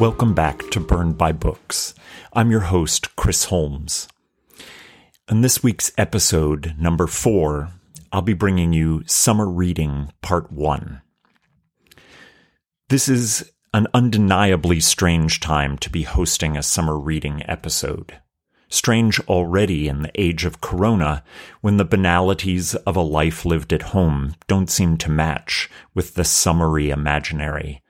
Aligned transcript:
Welcome 0.00 0.32
back 0.32 0.70
to 0.70 0.80
Burned 0.80 1.18
by 1.18 1.32
Books. 1.32 1.92
I'm 2.32 2.50
your 2.50 2.60
host, 2.60 3.14
Chris 3.16 3.44
Holmes. 3.44 4.08
In 5.30 5.42
this 5.42 5.62
week's 5.62 5.92
episode, 5.98 6.74
number 6.78 7.06
four, 7.06 7.68
I'll 8.10 8.22
be 8.22 8.32
bringing 8.32 8.72
you 8.72 9.02
Summer 9.04 9.46
Reading 9.46 10.10
Part 10.22 10.50
One. 10.50 11.02
This 12.88 13.10
is 13.10 13.52
an 13.74 13.88
undeniably 13.92 14.80
strange 14.80 15.38
time 15.38 15.76
to 15.76 15.90
be 15.90 16.04
hosting 16.04 16.56
a 16.56 16.62
summer 16.62 16.98
reading 16.98 17.42
episode. 17.46 18.20
Strange 18.70 19.20
already 19.28 19.86
in 19.86 20.00
the 20.00 20.12
age 20.18 20.46
of 20.46 20.62
Corona, 20.62 21.22
when 21.60 21.76
the 21.76 21.84
banalities 21.84 22.74
of 22.74 22.96
a 22.96 23.02
life 23.02 23.44
lived 23.44 23.70
at 23.70 23.82
home 23.92 24.34
don't 24.48 24.70
seem 24.70 24.96
to 24.96 25.10
match 25.10 25.68
with 25.92 26.14
the 26.14 26.24
summery 26.24 26.88
imaginary 26.88 27.82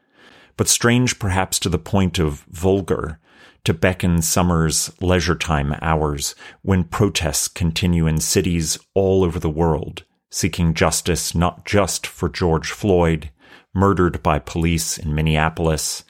but 0.61 0.69
strange 0.69 1.19
perhaps 1.19 1.58
to 1.58 1.70
the 1.70 1.78
point 1.78 2.19
of 2.19 2.41
vulgar, 2.50 3.19
to 3.64 3.72
beckon 3.72 4.20
summer's 4.20 4.92
leisure 5.00 5.34
time 5.34 5.75
hours 5.80 6.34
when 6.61 6.84
protests 6.84 7.48
continue 7.48 8.06
in 8.06 8.20
cities 8.20 8.78
all 8.92 9.25
over 9.25 9.41
the 9.41 9.48
world, 9.48 10.05
seeking 10.30 10.75
justice 10.75 11.34
not 11.34 11.64
just 11.64 12.06
for 12.06 12.28
George 12.28 12.72
Floyd, 12.72 13.30
murdered 13.75 14.22
by 14.22 14.39
police 14.39 14.98
in 14.98 15.14
Minneapolis, 15.14 16.05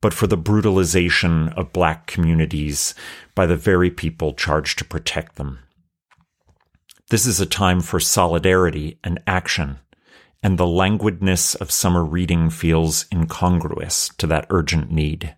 but 0.00 0.12
for 0.12 0.26
the 0.26 0.36
brutalization 0.36 1.50
of 1.50 1.72
black 1.72 2.08
communities 2.08 2.92
by 3.36 3.46
the 3.46 3.54
very 3.54 3.88
people 3.88 4.32
charged 4.32 4.78
to 4.78 4.84
protect 4.84 5.36
them. 5.36 5.60
This 7.10 7.24
is 7.24 7.40
a 7.40 7.46
time 7.46 7.82
for 7.82 8.00
solidarity 8.00 8.98
and 9.04 9.22
action 9.28 9.78
and 10.42 10.56
the 10.56 10.66
languidness 10.66 11.54
of 11.54 11.70
summer 11.70 12.04
reading 12.04 12.50
feels 12.50 13.06
incongruous 13.12 14.10
to 14.18 14.26
that 14.26 14.46
urgent 14.50 14.90
need. 14.90 15.36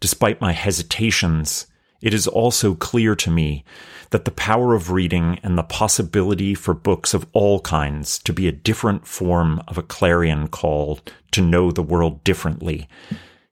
Despite 0.00 0.40
my 0.40 0.52
hesitations, 0.52 1.66
it 2.00 2.14
is 2.14 2.28
also 2.28 2.74
clear 2.74 3.16
to 3.16 3.30
me 3.30 3.64
that 4.10 4.24
the 4.24 4.30
power 4.30 4.74
of 4.74 4.90
reading 4.90 5.38
and 5.42 5.58
the 5.58 5.62
possibility 5.62 6.54
for 6.54 6.72
books 6.72 7.12
of 7.12 7.26
all 7.32 7.60
kinds 7.60 8.18
to 8.20 8.32
be 8.32 8.46
a 8.48 8.52
different 8.52 9.06
form 9.06 9.60
of 9.68 9.76
a 9.76 9.82
clarion 9.82 10.48
call 10.48 11.00
to 11.32 11.42
know 11.42 11.70
the 11.70 11.82
world 11.82 12.22
differently 12.24 12.88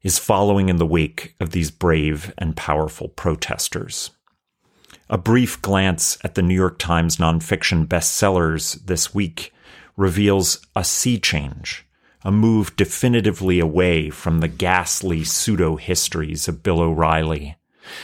is 0.03 0.19
following 0.19 0.69
in 0.69 0.77
the 0.77 0.87
wake 0.87 1.35
of 1.41 1.51
these 1.51 1.71
brave 1.71 2.33
and 2.39 2.57
powerful 2.57 3.09
protesters. 3.09 4.11
A 5.11 5.19
brief 5.19 5.61
glance 5.61 6.17
at 6.23 6.37
the 6.37 6.43
New 6.43 6.55
York 6.55 6.79
Times 6.79 7.17
nonfiction 7.17 7.87
bestsellers 7.87 8.85
this 8.87 9.13
week 9.15 9.53
reveals 9.97 10.65
a 10.75 10.85
sea 10.85 11.19
change, 11.19 11.87
a 12.23 12.31
move 12.31 12.77
definitively 12.77 13.59
away 13.59 14.11
from 14.11 14.41
the 14.41 14.49
ghastly 14.49 15.25
pseudo 15.25 15.77
histories 15.77 16.49
of 16.49 16.63
Bill 16.63 16.81
O'Reilly 16.81 17.57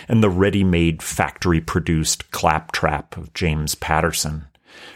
and 0.08 0.22
the 0.22 0.31
ready 0.31 0.64
made 0.64 1.02
factory 1.02 1.60
produced 1.60 2.31
claptrap 2.31 3.16
of 3.16 3.34
James 3.34 3.75
Patterson 3.75 4.47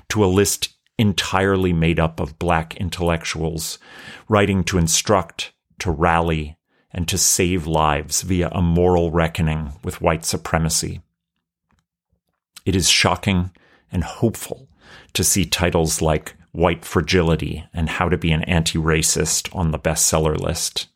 to 0.08 0.24
a 0.24 0.26
list 0.26 0.70
entirely 0.98 1.72
made 1.72 2.00
up 2.00 2.20
of 2.20 2.38
black 2.38 2.76
intellectuals 2.76 3.78
writing 4.28 4.64
to 4.64 4.78
instruct, 4.78 5.52
to 5.78 5.90
rally, 5.90 6.56
and 6.92 7.06
to 7.08 7.18
save 7.18 7.66
lives 7.66 8.22
via 8.22 8.48
a 8.50 8.62
moral 8.62 9.10
reckoning 9.10 9.72
with 9.84 10.00
white 10.00 10.24
supremacy. 10.24 11.02
It 12.64 12.74
is 12.74 12.88
shocking 12.88 13.50
and 13.92 14.02
hopeful 14.02 14.68
to 15.12 15.22
see 15.22 15.44
titles 15.44 16.00
like 16.00 16.34
White 16.56 16.86
Fragility 16.86 17.64
and 17.74 17.90
How 17.90 18.08
to 18.08 18.16
Be 18.16 18.32
an 18.32 18.42
Anti 18.44 18.78
Racist 18.78 19.54
on 19.54 19.70
the 19.72 19.78
bestseller 19.78 20.38
list. 20.40 20.86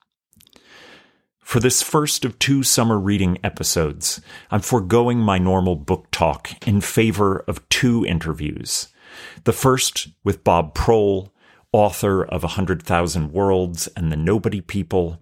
For 1.38 1.60
this 1.60 1.82
first 1.82 2.24
of 2.24 2.38
two 2.38 2.62
summer 2.62 2.98
reading 2.98 3.36
episodes, 3.44 4.22
I'm 4.50 4.60
foregoing 4.60 5.18
my 5.18 5.36
normal 5.36 5.76
book 5.76 6.06
talk 6.10 6.50
in 6.66 6.80
favor 6.80 7.44
of 7.46 7.68
two 7.68 8.06
interviews. 8.06 8.88
The 9.44 9.52
first 9.52 10.08
with 10.24 10.44
Bob 10.44 10.74
Proehl, 10.74 11.30
author 11.72 12.24
of 12.24 12.42
A 12.42 12.48
Hundred 12.48 12.82
Thousand 12.82 13.32
Worlds 13.32 13.86
and 13.88 14.10
The 14.10 14.16
Nobody 14.16 14.62
People, 14.62 15.18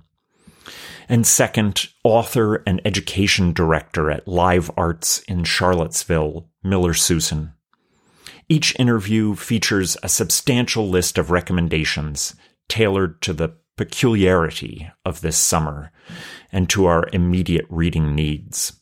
and 1.08 1.26
second, 1.26 1.88
author 2.04 2.62
and 2.64 2.80
education 2.84 3.52
director 3.52 4.08
at 4.08 4.28
Live 4.28 4.70
Arts 4.76 5.18
in 5.26 5.42
Charlottesville, 5.42 6.48
Miller 6.62 6.92
Susen. 6.92 7.54
Each 8.48 8.74
interview 8.78 9.34
features 9.34 9.96
a 10.02 10.08
substantial 10.08 10.88
list 10.88 11.18
of 11.18 11.30
recommendations 11.30 12.34
tailored 12.68 13.20
to 13.22 13.32
the 13.32 13.54
peculiarity 13.76 14.90
of 15.04 15.20
this 15.20 15.36
summer 15.36 15.92
and 16.50 16.68
to 16.70 16.86
our 16.86 17.08
immediate 17.12 17.66
reading 17.68 18.14
needs. 18.14 18.72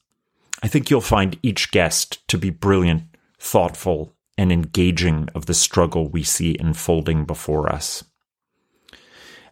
I 0.62 0.68
think 0.68 0.88
you'll 0.88 1.00
find 1.00 1.38
each 1.42 1.70
guest 1.70 2.26
to 2.28 2.38
be 2.38 2.50
brilliant, 2.50 3.04
thoughtful, 3.38 4.14
and 4.38 4.52
engaging 4.52 5.28
of 5.34 5.46
the 5.46 5.54
struggle 5.54 6.08
we 6.08 6.22
see 6.22 6.56
unfolding 6.58 7.24
before 7.24 7.70
us. 7.70 8.04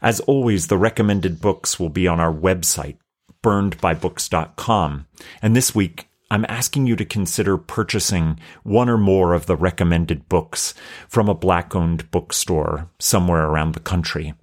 As 0.01 0.21
always, 0.21 0.67
the 0.67 0.79
recommended 0.79 1.41
books 1.41 1.81
will 1.81 1.89
be 1.89 2.07
on 2.07 2.21
our 2.21 2.33
website, 2.33 2.99
burnedbybooks.com. 3.43 5.07
And 5.43 5.57
this 5.57 5.75
week, 5.75 6.09
I'm 6.31 6.47
asking 6.49 6.87
you 6.87 6.97
to 6.97 7.05
consider 7.05 7.59
purchasing 7.59 8.41
one 8.63 8.89
or 8.89 8.99
more 8.99 9.35
of 9.35 9.47
the 9.47 9.57
recommended 9.57 10.29
books 10.29 10.75
from 11.09 11.29
a 11.29 11.35
black 11.35 11.75
owned 11.75 12.11
bookstore 12.11 12.91
somewhere 12.99 13.45
around 13.45 13.75
the 13.75 13.81
country. 13.81 14.35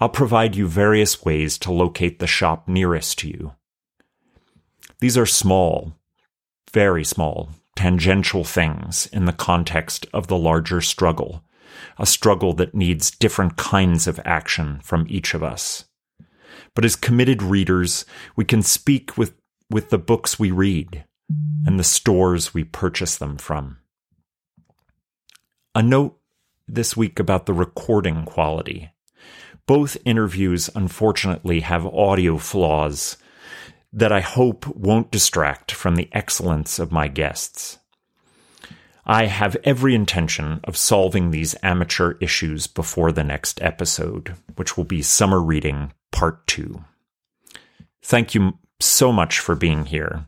I'll 0.00 0.08
provide 0.08 0.56
you 0.56 0.66
various 0.68 1.24
ways 1.24 1.58
to 1.58 1.72
locate 1.72 2.18
the 2.18 2.26
shop 2.26 2.68
nearest 2.68 3.18
to 3.20 3.28
you. 3.28 3.52
These 5.00 5.18
are 5.18 5.26
small, 5.26 5.94
very 6.72 7.04
small, 7.04 7.50
tangential 7.76 8.44
things 8.44 9.06
in 9.12 9.24
the 9.24 9.32
context 9.32 10.06
of 10.12 10.28
the 10.28 10.36
larger 10.36 10.80
struggle, 10.80 11.42
a 11.98 12.06
struggle 12.06 12.52
that 12.54 12.74
needs 12.74 13.10
different 13.10 13.56
kinds 13.56 14.06
of 14.06 14.20
action 14.24 14.80
from 14.82 15.06
each 15.08 15.34
of 15.34 15.42
us. 15.42 15.84
But 16.74 16.84
as 16.84 16.96
committed 16.96 17.42
readers, 17.42 18.04
we 18.36 18.44
can 18.44 18.62
speak 18.62 19.18
with 19.18 19.34
with 19.72 19.90
the 19.90 19.98
books 19.98 20.38
we 20.38 20.50
read 20.50 21.04
and 21.66 21.78
the 21.78 21.84
stores 21.84 22.52
we 22.52 22.64
purchase 22.64 23.16
them 23.16 23.36
from. 23.36 23.78
A 25.74 25.82
note 25.82 26.18
this 26.68 26.96
week 26.96 27.18
about 27.18 27.46
the 27.46 27.54
recording 27.54 28.24
quality. 28.24 28.90
Both 29.66 29.96
interviews, 30.04 30.68
unfortunately, 30.74 31.60
have 31.60 31.86
audio 31.86 32.36
flaws 32.36 33.16
that 33.92 34.12
I 34.12 34.20
hope 34.20 34.66
won't 34.66 35.10
distract 35.10 35.72
from 35.72 35.96
the 35.96 36.08
excellence 36.12 36.78
of 36.78 36.92
my 36.92 37.08
guests. 37.08 37.78
I 39.04 39.26
have 39.26 39.56
every 39.64 39.94
intention 39.94 40.60
of 40.64 40.76
solving 40.76 41.30
these 41.30 41.56
amateur 41.62 42.12
issues 42.20 42.66
before 42.66 43.10
the 43.10 43.24
next 43.24 43.60
episode, 43.60 44.36
which 44.56 44.76
will 44.76 44.84
be 44.84 45.02
Summer 45.02 45.40
Reading 45.40 45.92
Part 46.12 46.46
2. 46.46 46.84
Thank 48.02 48.34
you 48.34 48.58
so 48.84 49.12
much 49.12 49.38
for 49.38 49.54
being 49.54 49.86
here. 49.86 50.26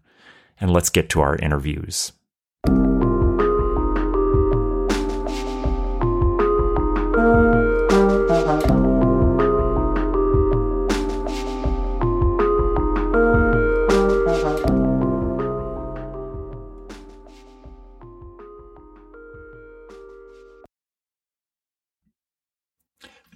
And 0.60 0.72
let's 0.72 0.90
get 0.90 1.08
to 1.10 1.20
our 1.20 1.36
interviews. 1.36 2.12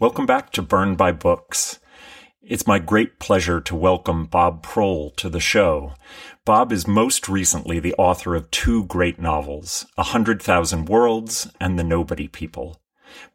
Welcome 0.01 0.27
back 0.27 0.53
to 0.53 0.63
Burned 0.63 0.97
by 0.97 1.11
Books. 1.11 1.81
It's 2.49 2.67
my 2.67 2.79
great 2.79 3.19
pleasure 3.19 3.61
to 3.61 3.77
welcome 3.77 4.25
Bob 4.25 4.63
Proehl 4.63 5.15
to 5.17 5.29
the 5.29 5.39
show. 5.39 5.93
Bob 6.47 6.73
is 6.73 6.87
most 6.87 7.29
recently 7.29 7.79
the 7.79 7.93
author 7.97 8.35
of 8.35 8.51
two 8.51 8.87
great 8.87 9.21
novels, 9.21 9.85
A 9.99 10.03
Hundred 10.03 10.41
Thousand 10.41 10.89
Worlds 10.89 11.53
and 11.61 11.79
The 11.79 11.85
Nobody 11.85 12.27
People. 12.27 12.81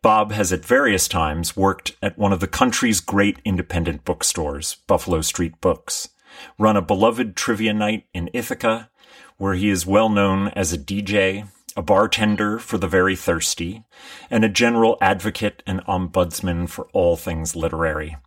Bob 0.02 0.32
has 0.32 0.52
at 0.52 0.66
various 0.66 1.08
times 1.08 1.56
worked 1.56 1.96
at 2.02 2.18
one 2.18 2.34
of 2.34 2.40
the 2.40 2.48
country's 2.48 3.02
great 3.02 3.38
independent 3.46 4.04
bookstores, 4.04 4.78
Buffalo 4.88 5.22
Street 5.22 5.62
Books, 5.62 6.10
run 6.58 6.76
a 6.76 6.82
beloved 6.82 7.36
trivia 7.36 7.72
night 7.76 8.08
in 8.16 8.32
Ithaca, 8.34 8.90
where 9.38 9.54
he 9.54 9.70
is 9.70 9.86
well 9.86 10.10
known 10.10 10.48
as 10.56 10.74
a 10.74 10.78
DJ, 10.80 11.48
a 11.78 11.84
bartender 11.84 12.58
for 12.58 12.80
the 12.80 12.88
very 12.88 13.16
thirsty, 13.16 13.84
and 14.32 14.44
a 14.44 14.50
general 14.50 14.98
advocate 15.02 15.62
and 15.68 15.86
ombudsman 15.86 16.68
for 16.68 16.88
all 16.94 17.16
things 17.16 17.56
literary. 17.56 18.18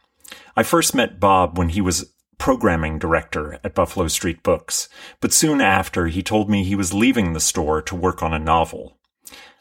I 0.56 0.62
first 0.62 0.94
met 0.94 1.20
Bob 1.20 1.58
when 1.58 1.69
he 1.69 1.82
was 1.82 2.14
programming 2.38 2.99
director 2.99 3.58
at 3.62 3.75
Buffalo 3.75 4.08
Street 4.08 4.43
Books, 4.43 4.88
but 5.20 5.32
soon 5.32 5.61
after 5.61 6.06
he 6.06 6.23
told 6.23 6.49
me 6.49 6.64
he 6.64 6.75
was 6.75 6.94
leaving 6.94 7.32
the 7.32 7.41
store 7.41 7.82
to 7.82 7.94
work 7.94 8.23
on 8.23 8.32
a 8.32 8.38
novel. 8.38 8.99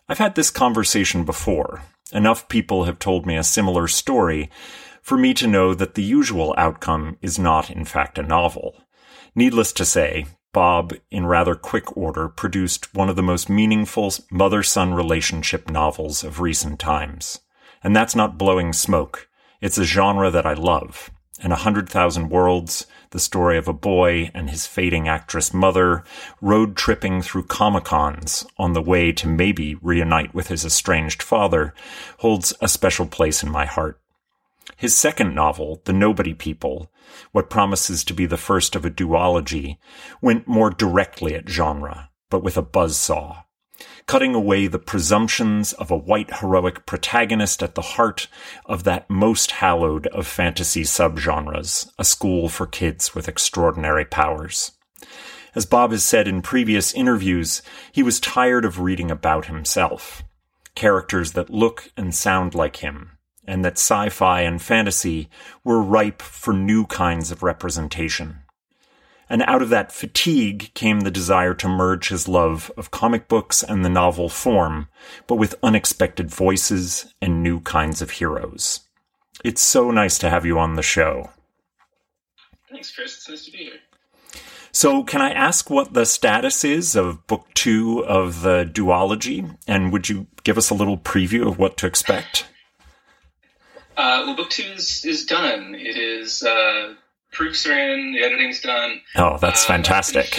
I've 0.07 0.19
had 0.19 0.35
this 0.35 0.49
conversation 0.49 1.25
before. 1.25 1.83
Enough 2.13 2.47
people 2.47 2.85
have 2.85 2.99
told 2.99 3.25
me 3.25 3.35
a 3.35 3.43
similar 3.43 3.87
story 3.87 4.49
for 5.01 5.17
me 5.17 5.33
to 5.33 5.47
know 5.47 5.73
that 5.73 5.95
the 5.95 6.03
usual 6.03 6.55
outcome 6.57 7.17
is 7.21 7.37
not, 7.37 7.69
in 7.69 7.83
fact, 7.83 8.17
a 8.17 8.23
novel. 8.23 8.81
Needless 9.35 9.73
to 9.73 9.85
say, 9.85 10.27
Bob, 10.53 10.93
in 11.11 11.25
rather 11.25 11.55
quick 11.55 11.97
order, 11.97 12.29
produced 12.29 12.95
one 12.95 13.09
of 13.09 13.17
the 13.17 13.23
most 13.23 13.49
meaningful 13.49 14.13
mother 14.31 14.63
son 14.63 14.93
relationship 14.93 15.69
novels 15.69 16.23
of 16.23 16.39
recent 16.39 16.79
times. 16.79 17.41
And 17.83 17.93
that's 17.93 18.15
not 18.15 18.37
blowing 18.37 18.71
smoke. 18.71 19.27
It's 19.65 19.79
a 19.79 19.83
genre 19.83 20.29
that 20.29 20.45
I 20.45 20.53
love. 20.53 21.09
And 21.41 21.51
A 21.51 21.55
Hundred 21.55 21.89
Thousand 21.89 22.29
Worlds, 22.29 22.85
the 23.09 23.19
story 23.19 23.57
of 23.57 23.67
a 23.67 23.73
boy 23.73 24.29
and 24.31 24.47
his 24.47 24.67
fading 24.67 25.07
actress 25.07 25.55
mother 25.55 26.03
road 26.39 26.77
tripping 26.77 27.23
through 27.23 27.45
Comic 27.45 27.85
Cons 27.85 28.45
on 28.59 28.73
the 28.73 28.81
way 28.83 29.11
to 29.13 29.27
maybe 29.27 29.73
reunite 29.81 30.35
with 30.35 30.49
his 30.49 30.65
estranged 30.65 31.23
father, 31.23 31.73
holds 32.19 32.53
a 32.61 32.67
special 32.67 33.07
place 33.07 33.41
in 33.41 33.49
my 33.49 33.65
heart. 33.65 33.99
His 34.77 34.95
second 34.95 35.33
novel, 35.33 35.81
The 35.85 35.93
Nobody 35.93 36.35
People, 36.35 36.91
what 37.31 37.49
promises 37.49 38.03
to 38.03 38.13
be 38.13 38.27
the 38.27 38.37
first 38.37 38.75
of 38.75 38.85
a 38.85 38.91
duology, 38.91 39.79
went 40.21 40.47
more 40.47 40.69
directly 40.69 41.33
at 41.33 41.49
genre, 41.49 42.11
but 42.29 42.43
with 42.43 42.55
a 42.55 42.61
buzzsaw 42.61 43.44
cutting 44.07 44.35
away 44.35 44.67
the 44.67 44.79
presumptions 44.79 45.73
of 45.73 45.89
a 45.89 45.97
white 45.97 46.35
heroic 46.35 46.85
protagonist 46.85 47.63
at 47.63 47.75
the 47.75 47.81
heart 47.81 48.27
of 48.65 48.83
that 48.83 49.09
most 49.09 49.51
hallowed 49.51 50.07
of 50.07 50.27
fantasy 50.27 50.83
subgenres, 50.83 51.89
a 51.97 52.05
school 52.05 52.47
for 52.47 52.67
kids 52.67 53.15
with 53.15 53.27
extraordinary 53.27 54.05
powers. 54.05 54.71
As 55.55 55.65
Bob 55.65 55.91
has 55.91 56.03
said 56.03 56.27
in 56.27 56.41
previous 56.41 56.93
interviews, 56.93 57.61
he 57.91 58.03
was 58.03 58.19
tired 58.19 58.65
of 58.65 58.79
reading 58.79 59.09
about 59.09 59.47
himself. 59.47 60.23
Characters 60.75 61.31
that 61.31 61.49
look 61.49 61.91
and 61.95 62.13
sound 62.13 62.53
like 62.53 62.77
him, 62.77 63.17
and 63.47 63.63
that 63.63 63.77
sci-fi 63.77 64.41
and 64.41 64.61
fantasy 64.61 65.29
were 65.63 65.81
ripe 65.81 66.21
for 66.21 66.53
new 66.53 66.85
kinds 66.85 67.31
of 67.31 67.41
representation 67.41 68.44
and 69.29 69.41
out 69.43 69.61
of 69.61 69.69
that 69.69 69.91
fatigue 69.91 70.71
came 70.73 71.01
the 71.01 71.11
desire 71.11 71.53
to 71.55 71.67
merge 71.67 72.09
his 72.09 72.27
love 72.27 72.71
of 72.77 72.91
comic 72.91 73.27
books 73.27 73.63
and 73.63 73.83
the 73.83 73.89
novel 73.89 74.29
form, 74.29 74.87
but 75.27 75.35
with 75.35 75.55
unexpected 75.63 76.29
voices 76.29 77.13
and 77.21 77.41
new 77.41 77.59
kinds 77.61 78.01
of 78.01 78.11
heroes. 78.11 78.81
It's 79.43 79.61
so 79.61 79.91
nice 79.91 80.17
to 80.19 80.29
have 80.29 80.45
you 80.45 80.59
on 80.59 80.75
the 80.75 80.83
show. 80.83 81.31
Thanks, 82.69 82.93
Chris. 82.93 83.15
It's 83.15 83.29
nice 83.29 83.45
to 83.45 83.51
be 83.51 83.57
here. 83.57 83.79
So, 84.71 85.03
can 85.03 85.21
I 85.21 85.31
ask 85.31 85.69
what 85.69 85.93
the 85.93 86.05
status 86.05 86.65
is 86.65 86.97
of 86.97 87.25
book 87.27 87.47
two 87.53 88.03
of 88.05 88.41
the 88.41 88.69
duology? 88.69 89.57
And 89.67 89.93
would 89.93 90.09
you 90.09 90.27
give 90.43 90.57
us 90.57 90.69
a 90.69 90.73
little 90.73 90.97
preview 90.97 91.47
of 91.47 91.57
what 91.57 91.77
to 91.77 91.87
expect? 91.87 92.47
Uh, 93.95 94.23
well, 94.25 94.35
book 94.35 94.49
two 94.49 94.63
is, 94.63 95.05
is 95.05 95.25
done. 95.25 95.75
It 95.75 95.97
is 95.97 96.43
uh, 96.43 96.95
proofs 97.35 97.65
are 97.67 97.77
in, 97.77 98.13
the 98.13 98.23
editing's 98.23 98.61
done. 98.61 99.01
Oh, 99.15 99.37
that's 99.37 99.63
um, 99.63 99.75
fantastic. 99.75 100.37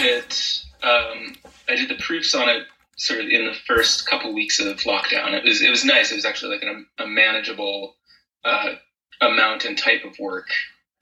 Um, 0.83 1.35
I 1.69 1.75
did 1.75 1.89
the 1.89 2.01
proofs 2.01 2.33
on 2.35 2.49
it 2.49 2.63
sort 2.97 3.19
of 3.19 3.27
in 3.27 3.45
the 3.45 3.53
first 3.67 4.07
couple 4.09 4.33
weeks 4.33 4.59
of 4.59 4.77
lockdown. 4.79 5.33
It 5.33 5.43
was 5.43 5.61
it 5.61 5.69
was 5.69 5.85
nice. 5.85 6.11
It 6.11 6.15
was 6.15 6.25
actually 6.25 6.55
like 6.55 6.63
an, 6.63 6.85
a 6.97 7.07
manageable 7.07 7.95
uh, 8.43 8.75
amount 9.21 9.65
and 9.65 9.77
type 9.77 10.03
of 10.03 10.17
work, 10.19 10.47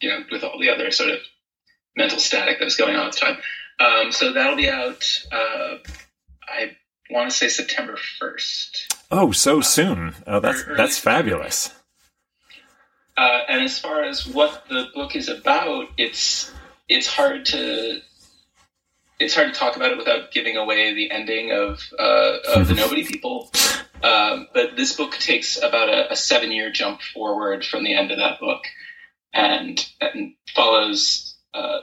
you 0.02 0.10
know, 0.10 0.20
with 0.32 0.44
all 0.44 0.60
the 0.60 0.70
other 0.70 0.92
sort 0.92 1.10
of 1.10 1.20
mental 1.96 2.20
static 2.20 2.60
that 2.60 2.66
was 2.66 2.76
going 2.76 2.96
on 2.96 3.08
at 3.08 3.14
the 3.14 3.20
time. 3.20 3.38
Um, 3.80 4.12
so 4.12 4.34
that'll 4.34 4.56
be 4.56 4.70
out. 4.70 5.04
Uh, 5.32 5.78
I 6.48 6.76
want 7.10 7.30
to 7.30 7.36
say 7.36 7.48
September 7.48 7.98
first. 8.20 8.94
Oh, 9.12 9.32
so 9.32 9.62
soon! 9.62 10.16
Oh, 10.28 10.40
that's 10.40 10.64
that's 10.78 10.98
fabulous. 10.98 11.72
Uh, 13.18 13.40
and 13.48 13.64
as 13.64 13.80
far 13.80 14.04
as 14.04 14.28
what 14.28 14.66
the 14.70 14.88
book 14.94 15.16
is 15.16 15.30
about, 15.30 15.88
it's 15.98 16.52
it's 16.90 17.08
hard 17.08 17.46
to 17.46 18.02
it's 19.20 19.34
hard 19.34 19.54
to 19.54 19.60
talk 19.60 19.76
about 19.76 19.92
it 19.92 19.98
without 19.98 20.32
giving 20.32 20.58
away 20.58 20.94
the 20.94 21.12
ending 21.12 21.52
of 21.52 21.82
uh, 21.98 22.38
of 22.56 22.68
the 22.68 22.74
Nobody 22.76 23.06
People. 23.06 23.52
Um, 24.04 24.48
but 24.54 24.76
this 24.76 24.96
book 24.96 25.14
takes 25.14 25.58
about 25.58 25.90
a, 25.90 26.12
a, 26.12 26.16
seven 26.16 26.52
year 26.52 26.72
jump 26.72 27.02
forward 27.02 27.66
from 27.66 27.84
the 27.84 27.96
end 27.96 28.12
of 28.12 28.18
that 28.18 28.40
book, 28.40 28.64
and, 29.34 29.84
and 30.02 30.34
follows 30.54 31.36
uh, 31.54 31.80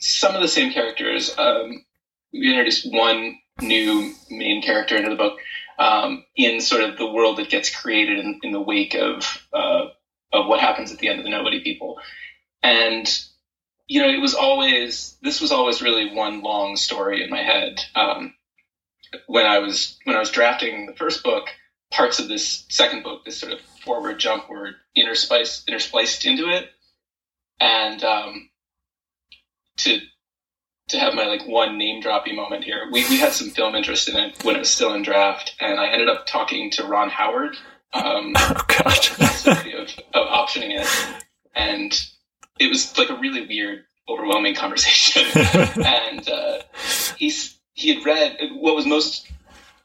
some 0.00 0.34
of 0.34 0.42
the 0.42 0.48
same 0.48 0.72
characters. 0.72 1.32
Um, 1.38 1.84
we 2.32 2.50
introduced 2.50 2.92
one 2.92 3.38
new 3.62 4.12
main 4.28 4.60
character 4.60 4.96
into 4.96 5.10
the 5.10 5.16
book 5.16 5.38
um, 5.78 6.24
in 6.36 6.60
sort 6.60 6.82
of 6.82 6.98
the 6.98 7.10
world 7.10 7.38
that 7.38 7.48
gets 7.48 7.74
created 7.74 8.18
in, 8.18 8.40
in 8.42 8.52
the 8.52 8.60
wake 8.60 8.94
of 8.94 9.46
uh, 9.52 9.86
of 10.32 10.46
what 10.46 10.60
happens 10.60 10.92
at 10.92 10.98
the 10.98 11.08
end 11.08 11.18
of 11.18 11.24
the 11.24 11.30
Nobody 11.30 11.60
People. 11.60 11.98
And 12.62 13.08
you 13.86 14.00
know, 14.00 14.08
it 14.08 14.20
was 14.20 14.34
always 14.34 15.16
this 15.22 15.40
was 15.40 15.50
always 15.50 15.82
really 15.82 16.14
one 16.14 16.42
long 16.42 16.76
story 16.76 17.24
in 17.24 17.30
my 17.30 17.42
head. 17.42 17.80
Um, 17.94 18.34
when 19.26 19.46
I 19.46 19.58
was 19.58 19.98
when 20.04 20.14
I 20.14 20.20
was 20.20 20.30
drafting 20.30 20.86
the 20.86 20.94
first 20.94 21.24
book, 21.24 21.48
parts 21.90 22.20
of 22.20 22.28
this 22.28 22.64
second 22.68 23.02
book, 23.02 23.24
this 23.24 23.38
sort 23.38 23.52
of 23.52 23.60
forward 23.84 24.20
jump, 24.20 24.48
were 24.48 24.76
interspiced 24.96 25.64
interspliced 25.64 26.24
into 26.24 26.48
it, 26.48 26.70
and 27.58 28.04
um, 28.04 28.50
to 29.78 30.00
to 30.90 30.98
have 30.98 31.14
my 31.14 31.26
like 31.26 31.46
one 31.46 31.78
name 31.78 32.00
dropping 32.00 32.36
moment 32.36 32.64
here, 32.64 32.88
we 32.92 33.08
we 33.08 33.18
had 33.18 33.32
some 33.32 33.50
film 33.50 33.74
interest 33.74 34.08
in 34.08 34.16
it 34.16 34.44
when 34.44 34.56
it 34.56 34.60
was 34.60 34.70
still 34.70 34.94
in 34.94 35.02
draft, 35.02 35.56
and 35.60 35.80
I 35.80 35.88
ended 35.88 36.08
up 36.08 36.26
talking 36.26 36.70
to 36.72 36.84
Ron 36.84 37.10
Howard, 37.10 37.56
um, 37.92 38.32
oh 38.36 38.64
God! 38.68 39.08
of, 39.46 39.88
of 40.14 40.28
optioning 40.28 40.78
it, 40.78 40.88
and 41.54 41.92
it 42.58 42.68
was 42.68 42.96
like 42.98 43.10
a 43.10 43.16
really 43.16 43.46
weird, 43.46 43.84
overwhelming 44.08 44.54
conversation. 44.54 45.24
and 45.84 46.28
uh, 46.28 46.58
he's 47.16 47.58
he 47.74 47.94
had 47.94 48.04
read 48.04 48.36
what 48.52 48.76
was 48.76 48.86
most 48.86 49.30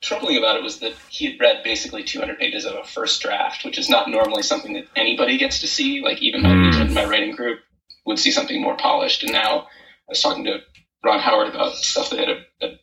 troubling 0.02 0.38
about 0.38 0.56
it 0.56 0.64
was 0.64 0.80
that 0.80 0.94
he 1.10 1.26
had 1.26 1.40
read 1.40 1.64
basically 1.64 2.04
200 2.04 2.38
pages 2.38 2.66
of 2.66 2.76
a 2.76 2.84
first 2.84 3.22
draft, 3.22 3.66
which 3.66 3.78
is 3.80 3.90
not 3.90 4.10
normally 4.10 4.44
something 4.44 4.74
that 4.74 4.86
anybody 4.96 5.38
gets 5.38 5.62
to 5.62 5.68
see. 5.68 6.02
Like 6.02 6.22
even 6.22 6.44
my 6.44 6.50
mm. 6.50 6.94
my 6.94 7.06
writing 7.06 7.36
group 7.36 7.60
would 8.06 8.20
see 8.20 8.32
something 8.32 8.62
more 8.62 8.78
polished. 8.78 9.24
And 9.24 9.32
now 9.32 9.62
I 9.62 10.10
was 10.10 10.22
talking 10.22 10.46
to 10.46 10.60
Ron 11.04 11.20
Howard 11.20 11.54
about 11.54 11.76
stuff 11.76 12.10
that 12.12 12.20
had, 12.20 12.46
had 12.62 12.80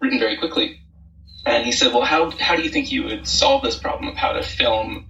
written 0.00 0.18
very 0.18 0.36
quickly, 0.36 0.80
and 1.48 1.64
he 1.64 1.72
said, 1.72 1.92
"Well, 1.92 2.04
how 2.04 2.30
how 2.30 2.56
do 2.56 2.62
you 2.62 2.68
think 2.68 2.92
you 2.92 3.04
would 3.04 3.26
solve 3.26 3.62
this 3.62 3.78
problem 3.78 4.08
of 4.08 4.16
how 4.16 4.32
to 4.32 4.42
film 4.42 5.06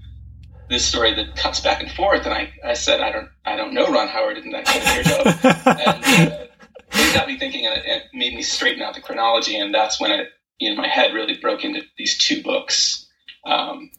this 0.68 0.84
story 0.84 1.14
that 1.14 1.36
cuts 1.36 1.60
back 1.60 1.82
and 1.82 1.90
forth?" 1.90 2.24
And 2.24 2.34
I, 2.34 2.52
I 2.64 2.74
said, 2.74 3.00
"I 3.00 3.10
don't 3.10 3.28
I 3.44 3.56
don't 3.56 3.74
know, 3.74 3.86
Ron 3.86 4.08
Howard, 4.08 4.38
isn't 4.38 4.52
that 4.52 4.64
kind 4.64 5.00
of 5.00 5.06
job?" 5.06 5.26
and 5.66 6.32
uh, 6.32 6.46
it 6.92 7.14
got 7.14 7.26
me 7.26 7.38
thinking, 7.38 7.66
and 7.66 7.76
it, 7.76 7.84
it, 7.86 8.02
made 8.14 8.34
me 8.34 8.42
straighten 8.42 8.82
out 8.82 8.94
the 8.94 9.00
chronology, 9.00 9.58
and 9.58 9.74
that's 9.74 10.00
when 10.00 10.12
it 10.12 10.28
in 10.60 10.76
my 10.76 10.88
head 10.88 11.14
really 11.14 11.36
broke 11.36 11.64
into 11.64 11.82
these 11.96 12.16
two 12.18 12.42
books 12.42 13.06
um, 13.44 13.90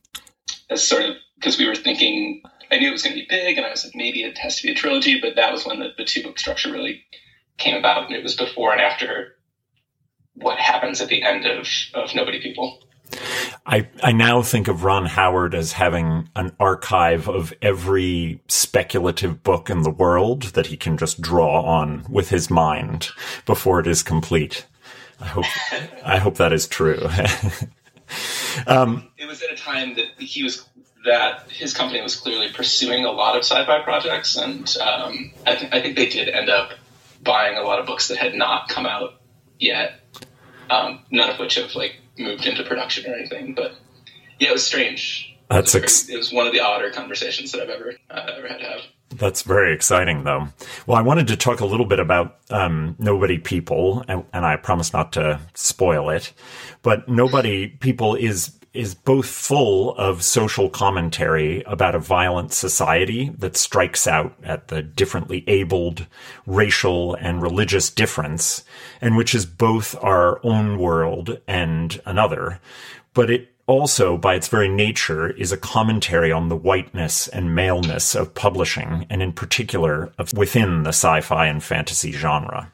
as 0.69 0.85
sort 0.85 1.03
of 1.03 1.15
because 1.35 1.57
we 1.57 1.67
were 1.67 1.75
thinking. 1.75 2.41
I 2.71 2.77
knew 2.77 2.89
it 2.89 2.91
was 2.91 3.01
going 3.01 3.15
to 3.15 3.21
be 3.21 3.27
big, 3.27 3.57
and 3.57 3.65
I 3.65 3.71
was 3.71 3.83
like, 3.83 3.95
maybe 3.95 4.21
it 4.21 4.37
has 4.37 4.57
to 4.57 4.67
be 4.67 4.71
a 4.71 4.75
trilogy, 4.75 5.19
but 5.19 5.37
that 5.37 5.51
was 5.51 5.65
when 5.65 5.79
the, 5.79 5.89
the 5.97 6.05
two 6.05 6.21
book 6.21 6.37
structure 6.37 6.71
really 6.71 7.03
came 7.57 7.75
about, 7.75 8.05
and 8.05 8.15
it 8.15 8.21
was 8.21 8.35
before 8.35 8.73
and 8.73 8.79
after 8.79 9.38
what 10.41 10.59
happens 10.59 11.01
at 11.01 11.09
the 11.09 11.23
end 11.23 11.45
of, 11.45 11.67
of 11.93 12.15
Nobody 12.15 12.41
People. 12.41 12.79
I, 13.65 13.87
I 14.03 14.11
now 14.11 14.41
think 14.41 14.67
of 14.67 14.83
Ron 14.83 15.05
Howard 15.05 15.55
as 15.55 15.73
having 15.73 16.29
an 16.35 16.55
archive 16.59 17.27
of 17.27 17.53
every 17.61 18.41
speculative 18.47 19.43
book 19.43 19.69
in 19.69 19.81
the 19.83 19.89
world 19.89 20.43
that 20.53 20.67
he 20.67 20.77
can 20.77 20.97
just 20.97 21.21
draw 21.21 21.61
on 21.61 22.05
with 22.09 22.29
his 22.29 22.49
mind 22.49 23.09
before 23.45 23.79
it 23.79 23.87
is 23.87 24.03
complete. 24.03 24.65
I 25.19 25.25
hope 25.25 25.45
I 26.05 26.17
hope 26.17 26.37
that 26.37 26.53
is 26.53 26.67
true. 26.67 27.01
um, 28.67 29.07
it 29.17 29.27
was 29.27 29.41
at 29.41 29.51
a 29.51 29.55
time 29.55 29.95
that 29.95 30.05
he 30.19 30.43
was 30.43 30.65
that 31.05 31.49
his 31.49 31.73
company 31.73 32.01
was 32.01 32.15
clearly 32.15 32.49
pursuing 32.53 33.05
a 33.05 33.11
lot 33.11 33.35
of 33.35 33.43
sci-fi 33.43 33.81
projects, 33.83 34.35
and 34.35 34.75
um, 34.77 35.31
I, 35.45 35.55
th- 35.55 35.71
I, 35.71 35.81
think 35.81 35.95
they 35.95 36.09
did 36.09 36.27
end 36.27 36.49
up 36.49 36.73
buying 37.23 37.57
a 37.57 37.61
lot 37.61 37.79
of 37.79 37.85
books 37.85 38.09
that 38.09 38.17
had 38.17 38.35
not 38.35 38.67
come 38.67 38.85
out 38.85 39.21
yet, 39.59 39.98
um, 40.69 40.99
none 41.11 41.29
of 41.29 41.39
which 41.39 41.55
have 41.55 41.75
like 41.75 41.95
moved 42.17 42.45
into 42.45 42.63
production 42.63 43.11
or 43.11 43.15
anything. 43.15 43.53
But 43.53 43.73
yeah, 44.39 44.49
it 44.49 44.53
was 44.53 44.65
strange. 44.65 45.35
That's 45.49 45.73
it 45.73 45.81
was, 45.81 45.83
ex- 45.83 46.09
it 46.09 46.17
was 46.17 46.31
one 46.31 46.47
of 46.47 46.53
the 46.53 46.59
odder 46.59 46.91
conversations 46.91 47.51
that 47.51 47.61
I've 47.61 47.69
ever 47.69 47.93
uh, 48.09 48.31
ever 48.37 48.47
had 48.47 48.59
to 48.59 48.65
have. 48.65 48.81
That's 49.15 49.41
very 49.41 49.73
exciting, 49.73 50.23
though. 50.23 50.49
Well, 50.85 50.97
I 50.97 51.01
wanted 51.01 51.27
to 51.29 51.37
talk 51.37 51.61
a 51.61 51.65
little 51.65 51.87
bit 51.87 51.99
about 51.99 52.37
um, 52.51 52.95
Nobody 52.99 53.39
People, 53.39 54.03
and, 54.07 54.23
and, 54.33 54.45
I 54.45 54.55
promise 54.55 54.93
not 54.93 55.13
to 55.13 55.39
spoil 55.55 56.11
it. 56.11 56.31
But 56.83 57.09
Nobody 57.09 57.67
People 57.67 58.13
is 58.13 58.58
is 58.73 58.93
both 58.93 59.25
full 59.25 59.95
of 59.95 60.23
social 60.23 60.69
commentary 60.69 61.61
about 61.63 61.95
a 61.95 61.99
violent 61.99 62.53
society 62.53 63.29
that 63.37 63.57
strikes 63.57 64.05
out 64.05 64.35
at 64.43 64.67
the 64.67 64.81
differently 64.81 65.43
abled 65.47 66.05
racial 66.45 67.15
and 67.15 67.41
religious 67.41 67.89
difference, 67.89 68.63
and 69.01 69.17
which 69.17 69.33
is 69.33 69.45
both 69.45 69.95
our 70.03 70.39
own 70.45 70.77
world 70.77 71.39
and 71.47 71.99
another. 72.05 72.59
But 73.13 73.29
it 73.31 73.49
also, 73.65 74.17
by 74.17 74.33
its 74.35 74.47
very 74.47 74.67
nature, 74.67 75.29
is 75.29 75.51
a 75.51 75.57
commentary 75.57 76.31
on 76.31 76.49
the 76.49 76.55
whiteness 76.55 77.27
and 77.27 77.55
maleness 77.55 78.15
of 78.15 78.33
publishing, 78.33 79.05
and 79.09 79.21
in 79.21 79.31
particular 79.31 80.11
of 80.17 80.33
within 80.33 80.83
the 80.83 80.89
sci-fi 80.89 81.45
and 81.45 81.63
fantasy 81.63 82.11
genre. 82.11 82.71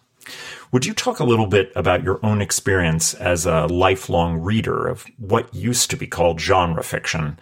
Would 0.72 0.86
you 0.86 0.94
talk 0.94 1.20
a 1.20 1.26
little 1.26 1.48
bit 1.48 1.72
about 1.76 2.04
your 2.04 2.20
own 2.26 2.42
experience 2.42 3.14
as 3.14 3.46
a 3.46 3.68
lifelong 3.68 4.42
reader 4.42 4.88
of 4.88 5.06
what 5.18 5.54
used 5.54 5.90
to 5.92 5.98
be 5.98 6.08
called 6.08 6.42
genre 6.42 6.84
fiction, 6.84 7.40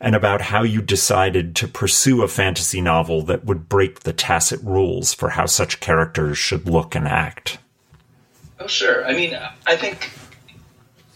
and 0.00 0.14
about 0.14 0.40
how 0.40 0.62
you 0.62 0.80
decided 0.80 1.54
to 1.56 1.68
pursue 1.68 2.22
a 2.22 2.28
fantasy 2.28 2.80
novel 2.80 3.22
that 3.22 3.44
would 3.44 3.68
break 3.68 4.00
the 4.00 4.12
tacit 4.12 4.60
rules 4.62 5.12
for 5.12 5.30
how 5.30 5.46
such 5.46 5.80
characters 5.80 6.38
should 6.38 6.68
look 6.68 6.94
and 6.94 7.06
act? 7.06 7.58
Oh, 8.58 8.66
sure. 8.66 9.06
I 9.06 9.14
mean, 9.14 9.38
I 9.66 9.76
think, 9.76 10.10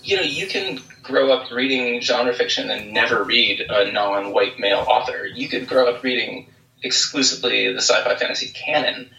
you 0.02 0.16
know, 0.16 0.22
you 0.22 0.46
can 0.46 0.80
grow 1.02 1.32
up 1.32 1.50
reading 1.50 2.00
genre 2.00 2.34
fiction 2.34 2.70
and 2.70 2.92
never 2.92 3.22
read 3.22 3.60
a 3.60 3.92
non 3.92 4.32
white 4.32 4.58
male 4.58 4.84
author. 4.88 5.26
You 5.26 5.48
could 5.48 5.68
grow 5.68 5.88
up 5.88 6.02
reading 6.02 6.48
exclusively 6.82 7.72
the 7.72 7.80
sci 7.80 8.02
fi 8.02 8.16
fantasy 8.16 8.48
canon. 8.48 9.10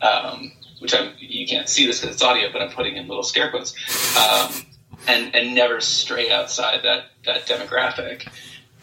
Um, 0.00 0.52
which 0.84 0.94
I'm, 0.94 1.14
you 1.18 1.46
can't 1.46 1.66
see 1.66 1.86
this 1.86 1.98
because 1.98 2.14
it's 2.14 2.22
audio, 2.22 2.52
but 2.52 2.60
I'm 2.60 2.68
putting 2.68 2.96
in 2.96 3.08
little 3.08 3.22
scare 3.22 3.50
quotes, 3.50 3.74
um, 4.18 4.52
and 5.08 5.34
and 5.34 5.54
never 5.54 5.80
stray 5.80 6.30
outside 6.30 6.82
that 6.84 7.06
that 7.24 7.46
demographic. 7.46 8.28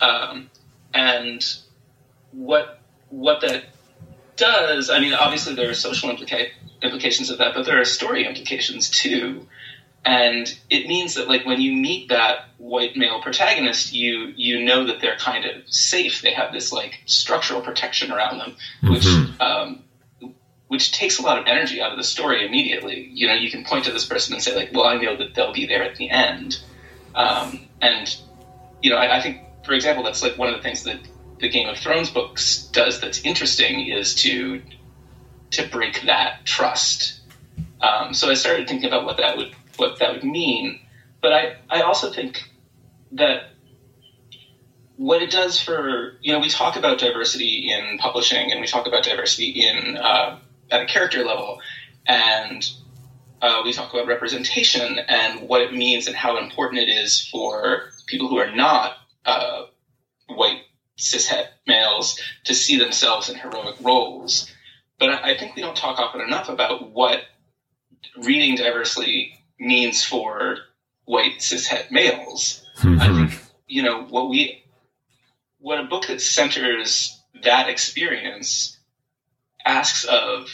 Um, 0.01 0.49
and 0.95 1.45
what 2.31 2.81
what 3.09 3.41
that 3.41 3.65
does, 4.35 4.89
I 4.89 4.99
mean, 4.99 5.13
obviously 5.13 5.53
there 5.53 5.69
are 5.69 5.75
social 5.75 6.09
implica- 6.09 6.49
implications 6.81 7.29
of 7.29 7.37
that, 7.37 7.53
but 7.53 7.67
there 7.67 7.79
are 7.79 7.85
story 7.85 8.25
implications 8.25 8.89
too. 8.89 9.47
And 10.03 10.51
it 10.71 10.87
means 10.87 11.13
that 11.13 11.27
like 11.27 11.45
when 11.45 11.61
you 11.61 11.71
meet 11.73 12.09
that 12.09 12.45
white 12.57 12.97
male 12.97 13.21
protagonist, 13.21 13.93
you 13.93 14.33
you 14.35 14.65
know 14.65 14.87
that 14.87 15.01
they're 15.01 15.17
kind 15.17 15.45
of 15.45 15.71
safe. 15.71 16.23
They 16.23 16.33
have 16.33 16.51
this 16.51 16.71
like 16.71 17.03
structural 17.05 17.61
protection 17.61 18.11
around 18.11 18.39
them, 18.39 18.55
which 18.89 19.03
mm-hmm. 19.03 19.39
um, 19.39 19.83
which 20.71 20.93
takes 20.93 21.19
a 21.19 21.21
lot 21.21 21.37
of 21.37 21.45
energy 21.47 21.81
out 21.81 21.91
of 21.91 21.97
the 21.97 22.03
story 22.03 22.45
immediately. 22.45 23.09
You 23.11 23.27
know, 23.27 23.33
you 23.33 23.51
can 23.51 23.65
point 23.65 23.83
to 23.83 23.91
this 23.91 24.05
person 24.05 24.33
and 24.33 24.41
say 24.41 24.55
like, 24.55 24.69
well, 24.71 24.85
I 24.85 24.95
know 24.95 25.17
that 25.17 25.33
they'll 25.33 25.51
be 25.51 25.65
there 25.65 25.83
at 25.83 25.97
the 25.97 26.09
end. 26.09 26.61
Um, 27.13 27.67
and 27.81 28.15
you 28.81 28.89
know, 28.89 28.95
I, 28.95 29.17
I, 29.17 29.21
think, 29.21 29.41
for 29.65 29.73
example, 29.73 30.01
that's 30.01 30.23
like 30.23 30.37
one 30.37 30.47
of 30.47 30.55
the 30.55 30.61
things 30.61 30.83
that 30.83 30.97
the 31.39 31.49
Game 31.49 31.67
of 31.67 31.77
Thrones 31.77 32.09
books 32.09 32.69
does 32.71 33.01
that's 33.01 33.19
interesting 33.25 33.85
is 33.85 34.15
to 34.15 34.61
to 35.49 35.67
break 35.67 36.03
that 36.03 36.45
trust. 36.45 37.19
Um, 37.81 38.13
so 38.13 38.29
I 38.29 38.35
started 38.35 38.69
thinking 38.69 38.87
about 38.87 39.03
what 39.03 39.17
that 39.17 39.35
would 39.35 39.53
what 39.75 39.99
that 39.99 40.13
would 40.13 40.23
mean. 40.23 40.79
But 41.19 41.33
I, 41.33 41.55
I 41.69 41.81
also 41.81 42.13
think 42.13 42.43
that 43.11 43.49
what 44.95 45.21
it 45.21 45.31
does 45.31 45.59
for 45.59 46.13
you 46.21 46.31
know 46.31 46.39
we 46.39 46.47
talk 46.47 46.77
about 46.77 46.97
diversity 46.97 47.69
in 47.73 47.97
publishing 47.97 48.53
and 48.53 48.61
we 48.61 48.67
talk 48.67 48.87
about 48.87 49.03
diversity 49.03 49.67
in 49.67 49.97
uh, 49.97 50.39
at 50.71 50.81
a 50.81 50.85
character 50.85 51.23
level, 51.23 51.59
and 52.07 52.69
uh, 53.41 53.61
we 53.63 53.73
talk 53.73 53.93
about 53.93 54.07
representation 54.07 54.99
and 55.07 55.47
what 55.47 55.61
it 55.61 55.73
means 55.73 56.07
and 56.07 56.15
how 56.15 56.37
important 56.37 56.81
it 56.81 56.89
is 56.89 57.27
for 57.27 57.89
people 58.07 58.27
who 58.27 58.37
are 58.37 58.55
not 58.55 58.93
uh, 59.25 59.63
white 60.27 60.61
cishet 60.97 61.47
males 61.67 62.19
to 62.45 62.53
see 62.53 62.77
themselves 62.77 63.29
in 63.29 63.35
heroic 63.35 63.75
roles. 63.81 64.51
But 64.99 65.09
I, 65.09 65.31
I 65.31 65.37
think 65.37 65.55
we 65.55 65.61
don't 65.61 65.75
talk 65.75 65.99
often 65.99 66.21
enough 66.21 66.49
about 66.49 66.91
what 66.91 67.23
reading 68.17 68.55
diversely 68.55 69.33
means 69.59 70.03
for 70.03 70.57
white 71.05 71.39
cishet 71.39 71.91
males. 71.91 72.65
Mm-hmm. 72.77 73.01
I 73.01 73.27
think 73.27 73.41
you 73.67 73.81
know 73.81 74.03
what 74.03 74.29
we 74.29 74.63
what 75.59 75.79
a 75.79 75.83
book 75.83 76.07
that 76.07 76.21
centers 76.21 77.19
that 77.43 77.69
experience 77.69 78.70
asks 79.65 80.05
of 80.05 80.49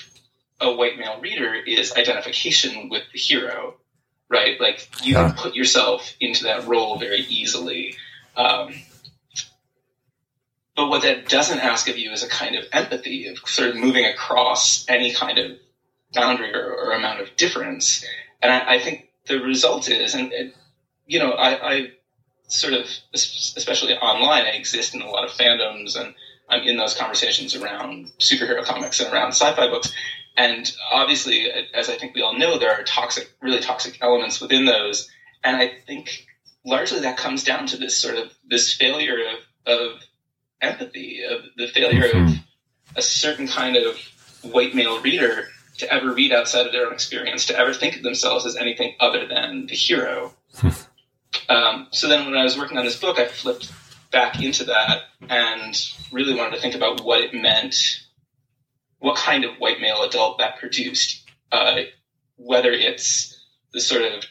a 0.60 0.74
white 0.74 0.98
male 0.98 1.20
reader 1.20 1.54
is 1.54 1.94
identification 1.96 2.90
with 2.90 3.04
the 3.12 3.20
hero, 3.20 3.76
right? 4.30 4.60
Like 4.60 4.88
you 5.04 5.14
yeah. 5.14 5.28
can 5.30 5.38
put 5.38 5.56
yourself 5.56 6.14
into 6.20 6.46
that 6.46 6.68
role 6.68 6.98
very 6.98 7.20
easily. 7.20 7.96
Um, 8.36 8.74
but 10.76 10.90
what 10.90 11.02
that 11.04 11.28
doesn't 11.28 11.60
ask 11.60 11.90
of 11.90 11.98
you 11.98 12.12
is 12.12 12.24
a 12.24 12.30
kind 12.30 12.56
of 12.56 12.66
empathy 12.72 13.28
of 13.28 13.40
sort 13.46 13.70
of 13.70 13.76
moving 13.76 14.06
across 14.06 14.86
any 14.88 15.12
kind 15.12 15.40
of 15.40 15.58
boundary 16.14 16.54
or, 16.54 16.72
or 16.72 16.92
amount 16.92 17.20
of 17.20 17.36
difference. 17.36 18.06
And 18.42 18.52
I, 18.52 18.76
I, 18.76 18.80
think 18.80 19.10
the 19.26 19.40
result 19.40 19.90
is, 19.90 20.14
and, 20.14 20.32
and 20.32 20.54
you 21.08 21.20
know, 21.20 21.32
I, 21.32 21.74
I 21.74 21.92
sort 22.48 22.74
of, 22.74 22.86
especially 23.14 23.96
online, 23.96 24.46
I 24.46 24.52
exist 24.52 24.94
in 24.94 25.02
a 25.02 25.10
lot 25.10 25.26
of 25.26 25.32
fandoms 25.32 26.00
and 26.00 26.14
I'm 26.50 26.64
in 26.64 26.78
those 26.78 26.96
conversations 26.96 27.56
around 27.56 28.12
superhero 28.20 28.64
comics 28.64 29.00
and 29.00 29.14
around 29.14 29.30
sci-fi 29.30 29.68
books. 29.68 29.92
And 30.36 30.72
obviously, 30.92 31.50
as 31.74 31.90
I 31.90 31.98
think 31.98 32.16
we 32.16 32.22
all 32.22 32.38
know, 32.38 32.58
there 32.58 32.72
are 32.72 32.84
toxic, 32.84 33.34
really 33.42 33.60
toxic 33.60 33.98
elements 34.02 34.40
within 34.40 34.66
those. 34.66 35.10
And 35.44 35.58
I 35.58 35.72
think 35.86 36.28
largely 36.66 37.00
that 37.02 37.18
comes 37.18 37.44
down 37.44 37.68
to 37.68 37.78
this 37.78 37.98
sort 38.00 38.16
of 38.16 38.34
this 38.48 38.74
failure 38.74 39.18
of, 39.66 39.74
of 39.74 40.02
empathy, 40.62 41.22
of 41.24 41.42
the 41.58 41.68
failure 41.68 42.10
mm-hmm. 42.10 42.34
of 42.34 42.38
a 42.96 43.02
certain 43.02 43.48
kind 43.48 43.76
of 43.76 43.98
white 44.42 44.76
male 44.76 45.02
reader 45.02 45.48
to 45.80 45.92
ever 45.94 46.14
read 46.14 46.32
outside 46.32 46.66
of 46.66 46.72
their 46.72 46.88
own 46.88 46.94
experience, 46.94 47.46
to 47.46 47.58
ever 47.58 47.74
think 47.74 47.96
of 47.96 48.04
themselves 48.04 48.46
as 48.46 48.56
anything 48.56 48.96
other 49.00 49.28
than 49.28 49.68
the 49.68 49.76
hero. 49.76 50.34
um, 51.50 51.88
so 51.92 52.08
then, 52.08 52.26
when 52.26 52.36
I 52.36 52.44
was 52.44 52.58
working 52.58 52.78
on 52.78 52.86
this 52.86 53.00
book, 53.00 53.20
I 53.20 53.26
flipped 53.26 53.72
back 54.18 54.42
into 54.42 54.64
that 54.64 55.04
and 55.30 55.80
really 56.12 56.34
wanted 56.34 56.56
to 56.56 56.60
think 56.60 56.74
about 56.74 57.02
what 57.04 57.22
it 57.22 57.36
meant, 57.36 58.04
what 58.98 59.16
kind 59.16 59.46
of 59.46 59.58
white 59.60 59.80
male 59.80 60.02
adult 60.02 60.40
that 60.40 60.58
produced, 60.58 61.30
uh, 61.52 61.82
whether 62.36 62.72
it's 62.72 63.40
the 63.74 63.80
sort 63.80 64.02
of 64.02 64.24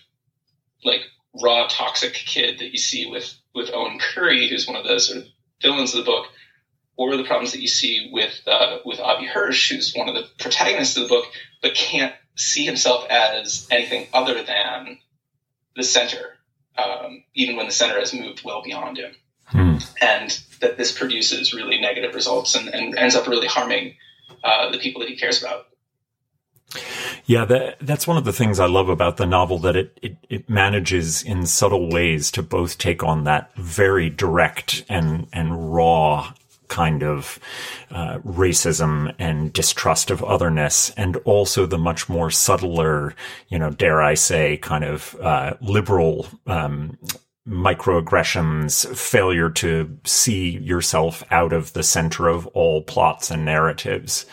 like 0.82 1.02
raw 1.40 1.68
toxic 1.68 2.14
kid 2.14 2.58
that 2.58 2.72
you 2.72 2.78
see 2.78 3.08
with 3.08 3.32
with 3.54 3.70
Owen 3.72 4.00
Curry, 4.00 4.48
who's 4.48 4.66
one 4.66 4.74
of 4.74 4.84
the 4.84 4.98
sort 4.98 5.18
of 5.18 5.24
villains 5.62 5.94
of 5.94 6.04
the 6.04 6.10
book, 6.10 6.26
or 6.96 7.16
the 7.16 7.22
problems 7.22 7.52
that 7.52 7.62
you 7.62 7.68
see 7.68 8.10
with 8.12 8.40
uh, 8.48 8.78
with 8.84 8.98
Avi 8.98 9.26
Hirsch, 9.26 9.70
who's 9.70 9.94
one 9.94 10.08
of 10.08 10.16
the 10.16 10.26
protagonists 10.40 10.96
of 10.96 11.04
the 11.04 11.08
book, 11.08 11.26
but 11.62 11.74
can't 11.74 12.14
see 12.34 12.64
himself 12.64 13.06
as 13.08 13.68
anything 13.70 14.08
other 14.12 14.42
than 14.42 14.98
the 15.76 15.84
center, 15.84 16.38
um, 16.76 17.22
even 17.36 17.54
when 17.54 17.66
the 17.66 17.72
center 17.72 18.00
has 18.00 18.12
moved 18.12 18.42
well 18.44 18.64
beyond 18.64 18.98
him. 18.98 19.14
Hmm. 19.46 19.78
And 20.00 20.40
that 20.60 20.76
this 20.76 20.96
produces 20.96 21.54
really 21.54 21.80
negative 21.80 22.14
results 22.14 22.54
and, 22.54 22.68
and 22.68 22.96
ends 22.98 23.14
up 23.14 23.26
really 23.26 23.46
harming 23.46 23.94
uh, 24.42 24.70
the 24.70 24.78
people 24.78 25.00
that 25.00 25.08
he 25.08 25.16
cares 25.16 25.42
about. 25.42 25.66
Yeah, 27.26 27.44
that, 27.44 27.78
that's 27.80 28.06
one 28.06 28.16
of 28.16 28.24
the 28.24 28.32
things 28.32 28.58
I 28.58 28.66
love 28.66 28.88
about 28.88 29.16
the 29.16 29.26
novel 29.26 29.58
that 29.60 29.76
it, 29.76 29.98
it, 30.02 30.16
it, 30.28 30.50
manages 30.50 31.22
in 31.22 31.46
subtle 31.46 31.90
ways 31.90 32.30
to 32.32 32.42
both 32.42 32.78
take 32.78 33.02
on 33.02 33.24
that 33.24 33.54
very 33.56 34.10
direct 34.10 34.84
and, 34.88 35.26
and 35.32 35.72
raw 35.72 36.32
kind 36.68 37.02
of 37.02 37.38
uh, 37.90 38.18
racism 38.18 39.14
and 39.18 39.52
distrust 39.52 40.10
of 40.10 40.22
otherness, 40.24 40.90
and 40.96 41.16
also 41.18 41.66
the 41.66 41.78
much 41.78 42.08
more 42.08 42.30
subtler, 42.30 43.14
you 43.48 43.58
know, 43.58 43.70
dare 43.70 44.02
I 44.02 44.14
say, 44.14 44.56
kind 44.56 44.84
of 44.84 45.16
uh, 45.20 45.54
liberal 45.60 46.26
um, 46.46 46.98
microaggressions, 47.48 48.94
failure 48.96 49.48
to 49.48 49.98
see 50.04 50.58
yourself 50.58 51.22
out 51.30 51.52
of 51.52 51.72
the 51.72 51.82
center 51.82 52.28
of 52.28 52.46
all 52.48 52.82
plots 52.82 53.30
and 53.30 53.44
narratives, 53.44 54.26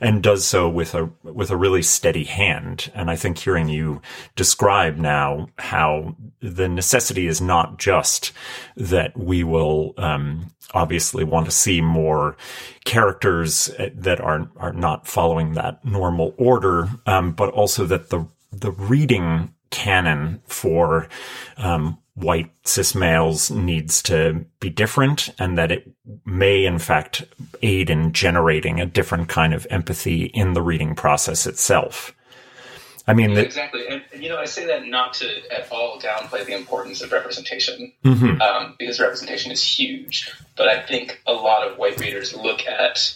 and 0.00 0.22
does 0.22 0.44
so 0.44 0.68
with 0.68 0.94
a 0.94 1.08
with 1.22 1.50
a 1.50 1.56
really 1.56 1.82
steady 1.82 2.24
hand. 2.24 2.90
And 2.94 3.10
I 3.10 3.16
think 3.16 3.38
hearing 3.38 3.68
you 3.68 4.02
describe 4.34 4.96
now 4.96 5.48
how 5.58 6.16
the 6.40 6.68
necessity 6.68 7.26
is 7.26 7.40
not 7.40 7.78
just 7.78 8.32
that 8.76 9.16
we 9.16 9.44
will 9.44 9.94
um, 9.96 10.50
obviously 10.74 11.24
want 11.24 11.46
to 11.46 11.52
see 11.52 11.80
more 11.80 12.36
characters 12.84 13.70
that 13.94 14.20
are 14.20 14.50
are 14.56 14.72
not 14.72 15.06
following 15.06 15.52
that 15.52 15.84
normal 15.84 16.34
order, 16.36 16.88
um, 17.06 17.32
but 17.32 17.50
also 17.50 17.86
that 17.86 18.10
the 18.10 18.26
the 18.50 18.72
reading 18.72 19.54
canon 19.70 20.40
for 20.46 21.08
um, 21.56 21.98
white 22.16 22.50
cis 22.64 22.94
males 22.94 23.50
needs 23.50 24.02
to 24.02 24.44
be 24.58 24.70
different 24.70 25.28
and 25.38 25.58
that 25.58 25.70
it 25.70 25.92
may 26.24 26.64
in 26.64 26.78
fact 26.78 27.24
aid 27.62 27.90
in 27.90 28.12
generating 28.12 28.80
a 28.80 28.86
different 28.86 29.28
kind 29.28 29.52
of 29.52 29.66
empathy 29.68 30.24
in 30.24 30.54
the 30.54 30.62
reading 30.62 30.94
process 30.94 31.46
itself. 31.46 32.14
I 33.06 33.12
mean, 33.12 33.32
yeah, 33.32 33.40
exactly. 33.40 33.86
And, 33.86 34.02
and, 34.12 34.22
you 34.22 34.30
know, 34.30 34.38
I 34.38 34.46
say 34.46 34.66
that 34.66 34.86
not 34.86 35.14
to 35.14 35.28
at 35.52 35.70
all 35.70 36.00
downplay 36.00 36.44
the 36.44 36.56
importance 36.56 37.02
of 37.02 37.12
representation, 37.12 37.92
mm-hmm. 38.02 38.40
um, 38.40 38.74
because 38.78 38.98
representation 38.98 39.52
is 39.52 39.62
huge. 39.62 40.32
But 40.56 40.68
I 40.68 40.82
think 40.82 41.22
a 41.26 41.32
lot 41.32 41.68
of 41.68 41.78
white 41.78 42.00
readers 42.00 42.34
look 42.34 42.66
at 42.66 43.14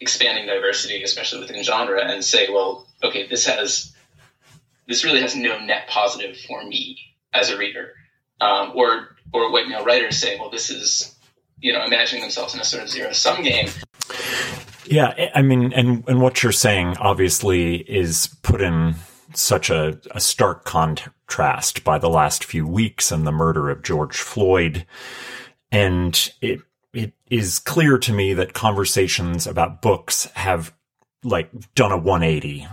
expanding 0.00 0.46
diversity, 0.46 1.02
especially 1.04 1.40
within 1.40 1.62
genre, 1.62 2.04
and 2.04 2.22
say, 2.22 2.50
well, 2.50 2.86
okay, 3.02 3.26
this 3.26 3.46
has, 3.46 3.94
this 4.88 5.04
really 5.04 5.22
has 5.22 5.34
no 5.34 5.58
net 5.58 5.88
positive 5.88 6.36
for 6.36 6.62
me 6.64 6.98
as 7.32 7.48
a 7.48 7.56
reader 7.56 7.94
um, 8.40 8.72
or 8.74 9.16
or 9.32 9.50
white 9.52 9.68
male 9.68 9.84
writers 9.84 10.16
say, 10.16 10.38
well, 10.38 10.50
this 10.50 10.70
is 10.70 11.14
you 11.58 11.72
know 11.72 11.84
imagining 11.84 12.22
themselves 12.22 12.54
in 12.54 12.60
a 12.60 12.64
sort 12.64 12.82
of 12.82 12.88
zero 12.88 13.12
sum 13.12 13.42
game. 13.42 13.68
Yeah, 14.86 15.30
I 15.34 15.42
mean, 15.42 15.72
and 15.72 16.04
and 16.08 16.20
what 16.20 16.42
you're 16.42 16.52
saying 16.52 16.96
obviously 16.98 17.76
is 17.76 18.34
put 18.42 18.60
in 18.60 18.96
such 19.32 19.70
a, 19.70 19.98
a 20.12 20.20
stark 20.20 20.64
contrast 20.64 21.84
by 21.84 21.98
the 21.98 22.08
last 22.08 22.44
few 22.44 22.66
weeks 22.66 23.10
and 23.10 23.26
the 23.26 23.32
murder 23.32 23.70
of 23.70 23.82
George 23.82 24.16
Floyd, 24.16 24.86
and 25.72 26.32
it 26.40 26.60
it 26.92 27.12
is 27.30 27.58
clear 27.58 27.98
to 27.98 28.12
me 28.12 28.34
that 28.34 28.52
conversations 28.52 29.46
about 29.46 29.82
books 29.82 30.26
have 30.34 30.72
like 31.24 31.50
done 31.74 31.90
a 31.90 31.96
180. 31.96 32.68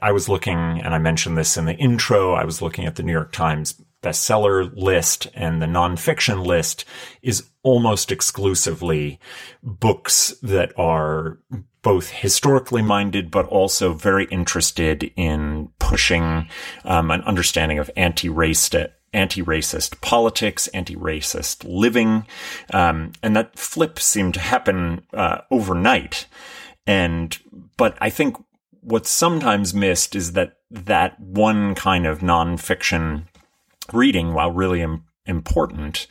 I 0.00 0.12
was 0.12 0.28
looking, 0.28 0.56
and 0.56 0.94
I 0.94 0.98
mentioned 0.98 1.36
this 1.36 1.56
in 1.56 1.66
the 1.66 1.74
intro. 1.74 2.32
I 2.32 2.44
was 2.44 2.62
looking 2.62 2.86
at 2.86 2.96
the 2.96 3.02
New 3.02 3.12
York 3.12 3.32
Times 3.32 3.80
bestseller 4.02 4.70
list 4.74 5.28
and 5.34 5.62
the 5.62 5.66
nonfiction 5.66 6.44
list 6.44 6.84
is 7.22 7.48
almost 7.62 8.10
exclusively 8.10 9.20
books 9.62 10.34
that 10.42 10.72
are 10.78 11.38
both 11.82 12.10
historically 12.10 12.82
minded, 12.82 13.30
but 13.30 13.46
also 13.46 13.92
very 13.92 14.24
interested 14.26 15.12
in 15.16 15.68
pushing 15.78 16.48
um, 16.84 17.10
an 17.10 17.22
understanding 17.22 17.78
of 17.78 17.90
anti-racist 17.96 18.90
anti-racist 19.14 20.00
politics, 20.00 20.68
anti-racist 20.68 21.64
living, 21.68 22.24
um, 22.72 23.12
and 23.22 23.36
that 23.36 23.58
flip 23.58 23.98
seemed 23.98 24.32
to 24.32 24.40
happen 24.40 25.02
uh, 25.12 25.38
overnight. 25.50 26.26
And 26.86 27.36
but 27.76 27.96
I 28.00 28.08
think 28.08 28.36
what's 28.80 29.10
sometimes 29.10 29.74
missed 29.74 30.16
is 30.16 30.32
that 30.32 30.54
that 30.70 31.20
one 31.20 31.74
kind 31.74 32.06
of 32.06 32.20
nonfiction 32.20 33.26
reading, 33.92 34.34
while 34.34 34.50
really 34.50 34.82
Im- 34.82 35.04
important, 35.26 36.06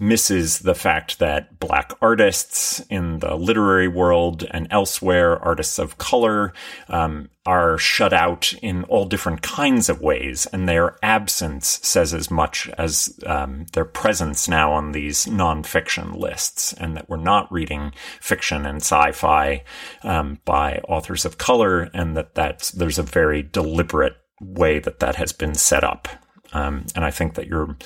misses 0.00 0.60
the 0.60 0.74
fact 0.74 1.18
that 1.18 1.58
black 1.58 1.92
artists 2.00 2.80
in 2.88 3.18
the 3.18 3.34
literary 3.34 3.88
world 3.88 4.46
and 4.50 4.68
elsewhere, 4.70 5.38
artists 5.44 5.78
of 5.78 5.98
color, 5.98 6.52
um, 6.88 7.28
are 7.44 7.78
shut 7.78 8.12
out 8.12 8.52
in 8.62 8.84
all 8.84 9.06
different 9.06 9.42
kinds 9.42 9.88
of 9.88 10.00
ways, 10.00 10.46
and 10.52 10.68
their 10.68 10.96
absence 11.02 11.80
says 11.82 12.14
as 12.14 12.30
much 12.30 12.68
as 12.78 13.18
um, 13.26 13.66
their 13.72 13.84
presence 13.84 14.48
now 14.48 14.72
on 14.72 14.92
these 14.92 15.26
nonfiction 15.26 16.16
lists, 16.16 16.72
and 16.74 16.96
that 16.96 17.08
we're 17.08 17.16
not 17.16 17.50
reading 17.50 17.92
fiction 18.20 18.66
and 18.66 18.76
sci-fi 18.78 19.64
um, 20.02 20.38
by 20.44 20.78
authors 20.88 21.24
of 21.24 21.38
color, 21.38 21.90
and 21.92 22.16
that 22.16 22.34
that's 22.34 22.70
there's 22.70 22.98
a 22.98 23.02
very 23.02 23.42
deliberate 23.42 24.16
way 24.40 24.78
that 24.78 25.00
that 25.00 25.16
has 25.16 25.32
been 25.32 25.54
set 25.54 25.82
up. 25.82 26.06
Um, 26.52 26.86
and 26.94 27.04
I 27.04 27.10
think 27.10 27.34
that 27.34 27.46
your 27.46 27.76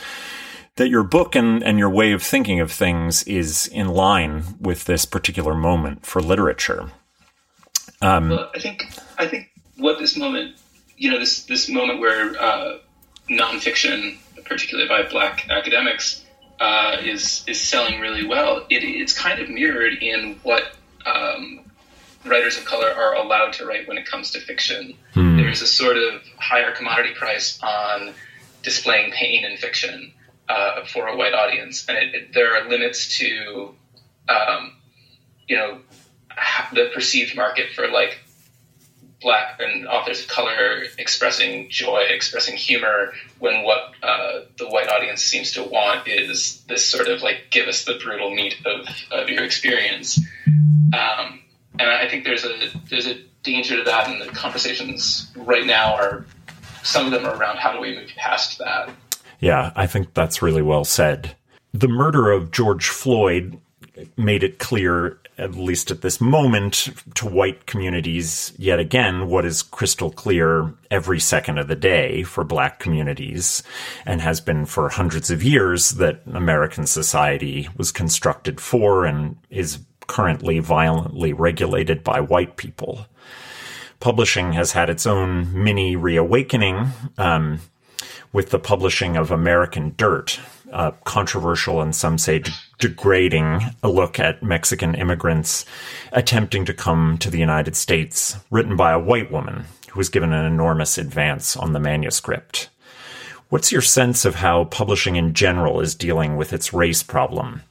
that 0.77 0.89
your 0.89 1.03
book 1.03 1.35
and, 1.35 1.63
and 1.63 1.79
your 1.79 1.91
way 1.91 2.13
of 2.13 2.23
thinking 2.23 2.61
of 2.61 2.73
things 2.73 3.23
is 3.25 3.67
in 3.67 3.89
line 3.89 4.45
with 4.61 4.85
this 4.85 5.05
particular 5.05 5.55
moment 5.55 6.07
for 6.07 6.23
literature. 6.23 6.91
Um, 8.01 8.31
well, 8.31 8.51
I 8.55 8.59
think 8.59 8.85
I 9.19 9.27
think 9.27 9.51
what 9.77 9.99
this 9.99 10.17
moment, 10.17 10.57
you 10.97 11.11
know, 11.11 11.19
this 11.19 11.45
this 11.45 11.69
moment 11.69 12.01
where 12.01 12.41
uh, 12.41 12.79
nonfiction, 13.31 14.17
particularly 14.45 14.89
by 14.89 15.09
Black 15.09 15.49
academics, 15.51 16.25
uh, 16.61 16.97
is 17.03 17.45
is 17.47 17.61
selling 17.61 18.01
really 18.01 18.27
well. 18.27 18.67
It, 18.71 18.83
it's 18.83 19.13
kind 19.13 19.41
of 19.41 19.49
mirrored 19.49 19.95
in 20.03 20.39
what 20.43 20.75
um, 21.05 21.61
writers 22.25 22.57
of 22.57 22.65
color 22.65 22.89
are 22.89 23.15
allowed 23.15 23.53
to 23.55 23.67
write 23.67 23.87
when 23.87 23.99
it 23.99 24.07
comes 24.07 24.31
to 24.33 24.41
fiction. 24.41 24.95
Hmm. 25.15 25.37
There's 25.37 25.63
a 25.63 25.67
sort 25.67 25.97
of 25.97 26.23
higher 26.39 26.73
commodity 26.73 27.15
price 27.15 27.59
on 27.63 28.15
displaying 28.63 29.13
pain 29.13 29.45
in 29.45 29.57
fiction 29.57 30.13
uh, 30.49 30.85
for 30.85 31.07
a 31.07 31.17
white 31.17 31.35
audience, 31.35 31.89
and 31.89 31.97
it, 31.99 32.15
it, 32.15 32.35
there 32.35 32.57
are 32.57 32.69
limits 32.69 33.19
to, 33.19 33.75
um, 34.29 34.73
you 35.49 35.57
know, 35.57 35.79
the 36.73 36.91
perceived 36.95 37.37
market 37.37 37.71
for 37.75 37.89
like 37.89 38.19
black 39.21 39.61
and 39.61 39.87
authors 39.87 40.21
of 40.23 40.29
color 40.29 40.85
expressing 40.99 41.71
joy, 41.71 42.01
expressing 42.09 42.57
humor, 42.57 43.13
when 43.39 43.63
what 43.63 43.93
uh, 44.03 44.41
the 44.59 44.67
white 44.67 44.89
audience 44.89 45.23
seems 45.23 45.53
to 45.53 45.63
want 45.63 46.09
is 46.09 46.63
this 46.65 46.85
sort 46.85 47.09
of 47.09 47.23
like 47.23 47.47
give 47.51 47.69
us 47.69 47.85
the 47.85 47.95
brutal 48.03 48.35
meat 48.35 48.57
of, 48.67 48.87
of 49.11 49.29
your 49.29 49.45
experience. 49.45 50.21
Um, 50.47 51.41
and 51.79 51.89
I 51.89 52.09
think 52.09 52.25
there's 52.25 52.45
a 52.45 52.71
there's 52.91 53.07
a 53.07 53.17
danger 53.43 53.77
to 53.77 53.85
that, 53.85 54.09
and 54.09 54.21
the 54.21 54.27
conversations 54.27 55.31
right 55.37 55.65
now 55.65 55.95
are 55.95 56.27
some 56.83 57.07
of 57.07 57.13
them 57.13 57.25
are 57.25 57.37
around 57.37 57.59
how 57.59 57.73
do 57.73 57.81
we 57.81 57.95
move 57.95 58.11
past 58.17 58.59
that. 58.59 58.91
Yeah, 59.41 59.73
I 59.75 59.87
think 59.87 60.15
that's 60.15 60.43
really 60.43 60.63
well 60.63 60.85
said. 60.85 61.37
The 61.73 61.89
murder 61.89 62.31
of 62.31 62.51
George 62.51 62.89
Floyd 62.89 63.59
made 64.17 64.43
it 64.43 64.59
clear, 64.59 65.19
at 65.39 65.55
least 65.55 65.91
at 65.91 66.03
this 66.03 66.21
moment, 66.21 66.91
to 67.15 67.27
white 67.27 67.67
communities 67.67 68.53
yet 68.57 68.79
again 68.79 69.29
what 69.29 69.45
is 69.45 69.63
crystal 69.63 70.11
clear 70.11 70.73
every 70.91 71.21
second 71.21 71.59
of 71.59 71.69
the 71.69 71.77
day 71.77 72.23
for 72.23 72.45
black 72.45 72.79
communities 72.79 73.63
and 74.07 74.21
has 74.21 74.41
been 74.41 74.65
for 74.65 74.89
hundreds 74.89 75.31
of 75.31 75.43
years 75.43 75.91
that 75.93 76.23
American 76.33 76.87
society 76.87 77.69
was 77.77 77.93
constructed 77.93 78.61
for 78.61 79.05
and 79.05 79.37
is 79.51 79.79
currently 80.07 80.59
violently 80.59 81.33
regulated 81.33 82.05
by 82.05 82.21
white 82.21 82.57
people 82.57 83.07
publishing 84.03 84.53
has 84.53 84.73
had 84.73 84.91
its 84.91 85.07
own 85.07 85.49
mini 85.55 85.95
reawakening 85.95 86.89
um, 87.19 87.61
with 88.33 88.51
the 88.51 88.59
publishing 88.59 89.17
of 89.17 89.31
American 89.31 89.95
Dirt, 89.97 90.41
a 90.73 90.93
controversial 91.05 91.81
and 91.81 91.95
some 91.95 92.19
say 92.19 92.41
de- 92.41 92.51
degrading 92.81 93.63
a 93.81 93.89
look 93.89 94.19
at 94.19 94.43
Mexican 94.43 94.97
immigrants 94.97 95.65
attempting 96.11 96.65
to 96.65 96.75
come 96.75 97.17
to 97.19 97.31
the 97.31 97.39
United 97.39 97.77
States, 97.77 98.37
written 98.51 98.75
by 98.75 98.91
a 98.91 98.99
white 98.99 99.31
woman 99.31 99.67
who 99.91 100.01
was 100.01 100.09
given 100.09 100.33
an 100.33 100.45
enormous 100.45 100.99
advance 100.99 101.57
on 101.57 101.73
the 101.73 101.79
manuscript. 101.79 102.71
What's 103.51 103.71
your 103.71 103.83
sense 103.83 104.25
of 104.25 104.35
how 104.35 104.65
publishing 104.65 105.15
in 105.15 105.33
general 105.33 105.81
is 105.81 105.95
dealing 105.95 106.37
with 106.37 106.53
its 106.53 106.73
race 106.73 107.05
problem? 107.05 107.63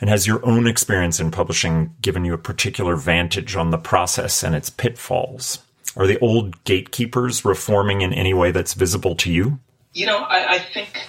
And 0.00 0.08
has 0.08 0.24
your 0.24 0.46
own 0.46 0.68
experience 0.68 1.18
in 1.18 1.32
publishing 1.32 1.92
given 2.00 2.24
you 2.24 2.34
a 2.34 2.38
particular 2.38 2.94
vantage 2.94 3.56
on 3.56 3.70
the 3.70 3.78
process 3.78 4.44
and 4.44 4.54
its 4.54 4.70
pitfalls? 4.70 5.58
Are 5.96 6.06
the 6.06 6.18
old 6.20 6.62
gatekeepers 6.64 7.44
reforming 7.44 8.00
in 8.00 8.12
any 8.12 8.34
way 8.34 8.50
that's 8.50 8.74
visible 8.74 9.14
to 9.16 9.32
you? 9.32 9.58
You 9.92 10.06
know, 10.06 10.18
I, 10.18 10.54
I 10.54 10.58
think, 10.58 11.06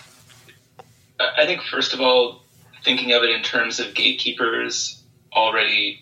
I 1.19 1.45
think 1.45 1.61
first 1.61 1.93
of 1.93 2.01
all, 2.01 2.43
thinking 2.83 3.13
of 3.13 3.23
it 3.23 3.29
in 3.29 3.43
terms 3.43 3.79
of 3.79 3.93
gatekeepers 3.93 5.03
already 5.33 5.99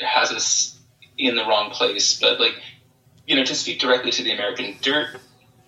has 0.00 0.32
us 0.32 0.80
in 1.18 1.36
the 1.36 1.44
wrong 1.44 1.70
place. 1.70 2.18
But 2.18 2.40
like, 2.40 2.54
you 3.26 3.36
know, 3.36 3.44
to 3.44 3.54
speak 3.54 3.80
directly 3.80 4.10
to 4.12 4.22
the 4.22 4.32
American 4.32 4.76
Dirt 4.80 5.20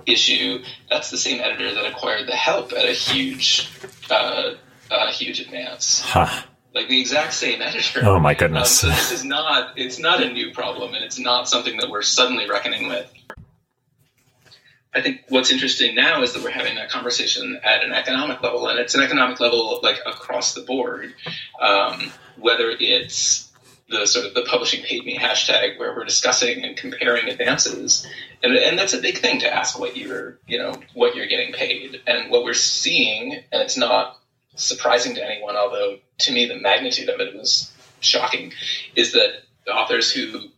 issue, 0.07 0.63
that's 0.89 1.11
the 1.11 1.19
same 1.19 1.41
editor 1.41 1.75
that 1.75 1.85
acquired 1.85 2.27
the 2.27 2.33
Help 2.33 2.73
at 2.73 2.85
a 2.87 2.93
huge, 2.93 3.71
uh, 4.11 4.55
a 4.91 5.11
huge 5.11 5.41
advance. 5.41 6.01
Huh 6.01 6.45
like 6.75 6.89
the 6.89 7.01
exact 7.01 7.33
same 7.33 7.63
editor. 7.63 8.01
Oh 8.03 8.19
my 8.19 8.35
goodness! 8.35 8.83
Um, 8.85 8.91
so 8.91 8.97
this 8.97 9.13
is 9.13 9.25
not 9.25 9.79
it's 9.79 9.99
not 9.99 10.23
a 10.23 10.33
new 10.33 10.53
problem, 10.53 10.95
and 10.95 11.05
it's 11.05 11.19
not 11.19 11.49
something 11.49 11.77
that 11.79 11.89
we're 11.89 12.03
suddenly 12.03 12.49
reckoning 12.49 12.89
with. 12.89 13.11
I 14.93 15.01
think 15.01 15.23
what's 15.29 15.51
interesting 15.51 15.95
now 15.95 16.23
is 16.23 16.35
that 16.35 16.43
we're 16.43 16.51
having 16.51 16.77
that 16.77 16.89
conversation 16.89 17.59
at 17.65 17.83
an 17.83 17.93
economic 17.93 18.43
level, 18.43 18.69
and 18.69 18.79
it's 18.79 18.95
an 18.95 19.03
economic 19.03 19.41
level 19.41 19.81
like 19.83 20.01
across 20.07 20.55
the 20.55 20.63
board. 20.63 21.15
Um, 21.61 22.13
whether 22.37 22.71
it's 22.71 23.53
the 23.89 24.07
sort 24.07 24.27
of 24.27 24.35
the 24.35 24.43
publishing 24.43 24.83
paid 24.83 25.05
me 25.05 25.17
hashtag 25.17 25.79
where 25.79 25.95
we're 25.95 26.05
discussing 26.05 26.65
and 26.65 26.77
comparing 26.77 27.29
advances, 27.29 28.07
and, 28.43 28.53
and 28.57 28.79
that's 28.79 28.95
a 28.95 29.01
big 29.01 29.19
thing 29.19 29.41
to 29.41 29.53
ask 29.53 29.79
what 29.79 29.97
you're 29.97 30.39
you 30.49 30.59
know 30.59 30.75
what 30.95 31.15
you're 31.15 31.29
getting 31.29 31.53
paid, 31.53 32.01
and 32.07 32.31
what 32.31 32.43
we're 32.43 32.55
seeing, 32.55 33.33
and 33.33 33.63
it's 33.63 33.77
not 33.77 34.19
surprising 34.55 35.15
to 35.15 35.25
anyone, 35.25 35.57
although 35.57 35.99
to 36.19 36.33
me 36.33 36.47
the 36.47 36.59
magnitude 36.59 37.09
of 37.09 37.21
it 37.21 37.35
was 37.35 37.73
shocking, 38.01 38.53
is 38.95 39.13
that 39.13 39.43
authors 39.71 40.13
who 40.13 40.49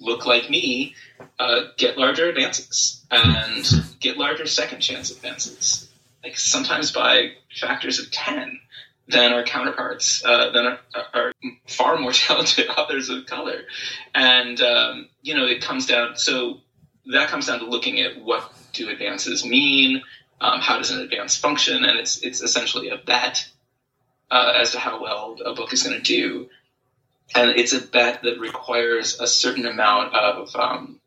look 0.00 0.26
like 0.26 0.48
me 0.48 0.94
uh, 1.38 1.62
get 1.76 1.98
larger 1.98 2.28
advances 2.28 3.04
and 3.10 3.66
get 4.00 4.16
larger 4.16 4.46
second 4.46 4.80
chance 4.80 5.10
advances, 5.10 5.88
like 6.22 6.38
sometimes 6.38 6.92
by 6.92 7.32
factors 7.54 7.98
of 7.98 8.10
10 8.10 8.60
than 9.08 9.32
our 9.32 9.42
counterparts, 9.42 10.24
uh, 10.24 10.50
than 10.52 10.66
our, 10.66 10.78
our, 11.12 11.32
far 11.66 11.98
more 11.98 12.12
talented 12.12 12.68
authors 12.68 13.10
of 13.10 13.26
color. 13.26 13.62
And, 14.14 14.60
um, 14.60 15.08
you 15.22 15.34
know, 15.34 15.44
it 15.44 15.60
comes 15.60 15.86
down, 15.86 16.16
so 16.16 16.60
that 17.12 17.28
comes 17.28 17.46
down 17.46 17.58
to 17.58 17.66
looking 17.66 18.00
at 18.00 18.20
what 18.20 18.50
do 18.72 18.88
advances 18.88 19.44
mean, 19.44 20.02
um, 20.44 20.60
how 20.60 20.78
does 20.78 20.90
an 20.90 21.00
advance 21.00 21.36
function, 21.36 21.84
and 21.84 21.98
it's, 21.98 22.18
it's 22.18 22.42
essentially 22.42 22.90
a 22.90 22.96
bet 22.96 23.48
uh, 24.30 24.52
as 24.60 24.72
to 24.72 24.78
how 24.78 25.02
well 25.02 25.36
a 25.44 25.54
book 25.54 25.72
is 25.72 25.82
going 25.82 25.96
to 25.96 26.02
do 26.02 26.48
and 27.34 27.50
it's 27.50 27.72
a 27.72 27.80
bet 27.80 28.22
that 28.22 28.38
requires 28.38 29.20
a 29.20 29.26
certain 29.26 29.66
amount 29.66 30.14
of 30.14 30.54
um, 30.56 31.00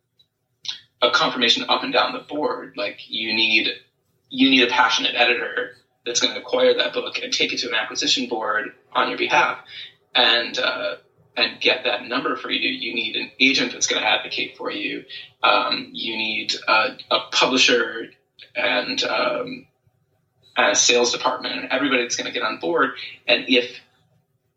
of 1.01 1.13
confirmation 1.13 1.65
up 1.69 1.83
and 1.83 1.93
down 1.93 2.13
the 2.13 2.19
board. 2.19 2.73
Like 2.75 3.01
you 3.07 3.35
need 3.35 3.67
you 4.29 4.49
need 4.49 4.63
a 4.63 4.67
passionate 4.67 5.15
editor 5.15 5.71
that's 6.05 6.19
going 6.19 6.33
to 6.33 6.39
acquire 6.39 6.73
that 6.75 6.93
book 6.93 7.19
and 7.21 7.31
take 7.31 7.53
it 7.53 7.59
to 7.59 7.67
an 7.67 7.75
acquisition 7.75 8.27
board 8.27 8.73
on 8.93 9.09
your 9.09 9.17
behalf, 9.17 9.59
and 10.15 10.57
uh, 10.57 10.95
and 11.35 11.59
get 11.61 11.83
that 11.83 12.07
number 12.07 12.35
for 12.35 12.49
you. 12.49 12.69
You 12.69 12.95
need 12.95 13.15
an 13.15 13.31
agent 13.39 13.73
that's 13.73 13.87
going 13.87 14.01
to 14.01 14.07
advocate 14.07 14.57
for 14.57 14.71
you. 14.71 15.05
Um, 15.43 15.89
you 15.91 16.17
need 16.17 16.55
a, 16.67 16.97
a 17.11 17.19
publisher 17.31 18.09
and 18.55 19.03
um, 19.03 19.67
a 20.57 20.75
sales 20.75 21.11
department 21.11 21.55
and 21.55 21.71
everybody 21.71 22.01
that's 22.01 22.15
going 22.15 22.31
to 22.31 22.37
get 22.37 22.43
on 22.43 22.59
board. 22.59 22.91
And 23.27 23.45
if 23.47 23.79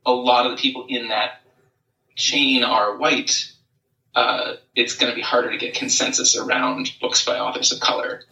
a 0.06 0.12
lot 0.12 0.46
of 0.46 0.52
the 0.52 0.58
people 0.60 0.86
in 0.88 1.08
that 1.08 1.42
chain 2.16 2.64
are 2.64 2.96
white, 2.96 3.52
uh, 4.14 4.54
it's 4.74 4.94
going 4.94 5.10
to 5.10 5.16
be 5.16 5.22
harder 5.22 5.50
to 5.50 5.58
get 5.58 5.74
consensus 5.74 6.36
around 6.36 6.92
books 7.00 7.24
by 7.24 7.38
authors 7.38 7.72
of 7.72 7.80
color. 7.80 8.22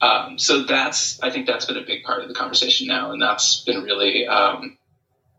Um, 0.00 0.38
so 0.38 0.64
that's, 0.64 1.20
I 1.22 1.30
think 1.30 1.46
that's 1.46 1.66
been 1.66 1.76
a 1.76 1.84
big 1.84 2.04
part 2.04 2.22
of 2.22 2.28
the 2.28 2.34
conversation 2.34 2.86
now, 2.86 3.10
and 3.10 3.20
that's 3.20 3.64
been 3.64 3.82
really 3.82 4.26
um, 4.26 4.78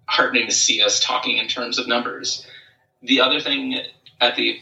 heartening 0.06 0.48
to 0.48 0.54
see 0.54 0.82
us 0.82 1.00
talking 1.00 1.38
in 1.38 1.48
terms 1.48 1.80
of 1.80 1.88
numbers. 1.88 2.46
The 3.02 3.22
other 3.22 3.40
thing 3.40 3.80
at 4.20 4.36
the 4.36 4.60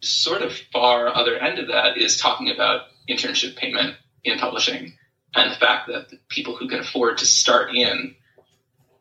sort 0.00 0.42
of 0.42 0.52
far 0.72 1.08
other 1.14 1.36
end 1.36 1.58
of 1.58 1.68
that 1.68 1.96
is 1.96 2.18
talking 2.18 2.50
about 2.50 2.82
internship 3.08 3.56
payment 3.56 3.96
in 4.24 4.38
publishing 4.38 4.94
and 5.34 5.50
the 5.50 5.56
fact 5.56 5.88
that 5.88 6.10
the 6.10 6.18
people 6.28 6.56
who 6.56 6.68
can 6.68 6.80
afford 6.80 7.18
to 7.18 7.26
start 7.26 7.74
in 7.74 8.14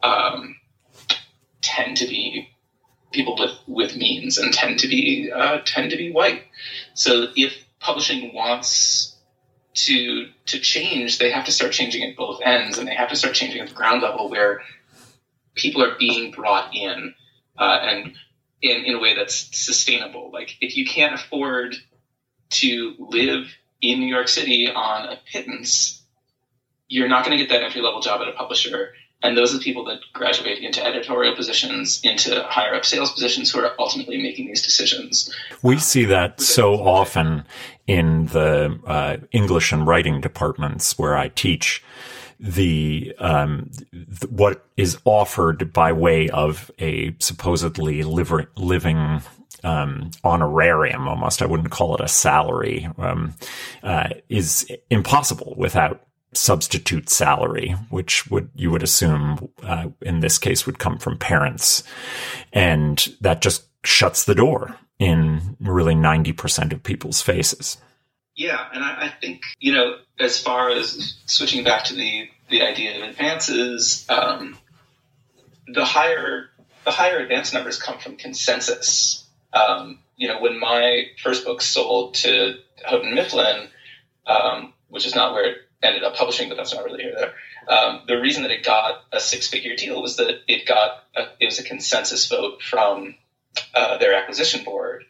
um, 0.01 0.55
tend 1.61 1.97
to 1.97 2.07
be 2.07 2.49
people 3.11 3.35
with, 3.37 3.51
with 3.67 3.95
means 3.95 4.37
and 4.37 4.53
tend 4.53 4.79
to 4.79 4.87
be 4.87 5.31
uh, 5.33 5.59
tend 5.65 5.91
to 5.91 5.97
be 5.97 6.11
white. 6.11 6.43
So 6.93 7.27
if 7.35 7.53
publishing 7.79 8.33
wants 8.33 9.17
to 9.73 10.27
to 10.47 10.59
change, 10.59 11.17
they 11.17 11.31
have 11.31 11.45
to 11.45 11.51
start 11.51 11.71
changing 11.71 12.03
at 12.09 12.15
both 12.15 12.41
ends, 12.43 12.77
and 12.77 12.87
they 12.87 12.95
have 12.95 13.09
to 13.09 13.15
start 13.15 13.35
changing 13.35 13.61
at 13.61 13.69
the 13.69 13.73
ground 13.73 14.01
level 14.01 14.29
where 14.29 14.61
people 15.53 15.83
are 15.83 15.97
being 15.97 16.31
brought 16.31 16.73
in 16.73 17.13
uh, 17.57 17.77
and 17.81 18.13
in, 18.61 18.85
in 18.85 18.95
a 18.95 18.99
way 18.99 19.15
that's 19.15 19.35
sustainable. 19.57 20.31
Like 20.31 20.55
if 20.61 20.77
you 20.77 20.85
can't 20.85 21.13
afford 21.13 21.75
to 22.51 22.95
live 22.99 23.47
in 23.81 23.99
New 23.99 24.07
York 24.07 24.27
City 24.27 24.69
on 24.69 25.09
a 25.09 25.19
pittance, 25.31 26.01
you're 26.87 27.09
not 27.09 27.25
going 27.25 27.37
to 27.37 27.43
get 27.43 27.51
that 27.51 27.63
entry 27.63 27.81
level 27.81 28.01
job 28.01 28.21
at 28.21 28.27
a 28.27 28.33
publisher. 28.33 28.93
And 29.23 29.37
those 29.37 29.53
are 29.53 29.57
the 29.59 29.63
people 29.63 29.85
that 29.85 29.99
graduate 30.13 30.59
into 30.59 30.83
editorial 30.83 31.35
positions, 31.35 32.01
into 32.03 32.43
higher 32.43 32.73
up 32.73 32.85
sales 32.85 33.11
positions 33.11 33.51
who 33.51 33.59
are 33.59 33.73
ultimately 33.77 34.21
making 34.21 34.47
these 34.47 34.63
decisions. 34.63 35.33
We 35.61 35.77
see 35.77 36.05
that 36.05 36.41
so 36.41 36.73
often 36.73 37.45
in 37.85 38.27
the 38.27 38.79
uh, 38.85 39.17
English 39.31 39.71
and 39.71 39.85
writing 39.85 40.21
departments 40.21 40.97
where 40.97 41.15
I 41.15 41.29
teach. 41.29 41.83
The, 42.39 43.13
um, 43.19 43.69
what 44.27 44.65
is 44.75 44.97
offered 45.05 45.71
by 45.71 45.91
way 45.91 46.27
of 46.29 46.71
a 46.79 47.15
supposedly 47.19 48.01
liver- 48.01 48.49
living 48.55 49.21
um, 49.63 50.11
honorarium 50.23 51.07
almost. 51.07 51.41
I 51.41 51.45
wouldn't 51.45 51.71
call 51.71 51.95
it 51.95 52.01
a 52.01 52.07
salary. 52.07 52.87
Um, 52.97 53.35
uh, 53.83 54.09
is 54.29 54.69
impossible 54.89 55.53
without 55.57 56.05
substitute 56.33 57.09
salary, 57.09 57.75
which 57.89 58.29
would 58.29 58.49
you 58.55 58.71
would 58.71 58.83
assume 58.83 59.49
uh, 59.63 59.87
in 60.01 60.21
this 60.21 60.37
case 60.37 60.65
would 60.65 60.79
come 60.79 60.97
from 60.97 61.17
parents, 61.17 61.83
and 62.53 63.07
that 63.21 63.41
just 63.41 63.65
shuts 63.83 64.23
the 64.23 64.35
door 64.35 64.77
in 64.99 65.57
really 65.59 65.95
ninety 65.95 66.31
percent 66.31 66.73
of 66.73 66.83
people's 66.83 67.21
faces. 67.21 67.77
Yeah, 68.35 68.65
and 68.73 68.83
I, 68.83 69.07
I, 69.07 69.09
think 69.09 69.41
you 69.59 69.73
know, 69.73 69.97
as 70.19 70.39
far 70.39 70.69
as 70.69 71.15
switching 71.25 71.63
back 71.63 71.85
to 71.85 71.93
the 71.93 72.29
the 72.49 72.61
idea 72.61 72.97
of 72.97 73.09
advances, 73.09 74.05
um, 74.09 74.57
the 75.67 75.85
higher 75.85 76.49
the 76.85 76.91
higher 76.91 77.19
advance 77.19 77.53
numbers 77.53 77.81
come 77.81 77.99
from 77.99 78.15
consensus. 78.15 79.20
Um, 79.53 79.99
you 80.15 80.27
know, 80.27 80.39
when 80.39 80.59
my 80.59 81.07
first 81.21 81.45
book 81.45 81.61
sold 81.61 82.13
to 82.15 82.55
Houghton 82.85 83.15
Mifflin, 83.15 83.69
um, 84.25 84.73
which 84.89 85.05
is 85.05 85.15
not 85.15 85.33
where 85.33 85.51
it 85.51 85.57
ended 85.83 86.03
up 86.03 86.15
publishing, 86.15 86.47
but 86.47 86.57
that's 86.57 86.73
not 86.73 86.83
really 86.83 87.03
here 87.03 87.15
there. 87.15 87.33
Um, 87.67 88.01
the 88.07 88.19
reason 88.19 88.43
that 88.43 88.51
it 88.51 88.63
got 88.63 89.03
a 89.11 89.19
six-figure 89.19 89.75
deal 89.75 90.01
was 90.01 90.17
that 90.17 90.41
it 90.47 90.67
got 90.67 91.03
a, 91.15 91.23
it 91.39 91.45
was 91.45 91.59
a 91.59 91.63
consensus 91.63 92.27
vote 92.27 92.61
from 92.61 93.15
uh, 93.73 93.97
their 93.97 94.13
acquisition 94.13 94.63
board. 94.63 95.05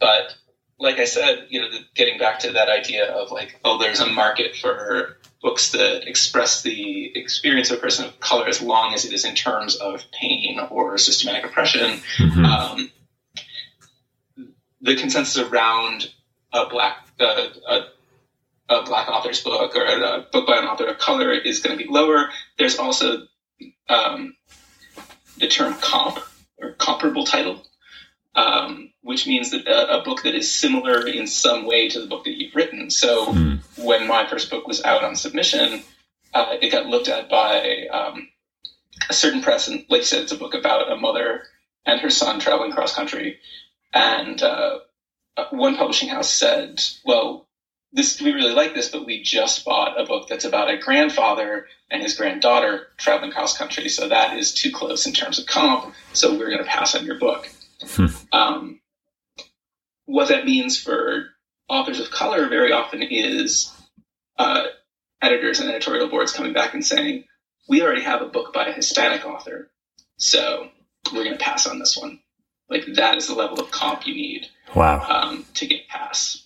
But 0.00 0.34
like 0.78 0.98
I 0.98 1.04
said, 1.04 1.46
you 1.48 1.60
know, 1.60 1.70
the, 1.70 1.80
getting 1.94 2.18
back 2.18 2.40
to 2.40 2.52
that 2.52 2.68
idea 2.68 3.10
of 3.10 3.30
like, 3.30 3.58
oh, 3.64 3.78
there's 3.78 4.00
a 4.00 4.06
market 4.06 4.56
for 4.56 5.18
books 5.42 5.72
that 5.72 6.08
express 6.08 6.62
the 6.62 7.12
experience 7.14 7.70
of 7.70 7.78
a 7.78 7.80
person 7.80 8.06
of 8.06 8.18
color 8.20 8.46
as 8.46 8.60
long 8.60 8.94
as 8.94 9.04
it 9.04 9.12
is 9.12 9.24
in 9.24 9.34
terms 9.34 9.76
of 9.76 10.02
pain 10.12 10.58
or 10.70 10.98
systematic 10.98 11.44
oppression. 11.44 12.00
Mm-hmm. 12.18 12.44
Um, 12.44 12.90
the 14.86 14.96
consensus 14.96 15.36
around 15.38 16.10
a 16.52 16.68
black 16.68 17.06
uh, 17.20 17.48
a 17.68 17.80
a 18.68 18.82
black 18.82 19.08
author's 19.08 19.42
book 19.42 19.76
or 19.76 19.84
a 19.84 20.26
book 20.32 20.46
by 20.46 20.58
an 20.58 20.64
author 20.64 20.86
of 20.86 20.98
color 20.98 21.32
is 21.32 21.60
going 21.60 21.76
to 21.76 21.84
be 21.84 21.90
lower. 21.90 22.30
There's 22.58 22.78
also 22.78 23.26
um, 23.88 24.36
the 25.38 25.48
term 25.48 25.74
comp 25.74 26.18
or 26.58 26.72
comparable 26.72 27.24
title, 27.24 27.62
um, 28.34 28.92
which 29.02 29.26
means 29.26 29.50
that 29.52 29.66
a, 29.68 30.00
a, 30.00 30.02
book 30.02 30.24
that 30.24 30.34
is 30.34 30.52
similar 30.52 31.06
in 31.06 31.26
some 31.26 31.64
way 31.64 31.88
to 31.88 32.00
the 32.00 32.06
book 32.06 32.24
that 32.24 32.36
you've 32.36 32.54
written. 32.54 32.90
So 32.90 33.26
mm. 33.26 33.60
when 33.78 34.08
my 34.08 34.26
first 34.26 34.50
book 34.50 34.66
was 34.66 34.82
out 34.82 35.04
on 35.04 35.14
submission, 35.14 35.82
uh, 36.34 36.56
it 36.60 36.72
got 36.72 36.86
looked 36.86 37.08
at 37.08 37.30
by 37.30 37.86
um, 37.92 38.28
a 39.08 39.12
certain 39.12 39.42
press, 39.42 39.68
and 39.68 39.84
like 39.88 40.00
you 40.00 40.06
said, 40.06 40.22
it's 40.24 40.32
a 40.32 40.38
book 40.38 40.54
about 40.54 40.90
a 40.90 40.96
mother 40.96 41.44
and 41.86 42.00
her 42.00 42.10
son 42.10 42.40
traveling 42.40 42.72
cross 42.72 42.94
country. 42.94 43.38
And 43.96 44.42
uh, 44.42 44.80
one 45.50 45.76
publishing 45.76 46.10
house 46.10 46.30
said, 46.30 46.82
"Well, 47.02 47.48
this 47.92 48.20
we 48.20 48.32
really 48.32 48.52
like 48.52 48.74
this, 48.74 48.90
but 48.90 49.06
we 49.06 49.22
just 49.22 49.64
bought 49.64 49.98
a 49.98 50.04
book 50.04 50.28
that's 50.28 50.44
about 50.44 50.70
a 50.70 50.76
grandfather 50.76 51.66
and 51.90 52.02
his 52.02 52.14
granddaughter 52.14 52.88
traveling 52.98 53.32
cross 53.32 53.56
country, 53.56 53.88
so 53.88 54.08
that 54.08 54.36
is 54.36 54.52
too 54.52 54.70
close 54.70 55.06
in 55.06 55.14
terms 55.14 55.38
of 55.38 55.46
comp. 55.46 55.94
So 56.12 56.36
we're 56.36 56.50
going 56.50 56.62
to 56.62 56.70
pass 56.70 56.94
on 56.94 57.06
your 57.06 57.18
book. 57.18 57.48
Hmm. 57.82 58.06
Um, 58.32 58.80
what 60.04 60.28
that 60.28 60.44
means 60.44 60.78
for 60.78 61.30
authors 61.66 61.98
of 61.98 62.10
color 62.10 62.50
very 62.50 62.72
often 62.72 63.02
is 63.02 63.72
uh, 64.38 64.64
editors 65.22 65.60
and 65.60 65.70
editorial 65.70 66.08
boards 66.08 66.32
coming 66.32 66.52
back 66.52 66.74
and 66.74 66.84
saying, 66.84 67.24
"We 67.66 67.80
already 67.80 68.02
have 68.02 68.20
a 68.20 68.26
book 68.26 68.52
by 68.52 68.66
a 68.66 68.74
Hispanic 68.74 69.24
author, 69.24 69.70
so 70.18 70.68
we're 71.14 71.24
going 71.24 71.38
to 71.38 71.42
pass 71.42 71.66
on 71.66 71.78
this 71.78 71.96
one." 71.96 72.20
Like 72.68 72.86
that 72.94 73.16
is 73.16 73.28
the 73.28 73.34
level 73.34 73.60
of 73.60 73.70
comp 73.70 74.06
you 74.06 74.14
need. 74.14 74.48
Wow. 74.74 75.06
Um, 75.08 75.46
to 75.54 75.66
get 75.66 75.88
past. 75.88 76.44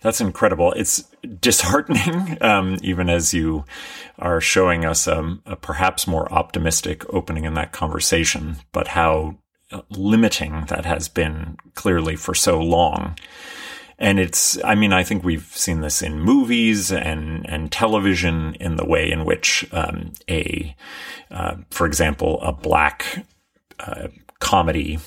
That's 0.00 0.20
incredible. 0.20 0.72
It's 0.72 1.04
disheartening, 1.40 2.38
um, 2.42 2.78
even 2.82 3.08
as 3.10 3.34
you 3.34 3.64
are 4.18 4.40
showing 4.40 4.84
us 4.84 5.06
um, 5.08 5.42
a 5.44 5.56
perhaps 5.56 6.06
more 6.06 6.32
optimistic 6.32 7.04
opening 7.12 7.44
in 7.44 7.54
that 7.54 7.72
conversation, 7.72 8.56
but 8.72 8.88
how 8.88 9.36
limiting 9.90 10.64
that 10.66 10.84
has 10.84 11.08
been 11.08 11.56
clearly 11.74 12.16
for 12.16 12.34
so 12.34 12.60
long. 12.60 13.16
and 13.98 14.18
it's 14.18 14.58
i 14.64 14.74
mean 14.74 14.92
i 14.92 15.04
think 15.04 15.22
we've 15.22 15.52
seen 15.54 15.82
this 15.82 16.00
in 16.02 16.18
movies 16.18 16.90
and 16.90 17.48
and 17.48 17.70
television 17.70 18.54
in 18.54 18.76
the 18.76 18.84
way 18.84 19.10
in 19.10 19.24
which 19.24 19.68
um, 19.72 20.12
a 20.28 20.74
uh, 21.30 21.56
for 21.70 21.86
example 21.86 22.40
a 22.40 22.50
black 22.50 23.26
uh, 23.78 24.08
comedy 24.40 24.98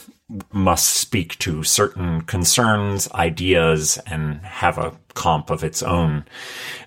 must 0.51 0.89
speak 0.89 1.37
to 1.39 1.63
certain 1.63 2.21
concerns, 2.21 3.11
ideas, 3.11 3.99
and 4.07 4.39
have 4.41 4.77
a 4.77 4.97
comp 5.13 5.49
of 5.49 5.63
its 5.63 5.83
own. 5.83 6.25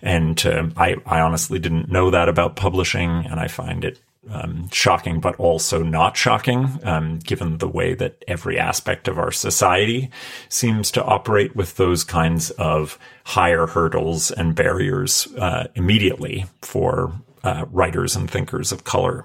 And 0.03 0.45
uh, 0.47 0.71
I, 0.77 0.97
I 1.07 1.21
honestly 1.21 1.59
didn't 1.59 1.91
know 1.91 2.11
that 2.11 2.29
about 2.29 2.57
publishing, 2.57 3.27
and 3.27 3.39
I 3.39 3.49
find 3.49 3.85
it 3.85 4.01
um, 4.31 4.69
shocking, 4.73 5.21
but 5.21 5.37
also 5.37 5.83
not 5.83 6.17
shocking, 6.17 6.81
um, 6.83 7.19
given 7.19 7.59
the 7.59 7.69
way 7.69 7.95
that 7.95 8.25
every 8.27 8.59
aspect 8.59 9.07
of 9.07 9.19
our 9.19 9.31
society 9.31 10.11
seems 10.49 10.91
to 10.93 11.05
operate 11.05 11.55
with 11.55 11.77
those 11.77 12.03
kinds 12.03 12.51
of 12.53 12.99
higher 13.25 13.67
hurdles 13.67 14.31
and 14.31 14.55
barriers 14.55 15.29
uh, 15.37 15.69
immediately 15.75 16.47
for 16.63 17.13
uh, 17.45 17.67
writers 17.71 18.17
and 18.17 18.31
thinkers 18.31 18.73
of 18.73 18.85
color. 18.85 19.25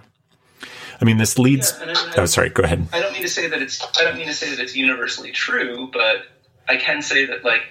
I 1.02 1.06
mean, 1.06 1.18
this 1.18 1.40
leads. 1.40 1.74
Yeah, 1.80 1.94
I, 2.16 2.22
oh, 2.22 2.26
sorry. 2.26 2.50
Go 2.50 2.64
ahead. 2.64 2.88
I 2.94 3.00
don't 3.00 3.14
mean 3.14 3.24
to 3.24 3.30
say 3.30 3.48
that 3.48 3.62
it's. 3.62 3.82
I 4.00 4.04
don't 4.04 4.18
mean 4.18 4.28
to 4.28 4.34
say 4.34 4.52
that 4.52 4.60
it's 4.60 4.76
universally 4.76 5.32
true, 5.32 5.90
but 5.92 6.28
I 6.70 6.78
can 6.78 7.02
say 7.02 7.26
that 7.26 7.44
like 7.44 7.64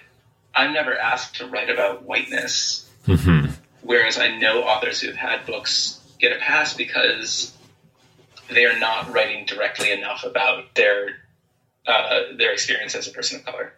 I'm 0.55 0.73
never 0.73 0.97
asked 0.97 1.37
to 1.37 1.47
write 1.47 1.71
about 1.71 2.03
whiteness, 2.03 2.89
mm-hmm. 3.07 3.53
whereas 3.83 4.19
I 4.19 4.37
know 4.37 4.63
authors 4.63 5.01
who've 5.01 5.15
had 5.15 5.47
books 5.47 6.01
get 6.19 6.37
a 6.37 6.41
pass 6.41 6.75
because 6.75 7.57
they 8.51 8.65
are 8.65 8.79
not 8.79 9.13
writing 9.13 9.47
directly 9.47 9.93
enough 9.93 10.25
about 10.25 10.75
their 10.75 11.17
uh, 11.87 12.21
their 12.37 12.53
experience 12.53 12.95
as 12.95 13.07
a 13.07 13.13
person 13.13 13.39
of 13.39 13.47
color, 13.47 13.73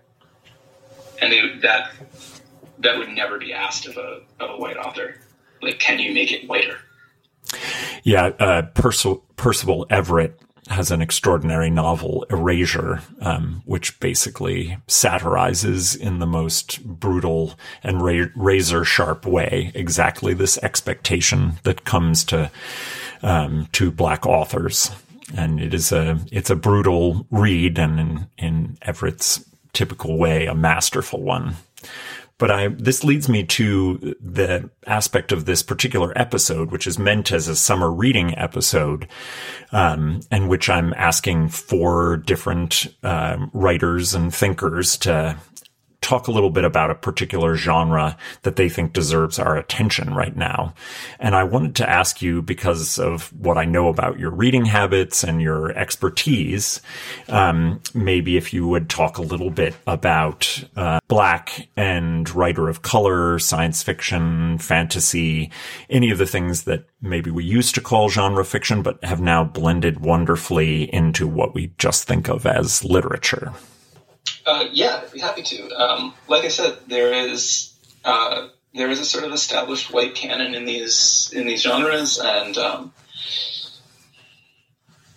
and 1.21 1.31
they, 1.31 1.59
that 1.61 1.91
that 2.79 2.99
would 2.99 3.11
never 3.11 3.38
be 3.38 3.53
asked 3.53 3.87
of 3.87 3.97
a 3.99 4.21
of 4.41 4.51
a 4.51 4.57
white 4.57 4.77
author. 4.79 5.17
Like, 5.61 5.79
can 5.79 5.99
you 5.99 6.12
make 6.12 6.33
it 6.33 6.49
whiter? 6.49 6.79
Yeah, 8.03 8.27
uh, 8.38 8.62
Percival, 8.75 9.25
Percival 9.37 9.87
Everett 9.91 10.38
has 10.69 10.91
an 10.91 11.03
extraordinary 11.03 11.71
novel, 11.71 12.25
Erasure, 12.31 13.03
um, 13.21 13.62
which 13.67 13.99
basically 14.01 14.79
satirizes 14.87 15.95
in 15.95 16.19
the 16.19 16.27
most 16.27 16.83
brutal 16.85 17.55
and 17.83 18.01
ra- 18.01 18.27
razor 18.37 18.85
sharp 18.85 19.27
way 19.27 19.73
exactly 19.75 20.35
this 20.35 20.59
expectation 20.59 21.55
that 21.65 21.85
comes 21.85 22.25
to 22.25 22.51
um, 23.23 23.69
to 23.73 23.91
black 23.91 24.27
authors. 24.27 24.91
And 25.37 25.61
it 25.61 25.75
is 25.75 25.93
a 25.93 26.19
it's 26.31 26.51
a 26.51 26.57
brutal 26.57 27.27
read, 27.31 27.79
and 27.79 28.01
in, 28.01 28.27
in 28.38 28.79
Everett's 28.83 29.45
typical 29.73 30.19
way, 30.19 30.47
a 30.47 30.55
masterful 30.55 31.23
one. 31.23 31.57
But 32.42 32.50
I, 32.50 32.66
this 32.66 33.05
leads 33.05 33.28
me 33.28 33.44
to 33.44 34.16
the 34.20 34.68
aspect 34.85 35.31
of 35.31 35.44
this 35.44 35.62
particular 35.62 36.12
episode, 36.18 36.72
which 36.72 36.88
is 36.88 36.98
meant 36.98 37.31
as 37.31 37.46
a 37.46 37.55
summer 37.55 37.88
reading 37.88 38.37
episode, 38.37 39.07
um, 39.70 40.22
and 40.28 40.48
which 40.48 40.68
I'm 40.68 40.92
asking 40.94 41.50
four 41.50 42.16
different 42.16 42.88
uh, 43.05 43.46
writers 43.52 44.12
and 44.12 44.35
thinkers 44.35 44.96
to 44.98 45.38
talk 46.03 46.27
a 46.27 46.33
little 46.33 46.51
bit 46.51 46.65
about 46.65 46.91
a 46.91 46.95
particular 46.95 47.55
genre 47.57 48.17
that 48.43 48.57
they 48.57 48.69
think 48.69 48.93
deserves 48.93 49.38
our 49.38 49.57
attention 49.57 50.15
right 50.15 50.37
now. 50.37 50.75
And 51.19 51.35
I 51.35 51.45
wanted 51.45 51.77
to 51.77 51.88
ask 51.88 52.21
you, 52.21 52.43
because 52.43 52.99
of 52.99 53.33
what 53.41 53.57
I 53.57 53.65
know 53.65 53.88
about 53.88 54.19
your 54.19 54.31
reading 54.31 54.67
habits 54.67 55.25
and 55.25 55.41
your 55.41 55.71
expertise, 55.73 56.81
um, 57.29 57.81
maybe 57.95 58.37
if 58.37 58.53
you 58.53 58.67
would 58.69 58.91
talk 58.91 59.17
a 59.17 59.23
little 59.23 59.51
bit 59.51 59.75
about 59.87 60.65
uh, 60.77 61.01
black 61.09 61.69
and 61.77 62.29
writer 62.35 62.69
of 62.69 62.83
color, 62.83 63.38
science 63.38 63.83
fiction, 63.83 64.59
fantasy, 64.59 65.51
any 65.88 66.11
of 66.11 66.19
the 66.19 66.27
things 66.27 66.65
that 66.65 66.85
maybe 67.01 67.31
we 67.31 67.45
used 67.45 67.75
to 67.77 67.81
call 67.81 68.09
genre 68.09 68.45
fiction, 68.45 68.83
but 68.83 69.03
have 69.05 69.21
now 69.21 69.45
blended 69.45 70.01
wonderfully 70.01 70.93
into 70.93 71.27
what 71.27 71.55
we 71.55 71.73
just 71.79 72.05
think 72.05 72.29
of 72.29 72.45
as 72.45 72.85
literature. 72.85 73.53
Uh, 74.45 74.67
yeah, 74.73 75.03
I'd 75.05 75.13
be 75.13 75.21
happy 75.21 75.43
to. 75.43 75.71
Um, 75.71 76.15
like 76.29 76.45
I 76.45 76.49
said, 76.49 76.79
there 76.89 77.13
is 77.13 77.75
uh, 78.05 78.49
there 78.75 78.91
is 78.91 79.01
a 79.01 79.05
sort 79.05 79.25
of 79.25 79.33
established 79.33 79.93
white 79.93 80.15
canon 80.15 80.55
in 80.55 80.65
these 80.65 81.33
in 81.35 81.47
these 81.47 81.63
genres, 81.63 82.19
and 82.19 82.57
um, 82.59 82.93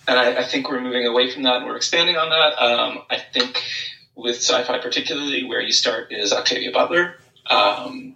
and 0.07 0.19
I, 0.19 0.41
I, 0.41 0.43
think 0.43 0.69
we're 0.69 0.81
moving 0.81 1.05
away 1.05 1.31
from 1.31 1.43
that 1.43 1.57
and 1.57 1.65
we're 1.65 1.77
expanding 1.77 2.17
on 2.17 2.29
that. 2.29 2.61
Um, 2.61 3.01
I 3.09 3.17
think 3.17 3.63
with 4.15 4.37
sci-fi, 4.37 4.79
particularly, 4.79 5.43
where 5.45 5.61
you 5.61 5.71
start 5.71 6.11
is 6.11 6.31
Octavia 6.31 6.71
Butler, 6.71 7.15
um, 7.49 8.15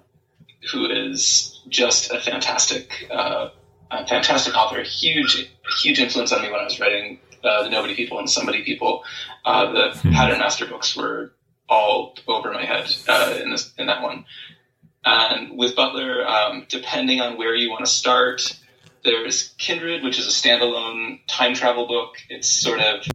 who 0.71 0.85
is 0.85 1.61
just 1.67 2.11
a 2.11 2.19
fantastic, 2.19 3.07
uh, 3.11 3.49
a 3.91 4.07
fantastic 4.07 4.55
author, 4.55 4.79
a 4.79 4.83
huge, 4.83 5.51
huge 5.81 5.99
influence 5.99 6.31
on 6.31 6.41
me 6.41 6.49
when 6.49 6.59
I 6.59 6.63
was 6.63 6.79
writing 6.79 7.19
uh, 7.43 7.63
the 7.63 7.69
Nobody 7.69 7.95
People 7.95 8.19
and 8.19 8.29
Somebody 8.29 8.63
People. 8.63 9.03
Uh, 9.45 9.71
the 9.71 9.97
hmm. 9.97 10.09
Patternmaster 10.09 10.69
books 10.69 10.95
were 10.95 11.33
all 11.67 12.15
over 12.27 12.51
my 12.51 12.65
head 12.65 12.93
uh, 13.07 13.39
in 13.41 13.51
this 13.51 13.73
in 13.77 13.87
that 13.87 14.01
one. 14.01 14.25
And 15.05 15.57
with 15.57 15.75
Butler, 15.75 16.27
um, 16.27 16.65
depending 16.67 17.21
on 17.21 17.37
where 17.37 17.55
you 17.55 17.69
want 17.69 17.85
to 17.85 17.91
start, 17.91 18.59
there's 19.03 19.53
Kindred, 19.57 20.03
which 20.03 20.19
is 20.19 20.27
a 20.27 20.29
standalone 20.29 21.19
time 21.27 21.53
travel 21.53 21.87
book. 21.87 22.15
It's 22.29 22.49
sort 22.49 22.81
of 22.81 23.05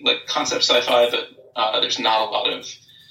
like 0.00 0.26
concept 0.26 0.64
sci-fi, 0.64 1.10
but 1.10 1.28
uh, 1.56 1.80
there's 1.80 1.98
not 1.98 2.28
a 2.28 2.30
lot 2.30 2.52
of 2.52 2.66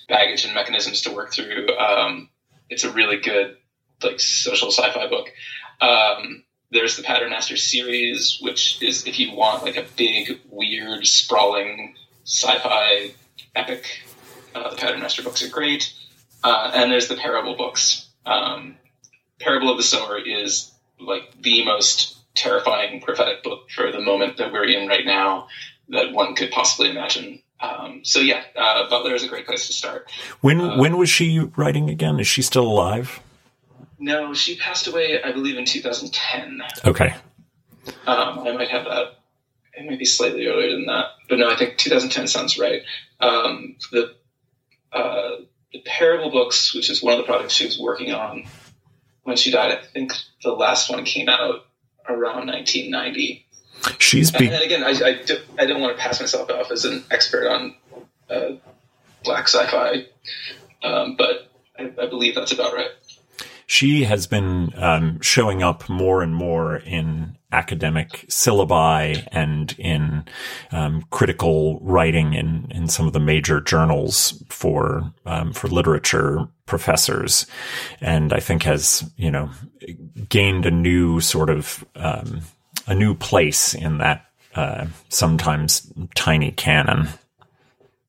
baggage 0.07 0.45
and 0.45 0.53
mechanisms 0.53 1.01
to 1.01 1.11
work 1.11 1.33
through. 1.33 1.75
Um, 1.77 2.29
it's 2.69 2.83
a 2.83 2.91
really 2.91 3.17
good 3.17 3.57
like 4.03 4.19
social 4.19 4.69
sci-fi 4.71 5.07
book. 5.07 5.31
Um, 5.81 6.43
there's 6.71 6.97
the 6.97 7.03
Patternmaster 7.03 7.57
series, 7.57 8.39
which 8.41 8.81
is 8.81 9.07
if 9.07 9.19
you 9.19 9.33
want 9.33 9.63
like 9.63 9.77
a 9.77 9.85
big, 9.95 10.39
weird, 10.49 11.05
sprawling 11.05 11.95
sci-fi 12.25 13.11
epic. 13.55 14.01
Uh, 14.53 14.69
the 14.71 14.75
Patternmaster 14.75 15.23
books 15.23 15.43
are 15.43 15.49
great, 15.49 15.93
uh, 16.43 16.71
and 16.73 16.91
there's 16.91 17.07
the 17.07 17.15
Parable 17.15 17.55
books. 17.55 18.07
Um, 18.25 18.75
Parable 19.39 19.71
of 19.71 19.77
the 19.77 19.83
Sower 19.83 20.17
is 20.17 20.71
like 20.99 21.41
the 21.41 21.63
most 21.65 22.17
terrifying 22.35 23.01
prophetic 23.01 23.43
book 23.43 23.69
for 23.69 23.91
the 23.91 23.99
moment 23.99 24.37
that 24.37 24.51
we're 24.51 24.65
in 24.65 24.87
right 24.87 25.05
now 25.05 25.47
that 25.89 26.11
one 26.13 26.35
could 26.35 26.51
possibly 26.51 26.89
imagine. 26.89 27.41
Um, 27.59 28.01
so 28.03 28.19
yeah, 28.19 28.43
uh, 28.55 28.89
Butler 28.89 29.13
is 29.13 29.23
a 29.23 29.27
great 29.27 29.45
place 29.45 29.67
to 29.67 29.73
start. 29.73 30.09
When 30.41 30.61
uh, 30.61 30.77
when 30.77 30.97
was 30.97 31.09
she 31.09 31.39
writing 31.39 31.89
again? 31.89 32.19
Is 32.19 32.27
she 32.27 32.41
still 32.41 32.67
alive? 32.67 33.19
No, 33.99 34.33
she 34.33 34.55
passed 34.55 34.87
away, 34.87 35.21
I 35.21 35.31
believe, 35.33 35.57
in 35.57 35.65
2010. 35.65 36.61
Okay. 36.85 37.13
Um, 38.07 38.39
I 38.39 38.51
might 38.53 38.69
have 38.69 38.85
that. 38.85 39.19
It 39.73 39.85
might 39.85 39.99
be 39.99 40.05
slightly 40.05 40.47
earlier 40.47 40.71
than 40.71 40.85
that, 40.85 41.05
but 41.27 41.39
no, 41.39 41.49
I 41.49 41.55
think 41.55 41.77
2010 41.77 42.27
sounds 42.27 42.57
right. 42.57 42.81
Um, 43.19 43.75
the 43.91 44.15
uh, 44.91 45.41
the 45.71 45.81
Parable 45.85 46.31
books, 46.31 46.73
which 46.73 46.89
is 46.89 47.03
one 47.03 47.13
of 47.13 47.19
the 47.19 47.25
projects 47.25 47.53
she 47.53 47.65
was 47.65 47.79
working 47.79 48.11
on 48.11 48.45
when 49.23 49.37
she 49.37 49.51
died, 49.51 49.71
I 49.71 49.85
think 49.85 50.13
the 50.41 50.51
last 50.51 50.89
one 50.89 51.05
came 51.05 51.29
out 51.29 51.65
around 52.07 52.47
1990. 52.47 53.45
She's 53.99 54.31
be- 54.31 54.47
and, 54.47 54.55
and 54.55 54.63
again, 54.63 54.83
I, 54.83 54.89
I, 54.89 55.23
do, 55.23 55.37
I 55.57 55.65
don't 55.65 55.79
want 55.79 55.95
to 55.95 56.01
pass 56.01 56.19
myself 56.19 56.49
off 56.49 56.71
as 56.71 56.85
an 56.85 57.03
expert 57.11 57.47
on 57.47 57.75
uh, 58.29 58.49
black 59.23 59.47
sci-fi, 59.47 60.07
um, 60.83 61.15
but 61.15 61.51
I, 61.77 61.91
I 62.01 62.07
believe 62.07 62.35
that's 62.35 62.51
about 62.51 62.73
right 62.73 62.89
she 63.69 64.03
has 64.03 64.25
been 64.25 64.73
um, 64.77 65.21
showing 65.21 65.61
up 65.61 65.87
more 65.87 66.23
and 66.23 66.35
more 66.35 66.77
in 66.77 67.37
academic 67.51 68.25
syllabi 68.27 69.27
and 69.31 69.75
in 69.77 70.25
um, 70.71 71.03
critical 71.11 71.79
writing 71.81 72.33
in, 72.33 72.67
in 72.71 72.87
some 72.87 73.05
of 73.05 73.13
the 73.13 73.19
major 73.19 73.61
journals 73.61 74.43
for 74.49 75.13
um, 75.27 75.53
for 75.53 75.67
literature 75.67 76.47
professors, 76.65 77.45
and 78.01 78.33
I 78.33 78.39
think 78.39 78.63
has 78.63 79.07
you 79.17 79.29
know 79.29 79.51
gained 80.29 80.65
a 80.65 80.71
new 80.71 81.21
sort 81.21 81.51
of 81.51 81.85
um, 81.95 82.41
a 82.87 82.95
new 82.95 83.13
place 83.13 83.75
in 83.75 83.99
that 83.99 84.25
uh, 84.55 84.87
sometimes 85.09 85.93
tiny 86.15 86.49
canon. 86.53 87.07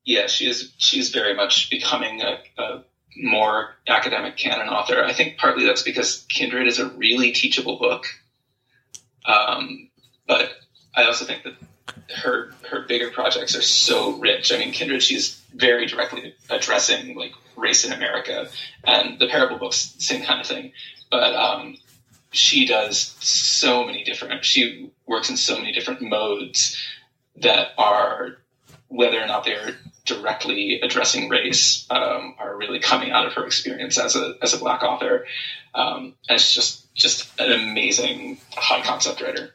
Yeah, 0.05 0.25
she 0.25 0.49
is. 0.49 0.73
She's 0.79 1.11
very 1.11 1.35
much 1.35 1.69
becoming 1.69 2.23
a, 2.23 2.39
a 2.57 2.83
more 3.15 3.75
academic 3.87 4.37
canon 4.37 4.69
author. 4.69 5.03
I 5.03 5.13
think 5.13 5.37
partly 5.37 5.65
that's 5.65 5.83
because 5.83 6.25
Kindred 6.29 6.67
is 6.67 6.79
a 6.79 6.87
really 6.89 7.31
teachable 7.31 7.77
book. 7.77 8.05
Um, 9.25 9.89
but 10.27 10.51
I 10.95 11.05
also 11.05 11.25
think 11.25 11.43
that 11.43 11.53
her 12.17 12.53
her 12.69 12.81
bigger 12.81 13.09
projects 13.09 13.55
are 13.55 13.61
so 13.61 14.13
rich. 14.13 14.51
I 14.51 14.57
mean, 14.57 14.71
Kindred, 14.71 15.03
she's 15.03 15.41
very 15.53 15.85
directly 15.85 16.35
addressing 16.49 17.15
like 17.15 17.33
race 17.55 17.85
in 17.85 17.93
America, 17.93 18.49
and 18.83 19.19
the 19.19 19.27
parable 19.27 19.57
books, 19.57 19.95
same 19.99 20.23
kind 20.23 20.41
of 20.41 20.47
thing. 20.47 20.71
But 21.09 21.35
um, 21.35 21.77
she 22.31 22.65
does 22.65 23.15
so 23.19 23.85
many 23.85 24.03
different. 24.03 24.43
She 24.45 24.91
works 25.05 25.29
in 25.29 25.37
so 25.37 25.57
many 25.57 25.71
different 25.71 26.01
modes 26.01 26.77
that 27.37 27.69
are 27.77 28.37
whether 28.87 29.21
or 29.21 29.27
not 29.27 29.43
they're 29.43 29.77
directly 30.05 30.81
addressing 30.81 31.29
race 31.29 31.85
um, 31.89 32.35
are 32.39 32.57
really 32.57 32.79
coming 32.79 33.11
out 33.11 33.25
of 33.25 33.33
her 33.33 33.45
experience 33.45 33.97
as 33.97 34.15
a 34.15 34.35
as 34.41 34.53
a 34.53 34.57
black 34.57 34.83
author, 34.83 35.25
um, 35.73 36.15
and 36.27 36.35
it's 36.35 36.53
just 36.53 36.93
just 36.93 37.39
an 37.39 37.51
amazing 37.51 38.39
high 38.51 38.81
concept 38.81 39.21
writer. 39.21 39.53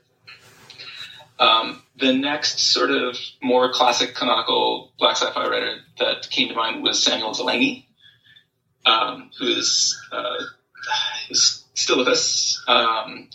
Um, 1.38 1.82
the 1.96 2.14
next 2.14 2.60
sort 2.60 2.90
of 2.90 3.16
more 3.42 3.72
classic 3.72 4.14
canonical 4.14 4.92
black 4.98 5.16
sci-fi 5.16 5.46
writer 5.48 5.76
that 5.98 6.28
came 6.30 6.48
to 6.48 6.54
mind 6.54 6.82
was 6.82 7.02
Samuel 7.02 7.32
Delany, 7.32 7.86
um, 8.86 9.30
who's 9.38 9.98
uh, 10.12 10.36
still 11.32 11.98
with 11.98 12.08
us. 12.08 12.62
Um, 12.66 13.28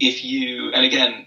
if 0.00 0.24
you 0.24 0.72
and 0.72 0.84
again, 0.84 1.26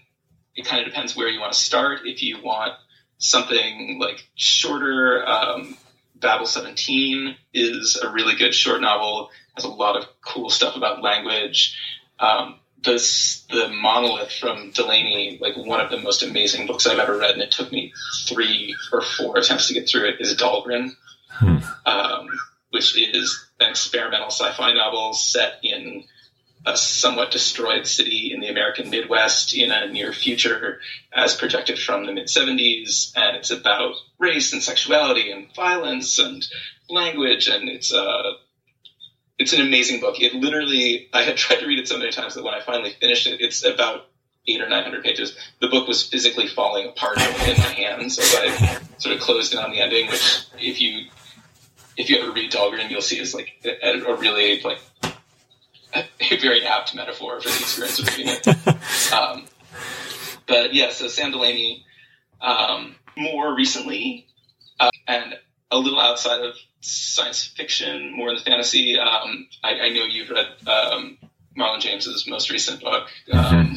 it 0.56 0.66
kind 0.66 0.82
of 0.82 0.92
depends 0.92 1.16
where 1.16 1.30
you 1.30 1.40
want 1.40 1.54
to 1.54 1.60
start. 1.60 2.02
If 2.06 2.22
you 2.24 2.42
want 2.44 2.74
something 3.20 4.00
like 4.00 4.28
shorter, 4.36 5.28
um, 5.28 5.78
Babel 6.16 6.46
17 6.46 7.36
is 7.54 8.00
a 8.02 8.10
really 8.10 8.36
good 8.36 8.54
short 8.54 8.82
novel. 8.82 9.30
Has 9.56 9.64
a 9.64 9.70
lot 9.70 9.96
of 9.96 10.06
cool 10.22 10.50
stuff 10.50 10.76
about 10.76 11.04
language. 11.04 11.78
Um, 12.20 12.60
this 12.82 13.46
the 13.50 13.68
monolith 13.70 14.32
from 14.32 14.72
Delany, 14.72 15.38
like 15.42 15.56
one 15.58 15.82
of 15.82 15.92
the 15.92 16.00
most 16.00 16.24
amazing 16.24 16.66
books 16.66 16.88
I've 16.88 17.00
ever 17.00 17.18
read, 17.18 17.32
and 17.32 17.42
it 17.42 17.52
took 17.52 17.72
me 17.72 17.94
three 18.26 18.76
or 18.92 19.02
four 19.02 19.38
attempts 19.38 19.68
to 19.68 19.74
get 19.74 19.88
through 19.90 20.10
it. 20.10 20.16
Is 20.20 20.36
Dhalgren, 20.36 20.92
hmm. 21.30 21.58
um, 21.86 22.28
which 22.72 22.98
is 22.98 23.48
an 23.60 23.70
experimental 23.70 24.28
sci-fi 24.28 24.74
novel 24.74 25.14
set 25.14 25.60
in 25.62 26.06
a 26.70 26.78
somewhat 26.78 27.32
destroyed 27.32 27.88
city 27.88 28.32
in 28.34 28.40
the 28.40 28.48
American 28.48 28.90
Midwest 28.90 29.56
in 29.56 29.72
a 29.72 29.92
near 29.92 30.14
future, 30.14 30.80
as 31.12 31.36
projected 31.36 31.80
from 31.80 32.06
the 32.06 32.14
mid 32.14 32.28
70s, 32.28 33.12
and 33.16 33.36
it's 33.36 33.52
about 33.52 33.96
race 34.20 34.54
and 34.54 34.62
sexuality 34.62 35.32
and 35.32 35.54
violence 35.56 36.20
and 36.20 36.48
language, 36.90 37.48
and 37.48 37.70
it's 37.70 37.92
a 37.92 38.02
uh, 38.02 38.34
it's 39.38 39.54
an 39.54 39.62
amazing 39.62 40.02
book. 40.02 40.22
It 40.22 40.34
literally, 40.34 41.08
I 41.14 41.24
had 41.24 41.38
tried 41.38 41.62
to 41.62 41.66
read 41.66 41.80
it 41.80 41.88
so 41.88 41.98
many 41.98 42.12
times 42.12 42.36
that 42.36 42.44
when 42.44 42.54
I 42.54 42.60
finally 42.60 42.92
finished 43.00 43.26
it, 43.26 43.40
it's 43.40 43.64
about 43.64 44.08
eight 44.48 44.62
or 44.62 44.68
nine 44.68 44.84
hundred 44.84 45.04
pages. 45.04 45.36
The 45.62 45.70
book 45.70 45.88
was 45.88 46.06
physically 46.06 46.48
falling 46.48 46.88
apart 46.88 47.18
in 47.18 47.58
my 47.58 47.74
hands 47.74 48.20
as 48.20 48.36
I 48.38 48.80
sort 48.98 49.16
of 49.16 49.22
closed 49.22 49.54
in 49.54 49.60
on 49.60 49.72
the 49.72 49.80
ending. 49.80 50.08
Which, 50.08 50.46
if 50.60 50.82
you 50.82 51.08
if 51.98 52.10
you 52.10 52.18
ever 52.22 52.32
read 52.32 52.52
Dhalgren, 52.52 52.90
you'll 52.90 53.02
see 53.02 53.20
is 53.20 53.34
like 53.34 53.54
a, 53.64 54.02
a 54.02 54.16
really 54.16 54.62
like 54.62 54.80
a, 55.94 56.38
very 56.38 56.66
apt 56.66 56.96
metaphor 56.96 57.42
for 57.42 57.50
the 57.50 57.56
experience 57.56 58.00
of 58.00 58.08
reading 58.18 58.36
it. 58.36 59.14
um, 59.14 59.46
but 60.48 60.74
yeah, 60.74 60.92
so 60.92 61.08
Sam 61.08 61.32
Delany, 61.32 61.86
um, 62.42 62.96
more 63.18 63.56
recently, 63.56 64.28
uh, 64.80 64.90
and 65.08 65.36
a 65.72 65.78
little 65.78 66.00
outside 66.00 66.42
of 66.42 66.56
science 66.82 67.46
fiction, 67.46 68.16
more 68.16 68.30
in 68.30 68.36
the 68.36 68.42
fantasy. 68.42 68.98
Um, 68.98 69.48
I, 69.64 69.80
I, 69.80 69.90
know 69.90 70.06
you've 70.06 70.30
read 70.30 70.48
um, 70.68 71.18
Marlon 71.58 71.80
James's 71.80 72.28
most 72.28 72.50
recent 72.50 72.82
book. 72.82 73.10
Um, 73.32 73.44
mm-hmm. 73.44 73.76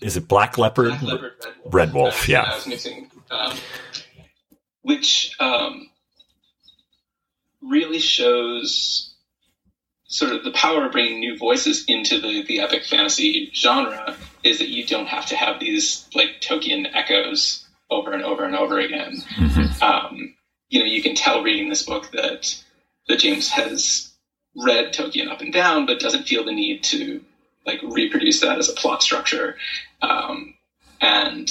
Is 0.00 0.16
it 0.16 0.26
Black 0.28 0.58
Leopard? 0.58 0.88
Black 1.00 1.02
Leopard 1.02 1.32
Red 1.44 1.54
Wolf. 1.62 1.74
Red 1.74 1.92
Wolf 1.92 2.28
yeah. 2.28 2.42
I 2.42 2.54
was 2.54 2.66
mixing. 2.66 3.10
Um, 3.30 3.56
which 4.82 5.34
um, 5.38 5.88
really 7.60 8.00
shows 8.00 9.11
sort 10.12 10.30
of 10.30 10.44
the 10.44 10.50
power 10.50 10.84
of 10.84 10.92
bringing 10.92 11.20
new 11.20 11.38
voices 11.38 11.84
into 11.88 12.20
the, 12.20 12.42
the 12.42 12.60
epic 12.60 12.84
fantasy 12.84 13.50
genre 13.54 14.14
is 14.44 14.58
that 14.58 14.68
you 14.68 14.86
don't 14.86 15.06
have 15.06 15.24
to 15.24 15.36
have 15.36 15.58
these 15.58 16.06
like 16.14 16.42
Tolkien 16.42 16.86
echoes 16.92 17.66
over 17.90 18.12
and 18.12 18.22
over 18.22 18.44
and 18.44 18.54
over 18.54 18.78
again. 18.78 19.16
Mm-hmm. 19.36 19.82
Um, 19.82 20.34
you 20.68 20.80
know, 20.80 20.84
you 20.84 21.02
can 21.02 21.14
tell 21.14 21.42
reading 21.42 21.70
this 21.70 21.82
book 21.82 22.10
that 22.12 22.62
that 23.08 23.20
James 23.20 23.48
has 23.48 24.12
read 24.54 24.92
Tolkien 24.92 25.30
up 25.30 25.40
and 25.40 25.52
down, 25.52 25.86
but 25.86 25.98
doesn't 25.98 26.28
feel 26.28 26.44
the 26.44 26.52
need 26.52 26.84
to 26.84 27.22
like 27.64 27.80
reproduce 27.82 28.40
that 28.40 28.58
as 28.58 28.68
a 28.68 28.74
plot 28.74 29.02
structure. 29.02 29.56
Um, 30.02 30.54
and 31.00 31.50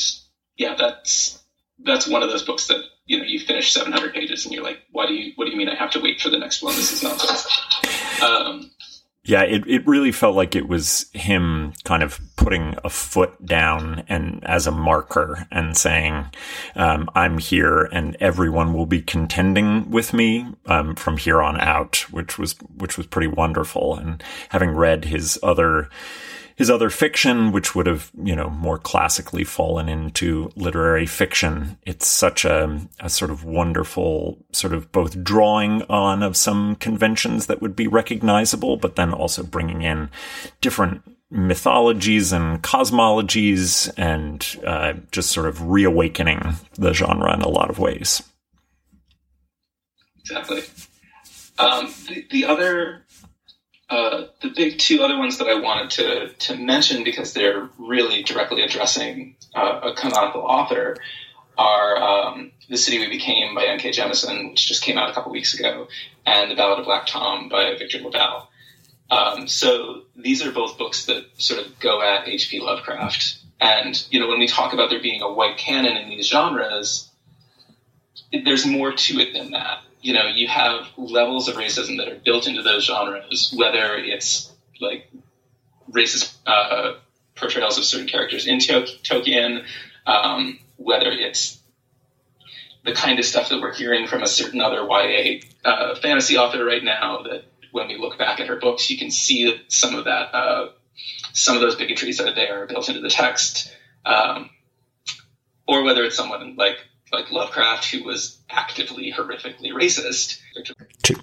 yeah, 0.55 0.75
that's 0.77 1.40
that's 1.85 2.07
one 2.07 2.23
of 2.23 2.29
those 2.29 2.43
books 2.43 2.67
that 2.67 2.81
you 3.05 3.17
know 3.17 3.25
you 3.25 3.39
finish 3.39 3.73
700 3.73 4.13
pages 4.13 4.45
and 4.45 4.53
you're 4.53 4.63
like, 4.63 4.79
why 4.91 5.05
do 5.07 5.13
you 5.13 5.33
what 5.35 5.45
do 5.45 5.51
you 5.51 5.57
mean 5.57 5.69
I 5.69 5.75
have 5.75 5.91
to 5.91 5.99
wait 5.99 6.21
for 6.21 6.29
the 6.29 6.39
next 6.39 6.61
one? 6.61 6.75
This 6.75 6.91
is 6.91 7.03
nonsense. 7.03 7.47
Um, 8.21 8.71
yeah, 9.23 9.43
it, 9.43 9.67
it 9.67 9.85
really 9.85 10.11
felt 10.11 10.35
like 10.35 10.55
it 10.55 10.67
was 10.67 11.05
him 11.13 11.73
kind 11.83 12.01
of 12.01 12.19
putting 12.37 12.75
a 12.83 12.89
foot 12.89 13.45
down 13.45 14.03
and 14.09 14.43
as 14.47 14.65
a 14.65 14.71
marker 14.71 15.47
and 15.51 15.77
saying, 15.77 16.25
um, 16.75 17.07
I'm 17.13 17.37
here 17.37 17.83
and 17.83 18.17
everyone 18.19 18.73
will 18.73 18.87
be 18.87 19.01
contending 19.01 19.91
with 19.91 20.11
me, 20.11 20.47
um, 20.65 20.95
from 20.95 21.17
here 21.17 21.39
on 21.39 21.61
out, 21.61 21.97
which 22.09 22.39
was, 22.39 22.53
which 22.75 22.97
was 22.97 23.05
pretty 23.05 23.27
wonderful. 23.27 23.95
And 23.95 24.23
having 24.49 24.71
read 24.71 25.05
his 25.05 25.37
other, 25.43 25.89
his 26.61 26.69
other 26.69 26.91
fiction, 26.91 27.51
which 27.51 27.73
would 27.73 27.87
have, 27.87 28.11
you 28.23 28.35
know, 28.35 28.47
more 28.51 28.77
classically 28.77 29.43
fallen 29.43 29.89
into 29.89 30.51
literary 30.55 31.07
fiction. 31.07 31.75
It's 31.87 32.05
such 32.05 32.45
a, 32.45 32.79
a 32.99 33.09
sort 33.09 33.31
of 33.31 33.43
wonderful 33.43 34.45
sort 34.51 34.73
of 34.73 34.91
both 34.91 35.23
drawing 35.23 35.81
on 35.89 36.21
of 36.21 36.37
some 36.37 36.75
conventions 36.75 37.47
that 37.47 37.63
would 37.63 37.75
be 37.75 37.87
recognizable, 37.87 38.77
but 38.77 38.95
then 38.95 39.11
also 39.11 39.41
bringing 39.41 39.81
in 39.81 40.11
different 40.61 41.01
mythologies 41.31 42.31
and 42.31 42.61
cosmologies 42.61 43.91
and 43.97 44.63
uh, 44.63 44.93
just 45.11 45.31
sort 45.31 45.47
of 45.47 45.63
reawakening 45.63 46.57
the 46.75 46.93
genre 46.93 47.33
in 47.33 47.41
a 47.41 47.49
lot 47.49 47.71
of 47.71 47.79
ways. 47.79 48.21
Exactly. 50.19 50.61
Um, 51.57 51.91
the, 52.07 52.27
the 52.29 52.45
other 52.45 53.01
uh, 53.91 54.27
the 54.41 54.49
big 54.49 54.79
two 54.79 55.03
other 55.03 55.17
ones 55.17 55.37
that 55.37 55.47
I 55.47 55.59
wanted 55.59 55.89
to 55.91 56.33
to 56.47 56.55
mention 56.55 57.03
because 57.03 57.33
they're 57.33 57.69
really 57.77 58.23
directly 58.23 58.61
addressing 58.61 59.35
uh, 59.53 59.81
a 59.83 59.93
canonical 59.93 60.41
author 60.41 60.95
are 61.57 62.01
um, 62.01 62.51
"The 62.69 62.77
City 62.77 62.99
We 62.99 63.09
Became" 63.09 63.53
by 63.53 63.65
N.K. 63.65 63.91
Jemisin, 63.91 64.51
which 64.51 64.65
just 64.65 64.81
came 64.81 64.97
out 64.97 65.09
a 65.09 65.13
couple 65.13 65.33
weeks 65.33 65.53
ago, 65.59 65.89
and 66.25 66.49
"The 66.49 66.55
Ballad 66.55 66.79
of 66.79 66.85
Black 66.85 67.05
Tom" 67.05 67.49
by 67.49 67.75
Victor 67.77 67.99
LaValle. 67.99 68.47
Um, 69.09 69.47
so 69.49 70.03
these 70.15 70.41
are 70.41 70.53
both 70.53 70.77
books 70.77 71.05
that 71.07 71.25
sort 71.37 71.65
of 71.65 71.77
go 71.79 72.01
at 72.01 72.29
H.P. 72.29 72.61
Lovecraft. 72.61 73.39
And 73.59 74.01
you 74.09 74.21
know, 74.21 74.29
when 74.29 74.39
we 74.39 74.47
talk 74.47 74.71
about 74.71 74.89
there 74.89 75.01
being 75.01 75.21
a 75.21 75.31
white 75.31 75.57
canon 75.57 75.97
in 75.97 76.07
these 76.07 76.29
genres, 76.29 77.09
there's 78.31 78.65
more 78.65 78.93
to 78.93 79.19
it 79.19 79.33
than 79.33 79.51
that 79.51 79.83
you 80.01 80.13
know, 80.13 80.27
you 80.27 80.47
have 80.47 80.87
levels 80.97 81.47
of 81.47 81.55
racism 81.55 81.97
that 81.97 82.07
are 82.07 82.19
built 82.23 82.47
into 82.47 82.61
those 82.61 82.85
genres, 82.85 83.53
whether 83.55 83.95
it's 83.95 84.51
like 84.79 85.09
racist 85.91 86.33
uh, 86.45 86.93
portrayals 87.35 87.77
of 87.77 87.83
certain 87.83 88.07
characters 88.07 88.47
in 88.47 88.57
Tolkien, 88.57 89.65
um, 90.05 90.59
whether 90.77 91.11
it's 91.11 91.59
the 92.83 92.93
kind 92.93 93.19
of 93.19 93.25
stuff 93.25 93.49
that 93.49 93.61
we're 93.61 93.73
hearing 93.73 94.07
from 94.07 94.23
a 94.23 94.27
certain 94.27 94.59
other 94.59 94.85
YA 94.89 95.39
uh, 95.63 95.95
fantasy 95.95 96.37
author 96.37 96.65
right 96.65 96.83
now 96.83 97.21
that 97.21 97.43
when 97.71 97.87
we 97.87 97.97
look 97.97 98.17
back 98.17 98.39
at 98.39 98.47
her 98.47 98.55
books, 98.55 98.89
you 98.89 98.97
can 98.97 99.11
see 99.11 99.61
some 99.67 99.95
of 99.95 100.05
that, 100.05 100.33
uh, 100.33 100.69
some 101.33 101.55
of 101.55 101.61
those 101.61 101.75
bigotries 101.75 102.17
that 102.17 102.27
are 102.27 102.35
there 102.35 102.65
built 102.65 102.89
into 102.89 103.01
the 103.01 103.09
text. 103.09 103.71
Um, 104.03 104.49
or 105.67 105.83
whether 105.83 106.03
it's 106.03 106.15
someone 106.15 106.55
like 106.57 106.77
like 107.11 107.31
Lovecraft, 107.31 107.91
who 107.91 108.03
was 108.03 108.39
actively 108.49 109.11
horrifically 109.11 109.71
racist. 109.71 110.39
Two. 111.03 111.15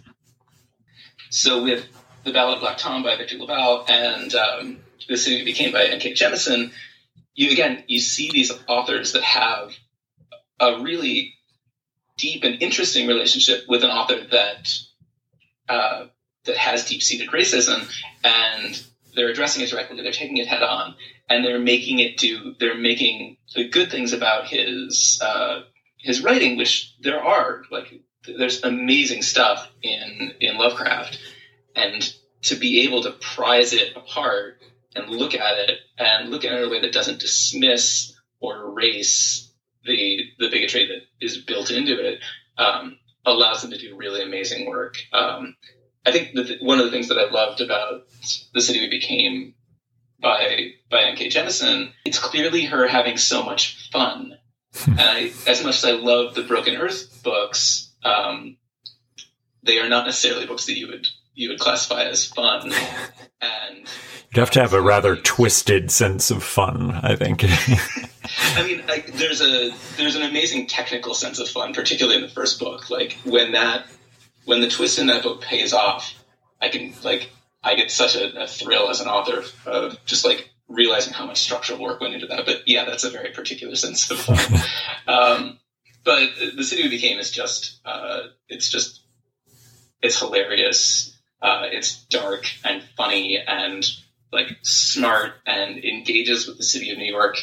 So 1.30 1.62
with 1.62 1.86
the 2.24 2.32
Ballad 2.32 2.56
of 2.56 2.60
Black 2.60 2.78
Tom 2.78 3.02
by 3.02 3.16
Victor 3.16 3.36
LaValle 3.38 3.84
and 3.88 4.34
um, 4.34 4.78
The 5.08 5.16
City 5.16 5.44
Became 5.44 5.72
by 5.72 5.84
N.K. 5.84 6.14
Jemisin, 6.14 6.72
you 7.34 7.50
again 7.50 7.84
you 7.86 8.00
see 8.00 8.30
these 8.30 8.52
authors 8.66 9.12
that 9.12 9.22
have 9.22 9.72
a 10.60 10.80
really 10.80 11.34
deep 12.16 12.42
and 12.44 12.60
interesting 12.60 13.06
relationship 13.06 13.64
with 13.68 13.84
an 13.84 13.90
author 13.90 14.26
that 14.30 14.72
uh, 15.68 16.06
that 16.44 16.56
has 16.56 16.84
deep 16.86 17.02
seated 17.02 17.30
racism, 17.30 17.88
and 18.24 18.82
they're 19.14 19.28
addressing 19.28 19.62
it 19.62 19.70
directly. 19.70 20.02
They're 20.02 20.12
taking 20.12 20.38
it 20.38 20.48
head 20.48 20.62
on, 20.62 20.94
and 21.28 21.44
they're 21.44 21.58
making 21.58 22.00
it 22.00 22.16
do. 22.16 22.54
They're 22.58 22.76
making 22.76 23.36
the 23.54 23.68
good 23.68 23.90
things 23.90 24.12
about 24.12 24.46
his 24.46 25.20
uh, 25.22 25.62
his 25.98 26.22
writing, 26.22 26.56
which 26.56 26.94
there 27.00 27.22
are 27.22 27.62
like 27.70 27.92
there's 28.26 28.62
amazing 28.62 29.22
stuff 29.22 29.70
in 29.82 30.32
in 30.40 30.56
Lovecraft, 30.56 31.18
and 31.74 32.14
to 32.42 32.54
be 32.54 32.82
able 32.82 33.02
to 33.02 33.10
prize 33.10 33.72
it 33.72 33.96
apart 33.96 34.62
and 34.94 35.08
look 35.08 35.34
at 35.34 35.58
it 35.58 35.78
and 35.98 36.30
look 36.30 36.44
at 36.44 36.52
it 36.52 36.58
in 36.58 36.68
a 36.68 36.70
way 36.70 36.80
that 36.80 36.92
doesn't 36.92 37.20
dismiss 37.20 38.14
or 38.40 38.70
erase 38.70 39.52
the 39.84 40.22
the 40.38 40.48
bigotry 40.48 40.86
that 40.86 41.26
is 41.26 41.38
built 41.38 41.70
into 41.70 42.00
it 42.00 42.20
um, 42.56 42.98
allows 43.24 43.62
them 43.62 43.70
to 43.70 43.78
do 43.78 43.96
really 43.96 44.22
amazing 44.22 44.66
work. 44.66 44.96
Um, 45.12 45.56
I 46.06 46.12
think 46.12 46.34
that 46.34 46.62
one 46.62 46.78
of 46.78 46.86
the 46.86 46.90
things 46.90 47.08
that 47.08 47.18
I 47.18 47.30
loved 47.30 47.60
about 47.60 48.06
the 48.54 48.60
city 48.60 48.80
we 48.80 48.88
became 48.88 49.54
by 50.20 50.70
by 50.90 51.02
N.K. 51.02 51.28
Jemisin, 51.28 51.90
it's 52.04 52.18
clearly 52.18 52.64
her 52.64 52.86
having 52.86 53.16
so 53.16 53.42
much 53.42 53.90
fun 53.90 54.37
and 54.86 55.00
I, 55.00 55.32
as 55.46 55.62
much 55.64 55.76
as 55.76 55.84
I 55.84 55.92
love 55.92 56.34
the 56.34 56.42
Broken 56.42 56.76
Earth 56.76 57.22
books, 57.22 57.90
um, 58.04 58.56
they 59.62 59.78
are 59.78 59.88
not 59.88 60.06
necessarily 60.06 60.46
books 60.46 60.66
that 60.66 60.76
you 60.76 60.88
would 60.88 61.06
you 61.34 61.50
would 61.50 61.60
classify 61.60 62.04
as 62.04 62.26
fun. 62.26 62.72
And 63.40 63.88
you'd 64.30 64.40
have 64.40 64.50
to 64.50 64.60
have 64.60 64.72
a 64.72 64.80
rather 64.80 65.14
twisted 65.14 65.92
sense 65.92 66.32
of 66.32 66.42
fun, 66.42 66.90
I 66.90 67.14
think. 67.14 67.44
I 68.56 68.64
mean, 68.64 68.84
like, 68.88 69.12
there's 69.12 69.40
a 69.40 69.70
there's 69.96 70.16
an 70.16 70.22
amazing 70.22 70.66
technical 70.66 71.14
sense 71.14 71.38
of 71.38 71.48
fun, 71.48 71.72
particularly 71.72 72.16
in 72.16 72.22
the 72.22 72.34
first 72.34 72.58
book. 72.58 72.90
Like 72.90 73.12
when 73.24 73.52
that 73.52 73.86
when 74.44 74.60
the 74.60 74.68
twist 74.68 74.98
in 74.98 75.06
that 75.06 75.22
book 75.22 75.40
pays 75.40 75.72
off, 75.72 76.14
I 76.60 76.68
can 76.68 76.94
like 77.04 77.30
I 77.62 77.76
get 77.76 77.92
such 77.92 78.16
a, 78.16 78.42
a 78.42 78.46
thrill 78.48 78.90
as 78.90 79.00
an 79.00 79.06
author 79.06 79.44
of 79.66 80.04
just 80.04 80.24
like 80.24 80.50
realizing 80.68 81.12
how 81.12 81.26
much 81.26 81.38
structural 81.38 81.80
work 81.80 82.00
went 82.00 82.14
into 82.14 82.26
that. 82.26 82.44
But 82.46 82.62
yeah, 82.66 82.84
that's 82.84 83.04
a 83.04 83.10
very 83.10 83.30
particular 83.30 83.74
sense 83.74 84.10
of 84.10 84.18
fun. 84.18 84.60
um, 85.08 85.58
but 86.04 86.30
the 86.56 86.64
city 86.64 86.82
we 86.82 86.88
became 86.88 87.18
is 87.18 87.30
just 87.30 87.80
uh, 87.84 88.20
it's 88.48 88.68
just 88.70 89.02
it's 90.02 90.18
hilarious. 90.18 91.16
Uh, 91.40 91.66
it's 91.70 92.04
dark 92.06 92.46
and 92.64 92.82
funny 92.96 93.38
and 93.38 93.88
like 94.32 94.48
smart 94.62 95.32
and 95.46 95.82
engages 95.84 96.46
with 96.46 96.58
the 96.58 96.64
city 96.64 96.90
of 96.90 96.98
New 96.98 97.12
York 97.12 97.36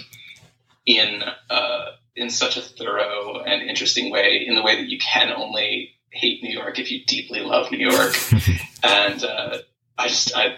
in 0.86 1.24
uh, 1.50 1.86
in 2.16 2.30
such 2.30 2.58
a 2.58 2.62
thorough 2.62 3.42
and 3.42 3.68
interesting 3.68 4.12
way, 4.12 4.44
in 4.46 4.56
the 4.56 4.64
way 4.64 4.76
that 4.76 4.88
you 4.88 4.98
can 5.00 5.32
only 5.32 5.92
hate 6.12 6.42
New 6.42 6.54
York 6.54 6.80
if 6.80 6.92
you 6.92 7.04
deeply 7.06 7.42
love 7.42 7.72
New 7.72 7.90
York. 7.90 8.16
and 8.84 9.24
uh, 9.24 9.58
I 9.98 10.08
just 10.08 10.36
I 10.36 10.56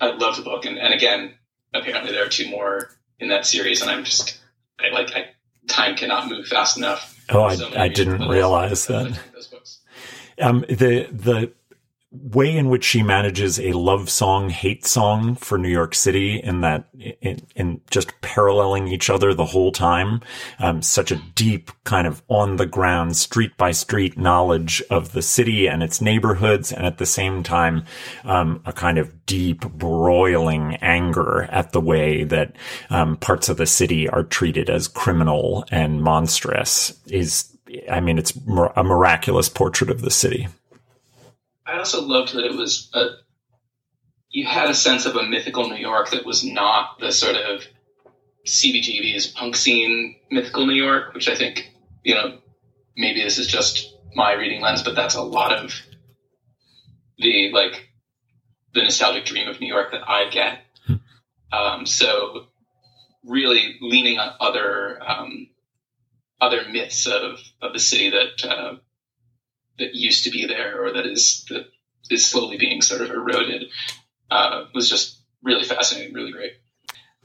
I 0.00 0.12
love 0.12 0.36
the 0.36 0.42
book, 0.42 0.64
and, 0.64 0.78
and 0.78 0.94
again, 0.94 1.34
apparently 1.74 2.12
there 2.12 2.24
are 2.24 2.28
two 2.28 2.48
more 2.50 2.90
in 3.18 3.28
that 3.28 3.46
series, 3.46 3.82
and 3.82 3.90
I'm 3.90 4.04
just 4.04 4.40
I, 4.78 4.88
like 4.88 5.10
I, 5.14 5.30
time 5.68 5.96
cannot 5.96 6.28
move 6.28 6.46
fast 6.46 6.76
enough. 6.76 7.16
Oh, 7.30 7.42
I, 7.42 7.56
I 7.76 7.88
didn't 7.88 8.28
realize 8.28 8.86
that. 8.86 9.18
Um, 10.40 10.64
the 10.68 11.06
the 11.12 11.52
way 12.12 12.56
in 12.56 12.68
which 12.68 12.82
she 12.82 13.02
manages 13.04 13.60
a 13.60 13.72
love 13.72 14.10
song, 14.10 14.50
hate 14.50 14.84
song 14.84 15.36
for 15.36 15.56
New 15.56 15.68
York 15.68 15.94
City 15.94 16.40
in 16.40 16.60
that, 16.60 16.88
in, 17.20 17.40
in 17.54 17.80
just 17.88 18.20
paralleling 18.20 18.88
each 18.88 19.08
other 19.08 19.32
the 19.32 19.44
whole 19.44 19.70
time. 19.70 20.20
Um, 20.58 20.82
such 20.82 21.12
a 21.12 21.22
deep 21.36 21.70
kind 21.84 22.08
of 22.08 22.22
on 22.28 22.56
the 22.56 22.66
ground, 22.66 23.16
street 23.16 23.56
by 23.56 23.70
street 23.70 24.18
knowledge 24.18 24.82
of 24.90 25.12
the 25.12 25.22
city 25.22 25.68
and 25.68 25.84
its 25.84 26.00
neighborhoods. 26.00 26.72
And 26.72 26.84
at 26.84 26.98
the 26.98 27.06
same 27.06 27.44
time, 27.44 27.84
um, 28.24 28.60
a 28.66 28.72
kind 28.72 28.98
of 28.98 29.24
deep 29.24 29.60
broiling 29.60 30.76
anger 30.76 31.44
at 31.44 31.70
the 31.70 31.80
way 31.80 32.24
that, 32.24 32.56
um, 32.90 33.18
parts 33.18 33.48
of 33.48 33.56
the 33.56 33.66
city 33.66 34.08
are 34.08 34.24
treated 34.24 34.68
as 34.68 34.88
criminal 34.88 35.64
and 35.70 36.02
monstrous 36.02 36.92
is, 37.06 37.56
I 37.88 38.00
mean, 38.00 38.18
it's 38.18 38.36
a 38.74 38.82
miraculous 38.82 39.48
portrait 39.48 39.90
of 39.90 40.02
the 40.02 40.10
city. 40.10 40.48
I 41.70 41.78
also 41.78 42.02
loved 42.02 42.34
that 42.34 42.44
it 42.44 42.54
was 42.54 42.90
a 42.94 43.10
you 44.30 44.44
had 44.44 44.68
a 44.68 44.74
sense 44.74 45.06
of 45.06 45.16
a 45.16 45.22
mythical 45.22 45.68
New 45.68 45.76
York 45.76 46.10
that 46.10 46.24
was 46.24 46.44
not 46.44 46.98
the 46.98 47.12
sort 47.12 47.36
of 47.36 47.64
CBGB's 48.46 49.28
punk 49.28 49.56
scene 49.56 50.16
mythical 50.30 50.66
New 50.66 50.74
York, 50.74 51.14
which 51.14 51.28
I 51.28 51.36
think 51.36 51.70
you 52.02 52.14
know 52.14 52.38
maybe 52.96 53.22
this 53.22 53.38
is 53.38 53.46
just 53.46 53.94
my 54.14 54.32
reading 54.32 54.60
lens, 54.60 54.82
but 54.82 54.96
that's 54.96 55.14
a 55.14 55.22
lot 55.22 55.52
of 55.52 55.72
the 57.18 57.52
like 57.52 57.88
the 58.74 58.82
nostalgic 58.82 59.24
dream 59.24 59.46
of 59.46 59.60
New 59.60 59.68
York 59.68 59.92
that 59.92 60.08
I 60.08 60.28
get. 60.28 60.64
Um, 61.52 61.86
so 61.86 62.46
really 63.24 63.76
leaning 63.80 64.18
on 64.18 64.34
other 64.40 65.00
um, 65.06 65.48
other 66.40 66.62
myths 66.68 67.06
of, 67.06 67.38
of 67.62 67.72
the 67.72 67.78
city 67.78 68.10
that 68.10 68.44
uh, 68.44 68.74
that 69.80 69.94
used 69.94 70.24
to 70.24 70.30
be 70.30 70.46
there 70.46 70.82
or 70.82 70.92
that 70.92 71.06
is 71.06 71.44
that 71.48 71.66
is 72.10 72.26
slowly 72.26 72.56
being 72.56 72.82
sort 72.82 73.00
of 73.00 73.10
eroded 73.10 73.70
uh, 74.30 74.64
was 74.74 74.88
just 74.88 75.18
really 75.42 75.64
fascinating, 75.64 76.14
really 76.14 76.32
great. 76.32 76.52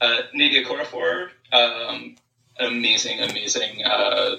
Uh, 0.00 0.22
Nnedi 0.34 0.64
Okorafor, 0.64 1.30
um, 1.52 2.16
amazing, 2.58 3.20
amazing 3.20 3.84
uh, 3.84 4.36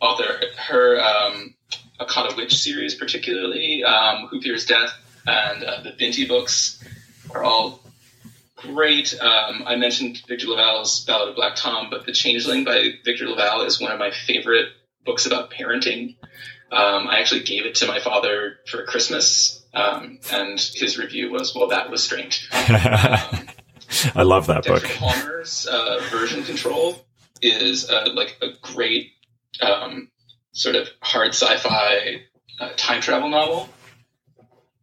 author. 0.00 0.40
Her 0.56 1.00
um, 1.00 1.54
Akata 2.00 2.36
Witch 2.36 2.56
series, 2.56 2.94
particularly 2.94 3.84
um, 3.84 4.28
Who 4.28 4.40
Fears 4.40 4.66
Death, 4.66 4.92
and 5.26 5.64
uh, 5.64 5.82
the 5.82 5.94
Binti 5.98 6.26
books 6.26 6.82
are 7.30 7.42
all 7.42 7.80
great. 8.56 9.18
Um, 9.20 9.64
I 9.66 9.76
mentioned 9.76 10.22
Victor 10.26 10.48
LaValle's 10.48 11.04
Ballad 11.04 11.30
of 11.30 11.36
Black 11.36 11.56
Tom, 11.56 11.88
but 11.90 12.06
The 12.06 12.12
Changeling 12.12 12.64
by 12.64 12.90
Victor 13.04 13.28
LaValle 13.28 13.66
is 13.66 13.80
one 13.80 13.92
of 13.92 13.98
my 13.98 14.10
favorite 14.10 14.68
books 15.04 15.26
about 15.26 15.50
parenting. 15.50 16.16
Um, 16.74 17.08
I 17.08 17.20
actually 17.20 17.44
gave 17.44 17.66
it 17.66 17.76
to 17.76 17.86
my 17.86 18.00
father 18.00 18.56
for 18.66 18.84
Christmas, 18.84 19.62
um, 19.72 20.18
and 20.32 20.58
his 20.58 20.98
review 20.98 21.30
was, 21.30 21.54
"Well, 21.54 21.68
that 21.68 21.88
was 21.88 22.02
strange." 22.02 22.48
Um, 22.52 23.46
I 24.14 24.22
love 24.22 24.46
that 24.48 24.64
Dexter 24.64 24.88
book. 24.88 24.96
Palmer's 24.96 25.66
uh, 25.66 26.00
version 26.10 26.42
control 26.42 27.04
is 27.40 27.88
uh, 27.88 28.08
like 28.12 28.38
a 28.42 28.48
great 28.60 29.12
um, 29.60 30.10
sort 30.52 30.74
of 30.74 30.88
hard 31.00 31.28
sci-fi 31.28 32.22
uh, 32.60 32.70
time 32.76 33.00
travel 33.00 33.28
novel. 33.28 33.68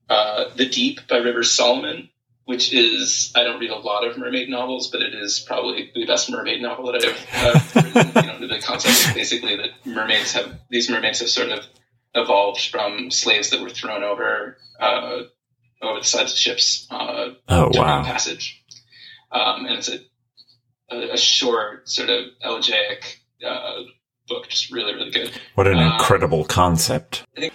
Uh, 0.09 0.45
the 0.55 0.67
Deep 0.67 1.07
by 1.07 1.17
Rivers 1.17 1.51
Solomon, 1.51 2.09
which 2.45 2.73
is 2.73 3.31
I 3.35 3.43
don't 3.43 3.59
read 3.59 3.71
a 3.71 3.77
lot 3.77 4.07
of 4.07 4.17
mermaid 4.17 4.49
novels, 4.49 4.89
but 4.89 5.01
it 5.01 5.13
is 5.13 5.39
probably 5.39 5.91
the 5.93 6.05
best 6.05 6.29
mermaid 6.29 6.61
novel 6.61 6.91
that 6.91 7.03
I've 7.03 7.75
uh, 7.75 7.91
written. 7.95 8.23
you 8.23 8.47
know, 8.47 8.47
the 8.47 8.61
concept 8.61 9.09
is 9.09 9.13
basically 9.13 9.55
that 9.57 9.71
mermaids 9.85 10.33
have 10.33 10.59
these 10.69 10.89
mermaids 10.89 11.19
have 11.19 11.29
sort 11.29 11.49
of 11.49 11.65
evolved 12.13 12.61
from 12.69 13.11
slaves 13.11 13.49
that 13.51 13.61
were 13.61 13.69
thrown 13.69 14.03
over 14.03 14.57
uh, 14.79 15.19
over 15.81 15.99
the 15.99 16.05
sides 16.05 16.33
of 16.33 16.37
ships. 16.37 16.87
Uh, 16.89 17.29
oh 17.49 17.69
wow! 17.73 18.03
Passage, 18.03 18.63
um, 19.31 19.65
and 19.65 19.77
it's 19.77 19.89
a, 19.89 19.99
a, 20.91 21.13
a 21.13 21.17
short, 21.17 21.89
sort 21.89 22.09
of 22.09 22.25
elegiac 22.43 23.19
uh, 23.45 23.81
book, 24.27 24.47
just 24.49 24.71
really, 24.71 24.93
really 24.93 25.11
good. 25.11 25.31
What 25.55 25.67
an 25.67 25.77
um, 25.77 25.93
incredible 25.93 26.45
concept! 26.45 27.25
Think- 27.35 27.53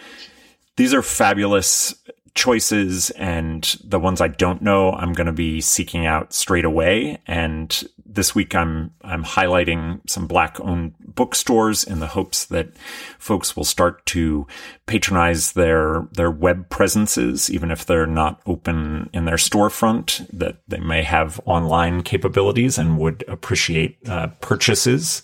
These 0.77 0.95
are 0.95 1.03
fabulous 1.03 1.95
choices 2.37 3.11
and 3.11 3.77
the 3.83 3.99
ones 3.99 4.21
I 4.21 4.29
don't 4.29 4.61
know, 4.63 4.93
I'm 4.93 5.15
going 5.15 5.27
to 5.27 5.33
be 5.33 5.61
seeking 5.63 6.05
out 6.07 6.35
straight 6.35 6.67
away. 6.67 7.19
And 7.27 7.83
this 8.17 8.35
week 8.35 8.55
I'm, 8.55 8.93
I'm 9.03 9.23
highlighting 9.23 10.01
some 10.09 10.27
black 10.27 10.59
owned 10.61 10.95
bookstores 10.99 11.85
in 11.85 12.01
the 12.01 12.09
hopes 12.09 12.47
that 12.47 12.77
folks 13.19 13.57
will 13.57 13.65
start 13.65 14.05
to 14.07 14.47
patronize 14.87 15.53
their, 15.53 16.09
their 16.13 16.31
web 16.31 16.69
presences, 16.69 17.51
even 17.51 17.71
if 17.71 17.87
they're 17.87 18.07
not 18.07 18.41
open 18.47 19.09
in 19.13 19.27
their 19.27 19.37
storefront, 19.37 20.27
that 20.33 20.59
they 20.67 20.81
may 20.81 21.03
have 21.03 21.41
online 21.45 22.03
capabilities 22.03 22.79
and 22.79 22.99
would 22.99 23.25
appreciate 23.29 23.97
uh, 24.09 24.27
purchases. 24.41 25.23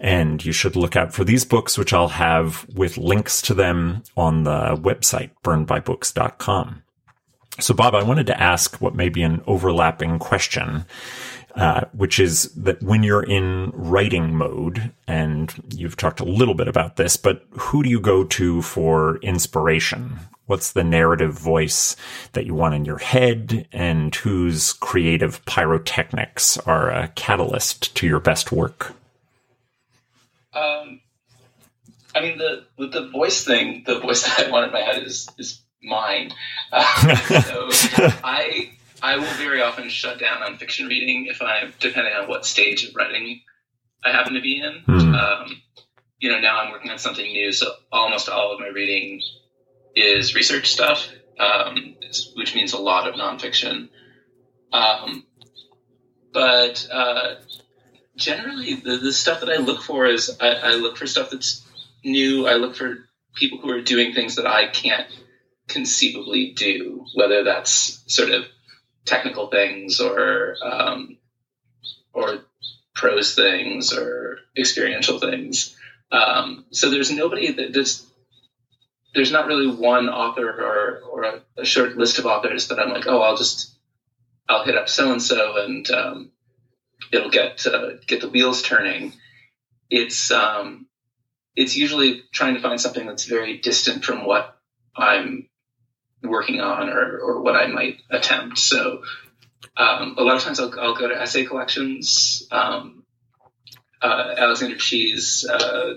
And 0.00 0.44
you 0.44 0.52
should 0.52 0.74
look 0.74 0.96
out 0.96 1.14
for 1.14 1.22
these 1.22 1.44
books, 1.44 1.78
which 1.78 1.92
I'll 1.92 2.08
have 2.08 2.66
with 2.74 2.98
links 2.98 3.40
to 3.42 3.54
them 3.54 4.02
on 4.16 4.42
the 4.42 4.76
website, 4.76 5.30
burnedbybooks.com. 5.44 6.82
So, 7.60 7.74
Bob, 7.74 7.94
I 7.94 8.02
wanted 8.02 8.26
to 8.28 8.40
ask 8.40 8.80
what 8.80 8.94
may 8.94 9.10
be 9.10 9.22
an 9.22 9.42
overlapping 9.46 10.18
question, 10.18 10.86
uh, 11.54 11.84
which 11.92 12.18
is 12.18 12.44
that 12.54 12.82
when 12.82 13.02
you're 13.02 13.22
in 13.22 13.70
writing 13.74 14.34
mode, 14.34 14.92
and 15.06 15.52
you've 15.74 15.96
talked 15.96 16.20
a 16.20 16.24
little 16.24 16.54
bit 16.54 16.68
about 16.68 16.96
this, 16.96 17.16
but 17.16 17.44
who 17.50 17.82
do 17.82 17.90
you 17.90 18.00
go 18.00 18.24
to 18.24 18.62
for 18.62 19.16
inspiration? 19.18 20.18
What's 20.46 20.72
the 20.72 20.84
narrative 20.84 21.38
voice 21.38 21.94
that 22.32 22.46
you 22.46 22.54
want 22.54 22.74
in 22.74 22.84
your 22.84 22.98
head, 22.98 23.68
and 23.72 24.14
whose 24.14 24.72
creative 24.72 25.44
pyrotechnics 25.44 26.58
are 26.58 26.90
a 26.90 27.08
catalyst 27.08 27.94
to 27.96 28.06
your 28.06 28.20
best 28.20 28.50
work? 28.50 28.94
Um, 30.54 31.00
I 32.14 32.20
mean, 32.20 32.38
the 32.38 32.64
with 32.76 32.92
the 32.92 33.08
voice 33.08 33.44
thing, 33.44 33.84
the 33.86 34.00
voice 34.00 34.22
that 34.26 34.46
I 34.46 34.50
want 34.50 34.66
in 34.66 34.72
my 34.72 34.80
head 34.80 35.02
is 35.02 35.28
is 35.38 35.60
mine. 35.82 36.32
Uh, 36.72 37.16
so 37.42 37.68
I 38.24 38.72
I 39.02 39.16
will 39.16 39.24
very 39.24 39.60
often 39.60 39.88
shut 39.88 40.20
down 40.20 40.42
on 40.44 40.58
fiction 40.58 40.86
reading 40.86 41.26
if 41.26 41.42
I'm 41.42 41.74
depending 41.80 42.14
on 42.14 42.28
what 42.28 42.46
stage 42.46 42.88
of 42.88 42.94
writing 42.94 43.40
I 44.04 44.12
happen 44.12 44.34
to 44.34 44.40
be 44.40 44.60
in. 44.60 44.84
Mm. 44.86 45.14
Um, 45.14 45.62
you 46.20 46.30
know, 46.30 46.38
now 46.38 46.60
I'm 46.60 46.70
working 46.70 46.92
on 46.92 46.98
something 46.98 47.24
new, 47.24 47.50
so 47.50 47.72
almost 47.90 48.28
all 48.28 48.52
of 48.52 48.60
my 48.60 48.68
reading 48.68 49.20
is 49.96 50.36
research 50.36 50.70
stuff, 50.72 51.08
um, 51.38 51.96
which 52.36 52.54
means 52.54 52.72
a 52.72 52.78
lot 52.78 53.08
of 53.08 53.16
nonfiction. 53.16 53.88
Um, 54.72 55.26
but 56.32 56.86
uh, 56.90 57.34
generally 58.16 58.74
the, 58.74 58.98
the 58.98 59.12
stuff 59.12 59.40
that 59.40 59.50
I 59.50 59.56
look 59.56 59.82
for 59.82 60.06
is 60.06 60.38
I, 60.40 60.50
I, 60.50 60.70
look 60.76 60.96
for 60.96 61.06
stuff 61.06 61.30
that's 61.30 61.66
new. 62.04 62.46
I 62.46 62.54
look 62.54 62.76
for 62.76 62.98
people 63.34 63.58
who 63.58 63.70
are 63.70 63.82
doing 63.82 64.14
things 64.14 64.36
that 64.36 64.46
I 64.46 64.68
can't 64.68 65.08
conceivably 65.68 66.52
do, 66.52 67.04
whether 67.14 67.44
that's 67.44 68.02
sort 68.06 68.30
of 68.30 68.46
technical 69.04 69.48
things 69.48 70.00
or 70.00 70.56
um, 70.62 71.16
or 72.12 72.38
prose 72.94 73.34
things 73.34 73.92
or 73.92 74.38
experiential 74.56 75.18
things. 75.18 75.76
Um, 76.10 76.66
so 76.70 76.90
there's 76.90 77.10
nobody 77.10 77.52
that 77.52 77.72
just 77.72 78.06
there's 79.14 79.32
not 79.32 79.46
really 79.46 79.66
one 79.66 80.08
author 80.08 80.48
or 80.48 81.00
or 81.10 81.22
a, 81.24 81.42
a, 81.58 81.64
short 81.64 81.96
list 81.96 82.18
of 82.18 82.26
authors 82.26 82.68
that 82.68 82.78
I'm 82.78 82.90
like, 82.90 83.06
oh, 83.06 83.20
I'll 83.20 83.36
just 83.36 83.74
I'll 84.48 84.64
hit 84.64 84.76
up 84.76 84.88
so 84.88 85.12
and 85.12 85.22
so 85.22 85.56
and 85.56 85.90
um, 85.90 86.30
it'll 87.10 87.30
get 87.30 87.66
uh, 87.66 87.94
get 88.06 88.20
the 88.20 88.28
wheels 88.28 88.62
turning. 88.62 89.12
It's 89.90 90.30
um, 90.30 90.86
it's 91.56 91.76
usually 91.76 92.22
trying 92.32 92.54
to 92.54 92.60
find 92.60 92.80
something 92.80 93.06
that's 93.06 93.24
very 93.24 93.58
distant 93.58 94.04
from 94.04 94.24
what 94.24 94.56
I'm 94.96 95.48
working 96.22 96.60
on 96.60 96.88
or, 96.88 97.18
or 97.18 97.42
what 97.42 97.56
I 97.56 97.66
might 97.66 97.98
attempt. 98.10 98.58
So 98.58 99.02
um, 99.76 100.14
a 100.18 100.22
lot 100.22 100.36
of 100.36 100.42
times 100.42 100.60
I'll, 100.60 100.78
I'll, 100.78 100.94
go 100.94 101.08
to 101.08 101.20
essay 101.20 101.44
collections. 101.44 102.46
Um, 102.50 103.04
uh, 104.00 104.34
Alexander 104.36 104.76
Chee's 104.76 105.46
uh, 105.48 105.94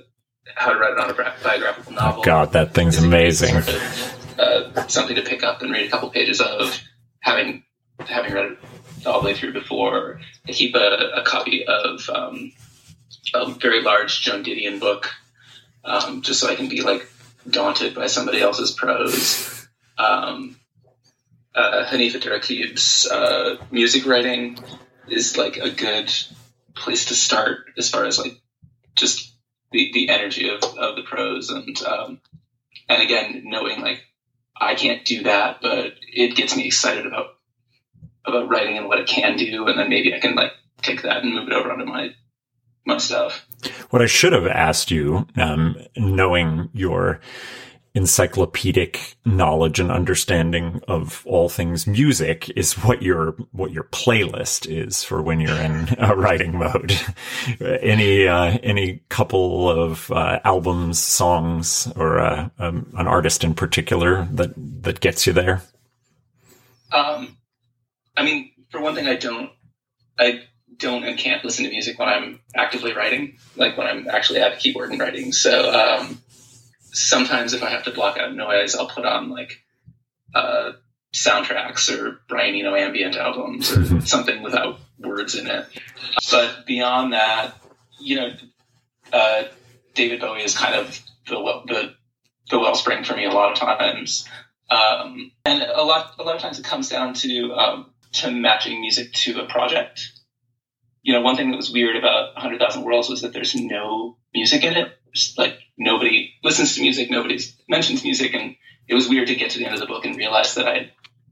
How 0.56 0.74
to 0.74 0.80
Write 0.80 0.94
an 0.94 1.00
Autobiographical 1.00 1.94
Novel. 1.94 2.22
Oh 2.22 2.24
God, 2.24 2.54
that 2.54 2.74
thing's 2.74 2.98
amazing. 2.98 3.62
Sort 3.62 3.76
of, 3.76 4.40
uh, 4.40 4.88
something 4.88 5.16
to 5.16 5.24
pick 5.24 5.44
up 5.44 5.62
and 5.62 5.72
read 5.72 5.88
a 5.88 5.90
couple 5.90 6.10
pages 6.10 6.42
of, 6.42 6.80
having 7.26 7.64
having 8.00 8.34
read 8.34 8.52
it 8.52 8.58
all 9.06 9.22
the 9.22 9.26
way 9.26 9.34
through 9.34 9.54
before. 9.54 10.22
I 10.48 10.52
keep 10.52 10.76
a, 10.76 11.12
a 11.16 11.24
copy 11.24 11.66
of 11.66 12.10
um, 12.10 12.52
a 13.34 13.50
very 13.50 13.82
large 13.82 14.22
Joan 14.22 14.44
Didion 14.44 14.80
book, 14.80 15.12
um, 15.84 16.22
just 16.22 16.40
so 16.40 16.50
I 16.50 16.56
can 16.56 16.70
be 16.70 16.82
like 16.82 17.08
daunted 17.50 17.96
by 17.96 18.08
somebody 18.08 18.42
else's 18.42 18.72
prose. 18.72 19.65
Um, 19.98 20.58
uh, 21.54 21.86
Hanif 21.86 22.14
Abdurraqib's 22.14 23.08
uh, 23.10 23.58
music 23.72 24.06
writing 24.06 24.58
is 25.08 25.38
like 25.38 25.58
a 25.58 25.70
good 25.70 26.12
place 26.76 27.06
to 27.06 27.16
start 27.16 27.68
as 27.78 27.90
far 27.90 28.06
as 28.06 28.20
like 28.20 28.42
just 28.96 29.34
the, 29.72 29.92
the 29.94 30.10
energy 30.10 30.50
of, 30.50 30.64
of 30.64 30.96
the 30.96 31.04
prose 31.06 31.50
and 31.50 31.82
um, 31.84 32.20
and 32.90 33.02
again 33.02 33.44
knowing 33.46 33.82
like 33.82 34.02
I 34.60 34.76
can't 34.76 35.04
do 35.04 35.24
that, 35.24 35.60
but 35.62 35.94
it 36.02 36.36
gets 36.36 36.56
me 36.56 36.66
excited 36.66 37.06
about 37.06 37.36
about 38.26 38.50
writing 38.50 38.78
and 38.78 38.88
what 38.88 39.00
it 39.00 39.08
can 39.08 39.38
do, 39.38 39.68
and 39.68 39.78
then 39.78 39.90
maybe 39.90 40.14
I 40.14 40.20
can 40.20 40.36
like 40.36 40.52
take 40.82 41.02
that 41.04 41.24
and 41.24 41.34
move 41.34 41.48
it 41.48 41.54
over 41.54 41.72
onto 41.72 41.86
my 41.86 42.10
my 42.86 42.98
stuff. 42.98 43.46
What 43.90 44.02
I 44.02 44.06
should 44.06 44.34
have 44.34 44.48
asked 44.48 44.92
you, 44.92 45.28
um, 45.36 45.76
knowing 45.98 46.70
your 46.74 47.20
encyclopedic 47.96 49.16
knowledge 49.24 49.80
and 49.80 49.90
understanding 49.90 50.82
of 50.88 51.26
all 51.26 51.48
things 51.48 51.88
music 51.88 52.50
is 52.56 52.74
what 52.74 53.02
your 53.02 53.32
what 53.54 53.72
your 53.72 53.86
playlist 53.86 54.68
is 54.70 55.04
for 55.04 55.22
when 55.22 55.40
you're 55.40 55.60
in 55.60 55.86
writing 56.16 56.58
mode. 56.58 56.94
any 57.82 58.28
uh, 58.28 58.58
any 58.62 59.02
couple 59.08 59.70
of 59.70 60.12
uh, 60.12 60.40
albums, 60.44 61.00
songs, 61.00 61.92
or 61.96 62.20
uh, 62.20 62.50
um, 62.60 62.92
an 62.98 63.08
artist 63.08 63.44
in 63.46 63.54
particular 63.54 64.28
that 64.32 64.54
that 64.84 65.00
gets 65.00 65.26
you 65.26 65.32
there? 65.32 65.62
Um, 66.92 67.38
I 68.18 68.24
mean, 68.24 68.52
for 68.70 68.82
one 68.82 68.94
thing, 68.94 69.08
I 69.08 69.16
don't 69.16 69.52
I 70.20 70.44
don't 70.78 71.06
and 71.06 71.18
can't 71.18 71.46
listen 71.46 71.64
to 71.64 71.72
music 71.72 71.98
when 71.98 72.10
I'm 72.10 72.42
actively 72.54 72.94
writing, 72.94 73.38
like 73.56 73.78
when 73.78 73.88
I'm 73.88 74.10
actually 74.10 74.42
at 74.42 74.52
a 74.52 74.58
keyboard 74.58 74.92
and 74.92 75.00
writing. 75.00 75.32
So. 75.32 75.72
Um, 75.72 76.22
sometimes 76.96 77.54
if 77.54 77.62
I 77.62 77.70
have 77.70 77.84
to 77.84 77.92
block 77.92 78.18
out 78.18 78.34
noise, 78.34 78.76
I'll 78.76 78.88
put 78.88 79.06
on 79.06 79.30
like 79.30 79.62
uh, 80.34 80.72
soundtracks 81.14 81.92
or 81.92 82.20
Brian 82.28 82.56
Eno 82.56 82.76
ambient 82.76 83.16
albums 83.16 83.76
or 83.76 84.02
something 84.06 84.42
without 84.42 84.80
words 85.00 85.36
in 85.36 85.48
it. 85.48 85.66
But 86.32 86.66
beyond 86.66 87.14
that, 87.14 87.56
you 88.00 88.16
know, 88.18 88.34
uh, 89.12 89.44
David 89.94 90.22
Bowie 90.22 90.44
is 90.44 90.58
kind 90.58 90.76
of 90.76 91.00
the 91.28 91.36
the 91.68 91.94
the 92.50 92.60
wellspring 92.60 93.04
for 93.04 93.16
me 93.16 93.26
a 93.26 93.32
lot 93.32 93.52
of 93.52 93.58
times, 93.58 94.28
um, 94.70 95.32
and 95.46 95.62
a 95.64 95.84
lot 95.84 96.16
a 96.20 96.24
lot 96.24 96.36
of 96.36 96.42
times 96.42 96.60
it 96.60 96.66
comes 96.66 96.90
down 96.90 97.14
to 97.16 97.54
um, 97.54 97.92
to 98.14 98.32
matching 98.32 98.82
music 98.82 99.14
to 99.14 99.42
a 99.42 99.48
project. 99.48 100.12
You 101.02 101.14
know, 101.14 101.22
one 101.22 101.36
thing 101.36 101.52
that 101.52 101.58
was 101.58 101.72
weird 101.72 101.96
about 101.96 102.36
Hundred 102.36 102.60
Thousand 102.60 102.84
Worlds 102.84 103.10
was 103.10 103.22
that 103.22 103.34
there's 103.34 103.56
no 103.56 104.18
music 104.34 104.64
in 104.64 104.76
it. 104.76 104.98
Just 105.16 105.38
like 105.38 105.58
nobody 105.78 106.34
listens 106.44 106.76
to 106.76 106.82
music, 106.82 107.10
nobody 107.10 107.40
mentions 107.70 108.04
music, 108.04 108.34
and 108.34 108.56
it 108.88 108.94
was 108.94 109.10
weird 109.10 109.30
to 109.30 109.36
get 109.36 109.52
to 109.52 109.60
the 109.60 109.66
end 109.66 109.74
of 109.74 109.80
the 109.80 109.88
book 109.88 110.06
and 110.06 110.18
realize 110.18 110.56
that 110.56 110.68
I'd 110.68 110.92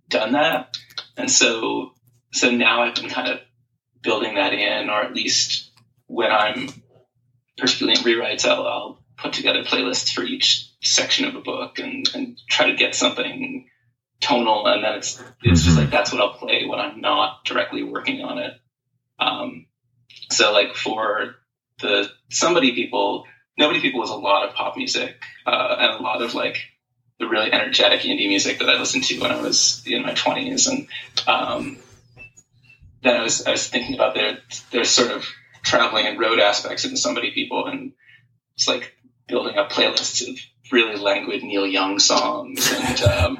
done 0.10 0.34
that. 0.34 0.78
And 1.18 1.30
so, 1.30 1.94
so 2.32 2.50
now 2.50 2.84
I've 2.84 2.96
been 2.96 3.10
kind 3.10 3.28
of 3.28 3.40
building 4.02 4.36
that 4.36 4.54
in, 4.54 4.90
or 4.90 5.04
at 5.04 5.14
least 5.14 5.72
when 6.08 6.32
I'm 6.32 6.70
particularly 7.58 8.00
in 8.00 8.06
rewrites, 8.06 8.46
I'll, 8.46 8.66
I'll 8.66 9.04
put 9.18 9.34
together 9.34 9.64
playlists 9.64 10.12
for 10.14 10.24
each 10.24 10.72
section 10.82 11.26
of 11.26 11.36
a 11.36 11.42
book 11.42 11.80
and, 11.80 12.10
and 12.14 12.40
try 12.50 12.72
to 12.72 12.76
get 12.76 12.96
something 12.96 13.68
tonal. 14.20 14.68
And 14.68 14.84
then 14.84 14.96
it's, 14.96 15.22
it's 15.44 15.64
just 15.64 15.76
mm-hmm. 15.76 15.82
like, 15.82 15.92
that's 15.92 16.12
what 16.12 16.22
I'll 16.22 16.34
play 16.34 16.66
when 16.66 16.80
I'm 16.80 17.02
not 17.02 17.46
directly 17.46 17.84
working 17.84 18.22
on 18.22 18.38
it. 18.38 18.54
Um, 19.20 19.68
so 20.32 20.52
like 20.52 20.76
for 20.76 21.36
the 21.80 22.10
somebody 22.30 22.74
people, 22.74 23.26
Nobody 23.58 23.82
People 23.82 24.00
was 24.00 24.10
a 24.10 24.16
lot 24.16 24.48
of 24.48 24.56
pop 24.56 24.78
music 24.78 25.16
uh, 25.46 25.76
and 25.80 26.00
a 26.00 26.04
lot 26.04 26.22
of 26.22 26.34
like 26.34 26.58
the 27.20 27.28
really 27.28 27.52
energetic 27.52 28.02
indie 28.02 28.28
music 28.28 28.60
that 28.60 28.70
I 28.70 28.80
listened 28.80 29.04
to 29.06 29.20
when 29.20 29.32
I 29.32 29.42
was 29.42 29.84
in 29.86 30.02
my 30.02 30.14
twenties. 30.14 30.68
And 30.68 30.88
um, 31.28 31.78
then 33.04 33.16
I 33.18 33.24
was 33.24 33.46
I 33.46 33.52
was 33.52 33.68
thinking 33.68 33.96
about 33.96 34.16
their 34.16 34.40
their 34.72 34.84
sort 34.84 35.12
of 35.12 35.28
traveling 35.64 36.06
and 36.08 36.20
road 36.20 36.40
aspects 36.40 36.86
in 36.86 36.98
Somebody 36.98 37.32
People, 37.32 37.68
and 37.68 37.94
it's 38.56 38.68
like 38.68 38.94
building 39.28 39.58
up 39.58 39.72
playlists 39.72 40.28
of 40.28 40.38
really 40.72 40.96
languid 40.96 41.44
Neil 41.44 41.68
Young 41.68 42.00
songs 42.00 42.72
and 42.74 43.02
um, 43.04 43.40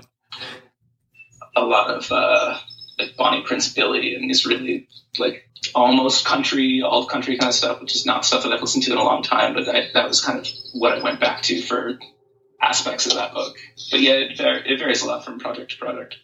a 1.56 1.62
lot 1.62 1.90
of 1.90 2.12
uh, 2.12 2.58
like 2.98 3.16
Bonnie 3.18 3.44
Prince 3.44 3.74
Billy 3.74 4.16
and 4.16 4.30
these 4.30 4.46
really 4.46 4.88
like 5.18 5.50
almost 5.76 6.26
country, 6.26 6.82
alt 6.82 7.10
country 7.10 7.38
kind 7.38 7.50
of 7.50 7.56
stuff, 7.56 7.82
which 7.82 7.96
is 7.96 8.06
not 8.06 8.26
stuff 8.26 8.44
that 8.44 8.54
I've 8.54 8.62
listened 8.62 8.84
to 8.86 8.92
in 8.92 8.98
a 8.98 9.04
long 9.04 9.24
time, 9.24 9.54
but 9.54 9.68
I, 9.68 9.90
that 9.94 10.08
was 10.08 10.22
kind 10.22 10.40
of 10.40 10.48
what 10.74 10.98
I 10.98 11.04
went 11.04 11.20
back 11.20 11.42
to 11.44 11.62
for 11.62 12.00
aspects 12.62 13.06
of 13.06 13.14
that 13.14 13.34
book. 13.34 13.56
But 13.92 14.02
yeah, 14.02 14.14
it, 14.14 14.40
it 14.40 14.80
varies 14.80 15.02
a 15.02 15.08
lot 15.08 15.26
from 15.26 15.40
project 15.40 15.72
to 15.72 15.78
project. 15.78 16.18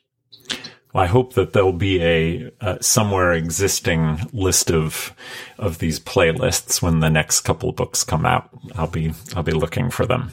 Well, 0.94 1.04
I 1.04 1.08
hope 1.08 1.34
that 1.34 1.54
there'll 1.54 1.72
be 1.72 2.02
a 2.02 2.52
uh, 2.62 2.78
somewhere 2.82 3.34
existing 3.34 4.28
list 4.34 4.72
of 4.72 5.14
of 5.58 5.78
these 5.78 6.00
playlists 6.00 6.82
when 6.82 7.00
the 7.00 7.10
next 7.10 7.42
couple 7.42 7.70
of 7.70 7.76
books 7.76 8.04
come 8.04 8.26
out. 8.26 8.50
I'll 8.76 8.88
be 8.88 9.14
I'll 9.36 9.44
be 9.44 9.52
looking 9.52 9.92
for 9.92 10.06
them. 10.06 10.32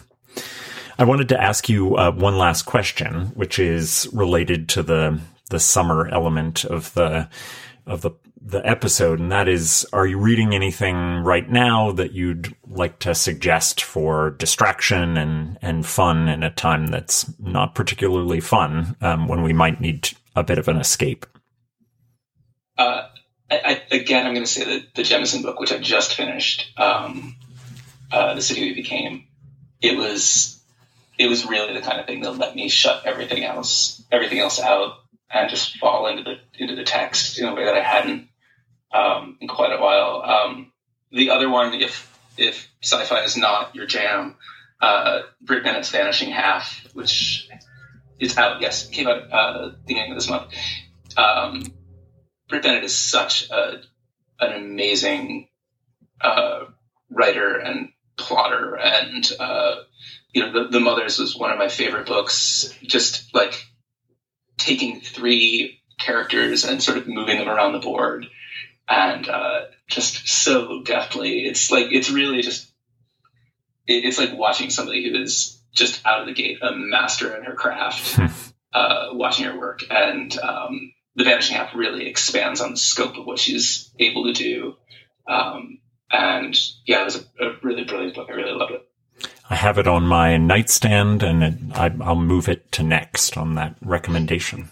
I 0.98 1.04
wanted 1.04 1.28
to 1.28 1.42
ask 1.42 1.68
you 1.68 1.96
uh, 1.96 2.10
one 2.10 2.38
last 2.38 2.62
question, 2.62 3.26
which 3.34 3.58
is 3.58 4.08
related 4.14 4.70
to 4.70 4.82
the 4.82 5.20
the 5.50 5.60
summer 5.60 6.08
element 6.08 6.64
of 6.64 6.92
the 6.94 7.28
of 7.86 8.02
the 8.02 8.12
the 8.40 8.64
episode, 8.64 9.18
and 9.18 9.32
that 9.32 9.48
is, 9.48 9.84
are 9.92 10.06
you 10.06 10.18
reading 10.18 10.54
anything 10.54 10.96
right 11.24 11.50
now 11.50 11.90
that 11.92 12.12
you'd 12.12 12.54
like 12.68 13.00
to 13.00 13.12
suggest 13.12 13.82
for 13.82 14.30
distraction 14.30 15.16
and 15.16 15.58
and 15.62 15.84
fun 15.84 16.28
in 16.28 16.42
a 16.42 16.50
time 16.50 16.86
that's 16.86 17.32
not 17.40 17.74
particularly 17.74 18.40
fun 18.40 18.96
um, 19.00 19.26
when 19.26 19.42
we 19.42 19.52
might 19.52 19.80
need 19.80 20.10
a 20.36 20.44
bit 20.44 20.58
of 20.58 20.68
an 20.68 20.76
escape? 20.76 21.26
Uh, 22.78 23.08
I, 23.50 23.82
I, 23.90 23.96
again, 23.96 24.26
I'm 24.26 24.34
going 24.34 24.46
to 24.46 24.50
say 24.50 24.64
that 24.64 24.94
the 24.94 25.02
Jemisin 25.02 25.42
book, 25.42 25.58
which 25.58 25.72
I 25.72 25.78
just 25.78 26.14
finished, 26.14 26.72
um, 26.76 27.36
uh, 28.12 28.34
"The 28.34 28.42
City 28.42 28.60
We 28.62 28.74
Became," 28.74 29.26
it 29.80 29.96
was 29.96 30.60
it 31.18 31.28
was 31.28 31.46
really 31.46 31.72
the 31.72 31.80
kind 31.80 31.98
of 31.98 32.06
thing 32.06 32.20
that 32.20 32.32
let 32.32 32.54
me 32.54 32.68
shut 32.68 33.06
everything 33.06 33.44
else 33.44 34.02
everything 34.12 34.38
else 34.38 34.60
out 34.60 34.98
and 35.30 35.50
just 35.50 35.76
fall 35.78 36.06
into 36.06 36.22
the 36.22 36.36
into 36.58 36.76
the 36.76 36.84
text 36.84 37.38
in 37.38 37.46
a 37.46 37.54
way 37.54 37.64
that 37.64 37.74
I 37.74 37.82
hadn't 37.82 38.28
um, 38.92 39.36
in 39.40 39.48
quite 39.48 39.72
a 39.72 39.80
while. 39.80 40.22
Um, 40.22 40.72
the 41.10 41.30
other 41.30 41.48
one, 41.48 41.74
if 41.74 42.12
if 42.36 42.70
sci-fi 42.82 43.24
is 43.24 43.36
not 43.36 43.74
your 43.74 43.86
jam, 43.86 44.36
uh, 44.80 45.20
Bennett's 45.40 45.90
Vanishing 45.90 46.30
Half, 46.30 46.86
which 46.92 47.48
is 48.18 48.36
out, 48.36 48.60
yes, 48.60 48.88
came 48.88 49.08
out 49.08 49.30
uh, 49.30 49.68
the 49.68 49.76
beginning 49.86 50.12
of 50.12 50.16
this 50.16 50.28
month. 50.28 50.52
Um, 51.16 51.62
Brit 52.48 52.62
Bennett 52.62 52.84
is 52.84 52.96
such 52.96 53.50
a, 53.50 53.80
an 54.40 54.52
amazing 54.52 55.48
uh, 56.20 56.64
writer 57.10 57.56
and 57.56 57.90
plotter, 58.16 58.76
and 58.76 59.30
uh, 59.38 59.76
you 60.32 60.42
know, 60.42 60.52
the, 60.52 60.68
the 60.68 60.80
Mothers 60.80 61.18
was 61.18 61.36
one 61.36 61.50
of 61.50 61.58
my 61.58 61.68
favorite 61.68 62.06
books. 62.06 62.72
Just 62.82 63.34
like 63.34 63.66
taking 64.58 65.00
three 65.00 65.80
characters 65.98 66.64
and 66.64 66.82
sort 66.82 66.98
of 66.98 67.08
moving 67.08 67.38
them 67.38 67.48
around 67.48 67.72
the 67.72 67.78
board 67.78 68.26
and 68.88 69.28
uh, 69.28 69.62
just 69.88 70.28
so 70.28 70.82
deftly. 70.82 71.44
It's 71.46 71.70
like 71.70 71.86
it's 71.90 72.10
really 72.10 72.42
just 72.42 72.70
it's 73.86 74.18
like 74.18 74.36
watching 74.36 74.70
somebody 74.70 75.08
who 75.08 75.20
is 75.20 75.60
just 75.72 76.04
out 76.06 76.20
of 76.20 76.26
the 76.26 76.34
gate 76.34 76.58
a 76.62 76.72
master 76.74 77.34
in 77.36 77.44
her 77.44 77.54
craft, 77.54 78.18
uh, 78.74 79.08
watching 79.12 79.46
her 79.46 79.58
work, 79.58 79.82
and 79.90 80.36
um, 80.38 80.92
the 81.14 81.24
Vanishing 81.24 81.56
Half 81.56 81.74
really 81.74 82.06
expands 82.06 82.60
on 82.60 82.72
the 82.72 82.76
scope 82.76 83.16
of 83.16 83.26
what 83.26 83.38
she's 83.38 83.90
able 83.98 84.24
to 84.24 84.32
do. 84.32 84.76
Um, 85.28 85.78
and 86.10 86.56
yeah, 86.86 87.02
it 87.02 87.04
was 87.04 87.16
a, 87.16 87.46
a, 87.46 87.56
really 87.62 87.84
brilliant 87.84 88.14
book. 88.14 88.28
I 88.30 88.34
really 88.34 88.52
loved 88.52 88.72
it. 88.72 88.85
I 89.48 89.54
have 89.54 89.78
it 89.78 89.86
on 89.86 90.06
my 90.06 90.36
nightstand 90.36 91.22
and 91.22 91.42
it, 91.42 91.54
I, 91.74 91.94
I'll 92.00 92.16
move 92.16 92.48
it 92.48 92.72
to 92.72 92.82
next 92.82 93.36
on 93.36 93.54
that 93.54 93.76
recommendation. 93.80 94.70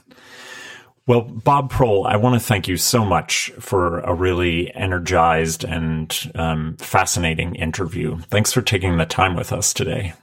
Well, 1.06 1.20
Bob 1.20 1.70
Proehl, 1.70 2.06
I 2.06 2.16
want 2.16 2.40
to 2.40 2.46
thank 2.46 2.66
you 2.66 2.78
so 2.78 3.04
much 3.04 3.52
for 3.60 4.00
a 4.00 4.14
really 4.14 4.74
energized 4.74 5.62
and 5.62 6.32
um, 6.34 6.76
fascinating 6.78 7.54
interview. 7.56 8.18
Thanks 8.30 8.52
for 8.52 8.62
taking 8.62 8.96
the 8.96 9.04
time 9.04 9.36
with 9.36 9.52
us 9.52 9.74
today. 9.74 10.14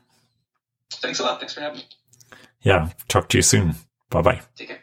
Thanks 0.90 1.20
a 1.20 1.24
lot. 1.24 1.40
Thanks 1.40 1.54
for 1.54 1.62
having 1.62 1.80
me. 1.80 1.86
Yeah. 2.62 2.90
Talk 3.08 3.30
to 3.30 3.38
you 3.38 3.44
soon. 3.44 3.76
Bye 4.10 4.22
bye. 4.22 4.42
Take 4.56 4.70
care. 4.70 4.81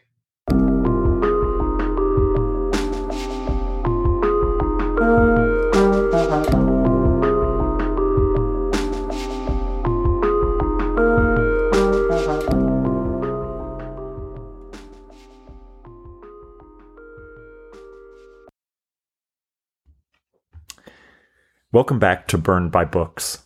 Welcome 21.78 22.00
back 22.00 22.26
to 22.26 22.38
Burned 22.38 22.72
by 22.72 22.84
Books. 22.84 23.44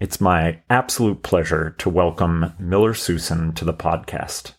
It's 0.00 0.18
my 0.18 0.62
absolute 0.70 1.22
pleasure 1.22 1.74
to 1.76 1.90
welcome 1.90 2.54
Miller 2.58 2.94
Susen 2.94 3.54
to 3.54 3.66
the 3.66 3.74
podcast. 3.74 4.54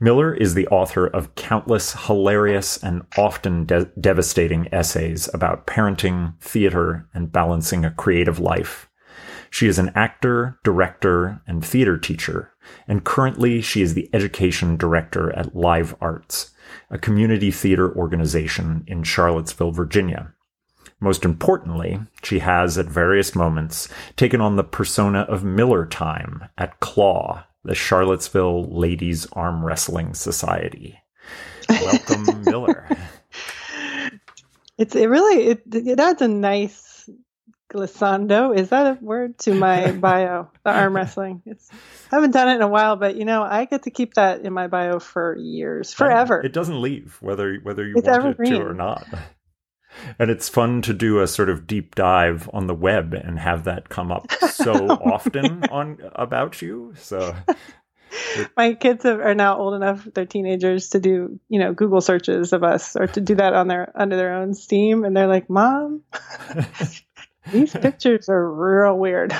Miller 0.00 0.32
is 0.32 0.54
the 0.54 0.66
author 0.68 1.06
of 1.06 1.34
countless 1.34 1.92
hilarious 2.06 2.82
and 2.82 3.02
often 3.18 3.66
de- 3.66 3.90
devastating 4.00 4.72
essays 4.72 5.28
about 5.34 5.66
parenting, 5.66 6.40
theater, 6.40 7.06
and 7.12 7.30
balancing 7.30 7.84
a 7.84 7.90
creative 7.90 8.38
life. 8.38 8.88
She 9.50 9.66
is 9.66 9.78
an 9.78 9.92
actor, 9.94 10.58
director, 10.64 11.42
and 11.46 11.62
theater 11.62 11.98
teacher, 11.98 12.54
and 12.88 13.04
currently 13.04 13.60
she 13.60 13.82
is 13.82 13.92
the 13.92 14.08
education 14.14 14.78
director 14.78 15.30
at 15.36 15.54
Live 15.54 15.94
Arts, 16.00 16.52
a 16.88 16.96
community 16.96 17.50
theater 17.50 17.94
organization 17.94 18.84
in 18.86 19.02
Charlottesville, 19.02 19.72
Virginia. 19.72 20.33
Most 21.04 21.26
importantly, 21.26 22.00
she 22.22 22.38
has 22.38 22.78
at 22.78 22.86
various 22.86 23.34
moments 23.34 23.90
taken 24.16 24.40
on 24.40 24.56
the 24.56 24.64
persona 24.64 25.20
of 25.20 25.44
Miller 25.44 25.84
Time 25.84 26.48
at 26.56 26.80
Claw, 26.80 27.44
the 27.62 27.74
Charlottesville 27.74 28.64
Ladies 28.70 29.26
Arm 29.34 29.62
Wrestling 29.66 30.14
Society. 30.14 30.98
Welcome, 31.68 32.42
Miller. 32.44 32.88
It's 34.78 34.96
it 34.96 35.06
really 35.10 35.48
it, 35.48 35.62
it 35.74 36.00
adds 36.00 36.22
a 36.22 36.28
nice 36.28 37.06
glissando. 37.70 38.56
Is 38.56 38.70
that 38.70 38.96
a 38.96 39.04
word 39.04 39.36
to 39.40 39.52
my 39.52 39.92
bio? 40.00 40.50
The 40.64 40.70
arm 40.72 40.96
wrestling. 40.96 41.42
It's 41.44 41.68
I 42.10 42.16
haven't 42.16 42.30
done 42.30 42.48
it 42.48 42.54
in 42.56 42.62
a 42.62 42.68
while, 42.68 42.96
but 42.96 43.16
you 43.16 43.26
know 43.26 43.42
I 43.42 43.66
get 43.66 43.82
to 43.82 43.90
keep 43.90 44.14
that 44.14 44.40
in 44.40 44.54
my 44.54 44.68
bio 44.68 45.00
for 45.00 45.36
years, 45.36 45.92
forever. 45.92 46.40
It 46.40 46.54
doesn't 46.54 46.80
leave 46.80 47.18
whether 47.20 47.56
whether 47.56 47.86
you 47.86 47.94
It's 47.96 48.06
want 48.06 48.24
evergreen. 48.24 48.54
it 48.54 48.58
to 48.58 48.64
or 48.66 48.72
not. 48.72 49.06
And 50.18 50.30
it's 50.30 50.48
fun 50.48 50.82
to 50.82 50.92
do 50.92 51.20
a 51.20 51.26
sort 51.26 51.48
of 51.48 51.66
deep 51.66 51.94
dive 51.94 52.48
on 52.52 52.66
the 52.66 52.74
web 52.74 53.14
and 53.14 53.38
have 53.38 53.64
that 53.64 53.88
come 53.88 54.10
up 54.10 54.30
so 54.50 54.72
oh, 54.90 55.12
often 55.12 55.64
on 55.64 55.98
about 56.14 56.62
you. 56.62 56.94
So 56.96 57.34
my 58.56 58.74
kids 58.74 59.04
have, 59.04 59.20
are 59.20 59.34
now 59.34 59.58
old 59.58 59.74
enough; 59.74 60.06
they're 60.14 60.26
teenagers 60.26 60.90
to 60.90 61.00
do 61.00 61.38
you 61.48 61.58
know 61.58 61.72
Google 61.72 62.00
searches 62.00 62.52
of 62.52 62.62
us 62.62 62.96
or 62.96 63.06
to 63.08 63.20
do 63.20 63.34
that 63.36 63.54
on 63.54 63.68
their 63.68 63.92
under 63.94 64.16
their 64.16 64.34
own 64.34 64.54
Steam, 64.54 65.04
and 65.04 65.16
they're 65.16 65.26
like, 65.26 65.48
"Mom, 65.50 66.02
these 67.52 67.72
pictures 67.72 68.28
are 68.28 68.52
real 68.52 68.98
weird." 68.98 69.34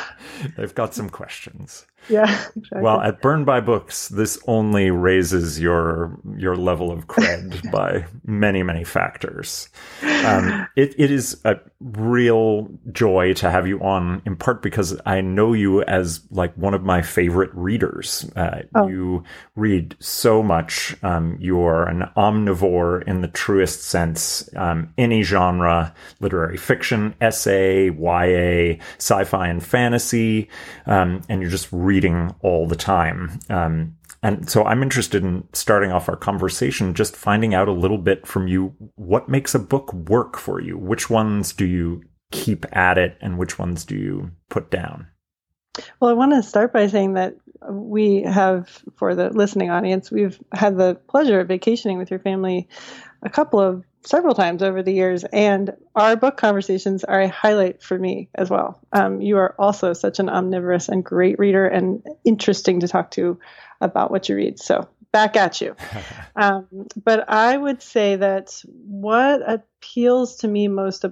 they've 0.56 0.74
got 0.74 0.94
some 0.94 1.08
questions. 1.10 1.86
Yeah. 2.08 2.24
Exactly. 2.56 2.82
Well, 2.82 3.00
at 3.00 3.20
Burned 3.20 3.46
by 3.46 3.60
Books, 3.60 4.08
this 4.08 4.38
only 4.46 4.90
raises 4.90 5.60
your 5.60 6.18
your 6.36 6.56
level 6.56 6.90
of 6.92 7.06
cred 7.08 7.70
by 7.72 8.06
many 8.24 8.62
many 8.62 8.84
factors. 8.84 9.68
Um, 10.02 10.66
it 10.76 10.94
it 10.98 11.10
is 11.10 11.40
a 11.44 11.56
real 11.80 12.68
joy 12.92 13.34
to 13.34 13.50
have 13.50 13.66
you 13.66 13.80
on, 13.80 14.22
in 14.24 14.36
part 14.36 14.62
because 14.62 14.98
I 15.04 15.20
know 15.20 15.52
you 15.52 15.82
as 15.82 16.20
like 16.30 16.54
one 16.54 16.74
of 16.74 16.82
my 16.84 17.02
favorite 17.02 17.50
readers. 17.54 18.30
Uh, 18.36 18.62
Oh. 18.74 18.88
You 18.88 19.24
read 19.56 19.96
so 20.00 20.42
much. 20.42 20.96
Um, 21.02 21.36
you 21.40 21.60
are 21.62 21.86
an 21.88 22.04
omnivore 22.16 23.02
in 23.06 23.20
the 23.20 23.28
truest 23.28 23.84
sense. 23.84 24.48
Um, 24.56 24.92
any 24.98 25.22
genre, 25.22 25.94
literary 26.20 26.56
fiction, 26.56 27.14
essay, 27.20 27.90
YA, 27.90 28.76
sci-fi, 28.98 29.48
and 29.48 29.64
fantasy, 29.64 30.48
um, 30.86 31.22
and 31.28 31.40
you're 31.40 31.50
just 31.50 31.68
reading 31.94 32.34
all 32.40 32.66
the 32.66 32.74
time. 32.74 33.38
Um, 33.48 33.96
and 34.20 34.50
so 34.50 34.64
I'm 34.64 34.82
interested 34.82 35.22
in 35.22 35.46
starting 35.52 35.92
off 35.92 36.08
our 36.08 36.16
conversation, 36.16 36.94
just 36.94 37.14
finding 37.14 37.54
out 37.54 37.68
a 37.68 37.72
little 37.72 37.98
bit 37.98 38.26
from 38.26 38.48
you 38.48 38.74
what 38.96 39.28
makes 39.28 39.54
a 39.54 39.60
book 39.60 39.92
work 39.92 40.36
for 40.36 40.60
you. 40.60 40.76
Which 40.76 41.08
ones 41.08 41.52
do 41.52 41.64
you 41.64 42.02
keep 42.32 42.66
at 42.74 42.98
it, 42.98 43.16
and 43.20 43.38
which 43.38 43.60
ones 43.60 43.84
do 43.84 43.94
you 43.94 44.32
put 44.48 44.70
down? 44.70 45.06
Well, 46.00 46.10
I 46.10 46.14
want 46.14 46.32
to 46.32 46.42
start 46.42 46.72
by 46.72 46.88
saying 46.88 47.14
that 47.14 47.36
we 47.70 48.22
have, 48.22 48.82
for 48.96 49.14
the 49.14 49.30
listening 49.30 49.70
audience, 49.70 50.10
we've 50.10 50.40
had 50.52 50.76
the 50.76 50.96
pleasure 51.08 51.40
of 51.40 51.48
vacationing 51.48 51.98
with 51.98 52.10
your 52.10 52.20
family 52.20 52.66
a 53.22 53.30
couple 53.30 53.60
of 53.60 53.84
several 54.04 54.34
times 54.34 54.62
over 54.62 54.82
the 54.82 54.92
years, 54.92 55.24
and 55.24 55.74
our 55.94 56.16
book 56.16 56.36
conversations 56.36 57.04
are 57.04 57.20
a 57.20 57.28
highlight 57.28 57.82
for 57.82 57.98
me 57.98 58.28
as 58.34 58.50
well. 58.50 58.80
Um, 58.92 59.20
you 59.20 59.38
are 59.38 59.54
also 59.58 59.92
such 59.92 60.18
an 60.18 60.28
omnivorous 60.28 60.88
and 60.88 61.04
great 61.04 61.38
reader, 61.38 61.66
and 61.66 62.02
interesting 62.24 62.80
to 62.80 62.88
talk 62.88 63.10
to 63.12 63.38
about 63.80 64.10
what 64.10 64.28
you 64.28 64.36
read. 64.36 64.58
So 64.58 64.88
back 65.12 65.36
at 65.36 65.60
you. 65.60 65.76
Um, 66.36 66.66
but 66.96 67.28
I 67.30 67.56
would 67.56 67.80
say 67.80 68.16
that 68.16 68.60
what 68.66 69.40
appeals 69.48 70.38
to 70.38 70.48
me 70.48 70.66
most 70.66 71.04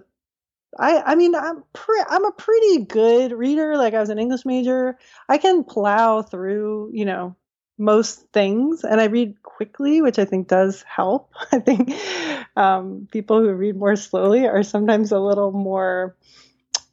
I, 0.79 1.03
I 1.03 1.15
mean, 1.15 1.35
I'm 1.35 1.63
pre- 1.73 2.05
I'm 2.09 2.25
a 2.25 2.33
pretty 2.33 2.85
good 2.87 3.33
reader. 3.33 3.77
Like 3.77 3.95
I 3.95 4.01
was 4.01 4.09
an 4.09 4.19
English 4.19 4.45
major. 4.45 4.99
I 5.29 5.39
can 5.39 5.65
plow 5.65 6.23
through, 6.23 6.91
you 6.93 7.05
know, 7.05 7.37
most 7.83 8.29
things, 8.33 8.85
and 8.85 9.01
I 9.01 9.07
read 9.07 9.43
quickly, 9.43 10.01
which 10.01 10.19
I 10.19 10.25
think 10.25 10.49
does 10.49 10.83
help. 10.83 11.35
I 11.53 11.59
think 11.59 11.93
um, 12.57 13.09
people 13.11 13.41
who 13.41 13.53
read 13.53 13.77
more 13.77 13.97
slowly 13.97 14.47
are 14.47 14.63
sometimes 14.63 15.13
a 15.13 15.19
little 15.19 15.53
more. 15.53 16.17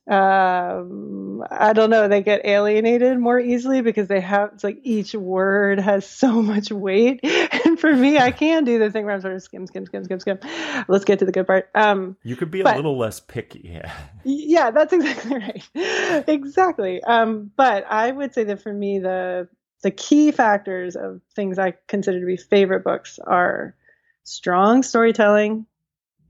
Um, 0.08 1.44
I 1.52 1.74
don't 1.74 1.92
know. 1.92 2.08
They 2.08 2.24
get 2.24 2.44
alienated 2.44 3.20
more 3.20 3.40
easily 3.40 3.82
because 3.82 4.08
they 4.08 4.22
have 4.22 4.54
it's 4.56 4.64
like 4.64 4.80
each 4.82 5.14
word 5.14 5.80
has 5.80 6.10
so 6.10 6.42
much 6.42 6.72
weight. 6.72 7.20
And 7.24 7.80
for 7.80 7.96
me, 7.96 8.18
I 8.18 8.32
can 8.32 8.64
do 8.64 8.80
the 8.80 8.90
thing 8.90 9.06
where 9.06 9.14
I'm 9.14 9.22
sort 9.22 9.36
of 9.36 9.44
skim, 9.44 9.68
skim, 9.68 9.86
skim, 9.86 10.06
skim, 10.06 10.20
skim. 10.20 10.40
Let's 10.88 11.06
get 11.06 11.20
to 11.20 11.26
the 11.26 11.32
good 11.32 11.46
part. 11.46 11.70
Um, 11.76 12.18
You 12.24 12.36
could 12.36 12.50
be 12.50 12.62
a 12.62 12.64
little 12.64 12.98
less 12.98 13.20
picky. 13.20 13.70
Yeah. 13.72 13.94
yeah, 14.24 14.72
that's 14.72 14.94
exactly 14.94 15.38
right. 15.38 16.26
exactly. 16.28 17.04
Um, 17.04 17.52
but 17.56 17.86
I 17.88 18.10
would 18.10 18.34
say 18.34 18.46
that 18.46 18.64
for 18.64 18.74
me, 18.74 18.98
the 18.98 19.48
the 19.82 19.92
key 19.92 20.32
factors 20.32 20.96
of 20.96 21.22
things 21.36 21.58
I 21.58 21.74
consider 21.88 22.20
to 22.20 22.26
be 22.26 22.38
favorite 22.38 22.84
books 22.84 23.20
are 23.20 23.76
strong 24.24 24.84
storytelling. 24.84 25.66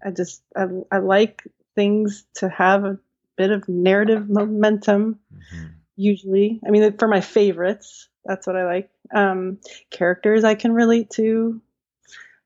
I 0.03 0.11
just 0.11 0.41
I, 0.55 0.67
I 0.91 0.99
like 0.99 1.43
things 1.75 2.25
to 2.35 2.49
have 2.49 2.85
a 2.85 2.99
bit 3.35 3.51
of 3.51 3.67
narrative 3.67 4.29
momentum. 4.29 5.19
Mhm. 5.33 5.73
Usually, 5.95 6.61
I 6.65 6.69
mean, 6.69 6.97
for 6.97 7.07
my 7.07 7.21
favorites, 7.21 8.07
that's 8.23 8.47
what 8.47 8.55
I 8.55 8.65
like. 8.65 8.89
Um, 9.13 9.59
characters 9.89 10.43
I 10.43 10.55
can 10.55 10.71
relate 10.71 11.09
to, 11.11 11.61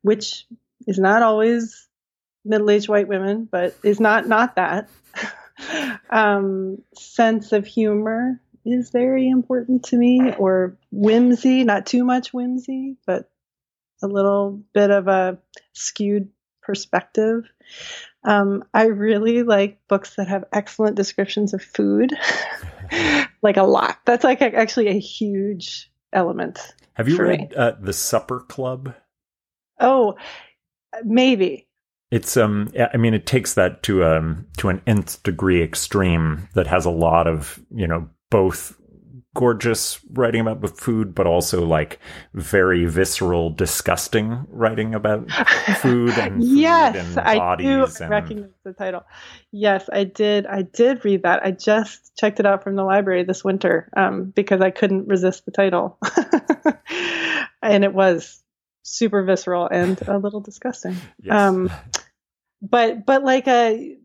which 0.02 0.48
is 0.88 0.98
not 0.98 1.22
always 1.22 1.88
middle-aged 2.46 2.90
white 2.90 3.08
women, 3.08 3.48
but 3.50 3.76
is 3.84 4.00
not 4.00 4.28
not 4.28 4.56
that. 4.56 4.90
um, 6.10 6.82
sense 6.96 7.52
of 7.52 7.66
humor 7.68 8.40
is 8.66 8.92
very 8.92 9.30
important 9.30 9.86
to 9.86 9.98
me, 9.98 10.34
or 10.38 10.78
whimsy, 10.92 11.64
not 11.64 11.86
too 11.86 12.04
much 12.04 12.34
whimsy, 12.34 12.98
but 13.06 13.30
a 14.02 14.08
little 14.08 14.62
bit 14.74 14.92
of 14.92 15.08
a 15.08 15.38
skewed 15.74 16.30
perspective. 16.62 17.44
Um, 18.24 18.64
I 18.74 18.86
really 18.86 19.44
like 19.44 19.80
books 19.88 20.16
that 20.16 20.28
have 20.28 20.46
excellent 20.54 20.96
descriptions 20.96 21.54
of 21.54 21.62
food, 21.62 22.12
like 23.42 23.58
a 23.58 23.64
lot. 23.64 24.00
That's 24.06 24.24
like 24.24 24.42
a, 24.42 24.56
actually 24.56 24.88
a 24.88 25.00
huge 25.00 25.92
element. 26.14 26.74
Have 26.94 27.10
you 27.10 27.18
read 27.18 27.54
uh, 27.54 27.74
The 27.80 27.94
Supper 27.94 28.40
Club? 28.42 28.94
Oh, 29.80 30.16
maybe. 31.04 31.68
It's 32.12 32.38
um 32.38 32.70
I 32.94 32.98
mean 32.98 33.16
it 33.16 33.26
takes 33.26 33.56
that 33.56 33.82
to 33.84 34.06
um 34.06 34.46
to 34.58 34.70
an 34.70 34.84
nth 34.86 35.24
degree 35.24 35.64
extreme 35.64 36.48
that 36.54 36.68
has 36.68 36.86
a 36.86 36.92
lot 36.92 37.26
of, 37.26 37.60
you 37.74 37.88
know, 37.88 38.08
both 38.34 38.76
gorgeous 39.36 40.00
writing 40.10 40.42
about 40.42 40.68
food, 40.76 41.14
but 41.14 41.28
also 41.28 41.64
like 41.64 42.00
very 42.34 42.86
visceral, 42.86 43.52
disgusting 43.52 44.46
writing 44.50 44.96
about 44.96 45.30
food 45.78 46.18
and 46.18 46.42
food 46.42 46.58
yes, 46.58 46.96
and 46.96 47.20
I 47.20 47.56
do 47.58 47.86
and... 47.86 48.10
recognize 48.10 48.50
the 48.64 48.74
title. 48.74 49.04
Yes, 49.52 49.88
I 49.94 50.04
did. 50.04 50.48
I 50.48 50.64
did 50.64 51.06
read 51.06 51.22
that. 51.24 51.46
I 51.46 51.52
just 51.52 52.18
checked 52.18 52.40
it 52.40 52.48
out 52.48 52.64
from 52.64 52.76
the 52.76 52.84
library 52.84 53.24
this 53.24 53.44
winter 53.44 53.88
um, 53.96 54.32
because 54.36 54.62
I 54.62 54.72
couldn't 54.72 55.08
resist 55.08 55.46
the 55.46 55.52
title, 55.52 56.00
and 57.62 57.84
it 57.84 57.94
was 57.94 58.42
super 58.82 59.22
visceral 59.24 59.68
and 59.68 60.02
a 60.08 60.18
little 60.18 60.42
disgusting. 60.42 60.96
Yes. 61.22 61.40
Um, 61.40 61.72
but 62.64 63.06
but 63.06 63.24
like 63.24 63.48
a 63.48 63.96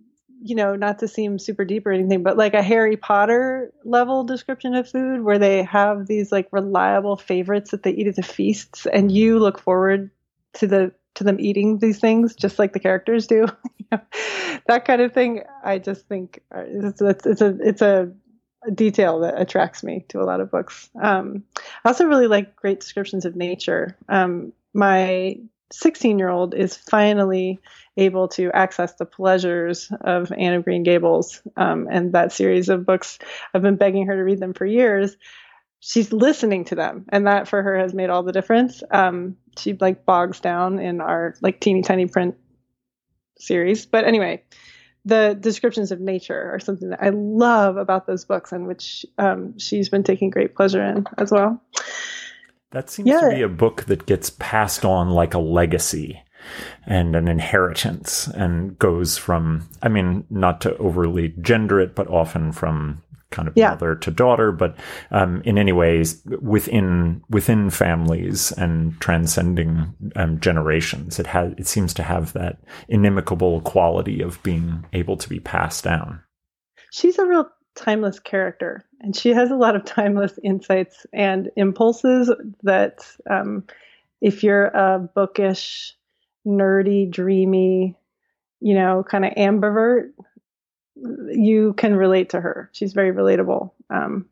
you 0.40 0.54
know, 0.54 0.76
not 0.76 1.00
to 1.00 1.08
seem 1.08 1.38
super 1.38 1.64
deep 1.64 1.86
or 1.86 1.92
anything, 1.92 2.22
but 2.22 2.36
like 2.36 2.54
a 2.54 2.62
Harry 2.62 2.96
Potter 2.96 3.72
level 3.84 4.24
description 4.24 4.74
of 4.74 4.88
food 4.88 5.22
where 5.22 5.38
they 5.38 5.62
have 5.64 6.06
these 6.06 6.30
like 6.30 6.48
reliable 6.52 7.16
favorites 7.16 7.72
that 7.72 7.82
they 7.82 7.90
eat 7.90 8.06
at 8.06 8.16
the 8.16 8.22
feasts 8.22 8.86
and 8.86 9.10
you 9.10 9.38
look 9.38 9.58
forward 9.58 10.10
to 10.54 10.66
the 10.66 10.92
to 11.14 11.24
them 11.24 11.40
eating 11.40 11.78
these 11.78 11.98
things 11.98 12.34
just 12.36 12.58
like 12.58 12.72
the 12.72 12.80
characters 12.80 13.26
do. 13.26 13.46
that 13.90 14.84
kind 14.84 15.02
of 15.02 15.12
thing, 15.12 15.42
I 15.64 15.78
just 15.78 16.06
think 16.06 16.40
uh, 16.54 16.62
it's, 16.64 17.00
it's, 17.00 17.26
it's 17.26 17.40
a 17.40 17.58
it's 17.60 17.82
a 17.82 18.12
detail 18.72 19.20
that 19.20 19.40
attracts 19.40 19.82
me 19.82 20.04
to 20.08 20.20
a 20.20 20.24
lot 20.24 20.40
of 20.40 20.50
books. 20.50 20.88
Um, 21.00 21.44
I 21.84 21.88
also 21.88 22.06
really 22.06 22.26
like 22.28 22.56
great 22.56 22.80
descriptions 22.80 23.24
of 23.24 23.36
nature. 23.36 23.96
Um, 24.08 24.52
my 24.74 25.38
16 25.70 26.18
year 26.18 26.28
old 26.28 26.54
is 26.54 26.76
finally 26.76 27.60
able 27.96 28.28
to 28.28 28.50
access 28.52 28.94
the 28.94 29.04
pleasures 29.04 29.92
of 30.00 30.32
Anne 30.32 30.54
of 30.54 30.64
Green 30.64 30.82
Gables 30.82 31.42
um, 31.56 31.88
and 31.90 32.12
that 32.12 32.32
series 32.32 32.68
of 32.68 32.86
books. 32.86 33.18
I've 33.52 33.62
been 33.62 33.76
begging 33.76 34.06
her 34.06 34.16
to 34.16 34.22
read 34.22 34.40
them 34.40 34.54
for 34.54 34.64
years. 34.64 35.16
She's 35.80 36.12
listening 36.12 36.64
to 36.66 36.74
them, 36.74 37.04
and 37.08 37.26
that 37.26 37.48
for 37.48 37.62
her 37.62 37.78
has 37.78 37.94
made 37.94 38.10
all 38.10 38.22
the 38.22 38.32
difference. 38.32 38.82
Um, 38.90 39.36
she 39.56 39.74
like 39.74 40.04
bogs 40.04 40.40
down 40.40 40.80
in 40.80 41.00
our 41.00 41.34
like 41.40 41.60
teeny 41.60 41.82
tiny 41.82 42.06
print 42.06 42.36
series, 43.38 43.86
but 43.86 44.04
anyway, 44.04 44.42
the 45.04 45.36
descriptions 45.38 45.92
of 45.92 46.00
nature 46.00 46.52
are 46.52 46.58
something 46.58 46.90
that 46.90 47.02
I 47.02 47.10
love 47.10 47.76
about 47.76 48.06
those 48.06 48.24
books, 48.24 48.52
and 48.52 48.66
which 48.66 49.06
um, 49.18 49.58
she's 49.58 49.88
been 49.88 50.02
taking 50.02 50.30
great 50.30 50.56
pleasure 50.56 50.82
in 50.84 51.06
as 51.16 51.30
well. 51.30 51.62
That 52.72 52.90
seems 52.90 53.08
yeah. 53.08 53.20
to 53.20 53.30
be 53.30 53.42
a 53.42 53.48
book 53.48 53.84
that 53.84 54.06
gets 54.06 54.30
passed 54.30 54.84
on 54.84 55.10
like 55.10 55.34
a 55.34 55.38
legacy 55.38 56.22
and 56.86 57.16
an 57.16 57.28
inheritance 57.28 58.26
and 58.28 58.78
goes 58.78 59.16
from, 59.16 59.68
I 59.82 59.88
mean, 59.88 60.24
not 60.30 60.60
to 60.62 60.76
overly 60.76 61.34
gender 61.40 61.80
it, 61.80 61.94
but 61.94 62.08
often 62.08 62.52
from 62.52 63.02
kind 63.30 63.48
of 63.48 63.54
yeah. 63.56 63.70
mother 63.70 63.94
to 63.94 64.10
daughter, 64.10 64.52
but 64.52 64.76
um, 65.10 65.42
in 65.44 65.58
any 65.58 65.72
ways 65.72 66.22
within 66.40 67.22
within 67.28 67.70
families 67.70 68.52
and 68.52 68.98
transcending 69.00 69.94
um, 70.16 70.40
generations, 70.40 71.18
it 71.18 71.26
has 71.26 71.52
it 71.58 71.66
seems 71.66 71.92
to 71.94 72.02
have 72.02 72.32
that 72.32 72.58
inimical 72.88 73.60
quality 73.60 74.22
of 74.22 74.42
being 74.42 74.84
able 74.92 75.16
to 75.16 75.28
be 75.28 75.40
passed 75.40 75.84
down. 75.84 76.22
She's 76.90 77.18
a 77.18 77.26
real 77.26 77.48
timeless 77.76 78.18
character, 78.18 78.84
and 79.00 79.16
she 79.16 79.30
has 79.30 79.50
a 79.50 79.56
lot 79.56 79.76
of 79.76 79.84
timeless 79.84 80.38
insights 80.42 81.06
and 81.12 81.50
impulses 81.56 82.32
that, 82.62 83.06
um, 83.28 83.64
if 84.20 84.42
you're 84.42 84.66
a 84.66 84.98
bookish, 85.14 85.94
nerdy, 86.46 87.08
dreamy, 87.10 87.94
you 88.60 88.74
know, 88.74 89.04
kind 89.08 89.24
of 89.24 89.32
ambivert, 89.34 90.10
you 91.30 91.74
can 91.74 91.94
relate 91.94 92.30
to 92.30 92.40
her. 92.40 92.70
She's 92.72 92.92
very 92.92 93.12
relatable. 93.12 93.70
Um, 93.90 94.26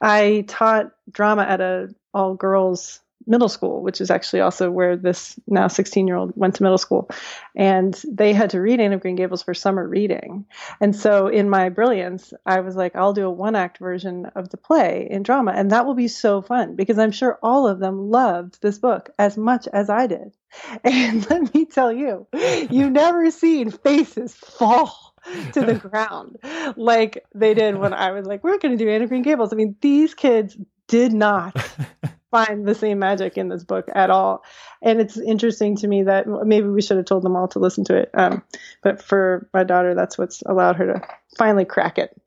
I 0.00 0.44
taught 0.48 0.92
drama 1.10 1.42
at 1.42 1.60
a 1.60 1.94
all 2.12 2.34
girls 2.34 3.00
middle 3.26 3.48
school, 3.48 3.82
which 3.82 4.00
is 4.00 4.10
actually 4.10 4.40
also 4.40 4.70
where 4.70 4.96
this 4.96 5.38
now 5.46 5.68
16 5.68 6.06
year 6.06 6.16
old 6.16 6.32
went 6.36 6.54
to 6.56 6.62
middle 6.62 6.78
school. 6.78 7.10
And 7.54 8.00
they 8.08 8.32
had 8.32 8.50
to 8.50 8.60
read 8.60 8.80
Anne 8.80 8.92
of 8.92 9.00
Green 9.00 9.16
Gables 9.16 9.42
for 9.42 9.54
summer 9.54 9.86
reading. 9.86 10.46
And 10.80 10.94
so 10.94 11.28
in 11.28 11.50
my 11.50 11.68
brilliance, 11.68 12.32
I 12.46 12.60
was 12.60 12.76
like, 12.76 12.96
I'll 12.96 13.12
do 13.12 13.26
a 13.26 13.30
one 13.30 13.56
act 13.56 13.78
version 13.78 14.26
of 14.34 14.48
the 14.50 14.56
play 14.56 15.08
in 15.10 15.22
drama. 15.22 15.52
And 15.52 15.70
that 15.70 15.86
will 15.86 15.94
be 15.94 16.08
so 16.08 16.42
fun 16.42 16.76
because 16.76 16.98
I'm 16.98 17.12
sure 17.12 17.38
all 17.42 17.66
of 17.66 17.78
them 17.78 18.10
loved 18.10 18.60
this 18.62 18.78
book 18.78 19.10
as 19.18 19.36
much 19.36 19.68
as 19.72 19.90
I 19.90 20.06
did. 20.06 20.32
And 20.84 21.28
let 21.30 21.54
me 21.54 21.64
tell 21.64 21.92
you, 21.92 22.26
you've 22.32 22.90
never 22.90 23.30
seen 23.30 23.70
faces 23.70 24.34
fall 24.34 25.14
to 25.52 25.60
the 25.60 25.74
ground 25.88 26.38
like 26.76 27.24
they 27.34 27.54
did 27.54 27.78
when 27.78 27.94
I 27.94 28.10
was 28.12 28.26
like, 28.26 28.42
we're 28.42 28.58
going 28.58 28.76
to 28.76 28.84
do 28.84 28.90
Anne 28.90 29.02
of 29.02 29.08
Green 29.08 29.22
Gables. 29.22 29.52
I 29.52 29.56
mean, 29.56 29.76
these 29.80 30.14
kids 30.14 30.56
did 30.88 31.12
not 31.12 31.54
find 32.30 32.66
the 32.66 32.74
same 32.74 32.98
magic 32.98 33.36
in 33.36 33.48
this 33.48 33.64
book 33.64 33.88
at 33.94 34.10
all. 34.10 34.44
And 34.82 35.00
it's 35.00 35.18
interesting 35.18 35.76
to 35.76 35.88
me 35.88 36.04
that 36.04 36.26
maybe 36.26 36.68
we 36.68 36.82
should 36.82 36.96
have 36.96 37.06
told 37.06 37.22
them 37.22 37.36
all 37.36 37.48
to 37.48 37.58
listen 37.58 37.84
to 37.84 37.96
it. 37.96 38.10
Um, 38.14 38.42
but 38.82 39.02
for 39.02 39.48
my 39.52 39.64
daughter, 39.64 39.94
that's 39.94 40.16
what's 40.16 40.42
allowed 40.42 40.76
her 40.76 40.86
to 40.86 41.02
finally 41.36 41.64
crack 41.64 41.98
it. 41.98 42.19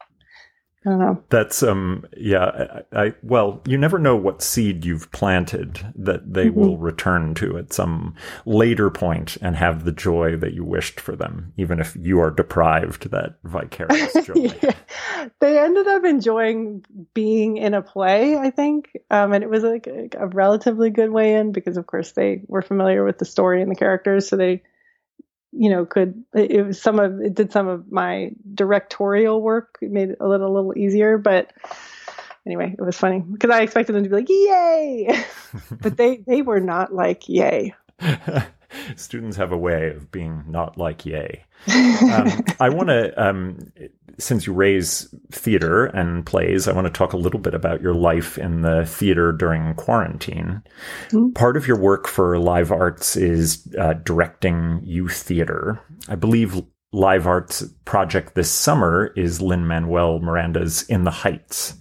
I 0.86 0.90
don't 0.90 1.00
know. 1.00 1.24
That's 1.30 1.64
um 1.64 2.06
yeah 2.18 2.84
I, 2.92 3.06
I, 3.06 3.14
well 3.24 3.62
you 3.66 3.78
never 3.78 4.00
know 4.00 4.16
what 4.16 4.42
seed 4.42 4.84
you've 4.84 5.12
planted 5.12 5.80
that 5.96 6.34
they 6.34 6.48
mm-hmm. 6.48 6.60
will 6.60 6.78
return 6.78 7.34
to 7.36 7.58
at 7.58 7.72
some 7.72 8.16
later 8.46 8.90
point 8.90 9.38
and 9.42 9.56
have 9.56 9.86
the 9.86 9.92
joy 9.92 10.36
that 10.38 10.54
you 10.54 10.64
wished 10.64 11.00
for 11.00 11.16
them 11.16 11.54
even 11.58 11.80
if 11.80 11.96
you 12.00 12.20
are 12.20 12.32
deprived 12.32 13.10
that 13.12 13.36
vicarious 13.44 14.14
joy. 14.26 14.34
yeah. 14.62 14.74
They 15.40 15.58
ended 15.60 15.88
up 15.88 16.04
enjoying 16.04 16.84
being 17.14 17.58
in 17.58 17.74
a 17.74 17.82
play 17.82 18.38
I 18.38 18.50
think 18.50 18.98
um, 19.10 19.32
and 19.32 19.44
it 19.44 19.50
was 19.50 19.64
like 19.64 19.88
a, 19.88 20.10
a 20.18 20.28
relatively 20.28 20.90
good 20.90 21.12
way 21.12 21.36
in 21.36 21.54
because 21.54 21.78
of 21.78 21.88
course 21.88 22.12
they 22.12 22.42
were 22.48 22.62
familiar 22.62 23.06
with 23.06 23.20
the 23.20 23.26
story 23.26 23.62
and 23.62 23.72
the 23.72 23.76
characters 23.76 24.28
so 24.28 24.36
they 24.36 24.64
you 25.56 25.70
know 25.70 25.86
could 25.86 26.24
it 26.34 26.66
was 26.66 26.82
some 26.82 27.00
of 27.00 27.22
it 27.22 27.34
did 27.34 27.52
some 27.52 27.68
of 27.68 27.92
my 27.92 28.32
directorial 28.54 29.42
work 29.42 29.78
it 29.82 29.92
made 29.92 30.10
it 30.10 30.18
a 30.20 30.28
little 30.28 30.48
a 30.48 30.54
little 30.54 30.78
easier 30.78 31.18
but 31.18 31.52
anyway 32.46 32.76
it 32.78 32.82
was 32.82 32.98
funny. 32.98 33.20
Because 33.20 33.50
i 33.50 33.62
expected 33.62 33.94
them 33.94 34.04
to 34.04 34.10
be 34.10 34.16
like 34.16 34.30
yay! 34.30 35.24
But 35.82 35.98
they 35.98 36.18
they 36.18 36.42
were 36.42 36.60
not 36.60 36.94
like 36.94 37.30
yay 37.30 37.76
students 38.96 39.38
have 39.38 39.52
a 39.52 39.58
way 39.58 39.90
of 39.90 40.12
being 40.12 40.44
not 40.48 40.78
like 40.78 41.06
yay 41.06 41.46
um, 42.12 42.44
i 42.60 42.70
want 42.70 42.90
to 42.90 43.14
um, 43.22 43.58
since 44.18 44.46
you 44.46 44.54
raise 44.54 45.14
theater 45.32 45.86
and 45.86 46.26
plays, 46.26 46.68
I 46.68 46.74
want 46.74 46.86
to 46.86 46.94
talk 46.94 47.14
a 47.14 47.18
little 47.18 47.40
bit 47.40 47.54
about 47.54 47.82
your 47.82 47.94
life 47.94 48.38
in 48.38 48.62
the 48.62 48.86
theater 48.86 49.32
during 49.32 49.74
quarantine. 49.76 50.62
Mm-hmm. 51.10 51.32
Part 51.32 51.58
of 51.58 51.68
your 51.68 51.80
work 51.80 52.08
for 52.08 52.38
Live 52.38 52.72
Arts 52.72 53.16
is 53.16 53.68
uh, 53.80 53.94
directing 53.94 54.82
youth 54.84 55.16
theater. 55.16 55.82
I 56.08 56.16
believe 56.16 56.62
Live 56.92 57.26
Arts 57.26 57.64
project 57.86 58.36
this 58.36 58.52
summer 58.52 59.12
is 59.16 59.42
Lin 59.42 59.66
Manuel 59.66 60.20
Miranda's 60.20 60.84
In 60.84 61.04
the 61.06 61.12
Heights. 61.12 61.76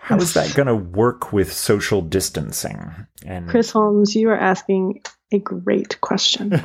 How 0.00 0.16
is 0.16 0.34
that 0.34 0.54
going 0.54 0.66
to 0.66 0.74
work 0.74 1.32
with 1.32 1.52
social 1.52 2.00
distancing? 2.00 3.06
And 3.26 3.48
Chris 3.48 3.70
Holmes, 3.70 4.16
you 4.16 4.30
are 4.30 4.38
asking 4.38 5.02
a 5.32 5.38
great 5.38 6.00
question. 6.00 6.52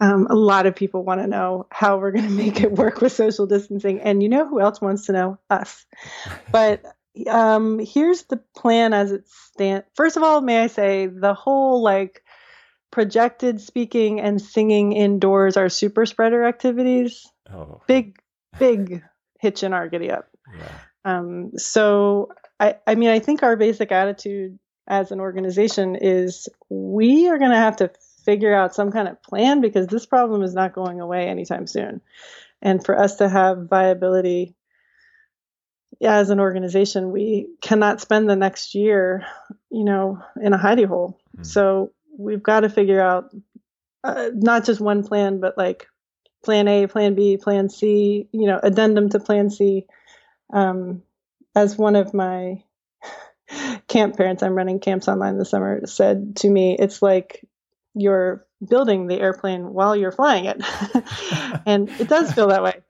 um, 0.00 0.26
a 0.28 0.34
lot 0.34 0.66
of 0.66 0.74
people 0.74 1.04
want 1.04 1.20
to 1.20 1.26
know 1.26 1.66
how 1.70 1.98
we're 1.98 2.10
going 2.10 2.26
to 2.26 2.30
make 2.30 2.60
it 2.60 2.72
work 2.72 3.00
with 3.00 3.12
social 3.12 3.46
distancing. 3.46 4.00
And 4.00 4.22
you 4.22 4.28
know 4.28 4.48
who 4.48 4.60
else 4.60 4.80
wants 4.80 5.06
to 5.06 5.12
know? 5.12 5.38
Us. 5.50 5.86
But 6.50 6.84
um, 7.28 7.78
here's 7.78 8.22
the 8.24 8.38
plan 8.56 8.92
as 8.92 9.12
it 9.12 9.28
stands. 9.28 9.86
First 9.94 10.16
of 10.16 10.22
all, 10.22 10.40
may 10.40 10.62
I 10.62 10.66
say 10.66 11.06
the 11.06 11.34
whole 11.34 11.82
like 11.82 12.22
projected 12.90 13.60
speaking 13.60 14.20
and 14.20 14.40
singing 14.40 14.92
indoors 14.92 15.56
are 15.56 15.68
super 15.68 16.06
spreader 16.06 16.44
activities. 16.44 17.26
Oh. 17.52 17.80
Big, 17.86 18.18
big 18.58 19.02
hitch 19.40 19.62
in 19.62 19.72
our 19.72 19.88
giddy 19.88 20.10
up. 20.10 20.28
Yeah. 20.56 20.72
Um, 21.04 21.52
so 21.56 22.30
I, 22.60 22.76
I 22.86 22.94
mean, 22.94 23.08
I 23.08 23.18
think 23.18 23.42
our 23.42 23.56
basic 23.56 23.90
attitude 23.90 24.58
as 24.86 25.12
an 25.12 25.20
organization 25.20 25.96
is 25.96 26.48
we 26.68 27.28
are 27.28 27.38
going 27.38 27.50
to 27.50 27.56
have 27.56 27.76
to 27.76 27.90
figure 28.24 28.54
out 28.54 28.74
some 28.74 28.92
kind 28.92 29.08
of 29.08 29.22
plan 29.22 29.60
because 29.60 29.86
this 29.86 30.06
problem 30.06 30.42
is 30.42 30.54
not 30.54 30.74
going 30.74 31.00
away 31.00 31.28
anytime 31.28 31.66
soon. 31.66 32.00
And 32.60 32.84
for 32.84 32.98
us 32.98 33.16
to 33.16 33.28
have 33.28 33.68
viability 33.68 34.54
as 36.00 36.30
an 36.30 36.40
organization, 36.40 37.12
we 37.12 37.48
cannot 37.60 38.00
spend 38.00 38.28
the 38.28 38.36
next 38.36 38.74
year, 38.74 39.26
you 39.70 39.84
know, 39.84 40.22
in 40.40 40.52
a 40.52 40.58
hidey 40.58 40.86
hole. 40.86 41.18
Mm-hmm. 41.36 41.44
So 41.44 41.92
we've 42.16 42.42
got 42.42 42.60
to 42.60 42.68
figure 42.68 43.00
out 43.00 43.34
uh, 44.04 44.30
not 44.34 44.64
just 44.64 44.80
one 44.80 45.04
plan, 45.04 45.40
but 45.40 45.58
like 45.58 45.86
plan 46.44 46.68
A, 46.68 46.86
plan 46.86 47.14
B, 47.14 47.36
plan 47.36 47.68
C, 47.68 48.28
you 48.32 48.46
know, 48.46 48.58
addendum 48.62 49.10
to 49.10 49.20
plan 49.20 49.50
C. 49.50 49.86
Um, 50.52 51.02
as 51.54 51.76
one 51.76 51.96
of 51.96 52.14
my 52.14 52.62
camp 53.88 54.16
parents, 54.16 54.42
I'm 54.42 54.54
running 54.54 54.80
camps 54.80 55.08
online 55.08 55.38
this 55.38 55.50
summer, 55.50 55.86
said 55.86 56.36
to 56.36 56.48
me, 56.48 56.76
it's 56.78 57.02
like 57.02 57.44
you're 57.94 58.46
building 58.66 59.06
the 59.06 59.20
airplane 59.20 59.72
while 59.72 59.96
you're 59.96 60.12
flying 60.12 60.46
it. 60.46 60.62
and 61.66 61.88
it 62.00 62.08
does 62.08 62.32
feel 62.32 62.48
that 62.48 62.62
way. 62.62 62.80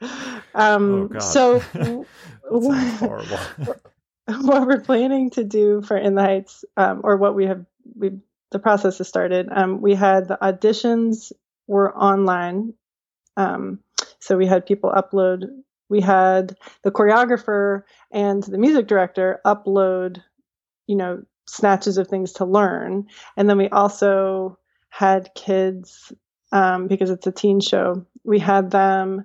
Um, 0.55 1.13
oh, 1.15 1.19
so, 1.19 1.59
horrible. 2.45 3.39
what 4.27 4.67
we're 4.67 4.81
planning 4.81 5.31
to 5.31 5.45
do 5.45 5.83
for 5.83 5.97
In 5.97 6.15
the 6.15 6.23
Heights, 6.23 6.65
um, 6.77 7.01
or 7.05 7.17
what 7.17 7.35
we 7.35 7.47
have, 7.47 7.65
we 7.97 8.13
the 8.51 8.59
process 8.59 8.99
has 8.99 9.09
started. 9.09 9.49
Um, 9.51 9.81
we 9.81 9.95
had 9.95 10.29
the 10.29 10.39
auditions 10.41 11.33
were 11.67 11.97
online, 11.97 12.75
um, 13.37 13.79
so 14.21 14.37
we 14.37 14.47
had 14.47 14.67
people 14.67 14.93
upload. 14.95 15.47
We 15.89 16.01
had 16.01 16.57
the 16.85 16.91
choreographer 16.91 17.83
and 18.11 18.43
the 18.43 18.59
music 18.59 18.87
director 18.87 19.41
upload, 19.45 20.23
you 20.93 20.99
know, 20.99 21.23
snatches 21.47 21.97
of 21.97 22.07
things 22.07 22.35
to 22.35 22.45
learn, 22.45 23.07
and 23.35 23.49
then 23.49 23.57
we 23.57 23.71
also 23.71 24.59
had 24.91 25.31
kids 25.35 26.13
um, 26.53 26.87
because 26.87 27.09
it's 27.09 27.27
a 27.27 27.33
teen 27.33 27.61
show. 27.61 28.07
We 28.25 28.39
had 28.39 28.71
them 28.71 29.25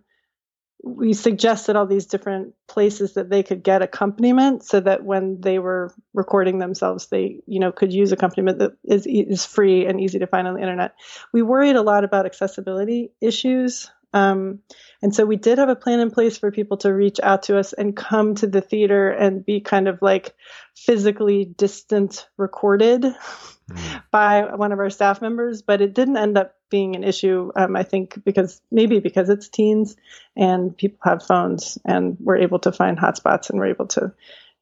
we 0.84 1.14
suggested 1.14 1.76
all 1.76 1.86
these 1.86 2.06
different 2.06 2.54
places 2.68 3.14
that 3.14 3.30
they 3.30 3.44
could 3.44 3.64
get 3.64 3.82
accompaniment 3.82 4.64
so 4.64 4.80
that 4.80 5.04
when 5.04 5.42
they 5.42 5.60
were 5.60 5.94
recording 6.14 6.60
themselves 6.60 7.08
they 7.08 7.42
you 7.46 7.60
know 7.60 7.72
could 7.72 7.92
use 7.92 8.12
accompaniment 8.12 8.60
that 8.60 8.72
is 8.86 9.06
is 9.06 9.46
free 9.46 9.86
and 9.86 10.00
easy 10.00 10.20
to 10.20 10.28
find 10.28 10.48
on 10.48 10.54
the 10.54 10.62
internet 10.62 10.94
we 11.34 11.42
worried 11.42 11.76
a 11.76 11.82
lot 11.82 12.06
about 12.06 12.26
accessibility 12.26 13.12
issues 13.20 13.92
um, 14.14 14.60
and 15.02 15.14
so 15.14 15.26
we 15.26 15.36
did 15.36 15.58
have 15.58 15.70
a 15.70 15.76
plan 15.76 16.00
in 16.00 16.12
place 16.12 16.38
for 16.38 16.52
people 16.52 16.78
to 16.78 16.94
reach 16.94 17.20
out 17.22 17.44
to 17.44 17.58
us 17.58 17.74
and 17.74 17.96
come 17.96 18.36
to 18.36 18.48
the 18.48 18.62
theater 18.62 19.10
and 19.10 19.46
be 19.46 19.60
kind 19.60 19.88
of 19.88 20.02
like 20.02 20.36
physically 20.76 21.46
distant 21.46 22.28
recorded 22.38 23.04
mm. 23.04 24.04
by 24.12 24.56
one 24.56 24.72
of 24.72 24.80
our 24.80 24.90
staff 24.90 25.22
members, 25.22 25.62
but 25.62 25.82
it 25.82 25.94
didn't 25.94 26.18
end 26.18 26.38
up 26.38 26.56
being 26.70 26.96
an 26.96 27.04
issue. 27.04 27.52
Um, 27.56 27.76
I 27.76 27.84
think 27.84 28.24
because 28.24 28.62
maybe 28.72 29.00
because 29.00 29.30
it's 29.30 29.50
teens 29.50 29.96
and 30.36 30.76
people 30.76 31.00
have 31.04 31.24
phones 31.24 31.78
and 31.86 32.18
we're 32.20 32.38
able 32.38 32.60
to 32.60 32.72
find 32.72 32.98
hotspots 32.98 33.50
and 33.50 33.60
we're 33.60 33.68
able 33.68 33.88
to 33.88 34.14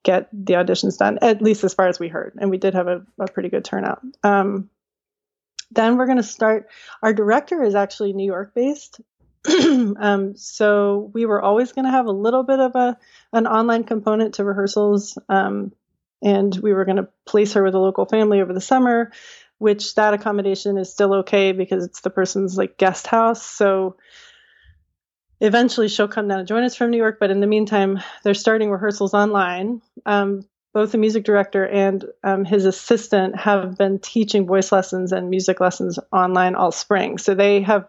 get 0.04 0.30
the 0.32 0.54
auditions 0.54 0.98
done, 0.98 1.20
at 1.22 1.42
least 1.42 1.64
as 1.64 1.74
far 1.74 1.88
as 1.88 2.00
we 2.00 2.08
heard. 2.08 2.38
And 2.40 2.52
we 2.52 2.58
did 2.58 2.76
have 2.76 2.88
a, 2.88 3.06
a 3.20 3.28
pretty 3.28 3.50
good 3.50 3.66
turnout. 3.66 4.02
Um, 4.24 4.70
then 5.72 5.98
we're 5.98 6.06
going 6.06 6.18
to 6.18 6.24
start. 6.24 6.70
Our 7.02 7.14
director 7.14 7.64
is 7.64 7.76
actually 7.76 8.14
New 8.14 8.26
York 8.26 8.54
based. 8.54 9.02
um, 10.00 10.36
so 10.36 11.12
we 11.14 11.26
were 11.26 11.42
always 11.42 11.72
going 11.72 11.86
to 11.86 11.92
have 11.92 12.08
a 12.08 12.12
little 12.12 12.44
bit 12.44 12.60
of 12.60 12.76
a 12.76 12.98
an 13.34 13.48
online 13.48 13.84
component 13.84 14.36
to 14.36 14.44
rehearsals. 14.44 15.18
Um, 15.30 15.72
and 16.22 16.56
we 16.56 16.74
were 16.74 16.86
going 16.86 16.98
to 16.98 17.10
place 17.26 17.54
her 17.54 17.64
with 17.64 17.76
a 17.76 17.80
local 17.80 18.06
family 18.06 18.42
over 18.42 18.54
the 18.54 18.62
summer 18.62 19.12
which 19.58 19.96
that 19.96 20.14
accommodation 20.14 20.78
is 20.78 20.92
still 20.92 21.14
okay 21.14 21.52
because 21.52 21.86
it's 21.86 22.02
the 22.02 22.10
person's 22.10 22.58
like 22.58 22.78
guest 22.78 23.08
house 23.08 23.46
so 23.46 23.96
eventually 25.40 25.88
she'll 25.88 26.08
come 26.08 26.28
down 26.28 26.40
and 26.40 26.48
join 26.48 26.64
us 26.64 26.76
from 26.76 26.92
new 26.92 26.98
york 26.98 27.18
but 27.20 27.32
in 27.32 27.40
the 27.40 27.48
meantime 27.48 28.00
they're 28.24 28.34
starting 28.34 28.70
rehearsals 28.70 29.14
online 29.14 29.82
um, 30.06 30.42
both 30.74 30.92
the 30.92 30.98
music 30.98 31.24
director 31.24 31.66
and 31.66 32.04
um, 32.24 32.44
his 32.44 32.66
assistant 32.66 33.38
have 33.38 33.78
been 33.78 34.00
teaching 34.00 34.46
voice 34.46 34.72
lessons 34.72 35.14
and 35.14 35.30
music 35.30 35.60
lessons 35.60 36.00
online 36.12 36.56
all 36.56 36.72
spring 36.72 37.18
so 37.18 37.34
they 37.34 37.62
have 37.62 37.88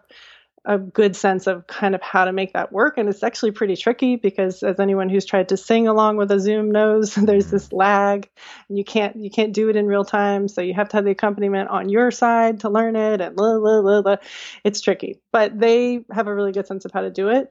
a 0.67 0.77
good 0.77 1.15
sense 1.15 1.47
of 1.47 1.65
kind 1.65 1.95
of 1.95 2.01
how 2.01 2.25
to 2.25 2.33
make 2.33 2.51
that 2.51 2.73
work. 2.73 2.97
And 2.97 3.07
it's 3.07 3.23
actually 3.23 3.51
pretty 3.51 3.77
tricky 3.77 4.17
because 4.17 4.61
as 4.63 4.81
anyone 4.81 5.07
who's 5.07 5.25
tried 5.25 5.49
to 5.49 5.57
sing 5.57 5.87
along 5.87 6.17
with 6.17 6.29
a 6.29 6.41
Zoom 6.41 6.71
knows, 6.71 7.15
there's 7.15 7.45
mm-hmm. 7.45 7.55
this 7.55 7.71
lag 7.71 8.29
and 8.67 8.77
you 8.77 8.83
can't 8.83 9.15
you 9.15 9.31
can't 9.31 9.53
do 9.53 9.69
it 9.69 9.77
in 9.77 9.87
real 9.87 10.03
time. 10.03 10.49
So 10.49 10.61
you 10.61 10.73
have 10.73 10.89
to 10.89 10.97
have 10.97 11.05
the 11.05 11.11
accompaniment 11.11 11.69
on 11.69 11.87
your 11.87 12.11
side 12.11 12.59
to 12.59 12.69
learn 12.69 12.97
it 12.97 13.21
and 13.21 13.33
blah, 13.33 13.57
blah, 13.57 13.81
blah, 13.81 14.01
blah. 14.01 14.17
it's 14.65 14.81
tricky. 14.81 15.21
But 15.31 15.57
they 15.57 16.03
have 16.11 16.27
a 16.27 16.35
really 16.35 16.51
good 16.51 16.67
sense 16.67 16.83
of 16.83 16.91
how 16.91 17.01
to 17.01 17.11
do 17.11 17.29
it. 17.29 17.49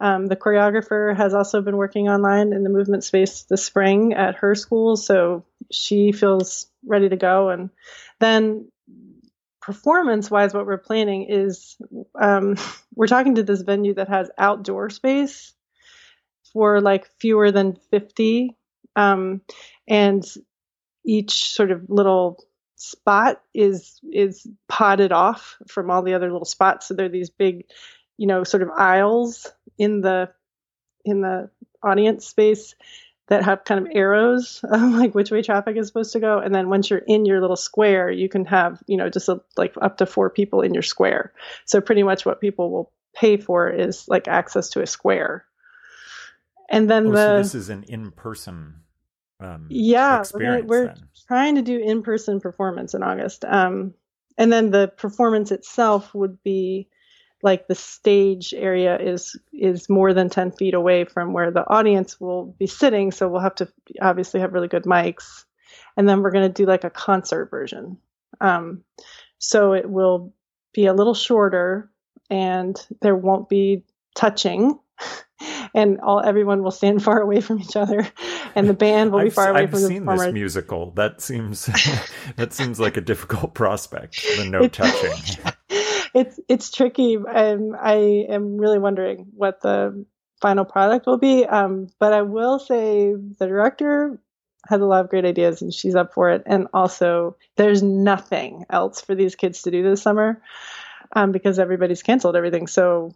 Um, 0.00 0.26
the 0.26 0.36
choreographer 0.36 1.14
has 1.14 1.34
also 1.34 1.60
been 1.60 1.76
working 1.76 2.08
online 2.08 2.54
in 2.54 2.64
the 2.64 2.70
movement 2.70 3.04
space 3.04 3.42
this 3.42 3.64
spring 3.64 4.14
at 4.14 4.36
her 4.36 4.54
school, 4.54 4.96
so 4.96 5.44
she 5.70 6.12
feels 6.12 6.66
ready 6.84 7.10
to 7.10 7.16
go. 7.16 7.50
And 7.50 7.70
then 8.20 8.70
performance 9.64 10.30
wise, 10.30 10.52
what 10.52 10.66
we're 10.66 10.78
planning 10.78 11.26
is 11.28 11.76
um, 12.20 12.56
we're 12.94 13.06
talking 13.06 13.36
to 13.36 13.42
this 13.42 13.62
venue 13.62 13.94
that 13.94 14.08
has 14.08 14.30
outdoor 14.38 14.90
space 14.90 15.54
for 16.52 16.80
like 16.80 17.08
fewer 17.18 17.50
than 17.50 17.76
50. 17.90 18.56
Um, 18.96 19.40
and 19.88 20.24
each 21.04 21.52
sort 21.52 21.70
of 21.70 21.88
little 21.88 22.44
spot 22.76 23.40
is 23.54 24.00
is 24.12 24.46
potted 24.68 25.12
off 25.12 25.56
from 25.68 25.90
all 25.90 26.02
the 26.02 26.14
other 26.14 26.30
little 26.30 26.44
spots 26.44 26.88
so 26.88 26.94
there 26.94 27.06
are 27.06 27.10
these 27.10 27.30
big 27.30 27.64
you 28.18 28.26
know 28.26 28.42
sort 28.42 28.62
of 28.62 28.68
aisles 28.76 29.50
in 29.78 30.00
the 30.00 30.28
in 31.04 31.20
the 31.20 31.48
audience 31.82 32.26
space 32.26 32.74
that 33.28 33.44
have 33.44 33.64
kind 33.64 33.86
of 33.86 33.92
arrows 33.94 34.60
of 34.64 34.92
like 34.92 35.14
which 35.14 35.30
way 35.30 35.42
traffic 35.42 35.76
is 35.76 35.86
supposed 35.86 36.12
to 36.12 36.20
go. 36.20 36.38
And 36.38 36.54
then 36.54 36.68
once 36.68 36.90
you're 36.90 36.98
in 36.98 37.24
your 37.24 37.40
little 37.40 37.56
square 37.56 38.10
you 38.10 38.28
can 38.28 38.44
have 38.46 38.82
you 38.86 38.96
know 38.96 39.08
just 39.08 39.28
a, 39.28 39.40
like 39.56 39.74
up 39.80 39.98
to 39.98 40.06
four 40.06 40.30
people 40.30 40.60
in 40.60 40.74
your 40.74 40.82
square. 40.82 41.32
So 41.64 41.80
pretty 41.80 42.02
much 42.02 42.26
what 42.26 42.40
people 42.40 42.70
will 42.70 42.92
pay 43.14 43.36
for 43.36 43.68
is 43.68 44.08
like 44.08 44.28
access 44.28 44.70
to 44.70 44.82
a 44.82 44.86
square. 44.86 45.44
And 46.68 46.90
then 46.90 47.08
oh, 47.08 47.12
the 47.12 47.16
so 47.16 47.36
this 47.38 47.54
is 47.54 47.68
an 47.68 47.84
in-person 47.84 48.76
um, 49.40 49.66
yeah 49.68 50.22
we're, 50.32 50.62
we're 50.62 50.94
trying 51.26 51.56
to 51.56 51.62
do 51.62 51.78
in-person 51.78 52.40
performance 52.40 52.94
in 52.94 53.02
august. 53.02 53.44
Um, 53.44 53.94
and 54.36 54.52
then 54.52 54.70
the 54.70 54.88
performance 54.88 55.50
itself 55.52 56.14
would 56.14 56.42
be 56.42 56.88
like 57.44 57.68
the 57.68 57.74
stage 57.74 58.54
area 58.56 58.98
is 58.98 59.36
is 59.52 59.88
more 59.90 60.14
than 60.14 60.30
10 60.30 60.52
feet 60.52 60.72
away 60.72 61.04
from 61.04 61.34
where 61.34 61.50
the 61.50 61.68
audience 61.68 62.18
will 62.18 62.46
be 62.58 62.66
sitting 62.66 63.12
so 63.12 63.28
we'll 63.28 63.42
have 63.42 63.54
to 63.56 63.68
obviously 64.00 64.40
have 64.40 64.54
really 64.54 64.66
good 64.66 64.84
mics. 64.84 65.44
And 65.96 66.08
then 66.08 66.22
we're 66.22 66.32
going 66.32 66.48
to 66.48 66.52
do 66.52 66.66
like 66.66 66.84
a 66.84 66.90
concert 66.90 67.50
version. 67.50 67.98
Um, 68.40 68.82
so 69.38 69.74
it 69.74 69.88
will 69.88 70.32
be 70.72 70.86
a 70.86 70.94
little 70.94 71.14
shorter 71.14 71.90
and 72.30 72.74
there 73.02 73.14
won't 73.14 73.48
be 73.48 73.84
touching 74.16 74.78
and 75.74 76.00
all 76.00 76.20
everyone 76.20 76.62
will 76.62 76.70
stand 76.70 77.02
far 77.02 77.20
away 77.20 77.40
from 77.40 77.60
each 77.60 77.76
other 77.76 78.08
and 78.54 78.68
the 78.68 78.74
band 78.74 79.12
will 79.12 79.22
be 79.22 79.30
far 79.30 79.50
away 79.50 79.62
I've 79.62 79.70
from 79.70 79.82
the 79.82 79.88
seen 79.88 80.04
performer. 80.04 80.24
this 80.24 80.32
musical. 80.32 80.90
That 80.92 81.20
seems 81.20 81.66
that 82.36 82.52
seems 82.52 82.80
like 82.80 82.96
a 82.96 83.00
difficult 83.00 83.54
prospect 83.62 84.24
the 84.36 84.48
no 84.48 84.66
touching 84.68 85.52
it's 86.14 86.40
it's 86.48 86.70
tricky. 86.70 87.16
and 87.16 87.74
I 87.76 88.26
am 88.28 88.56
really 88.56 88.78
wondering 88.78 89.26
what 89.34 89.60
the 89.60 90.06
final 90.40 90.64
product 90.64 91.06
will 91.06 91.18
be. 91.18 91.44
Um, 91.44 91.88
but 91.98 92.12
I 92.12 92.22
will 92.22 92.58
say 92.58 93.14
the 93.14 93.46
director 93.46 94.20
has 94.68 94.80
a 94.80 94.84
lot 94.86 95.04
of 95.04 95.10
great 95.10 95.24
ideas 95.24 95.62
and 95.62 95.72
she's 95.72 95.94
up 95.94 96.14
for 96.14 96.30
it. 96.30 96.42
And 96.46 96.68
also, 96.72 97.36
there's 97.56 97.82
nothing 97.82 98.64
else 98.70 99.00
for 99.00 99.14
these 99.14 99.34
kids 99.34 99.62
to 99.62 99.70
do 99.70 99.82
this 99.82 100.02
summer 100.02 100.42
um, 101.14 101.32
because 101.32 101.58
everybody's 101.58 102.02
canceled 102.02 102.36
everything. 102.36 102.66
So 102.66 103.14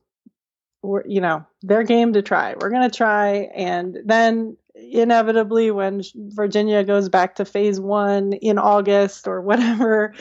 we're 0.83 1.07
you 1.07 1.21
know 1.21 1.45
they're 1.63 1.83
game 1.83 2.13
to 2.13 2.23
try. 2.23 2.55
We're 2.59 2.71
gonna 2.71 2.91
try, 2.91 3.49
and 3.55 3.99
then 4.05 4.57
inevitably 4.75 5.71
when 5.73 6.03
Virginia 6.15 6.85
goes 6.85 7.09
back 7.09 7.37
to 7.37 7.45
phase 7.45 7.81
one 7.81 8.33
in 8.33 8.59
August 8.59 9.27
or 9.27 9.41
whatever, 9.41 10.15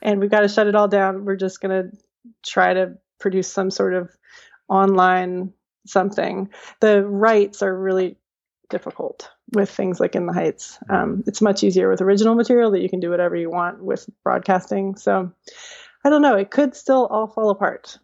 and 0.00 0.20
we've 0.20 0.30
got 0.30 0.40
to 0.40 0.48
shut 0.48 0.66
it 0.66 0.74
all 0.74 0.88
down, 0.88 1.24
we're 1.24 1.36
just 1.36 1.60
gonna 1.60 1.90
try 2.44 2.74
to 2.74 2.94
produce 3.18 3.48
some 3.48 3.70
sort 3.70 3.94
of 3.94 4.10
online 4.68 5.52
something. 5.86 6.50
The 6.80 7.04
rights 7.06 7.62
are 7.62 7.76
really 7.76 8.16
difficult 8.70 9.30
with 9.54 9.70
things 9.70 9.98
like 9.98 10.14
in 10.14 10.26
the 10.26 10.32
heights. 10.32 10.78
Um, 10.90 11.24
it's 11.26 11.40
much 11.40 11.64
easier 11.64 11.88
with 11.88 12.02
original 12.02 12.34
material 12.34 12.70
that 12.72 12.80
you 12.80 12.88
can 12.88 13.00
do 13.00 13.10
whatever 13.10 13.34
you 13.34 13.50
want 13.50 13.82
with 13.82 14.08
broadcasting. 14.22 14.96
So 14.96 15.32
I 16.04 16.10
don't 16.10 16.22
know. 16.22 16.36
It 16.36 16.50
could 16.50 16.76
still 16.76 17.06
all 17.06 17.26
fall 17.26 17.50
apart. 17.50 17.98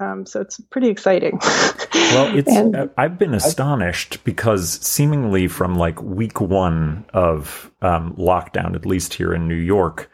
Um, 0.00 0.26
so 0.26 0.40
it's 0.40 0.58
pretty 0.58 0.88
exciting. 0.88 1.38
well, 1.94 2.36
it's 2.36 2.50
and, 2.50 2.74
uh, 2.74 2.88
I've 2.96 3.18
been 3.18 3.34
astonished 3.34 4.24
because 4.24 4.80
seemingly 4.84 5.46
from 5.46 5.76
like 5.76 6.02
week 6.02 6.40
one 6.40 7.04
of 7.14 7.70
um, 7.80 8.14
lockdown, 8.16 8.74
at 8.74 8.86
least 8.86 9.14
here 9.14 9.32
in 9.32 9.46
New 9.46 9.54
York, 9.54 10.10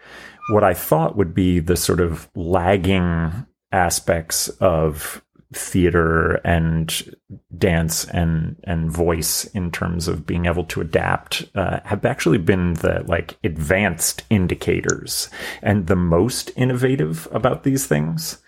what 0.51 0.65
I 0.65 0.75
thought 0.75 1.17
would 1.17 1.35
be 1.35 1.61
the 1.61 1.77
sort 1.77 2.01
of 2.01 2.29
lagging 2.35 3.47
aspects 3.73 4.49
of 4.61 5.23
theater 5.53 6.35
and 6.45 7.17
dance 7.59 8.05
and 8.11 8.57
and 8.65 8.91
voice 8.91 9.47
in 9.47 9.71
terms 9.71 10.07
of 10.07 10.25
being 10.25 10.47
able 10.47 10.65
to 10.65 10.81
adapt 10.81 11.45
uh, 11.57 11.81
have 11.85 12.05
actually 12.05 12.39
been 12.39 12.75
the 12.75 13.03
like 13.07 13.37
advanced 13.43 14.23
indicators 14.31 15.29
and 15.61 15.89
the 15.89 15.97
most 15.97 16.53
innovative 16.57 17.27
about 17.33 17.65
these 17.65 17.87
things. 17.87 18.39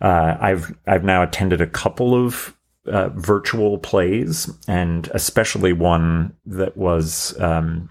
Uh, 0.00 0.36
I've 0.40 0.74
I've 0.86 1.04
now 1.04 1.22
attended 1.22 1.60
a 1.60 1.66
couple 1.66 2.14
of 2.14 2.56
uh, 2.86 3.10
virtual 3.10 3.76
plays 3.76 4.50
and 4.66 5.10
especially 5.12 5.74
one 5.74 6.34
that 6.46 6.76
was 6.76 7.38
um, 7.38 7.90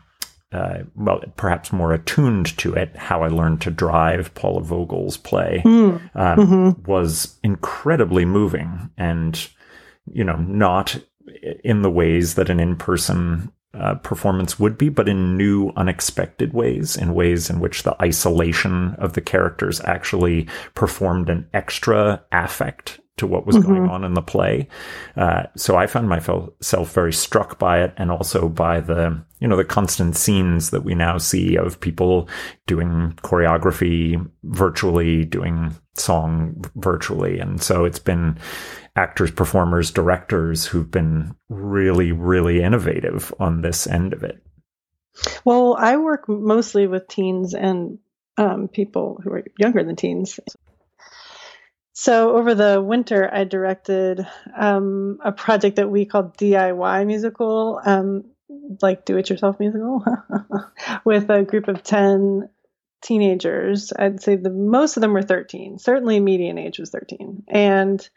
uh, 0.52 0.80
well, 0.96 1.22
perhaps 1.36 1.72
more 1.72 1.94
attuned 1.94 2.58
to 2.58 2.74
it, 2.74 2.96
How 2.96 3.22
I 3.24 3.28
Learned 3.28 3.62
to 3.62 3.72
Drive, 3.72 4.34
Paula 4.34 4.62
Vogel's 4.62 5.18
play, 5.18 5.62
mm. 5.64 6.02
um, 6.16 6.40
mm-hmm. 6.40 6.84
was 6.84 7.38
incredibly 7.44 8.26
moving 8.26 8.90
and, 8.98 9.48
you 10.12 10.24
know, 10.24 10.38
not 10.38 11.00
in 11.64 11.84
the 11.84 11.92
ways 11.92 12.36
that 12.36 12.50
an 12.50 12.60
in 12.60 12.76
person 12.76 13.52
uh, 13.76 13.96
performance 13.96 14.58
would 14.60 14.78
be, 14.78 14.90
but 14.90 15.08
in 15.08 15.38
new, 15.38 15.72
unexpected 15.76 16.54
ways, 16.54 16.98
in 16.98 17.14
ways 17.14 17.50
in 17.50 17.60
which 17.60 17.84
the 17.84 17.96
isolation 18.02 18.96
of 18.96 19.14
the 19.14 19.22
characters 19.22 19.80
actually 19.82 20.48
performed 20.74 21.30
an 21.30 21.48
extra 21.54 22.24
affect 22.32 23.00
to 23.20 23.28
what 23.28 23.46
was 23.46 23.56
mm-hmm. 23.56 23.68
going 23.68 23.90
on 23.90 24.04
in 24.04 24.14
the 24.14 24.22
play. 24.22 24.68
Uh, 25.16 25.44
so 25.56 25.76
I 25.76 25.88
found 25.88 26.10
myself 26.10 26.94
very 26.94 27.14
struck 27.14 27.60
by 27.60 27.84
it, 27.84 27.94
and 27.98 28.12
also 28.12 28.50
by 28.50 28.80
the 28.80 29.24
you 29.40 29.48
know 29.48 29.56
the 29.56 29.66
constant 29.66 30.16
scenes 30.16 30.72
that 30.72 30.84
we 30.84 30.96
now 30.96 31.18
see 31.18 31.56
of 31.56 31.80
people 31.80 32.28
doing 32.68 33.14
choreography 33.22 34.28
virtually, 34.44 35.26
doing 35.26 35.76
song 35.96 36.64
virtually, 36.76 37.40
and 37.40 37.62
so 37.62 37.86
it's 37.86 38.00
been 38.00 38.38
actors, 38.96 39.32
performers, 39.32 39.92
directors 39.92 40.66
who've 40.66 40.92
been 40.92 41.36
really, 41.48 42.12
really 42.12 42.62
innovative 42.62 43.34
on 43.40 43.62
this 43.62 43.88
end 43.88 44.14
of 44.14 44.24
it. 44.24 44.44
Well, 45.46 45.76
I 45.78 45.98
work 45.98 46.28
mostly 46.28 46.88
with 46.88 47.08
teens 47.08 47.54
and 47.54 48.00
um, 48.38 48.68
people 48.68 49.20
who 49.24 49.32
are 49.32 49.44
younger 49.58 49.84
than 49.84 49.96
teens. 49.96 50.40
So 52.00 52.38
over 52.38 52.56
the 52.56 52.82
winter, 52.82 53.30
I 53.30 53.44
directed 53.44 54.26
um, 54.56 55.20
a 55.22 55.34
project 55.34 55.76
that 55.76 55.92
we 55.92 56.06
called 56.06 56.38
DIY 56.38 57.06
musical, 57.06 57.82
um, 57.84 58.24
like 58.82 59.04
do 59.04 59.18
it 59.18 59.30
yourself 59.30 59.60
musical, 59.60 60.06
with 61.04 61.30
a 61.30 61.44
group 61.44 61.68
of 61.68 61.84
10 61.84 62.48
teenagers. 63.02 63.92
I'd 63.92 64.24
say 64.24 64.38
the 64.38 64.50
most 64.50 64.96
of 64.96 65.02
them 65.02 65.12
were 65.12 65.22
13. 65.22 65.78
Certainly 65.78 66.22
median 66.22 66.58
age 66.58 66.80
was 66.80 66.90
13. 66.90 67.44
And 67.50 68.10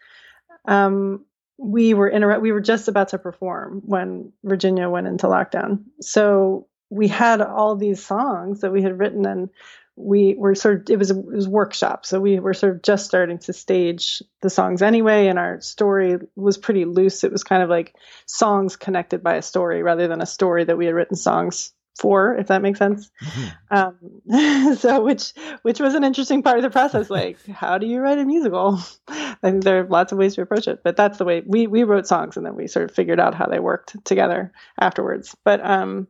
um, 0.65 1.25
we 1.59 1.93
were 1.93 2.09
in 2.09 2.23
a, 2.23 2.39
we 2.39 2.53
were 2.53 2.61
just 2.61 2.87
about 2.87 3.09
to 3.09 3.19
perform 3.19 3.83
when 3.85 4.33
Virginia 4.45 4.89
went 4.89 5.09
into 5.09 5.27
lockdown. 5.27 5.87
So 6.01 6.69
we 6.89 7.09
had 7.09 7.41
all 7.41 7.75
these 7.75 8.07
songs 8.07 8.61
that 8.61 8.71
we 8.71 8.83
had 8.83 9.01
written 9.01 9.27
and 9.27 9.51
we 9.97 10.35
were 10.39 10.55
sort 10.55 10.81
of 10.81 10.91
it 10.91 10.99
was 10.99 11.11
a, 11.11 11.19
it 11.19 11.27
was 11.27 11.49
workshop. 11.49 12.07
So 12.07 12.21
we 12.21 12.41
were 12.41 12.55
sort 12.55 12.75
of 12.75 12.83
just 12.83 13.07
starting 13.07 13.39
to 13.41 13.53
stage 13.53 14.23
the 14.41 14.51
songs 14.51 14.83
anyway 14.83 15.27
and 15.27 15.39
our 15.39 15.61
story 15.61 16.19
was 16.35 16.59
pretty 16.59 16.85
loose. 16.85 17.25
It 17.25 17.33
was 17.33 17.45
kind 17.45 17.63
of 17.63 17.69
like 17.69 17.95
songs 18.27 18.77
connected 18.77 19.23
by 19.23 19.35
a 19.35 19.43
story 19.43 19.83
rather 19.83 20.09
than 20.09 20.23
a 20.23 20.27
story 20.27 20.65
that 20.65 20.79
we 20.79 20.87
had 20.87 20.95
written 20.95 21.17
songs 21.17 21.73
for 21.99 22.35
if 22.37 22.47
that 22.47 22.63
makes 22.63 22.79
sense. 22.79 23.11
Mm-hmm. 23.23 24.71
um, 24.71 24.77
so 24.77 25.05
which 25.05 25.35
which 25.61 25.79
was 25.79 25.95
an 25.95 26.05
interesting 26.05 26.43
part 26.43 26.57
of 26.57 26.63
the 26.63 26.71
process 26.71 27.11
like 27.11 27.45
how 27.47 27.77
do 27.77 27.87
you 27.87 28.01
write 28.01 28.19
a 28.19 28.25
musical? 28.25 28.81
I 29.09 29.37
think 29.43 29.63
there 29.63 29.81
are 29.81 29.89
lots 29.89 30.11
of 30.11 30.19
ways 30.19 30.37
to 30.37 30.43
approach 30.43 30.69
it 30.69 30.83
but 30.83 30.97
that's 30.97 31.19
the 31.19 31.27
way 31.27 31.43
we 31.47 31.67
we 31.67 31.85
wrote 31.85 32.07
songs 32.07 32.39
and 32.39 32.47
then 32.47 32.57
we 32.57 32.67
sort 32.67 32.89
of 32.89 32.97
figured 32.97 33.21
out 33.21 33.35
how 33.35 33.47
they 33.47 33.61
worked 33.61 34.03
together 34.07 34.53
afterwards. 34.81 35.37
But 35.45 35.65
um 35.65 36.09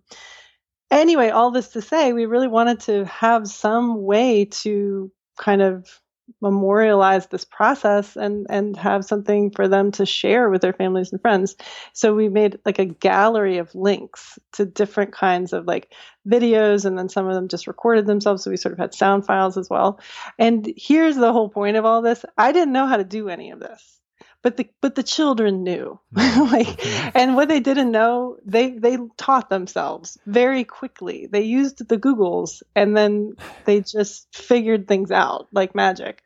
anyway, 0.93 1.30
all 1.30 1.51
this 1.51 1.68
to 1.70 1.82
say, 1.82 2.12
we 2.12 2.26
really 2.26 2.49
wanted 2.49 2.80
to 2.80 3.05
have 3.07 3.49
some 3.49 4.03
way 4.03 4.45
to 4.47 5.11
kind 5.38 5.62
of 5.62 6.01
memorialize 6.40 7.26
this 7.26 7.45
process 7.45 8.16
and 8.16 8.47
and 8.49 8.76
have 8.76 9.05
something 9.05 9.51
for 9.51 9.68
them 9.68 9.90
to 9.90 10.07
share 10.07 10.49
with 10.49 10.62
their 10.62 10.72
families 10.72 11.12
and 11.12 11.20
friends. 11.20 11.57
So 11.93 12.14
we 12.14 12.28
made 12.28 12.59
like 12.64 12.78
a 12.78 12.84
gallery 12.84 13.59
of 13.59 13.74
links 13.74 14.38
to 14.53 14.64
different 14.64 15.12
kinds 15.12 15.53
of 15.53 15.66
like 15.66 15.93
videos 16.26 16.84
and 16.84 16.97
then 16.97 17.09
some 17.09 17.26
of 17.26 17.34
them 17.34 17.49
just 17.49 17.66
recorded 17.66 18.07
themselves 18.07 18.45
so 18.45 18.51
we 18.51 18.57
sort 18.57 18.72
of 18.72 18.78
had 18.78 18.95
sound 18.95 19.26
files 19.26 19.57
as 19.59 19.68
well. 19.68 20.01
And 20.38 20.72
here's 20.76 21.16
the 21.16 21.32
whole 21.32 21.49
point 21.49 21.76
of 21.76 21.84
all 21.84 22.03
this. 22.03 22.24
I 22.38 22.53
didn't 22.53 22.72
know 22.72 22.86
how 22.86 22.97
to 22.97 23.05
do 23.05 23.28
any 23.28 23.51
of 23.51 23.61
this 23.61 24.01
but 24.43 24.57
the 24.57 24.68
but 24.80 24.95
the 24.95 25.03
children 25.03 25.62
knew. 25.62 25.99
Like 26.53 26.84
and 27.16 27.36
what 27.36 27.49
they 27.49 27.61
didn't 27.61 27.93
know 27.93 28.36
they 28.45 28.70
they 28.72 28.99
taught 29.16 29.49
themselves 29.49 30.18
very 30.26 30.64
quickly. 30.64 31.26
They 31.26 31.43
used 31.43 31.88
the 31.88 31.99
googles 31.99 32.62
and 32.74 32.97
then 32.97 33.34
they 33.64 33.80
just 33.80 34.34
figured 34.34 34.88
things 34.88 35.11
out 35.11 35.49
like 35.53 35.74
magic. 35.74 36.22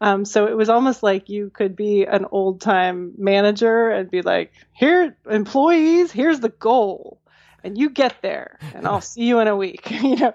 Um, 0.00 0.24
so 0.24 0.46
it 0.46 0.56
was 0.56 0.68
almost 0.68 1.02
like 1.02 1.28
you 1.28 1.50
could 1.50 1.74
be 1.74 2.04
an 2.04 2.26
old 2.30 2.60
time 2.60 3.12
manager 3.18 3.90
and 3.90 4.10
be 4.10 4.22
like 4.22 4.52
here 4.72 5.16
employees 5.28 6.12
here's 6.12 6.40
the 6.40 6.50
goal. 6.50 7.20
And 7.64 7.76
you 7.76 7.90
get 7.90 8.22
there 8.22 8.60
and 8.74 8.86
i'll 8.86 9.00
see 9.12 9.24
you 9.24 9.40
in 9.40 9.48
a 9.48 9.56
week 9.56 9.90
you 9.90 10.14
know 10.14 10.34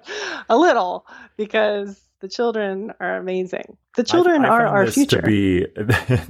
a 0.49 0.57
little 0.57 1.05
because 1.37 1.97
the 2.21 2.27
children 2.27 2.93
are 2.99 3.17
amazing. 3.17 3.77
The 3.97 4.03
children 4.03 4.45
I, 4.45 4.47
I 4.47 4.51
are 4.51 4.67
our 4.67 4.87
future. 4.87 5.21
To 5.21 5.27
be, 5.27 5.65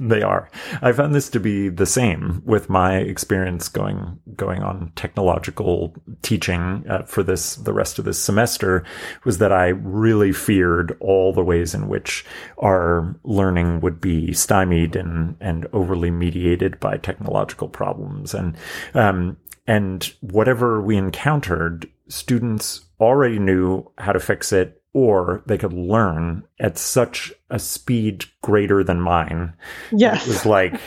they 0.00 0.22
are. 0.22 0.50
I 0.80 0.92
found 0.92 1.14
this 1.14 1.28
to 1.30 1.38
be 1.38 1.68
the 1.68 1.86
same 1.86 2.42
with 2.44 2.68
my 2.68 2.96
experience 2.96 3.68
going 3.68 4.18
going 4.34 4.62
on 4.62 4.90
technological 4.96 5.94
teaching 6.22 6.84
uh, 6.88 7.02
for 7.04 7.22
this 7.22 7.56
the 7.56 7.72
rest 7.72 7.98
of 7.98 8.04
this 8.04 8.18
semester. 8.18 8.84
Was 9.24 9.38
that 9.38 9.52
I 9.52 9.68
really 9.68 10.32
feared 10.32 10.96
all 10.98 11.32
the 11.32 11.44
ways 11.44 11.74
in 11.74 11.88
which 11.88 12.24
our 12.58 13.14
learning 13.22 13.80
would 13.80 14.00
be 14.00 14.32
stymied 14.32 14.96
and 14.96 15.36
and 15.40 15.66
overly 15.72 16.10
mediated 16.10 16.80
by 16.80 16.96
technological 16.96 17.68
problems 17.68 18.34
and 18.34 18.56
um, 18.94 19.36
and 19.66 20.12
whatever 20.20 20.82
we 20.82 20.96
encountered, 20.96 21.88
students 22.08 22.84
already 23.00 23.38
knew 23.38 23.88
how 23.98 24.12
to 24.12 24.20
fix 24.20 24.52
it 24.52 24.81
or 24.92 25.42
they 25.46 25.58
could 25.58 25.72
learn 25.72 26.44
at 26.60 26.78
such 26.78 27.32
a 27.50 27.58
speed 27.58 28.24
greater 28.42 28.84
than 28.84 29.00
mine. 29.00 29.54
Yes. 29.90 30.26
It 30.26 30.28
was 30.28 30.46
like, 30.46 30.80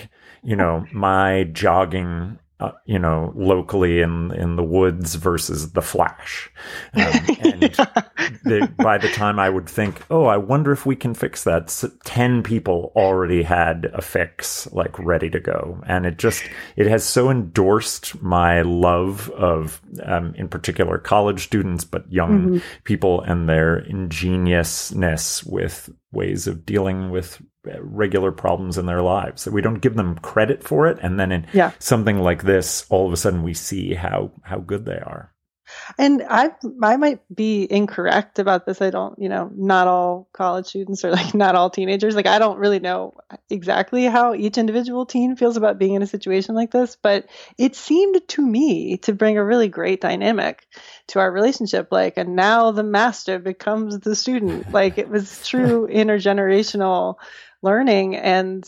you 0.43 0.55
know, 0.55 0.85
my 0.91 1.45
jogging 1.45 2.37
uh, 2.59 2.71
you 2.85 2.97
know, 2.97 3.33
locally 3.35 3.99
in 3.99 4.31
in 4.31 4.55
the 4.55 4.63
woods 4.63 5.15
versus 5.15 5.73
the 5.73 5.81
Flash. 5.81 6.49
Um, 6.93 7.01
and 7.03 7.61
the, 8.43 8.73
by 8.77 8.97
the 8.97 9.09
time 9.09 9.39
I 9.39 9.49
would 9.49 9.67
think, 9.67 10.01
oh, 10.09 10.25
I 10.25 10.37
wonder 10.37 10.71
if 10.71 10.85
we 10.85 10.95
can 10.95 11.13
fix 11.13 11.43
that, 11.43 11.69
so 11.69 11.91
ten 12.05 12.43
people 12.43 12.93
already 12.95 13.43
had 13.43 13.91
a 13.93 14.01
fix 14.01 14.71
like 14.71 14.97
ready 14.97 15.29
to 15.31 15.39
go, 15.39 15.81
and 15.85 16.05
it 16.05 16.17
just 16.17 16.43
it 16.77 16.87
has 16.87 17.03
so 17.03 17.29
endorsed 17.29 18.21
my 18.21 18.61
love 18.61 19.29
of, 19.31 19.81
um, 20.03 20.33
in 20.35 20.47
particular, 20.47 20.97
college 20.97 21.43
students, 21.43 21.83
but 21.83 22.09
young 22.11 22.41
mm-hmm. 22.41 22.57
people 22.85 23.19
and 23.21 23.49
their 23.49 23.79
ingeniousness 23.79 25.43
with 25.43 25.89
ways 26.13 26.47
of 26.47 26.65
dealing 26.65 27.11
with 27.11 27.41
regular 27.79 28.31
problems 28.31 28.77
in 28.77 28.85
their 28.85 29.01
lives. 29.01 29.43
That 29.43 29.53
we 29.53 29.61
don't 29.61 29.81
give 29.81 29.95
them 29.95 30.15
credit 30.19 30.63
for 30.63 30.87
it. 30.87 30.97
And 31.01 31.19
then 31.19 31.31
in 31.31 31.47
yeah. 31.53 31.71
something 31.79 32.19
like 32.19 32.43
this 32.43 32.85
all 32.89 33.07
of 33.07 33.13
a 33.13 33.17
sudden 33.17 33.43
we 33.43 33.53
see 33.53 33.93
how 33.93 34.31
how 34.43 34.59
good 34.59 34.85
they 34.85 34.99
are. 34.99 35.31
And 35.97 36.23
i 36.29 36.51
i 36.83 36.97
might 36.97 37.21
be 37.33 37.67
incorrect 37.69 38.39
about 38.39 38.65
this. 38.65 38.81
I 38.81 38.89
don't 38.89 39.17
you 39.19 39.29
know 39.29 39.51
not 39.55 39.87
all 39.87 40.29
college 40.33 40.67
students 40.67 41.03
or 41.03 41.11
like 41.11 41.33
not 41.45 41.55
all 41.55 41.69
teenagers. 41.69 42.15
Like 42.15 42.27
i 42.27 42.39
don't 42.39 42.59
really 42.59 42.79
know 42.79 43.15
exactly 43.49 44.05
how 44.05 44.33
each 44.33 44.57
individual 44.57 45.05
teen 45.05 45.35
feels 45.35 45.57
about 45.57 45.79
being 45.79 45.95
in 45.95 46.01
a 46.01 46.07
situation 46.07 46.55
like 46.55 46.71
this 46.71 46.95
but 47.01 47.27
it 47.57 47.75
seemed 47.75 48.21
to 48.27 48.41
me 48.41 48.97
to 48.97 49.13
bring 49.13 49.37
a 49.37 49.45
really 49.45 49.67
great 49.67 50.01
dynamic 50.01 50.67
to 51.07 51.19
our 51.19 51.31
relationship. 51.31 51.87
Like 51.91 52.17
and 52.17 52.35
now 52.35 52.71
the 52.71 52.83
master 52.83 53.39
becomes 53.39 53.99
the 53.99 54.15
student. 54.15 54.71
Like 54.71 54.97
it 54.97 55.09
was 55.09 55.47
true 55.47 55.87
intergenerational 55.87 57.15
learning 57.61 58.15
and 58.15 58.63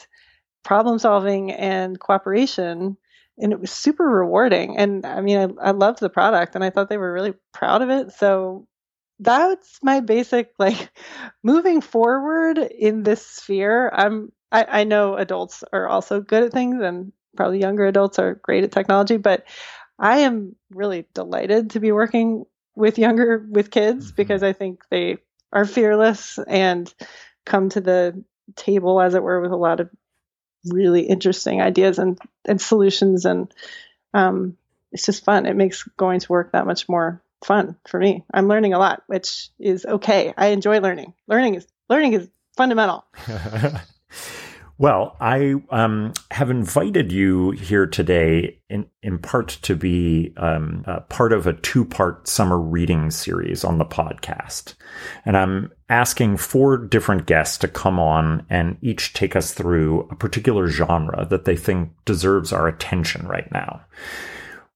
problem 0.64 1.00
solving 1.00 1.52
and 1.52 2.00
cooperation 2.00 2.98
and 3.40 3.54
it 3.54 3.60
was 3.60 3.72
super 3.72 4.04
rewarding 4.04 4.78
and 4.78 5.06
i 5.06 5.22
mean 5.22 5.38
I, 5.38 5.70
I 5.70 5.72
loved 5.72 6.00
the 6.00 6.10
product 6.10 6.56
and 6.56 6.64
i 6.64 6.70
thought 6.70 6.90
they 6.90 6.98
were 6.98 7.14
really 7.14 7.34
proud 7.54 7.82
of 7.82 7.90
it 7.90 8.12
so 8.12 8.68
that's 9.20 9.80
my 9.82 10.00
basic 10.00 10.52
like 10.60 10.90
moving 11.44 11.82
forward 11.82 12.58
in 12.58 13.04
this 13.04 13.26
sphere 13.26 13.90
i'm 13.94 14.32
I, 14.52 14.66
I 14.70 14.84
know 14.86 15.16
adults 15.16 15.64
are 15.74 15.88
also 15.88 16.22
good 16.22 16.44
at 16.44 16.54
things 16.54 16.82
and 16.82 17.12
probably 17.36 17.60
younger 17.60 17.86
adults 17.86 18.20
are 18.20 18.36
great 18.36 18.64
at 18.64 18.72
technology 18.72 19.18
but 19.18 19.46
i 20.00 20.20
am 20.20 20.56
really 20.72 21.06
delighted 21.14 21.72
to 21.72 21.80
be 21.80 21.92
working 21.92 22.46
with 22.76 23.00
younger 23.00 23.46
with 23.50 23.72
kids 23.72 24.08
mm-hmm. 24.08 24.16
because 24.16 24.44
i 24.44 24.54
think 24.54 24.82
they 24.90 25.18
are 25.54 25.66
fearless 25.66 26.40
and 26.48 26.94
come 27.46 27.70
to 27.70 27.80
the 27.80 28.24
table, 28.56 29.02
as 29.02 29.14
it 29.14 29.24
were, 29.24 29.42
with 29.42 29.52
a 29.52 29.58
lot 29.58 29.80
of 29.80 29.90
really 30.66 31.02
interesting 31.02 31.62
ideas 31.62 32.00
and, 32.00 32.20
and 32.46 32.62
solutions. 32.62 33.26
And 33.26 33.54
um, 34.14 34.58
it's 34.92 35.06
just 35.06 35.24
fun. 35.26 35.46
It 35.46 35.56
makes 35.56 35.84
going 35.98 36.20
to 36.20 36.32
work 36.32 36.52
that 36.52 36.66
much 36.66 36.90
more 36.90 37.22
fun 37.44 37.78
for 37.88 38.00
me. 38.00 38.24
I'm 38.34 38.48
learning 38.48 38.74
a 38.74 38.80
lot, 38.80 39.04
which 39.08 39.50
is 39.60 39.86
okay. 39.86 40.34
I 40.38 40.48
enjoy 40.48 40.80
learning. 40.80 41.14
Learning 41.28 41.56
is 41.56 41.68
learning 41.90 42.14
is 42.14 42.30
fundamental. 42.56 43.06
Well, 44.80 45.16
I 45.20 45.56
um, 45.72 46.14
have 46.30 46.52
invited 46.52 47.12
you 47.12 47.50
here 47.52 47.88
today 47.88 48.60
in, 48.70 48.86
in 49.02 49.18
part 49.18 49.58
to 49.64 49.76
be 49.76 50.34
um, 50.38 50.86
part 51.10 51.34
of 51.34 51.48
a 51.48 51.54
two 51.54 51.84
part 51.84 52.28
summer 52.28 52.60
reading 52.60 53.10
series 53.10 53.64
on 53.64 53.80
the 53.80 53.86
podcast. 53.86 54.76
And 55.26 55.36
I'm 55.36 55.72
asking 55.90 56.38
four 56.38 56.78
different 56.78 57.26
guests 57.26 57.58
to 57.60 57.68
come 57.68 58.00
on 58.00 58.46
and 58.52 58.78
each 58.82 59.14
take 59.14 59.36
us 59.36 59.52
through 59.52 60.08
a 60.12 60.16
particular 60.16 60.68
genre 60.68 61.26
that 61.26 61.46
they 61.46 61.56
think 61.56 61.90
deserves 62.06 62.54
our 62.54 62.68
attention 62.68 63.28
right 63.28 63.52
now. 63.52 63.82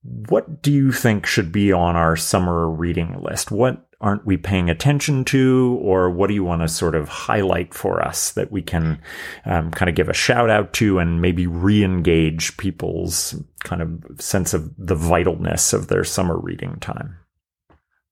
What 0.03 0.61
do 0.61 0.71
you 0.71 0.91
think 0.91 1.25
should 1.25 1.51
be 1.51 1.71
on 1.71 1.95
our 1.95 2.15
summer 2.15 2.69
reading 2.69 3.21
list? 3.21 3.51
What 3.51 3.85
aren't 4.01 4.25
we 4.25 4.35
paying 4.35 4.69
attention 4.69 5.23
to, 5.23 5.77
or 5.79 6.09
what 6.09 6.27
do 6.27 6.33
you 6.33 6.43
want 6.43 6.63
to 6.63 6.67
sort 6.67 6.95
of 6.95 7.07
highlight 7.07 7.73
for 7.73 8.01
us 8.01 8.31
that 8.31 8.51
we 8.51 8.61
can 8.61 8.99
um, 9.45 9.69
kind 9.69 9.89
of 9.89 9.95
give 9.95 10.09
a 10.09 10.13
shout 10.13 10.49
out 10.49 10.73
to 10.73 10.97
and 10.97 11.21
maybe 11.21 11.45
re 11.45 11.83
engage 11.83 12.57
people's 12.57 13.35
kind 13.63 13.81
of 13.81 14.19
sense 14.19 14.55
of 14.55 14.73
the 14.77 14.95
vitalness 14.95 15.71
of 15.71 15.87
their 15.87 16.03
summer 16.03 16.37
reading 16.37 16.77
time? 16.79 17.15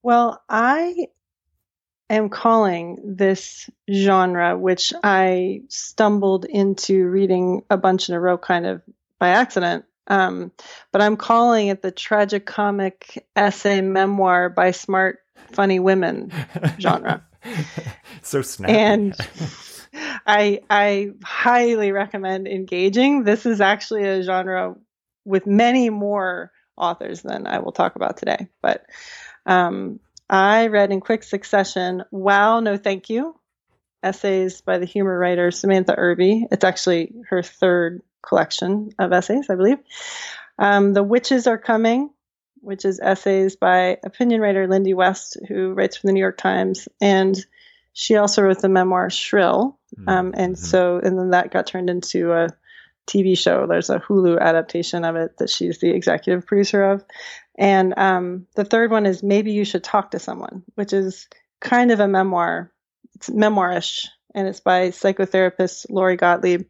Well, 0.04 0.42
I 0.48 1.08
am 2.10 2.30
calling 2.30 2.98
this 3.04 3.68
genre, 3.92 4.58
which 4.58 4.94
I 5.04 5.62
stumbled 5.70 6.46
into 6.46 7.08
reading 7.08 7.64
a 7.70 7.78
bunch 7.78 8.10
in 8.10 8.16
a 8.16 8.20
row 8.20 8.38
kind 8.38 8.68
of 8.68 8.82
by 9.18 9.30
accident. 9.30 9.86
Um, 10.10 10.52
but 10.92 11.02
I'm 11.02 11.18
calling 11.18 11.68
it 11.68 11.82
the 11.82 11.92
tragicomic 11.92 13.20
essay 13.36 13.82
memoir 13.82 14.50
by 14.50 14.72
smart, 14.72 15.20
funny 15.52 15.80
women 15.80 16.32
genre. 16.80 17.24
so 18.22 18.42
snappy. 18.42 18.74
And 18.74 19.16
I 20.26 20.62
I 20.70 21.12
highly 21.24 21.92
recommend 21.92 22.48
engaging. 22.48 23.24
This 23.24 23.46
is 23.46 23.62
actually 23.62 24.08
a 24.08 24.24
genre 24.24 24.76
with 25.26 25.46
many 25.46 25.90
more 25.90 26.52
authors 26.76 27.22
than 27.22 27.46
I 27.46 27.60
will 27.60 27.72
talk 27.72 27.96
about 27.96 28.18
today. 28.18 28.48
But 28.62 28.86
um, 29.46 30.00
I 30.30 30.68
read 30.68 30.92
in 30.92 31.02
quick 31.02 31.24
succession 31.24 32.04
Wow, 32.12 32.60
No 32.60 32.78
Thank 32.78 33.10
You, 33.10 33.36
essays 34.02 34.62
by 34.62 34.78
the 34.78 34.86
humor 34.86 35.18
writer 35.18 35.52
Samantha 35.52 35.96
Irby. 35.96 36.48
It's 36.52 36.64
actually 36.64 37.14
her 37.30 37.44
third 37.44 38.02
collection 38.22 38.92
of 39.00 39.12
essays, 39.12 39.50
I 39.50 39.56
believe. 39.56 39.80
Um, 40.58 40.94
the 40.94 41.04
Witches 41.04 41.48
Are 41.48 41.58
Coming, 41.58 42.10
which 42.62 42.86
is 42.86 43.00
essays 43.00 43.56
by 43.56 43.98
opinion 44.04 44.42
writer 44.42 44.68
Lindy 44.68 44.94
West, 44.94 45.38
who 45.48 45.74
writes 45.74 45.98
for 45.98 46.08
the 46.08 46.14
New 46.14 46.20
York 46.20 46.38
Times. 46.38 46.88
And 47.00 47.38
she 47.94 48.16
also 48.16 48.42
wrote 48.42 48.62
the 48.62 48.70
memoir 48.70 49.10
Shrill. 49.10 49.80
Hmm. 49.96 50.10
Um, 50.10 50.34
and 50.36 50.56
mm-hmm. 50.56 50.66
so, 50.66 51.00
and 51.00 51.18
then 51.18 51.32
that 51.32 51.52
got 51.52 51.68
turned 51.68 51.90
into 51.90 52.34
a 52.34 52.50
TV 53.10 53.38
show. 53.38 53.66
There's 53.68 53.90
a 53.90 54.00
Hulu 54.00 54.40
adaptation 54.40 55.04
of 55.04 55.16
it 55.16 55.38
that 55.38 55.50
she's 55.50 55.80
the 55.80 55.90
executive 55.90 56.46
producer 56.46 56.84
of. 56.84 57.04
And 57.58 57.94
um, 57.98 58.48
the 58.56 58.64
third 58.64 58.92
one 58.92 59.06
is 59.06 59.24
Maybe 59.24 59.52
You 59.52 59.66
Should 59.66 59.84
Talk 59.84 60.12
to 60.12 60.20
Someone, 60.20 60.64
which 60.76 60.94
is 60.94 61.28
kind 61.60 61.92
of 61.92 62.00
a 62.00 62.08
memoir. 62.08 62.72
It's 63.16 63.30
memoirish, 63.30 64.08
and 64.34 64.48
it's 64.48 64.62
by 64.62 64.90
psychotherapist 64.90 65.88
Lori 65.90 66.16
Gottlieb, 66.16 66.68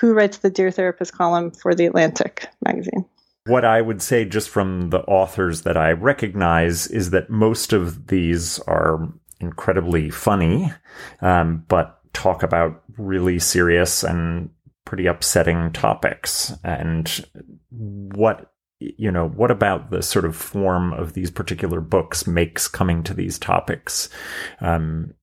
who 0.00 0.12
writes 0.12 0.38
the 0.38 0.50
Dear 0.50 0.70
Therapist 0.70 1.12
column 1.12 1.50
for 1.50 1.74
The 1.74 1.86
Atlantic 1.86 2.48
magazine. 2.64 3.04
What 3.46 3.64
I 3.64 3.80
would 3.80 4.00
say, 4.00 4.24
just 4.24 4.48
from 4.48 4.90
the 4.90 5.00
authors 5.00 5.62
that 5.62 5.76
I 5.76 5.92
recognize, 5.92 6.86
is 6.86 7.10
that 7.10 7.28
most 7.28 7.72
of 7.72 8.06
these 8.06 8.58
are 8.60 9.06
incredibly 9.40 10.08
funny, 10.10 10.72
um, 11.20 11.64
but 11.68 12.00
talk 12.14 12.42
about 12.42 12.82
really 12.96 13.38
serious 13.38 14.02
and 14.02 14.48
pretty 14.86 15.06
upsetting 15.06 15.72
topics. 15.72 16.54
And 16.62 17.08
what 17.78 18.50
you 18.80 19.10
know, 19.10 19.28
what 19.28 19.50
about 19.50 19.90
the 19.90 20.02
sort 20.02 20.24
of 20.24 20.36
form 20.36 20.92
of 20.92 21.14
these 21.14 21.30
particular 21.30 21.80
books 21.80 22.26
makes 22.26 22.68
coming 22.68 23.02
to 23.04 23.14
these 23.14 23.38
topics 23.38 24.08
um, 24.60 25.14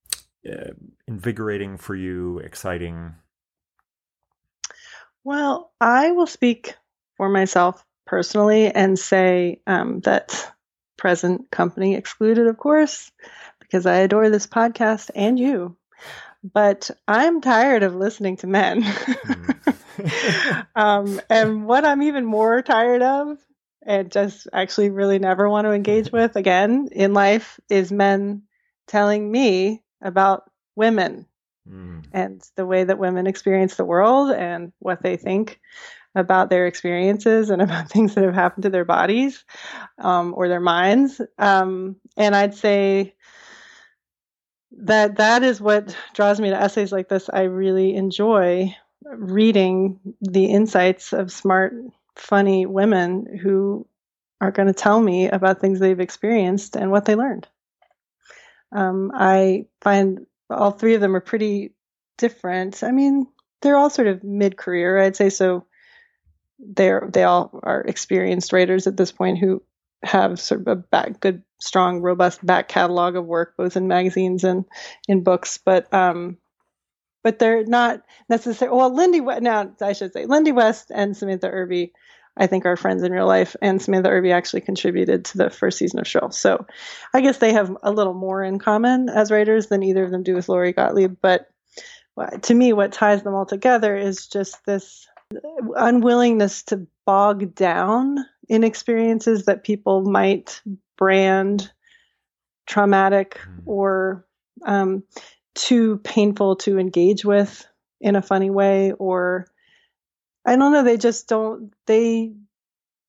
uh, 0.50 0.72
invigorating 1.08 1.78
for 1.78 1.96
you, 1.96 2.40
exciting? 2.40 3.14
Well, 5.24 5.72
I 5.80 6.12
will 6.12 6.28
speak 6.28 6.76
for 7.18 7.30
myself 7.30 7.84
personally 8.06 8.68
and 8.68 8.98
say 8.98 9.62
um, 9.68 10.00
that 10.02 10.52
present 10.98 11.52
company 11.52 11.96
excluded, 11.96 12.48
of 12.48 12.58
course, 12.58 13.12
because 13.60 13.86
I 13.86 13.98
adore 13.98 14.30
this 14.30 14.48
podcast 14.48 15.12
and 15.16 15.40
you. 15.40 15.76
But 16.44 16.90
I'm 17.08 17.42
tired 17.42 17.84
of 17.84 17.96
listening 17.96 18.38
to 18.38 18.48
men. 18.48 18.84
mm. 18.84 20.66
um, 20.76 21.22
and 21.30 21.66
what 21.66 21.86
I'm 21.86 22.02
even 22.02 22.26
more 22.26 22.62
tired 22.64 23.04
of 23.04 23.38
and 23.84 24.12
just 24.12 24.48
actually 24.52 24.90
really 24.90 25.20
never 25.20 25.50
want 25.50 25.66
to 25.66 25.72
engage 25.72 26.12
with 26.12 26.36
again 26.36 26.90
in 26.92 27.14
life 27.14 27.60
is 27.70 27.92
men 27.92 28.44
telling 28.88 29.32
me 29.32 29.84
about 30.02 30.50
women 30.76 31.26
mm. 31.70 32.04
and 32.14 32.42
the 32.56 32.66
way 32.66 32.84
that 32.84 33.00
women 33.00 33.28
experience 33.28 33.76
the 33.76 33.86
world 33.86 34.32
and 34.32 34.72
what 34.80 35.02
they 35.02 35.18
think 35.18 35.60
about 36.16 36.50
their 36.50 36.68
experiences 36.68 37.50
and 37.50 37.62
about 37.62 37.90
things 37.90 38.16
that 38.16 38.24
have 38.24 38.34
happened 38.34 38.64
to 38.64 38.70
their 38.70 38.86
bodies 38.86 39.44
um, 40.00 40.34
or 40.36 40.48
their 40.48 40.60
minds. 40.60 41.22
Um, 41.38 41.96
and 42.18 42.36
I'd 42.36 42.56
say 42.56 43.16
that 44.84 45.18
that 45.18 45.44
is 45.44 45.62
what 45.62 45.96
draws 46.14 46.40
me 46.40 46.50
to 46.50 46.62
essays 46.62 46.92
like 46.92 47.10
this. 47.10 47.30
I 47.32 47.44
really 47.44 47.96
enjoy 47.96 48.76
reading 49.04 50.00
the 50.22 50.46
insights 50.46 51.14
of 51.14 51.32
smart 51.32 51.74
funny 52.16 52.66
women 52.66 53.40
who 53.42 53.88
are 54.40 54.52
going 54.52 54.68
to 54.68 54.74
tell 54.74 55.02
me 55.02 55.28
about 55.28 55.60
things 55.60 55.80
they've 55.80 56.00
experienced 56.00 56.76
and 56.76 56.92
what 56.92 57.06
they 57.06 57.16
learned. 57.16 57.48
Um, 58.72 59.12
I 59.14 59.66
find 59.82 60.26
all 60.52 60.72
three 60.72 60.96
of 60.96 61.02
them 61.02 61.16
are 61.16 61.22
pretty 61.22 61.74
different. 62.18 62.84
I 62.84 62.92
mean, 62.92 63.28
they're 63.62 63.78
all 63.78 63.90
sort 63.90 64.08
of 64.08 64.24
mid-career, 64.24 65.00
I'd 65.00 65.16
say. 65.16 65.30
So 65.30 65.66
they're 66.60 67.10
they 67.12 67.24
all 67.24 67.60
are 67.64 67.82
experienced 67.82 68.54
writers 68.54 68.88
at 68.88 68.98
this 68.98 69.12
point 69.12 69.40
who 69.40 69.64
have 70.04 70.40
sort 70.40 70.62
of 70.62 70.68
a 70.68 70.76
back, 70.76 71.20
good, 71.20 71.44
strong, 71.60 72.02
robust 72.02 72.46
back 72.46 72.68
catalog 72.68 73.16
of 73.16 73.26
work, 73.26 73.56
both 73.58 73.78
in 73.78 73.88
magazines 73.88 74.44
and 74.44 74.66
in 75.08 75.24
books. 75.24 75.60
But 75.64 75.94
um, 75.94 76.38
but 77.24 77.40
they're 77.40 77.66
not 77.66 78.02
necessarily. 78.30 78.78
Well, 78.78 78.96
Lindy 78.96 79.22
now 79.22 79.72
I 79.82 79.94
should 79.94 80.14
say 80.14 80.26
Lindy 80.26 80.52
West 80.52 80.92
and 80.94 81.16
Samantha 81.16 81.50
Irby, 81.50 81.94
I 82.38 82.48
think 82.48 82.66
are 82.66 82.78
friends 82.78 83.04
in 83.04 83.12
real 83.12 83.28
life, 83.28 83.56
and 83.62 83.82
Samantha 83.82 84.10
Irby 84.10 84.32
actually 84.32 84.62
contributed 84.62 85.26
to 85.26 85.38
the 85.38 85.50
first 85.50 85.78
season 85.78 86.00
of 86.00 86.08
Shrill. 86.08 86.32
So 86.32 86.66
I 87.14 87.22
guess 87.22 87.38
they 87.38 87.54
have 87.54 87.76
a 87.84 87.92
little 87.92 88.14
more 88.14 88.44
in 88.44 88.58
common 88.58 89.10
as 89.10 89.32
writers 89.32 89.68
than 89.68 89.84
either 89.84 90.04
of 90.04 90.12
them 90.12 90.24
do 90.24 90.36
with 90.36 90.50
Lori 90.50 90.72
Gottlieb. 90.72 91.18
But 91.22 91.50
to 92.44 92.54
me, 92.54 92.74
what 92.74 92.94
ties 92.94 93.24
them 93.24 93.34
all 93.34 93.46
together 93.46 93.96
is 93.96 94.28
just 94.28 94.66
this 94.66 95.08
unwillingness 95.76 96.64
to 96.64 96.88
bog 97.06 97.56
down 97.56 98.18
in 98.50 98.64
experiences 98.64 99.46
that 99.46 99.64
people 99.64 100.04
might 100.04 100.62
brand 100.98 101.72
traumatic 102.68 103.36
mm-hmm. 103.36 103.70
or 103.70 104.26
um, 104.66 105.04
too 105.56 105.98
painful 106.00 106.56
to 106.58 106.80
engage 106.80 107.26
with 107.26 107.66
in 108.00 108.16
a 108.16 108.22
funny 108.22 108.50
way 108.50 108.92
or 108.94 109.48
i 110.46 110.56
don't 110.56 110.72
know 110.72 110.84
they 110.84 110.98
just 110.98 111.28
don't 111.28 111.74
they 111.86 112.34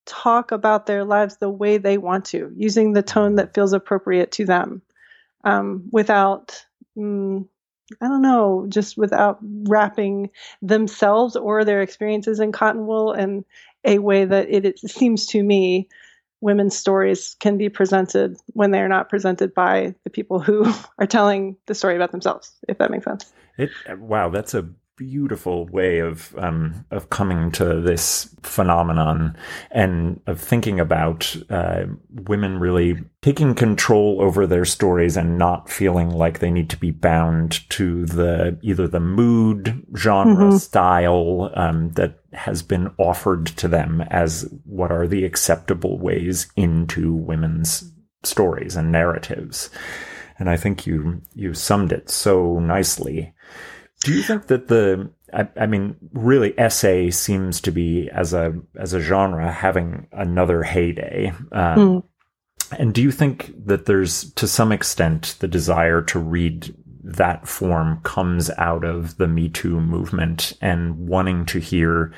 talk 0.05 0.51
about 0.51 0.87
their 0.87 1.05
lives 1.05 1.37
the 1.37 1.49
way 1.49 1.79
they 1.79 1.97
want 1.97 2.25
to 2.25 2.53
using 2.57 2.93
the 2.93 3.03
tone 3.03 3.37
that 3.37 3.55
feels 3.55 3.73
appropriate 3.73 4.33
to 4.33 4.45
them 4.45 4.83
um, 5.45 5.89
without 5.93 6.65
mm, 6.97 7.47
i 8.01 8.09
don't 8.09 8.23
know 8.23 8.67
just 8.69 8.97
without 8.97 9.39
wrapping 9.43 10.31
themselves 10.61 11.37
or 11.37 11.65
their 11.65 11.83
experiences 11.83 12.41
in 12.41 12.53
cotton 12.53 12.87
wool 12.87 13.13
and 13.13 13.45
a 13.85 13.99
way 13.99 14.25
that 14.25 14.49
it, 14.49 14.65
it 14.65 14.79
seems 14.79 15.27
to 15.27 15.43
me 15.43 15.89
women's 16.43 16.77
stories 16.77 17.37
can 17.39 17.57
be 17.57 17.71
presented 17.71 18.37
when 18.49 18.73
they're 18.73 18.89
not 18.89 19.09
presented 19.09 19.55
by 19.55 19.95
the 20.05 20.11
people 20.11 20.41
who 20.41 20.71
are 20.99 21.07
telling 21.07 21.57
the 21.67 21.75
story 21.75 21.97
about 21.97 22.11
themselves, 22.11 22.53
if 22.69 22.77
that 22.79 22.91
makes 22.91 23.05
sense. 23.05 23.33
It, 23.57 23.71
wow, 23.97 24.29
that's 24.29 24.53
a 24.53 24.69
beautiful 24.97 25.67
way 25.67 25.99
of 25.99 26.35
um, 26.39 26.85
of 26.91 27.11
coming 27.11 27.51
to 27.53 27.81
this 27.81 28.35
phenomenon 28.43 29.37
and 29.71 30.21
of 30.27 30.41
thinking 30.41 30.79
about 30.79 31.35
uh, 31.51 31.85
women 32.11 32.59
really 32.59 32.97
taking 33.23 33.55
control 33.55 34.21
over 34.21 34.47
their 34.47 34.65
stories 34.65 35.17
and 35.17 35.39
not 35.39 35.71
feeling 35.71 36.11
like 36.11 36.39
they 36.39 36.51
need 36.51 36.69
to 36.71 36.77
be 36.77 36.91
bound 36.91 37.69
to 37.71 38.05
the 38.07 38.59
either 38.63 38.87
the 38.87 39.01
mood, 39.01 39.85
genre, 39.97 40.49
mm-hmm. 40.49 40.57
style 40.57 41.51
um, 41.55 41.91
that 41.93 42.19
has 42.33 42.63
been 42.63 42.91
offered 42.99 43.47
to 43.47 43.69
them 43.69 44.03
as 44.11 44.49
what 44.65 44.91
are 44.91 45.07
the 45.07 45.25
acceptable 45.25 45.99
ways 45.99 46.51
into 46.57 47.13
women's 47.13 47.93
stories 48.23 48.77
and 48.77 48.93
narratives. 48.93 49.71
And 50.39 50.51
I 50.51 50.57
think 50.57 50.87
you 50.87 51.23
you 51.35 51.55
summed 51.55 51.93
it 51.93 52.11
so 52.11 52.59
nicely. 52.59 53.33
Do 54.05 54.13
you 54.13 54.23
think 54.23 54.49
that 54.49 54.69
the 54.69 55.11
I, 55.33 55.49
I, 55.57 55.67
mean, 55.67 55.97
really, 56.13 56.59
essay 56.59 57.11
seems 57.11 57.61
to 57.63 57.73
be 57.73 58.11
as 58.11 58.35
a 58.35 58.55
as 58.77 58.93
a 58.93 59.01
genre 59.01 59.51
having 59.51 60.07
another 60.13 60.63
heyday. 60.63 61.33
Um, 61.53 61.79
mm. 61.79 62.03
And 62.79 62.95
do 62.95 63.03
you 63.03 63.13
think 63.13 63.53
that 63.67 63.87
there's, 63.87 64.33
to 64.33 64.47
some 64.47 64.73
extent, 64.73 65.37
the 65.41 65.49
desire 65.49 66.01
to 66.03 66.19
read 66.19 66.75
that 67.05 67.47
form 67.47 68.01
comes 68.03 68.51
out 68.57 68.85
of 68.85 69.19
the 69.19 69.27
Me 69.27 69.49
Too 69.49 69.81
movement 69.81 70.55
and 70.61 71.09
wanting 71.09 71.45
to 71.47 71.59
hear 71.59 72.13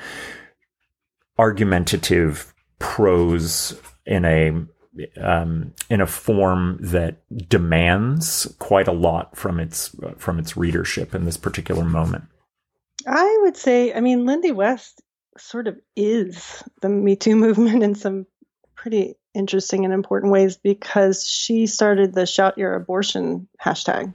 argumentative 1.37 2.53
prose 2.79 3.79
in 4.05 4.23
a 4.25 4.51
um, 5.17 5.73
in 5.89 6.01
a 6.01 6.07
form 6.07 6.77
that 6.81 7.17
demands 7.49 8.53
quite 8.59 8.87
a 8.87 8.93
lot 8.93 9.35
from 9.35 9.59
its 9.59 9.95
from 10.17 10.39
its 10.39 10.55
readership 10.55 11.13
in 11.13 11.25
this 11.25 11.37
particular 11.37 11.83
moment. 11.83 12.25
I 13.07 13.39
would 13.43 13.57
say, 13.57 13.93
I 13.93 13.99
mean, 13.99 14.25
Lindy 14.25 14.51
West 14.51 15.01
sort 15.37 15.67
of 15.67 15.79
is 15.95 16.63
the 16.81 16.89
Me 16.89 17.15
Too 17.15 17.35
movement 17.35 17.83
in 17.83 17.95
some 17.95 18.25
pretty 18.75 19.15
interesting 19.33 19.85
and 19.85 19.93
important 19.93 20.31
ways 20.31 20.57
because 20.57 21.27
she 21.27 21.67
started 21.67 22.13
the 22.13 22.25
Shout 22.25 22.57
Your 22.57 22.73
Abortion 22.75 23.47
hashtag, 23.63 24.13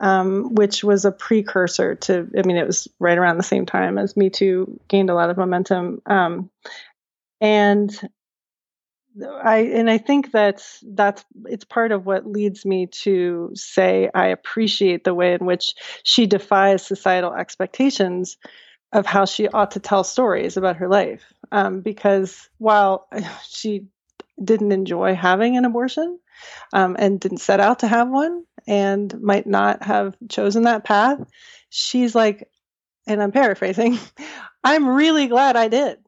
um, 0.00 0.54
which 0.54 0.82
was 0.82 1.04
a 1.04 1.12
precursor 1.12 1.94
to, 1.94 2.28
I 2.36 2.42
mean, 2.42 2.56
it 2.56 2.66
was 2.66 2.88
right 2.98 3.16
around 3.16 3.36
the 3.36 3.44
same 3.44 3.64
time 3.64 3.96
as 3.96 4.16
Me 4.16 4.30
Too 4.30 4.80
gained 4.88 5.10
a 5.10 5.14
lot 5.14 5.30
of 5.30 5.36
momentum. 5.36 6.02
Um, 6.06 6.50
and 7.40 7.96
I 9.22 9.58
and 9.58 9.88
I 9.88 9.98
think 9.98 10.32
that's 10.32 10.82
that's 10.86 11.24
it's 11.44 11.64
part 11.64 11.92
of 11.92 12.04
what 12.04 12.26
leads 12.26 12.64
me 12.64 12.86
to 13.02 13.50
say 13.54 14.10
I 14.12 14.26
appreciate 14.28 15.04
the 15.04 15.14
way 15.14 15.34
in 15.34 15.46
which 15.46 15.74
she 16.02 16.26
defies 16.26 16.84
societal 16.84 17.32
expectations 17.32 18.36
of 18.92 19.06
how 19.06 19.24
she 19.24 19.48
ought 19.48 19.72
to 19.72 19.80
tell 19.80 20.04
stories 20.04 20.56
about 20.56 20.76
her 20.76 20.88
life. 20.88 21.32
Um, 21.52 21.80
because 21.80 22.48
while 22.58 23.08
she 23.44 23.86
didn't 24.42 24.72
enjoy 24.72 25.14
having 25.14 25.56
an 25.56 25.64
abortion 25.64 26.18
um, 26.72 26.96
and 26.98 27.20
didn't 27.20 27.38
set 27.38 27.60
out 27.60 27.80
to 27.80 27.88
have 27.88 28.08
one 28.08 28.44
and 28.66 29.20
might 29.20 29.46
not 29.46 29.82
have 29.82 30.16
chosen 30.28 30.62
that 30.62 30.84
path, 30.84 31.18
she's 31.68 32.14
like, 32.14 32.48
and 33.06 33.22
I'm 33.22 33.32
paraphrasing, 33.32 33.98
I'm 34.64 34.88
really 34.88 35.26
glad 35.26 35.56
I 35.56 35.68
did. 35.68 35.98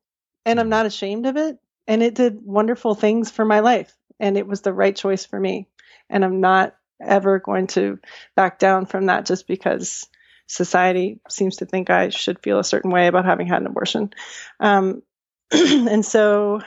And 0.44 0.60
I'm 0.60 0.68
not 0.68 0.86
ashamed 0.86 1.26
of 1.26 1.36
it. 1.36 1.58
And 1.86 2.02
it 2.02 2.14
did 2.14 2.44
wonderful 2.44 2.94
things 2.94 3.30
for 3.30 3.44
my 3.44 3.60
life. 3.60 3.94
And 4.18 4.36
it 4.36 4.46
was 4.46 4.62
the 4.62 4.72
right 4.72 4.94
choice 4.94 5.24
for 5.24 5.38
me. 5.38 5.68
And 6.08 6.24
I'm 6.24 6.40
not 6.40 6.74
ever 7.00 7.38
going 7.38 7.66
to 7.68 7.98
back 8.34 8.58
down 8.58 8.86
from 8.86 9.06
that 9.06 9.26
just 9.26 9.46
because 9.46 10.06
society 10.46 11.20
seems 11.28 11.56
to 11.56 11.66
think 11.66 11.90
I 11.90 12.08
should 12.08 12.42
feel 12.42 12.58
a 12.58 12.64
certain 12.64 12.90
way 12.90 13.06
about 13.06 13.24
having 13.24 13.46
had 13.46 13.60
an 13.60 13.66
abortion. 13.66 14.12
Um, 14.60 15.02
and 15.50 16.04
so 16.04 16.60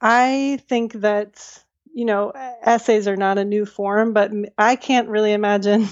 I 0.00 0.60
think 0.68 0.92
that, 0.94 1.64
you 1.94 2.04
know, 2.04 2.32
essays 2.62 3.08
are 3.08 3.16
not 3.16 3.38
a 3.38 3.44
new 3.44 3.64
form, 3.64 4.12
but 4.12 4.30
I 4.58 4.76
can't 4.76 5.08
really 5.08 5.32
imagine 5.32 5.88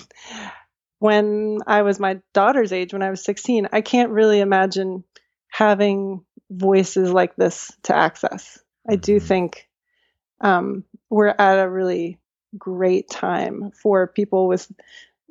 when 0.99 1.59
I 1.67 1.83
was 1.83 1.99
my 1.99 2.21
daughter's 2.33 2.73
age, 2.73 2.93
when 2.93 3.03
I 3.03 3.11
was 3.11 3.25
16, 3.25 3.69
I 3.73 3.81
can't 3.81 4.11
really 4.11 4.41
imagine 4.41 5.05
having 5.53 6.25
voices 6.51 7.13
like 7.13 7.37
this 7.37 7.71
to 7.85 7.95
access. 7.95 8.59
I 8.89 8.97
do 8.97 9.17
mm-hmm. 9.17 9.27
think 9.27 9.69
um, 10.41 10.85
we're 11.11 11.29
at 11.29 11.63
a 11.63 11.69
really 11.69 12.19
great 12.59 13.09
time 13.11 13.71
for 13.71 14.07
people 14.07 14.49
with 14.49 14.71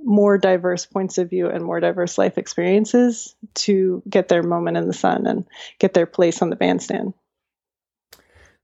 more 0.03 0.37
diverse 0.37 0.85
points 0.85 1.17
of 1.17 1.29
view 1.29 1.49
and 1.49 1.63
more 1.63 1.79
diverse 1.79 2.17
life 2.17 2.37
experiences 2.37 3.35
to 3.55 4.01
get 4.07 4.27
their 4.27 4.43
moment 4.43 4.77
in 4.77 4.87
the 4.87 4.93
sun 4.93 5.25
and 5.25 5.45
get 5.79 5.93
their 5.93 6.05
place 6.05 6.41
on 6.41 6.49
the 6.49 6.55
bandstand. 6.55 7.13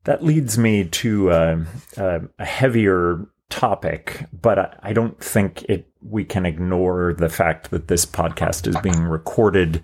That 0.06 0.24
leads 0.24 0.58
me 0.58 0.86
to 0.86 1.32
uh, 1.32 1.66
uh, 1.98 2.20
a 2.40 2.46
heavier 2.46 3.28
topic, 3.50 4.26
but 4.32 4.60
I, 4.60 4.78
I 4.84 4.94
don't 4.94 5.20
think 5.20 5.64
it 5.64 5.87
we 6.02 6.24
can 6.24 6.45
ignore 6.45 7.14
the 7.14 7.30
fact 7.30 7.72
that 7.72 7.88
this 7.88 8.06
podcast 8.06 8.68
is 8.68 8.78
being 8.82 9.03
recorded 9.03 9.84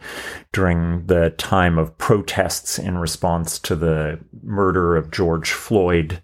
during 0.51 1.05
the 1.07 1.31
time 1.31 1.77
of 1.77 1.97
protests 1.97 2.79
in 2.79 2.97
response 2.97 3.59
to 3.59 3.75
the 3.75 4.19
murder 4.43 4.95
of 4.95 5.11
George 5.11 5.51
Floyd 5.51 6.21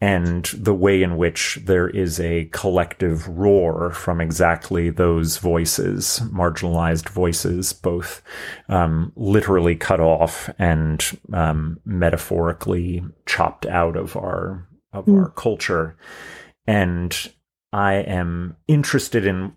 and 0.00 0.46
the 0.56 0.74
way 0.74 1.02
in 1.02 1.18
which 1.18 1.58
there 1.64 1.88
is 1.88 2.18
a 2.20 2.46
collective 2.52 3.28
roar 3.28 3.90
from 3.90 4.20
exactly 4.20 4.88
those 4.88 5.36
voices, 5.36 6.20
marginalized 6.32 7.10
voices, 7.10 7.74
both 7.74 8.22
um, 8.70 9.12
literally 9.14 9.76
cut 9.76 10.00
off 10.00 10.48
and 10.58 11.18
um, 11.34 11.78
metaphorically 11.84 13.04
chopped 13.26 13.66
out 13.66 13.96
of 13.96 14.16
our 14.16 14.66
of 14.92 15.04
mm. 15.04 15.22
our 15.22 15.30
culture. 15.30 15.96
And 16.66 17.14
I 17.72 17.94
am 17.94 18.56
interested 18.66 19.24
in 19.24 19.52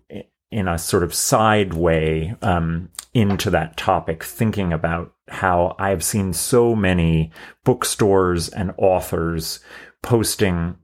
in 0.50 0.68
a 0.68 0.78
sort 0.78 1.02
of 1.02 1.12
side 1.12 1.74
way 1.74 2.36
um, 2.40 2.88
into 3.12 3.50
that 3.50 3.76
topic, 3.76 4.22
thinking 4.22 4.72
about 4.72 5.12
how 5.26 5.74
I've 5.80 6.04
seen 6.04 6.32
so 6.32 6.76
many 6.76 7.32
bookstores 7.64 8.48
and 8.50 8.72
authors 8.78 9.58
posting 10.02 10.76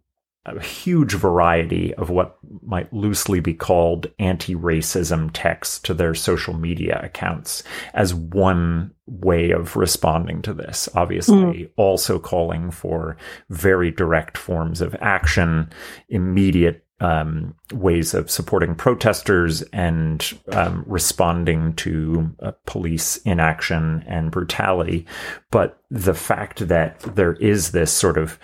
a 0.46 0.60
huge 0.60 1.12
variety 1.12 1.94
of 1.94 2.10
what 2.10 2.38
might 2.62 2.92
loosely 2.92 3.40
be 3.40 3.54
called 3.54 4.08
anti 4.18 4.56
racism 4.56 5.30
texts 5.32 5.78
to 5.80 5.94
their 5.94 6.14
social 6.14 6.54
media 6.54 6.98
accounts 7.04 7.62
as 7.94 8.14
one 8.14 8.90
way 9.06 9.50
of 9.50 9.76
responding 9.76 10.40
to 10.42 10.54
this. 10.54 10.88
Obviously, 10.94 11.36
mm. 11.36 11.70
also 11.76 12.18
calling 12.18 12.70
for 12.70 13.16
very 13.50 13.90
direct 13.90 14.38
forms 14.38 14.80
of 14.80 14.96
action, 15.00 15.70
immediate 16.08 16.84
um, 17.00 17.54
ways 17.72 18.14
of 18.14 18.30
supporting 18.30 18.74
protesters 18.74 19.62
and 19.72 20.38
um, 20.52 20.84
responding 20.86 21.74
to 21.74 22.30
uh, 22.40 22.52
police 22.66 23.16
inaction 23.18 24.04
and 24.06 24.30
brutality. 24.30 25.06
But 25.50 25.80
the 25.90 26.14
fact 26.14 26.68
that 26.68 27.00
there 27.00 27.34
is 27.34 27.72
this 27.72 27.92
sort 27.92 28.18
of 28.18 28.38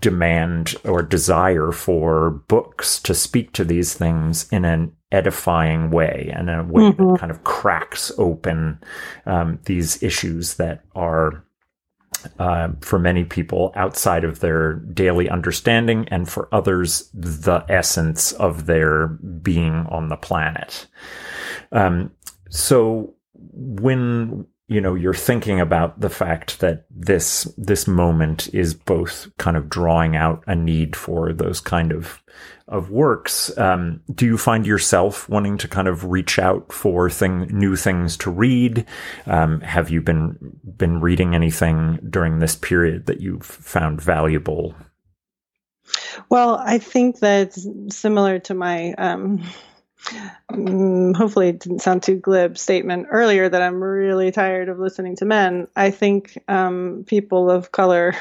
demand 0.00 0.76
or 0.84 1.02
desire 1.02 1.72
for 1.72 2.30
books 2.48 3.00
to 3.00 3.14
speak 3.14 3.52
to 3.52 3.64
these 3.64 3.94
things 3.94 4.48
in 4.52 4.64
an 4.64 4.92
edifying 5.10 5.90
way 5.90 6.30
and 6.34 6.48
in 6.48 6.58
a 6.58 6.64
way 6.64 6.82
mm-hmm. 6.82 7.12
that 7.12 7.20
kind 7.20 7.32
of 7.32 7.42
cracks 7.44 8.12
open 8.18 8.78
um, 9.26 9.58
these 9.64 10.02
issues 10.02 10.54
that 10.54 10.84
are 10.94 11.44
uh, 12.38 12.68
for 12.80 12.98
many 12.98 13.24
people 13.24 13.72
outside 13.76 14.24
of 14.24 14.40
their 14.40 14.74
daily 14.74 15.28
understanding 15.28 16.06
and 16.10 16.28
for 16.28 16.48
others 16.52 17.10
the 17.14 17.64
essence 17.68 18.32
of 18.32 18.66
their 18.66 19.08
being 19.08 19.86
on 19.90 20.08
the 20.08 20.16
planet. 20.16 20.86
Um, 21.72 22.10
so 22.50 23.14
when 23.34 24.46
you 24.68 24.82
know 24.82 24.94
you're 24.94 25.14
thinking 25.14 25.60
about 25.60 25.98
the 26.00 26.10
fact 26.10 26.60
that 26.60 26.84
this 26.90 27.44
this 27.56 27.88
moment 27.88 28.52
is 28.54 28.74
both 28.74 29.28
kind 29.38 29.56
of 29.56 29.68
drawing 29.68 30.14
out 30.14 30.44
a 30.46 30.54
need 30.54 30.94
for 30.94 31.32
those 31.32 31.60
kind 31.60 31.90
of 31.90 32.22
of 32.68 32.90
works. 32.90 33.56
Um, 33.56 34.02
do 34.14 34.26
you 34.26 34.36
find 34.36 34.66
yourself 34.66 35.26
wanting 35.26 35.56
to 35.58 35.68
kind 35.68 35.88
of 35.88 36.04
reach 36.04 36.38
out 36.38 36.70
for 36.70 37.08
thing 37.08 37.46
new 37.50 37.76
things 37.76 38.16
to 38.18 38.30
read? 38.30 38.84
Um, 39.26 39.62
have 39.62 39.88
you 39.88 40.02
been 40.02 40.36
been 40.76 41.00
reading 41.00 41.34
anything 41.34 41.98
during 42.08 42.38
this 42.38 42.54
period 42.54 43.06
that 43.06 43.22
you've 43.22 43.46
found 43.46 44.02
valuable? 44.02 44.74
Well 46.28 46.56
i 46.56 46.76
think 46.76 47.20
that 47.20 47.54
similar 47.88 48.38
to 48.40 48.52
my 48.52 48.92
um, 48.98 49.42
Mm, 50.50 51.16
hopefully 51.16 51.48
it 51.48 51.60
didn't 51.60 51.80
sound 51.80 52.02
too 52.02 52.16
glib 52.16 52.56
statement 52.56 53.08
earlier 53.10 53.48
that 53.48 53.62
I'm 53.62 53.82
really 53.82 54.30
tired 54.30 54.68
of 54.68 54.78
listening 54.78 55.16
to 55.16 55.24
men. 55.24 55.68
I 55.76 55.90
think 55.90 56.38
um, 56.48 57.04
people 57.06 57.50
of 57.50 57.72
color 57.72 58.14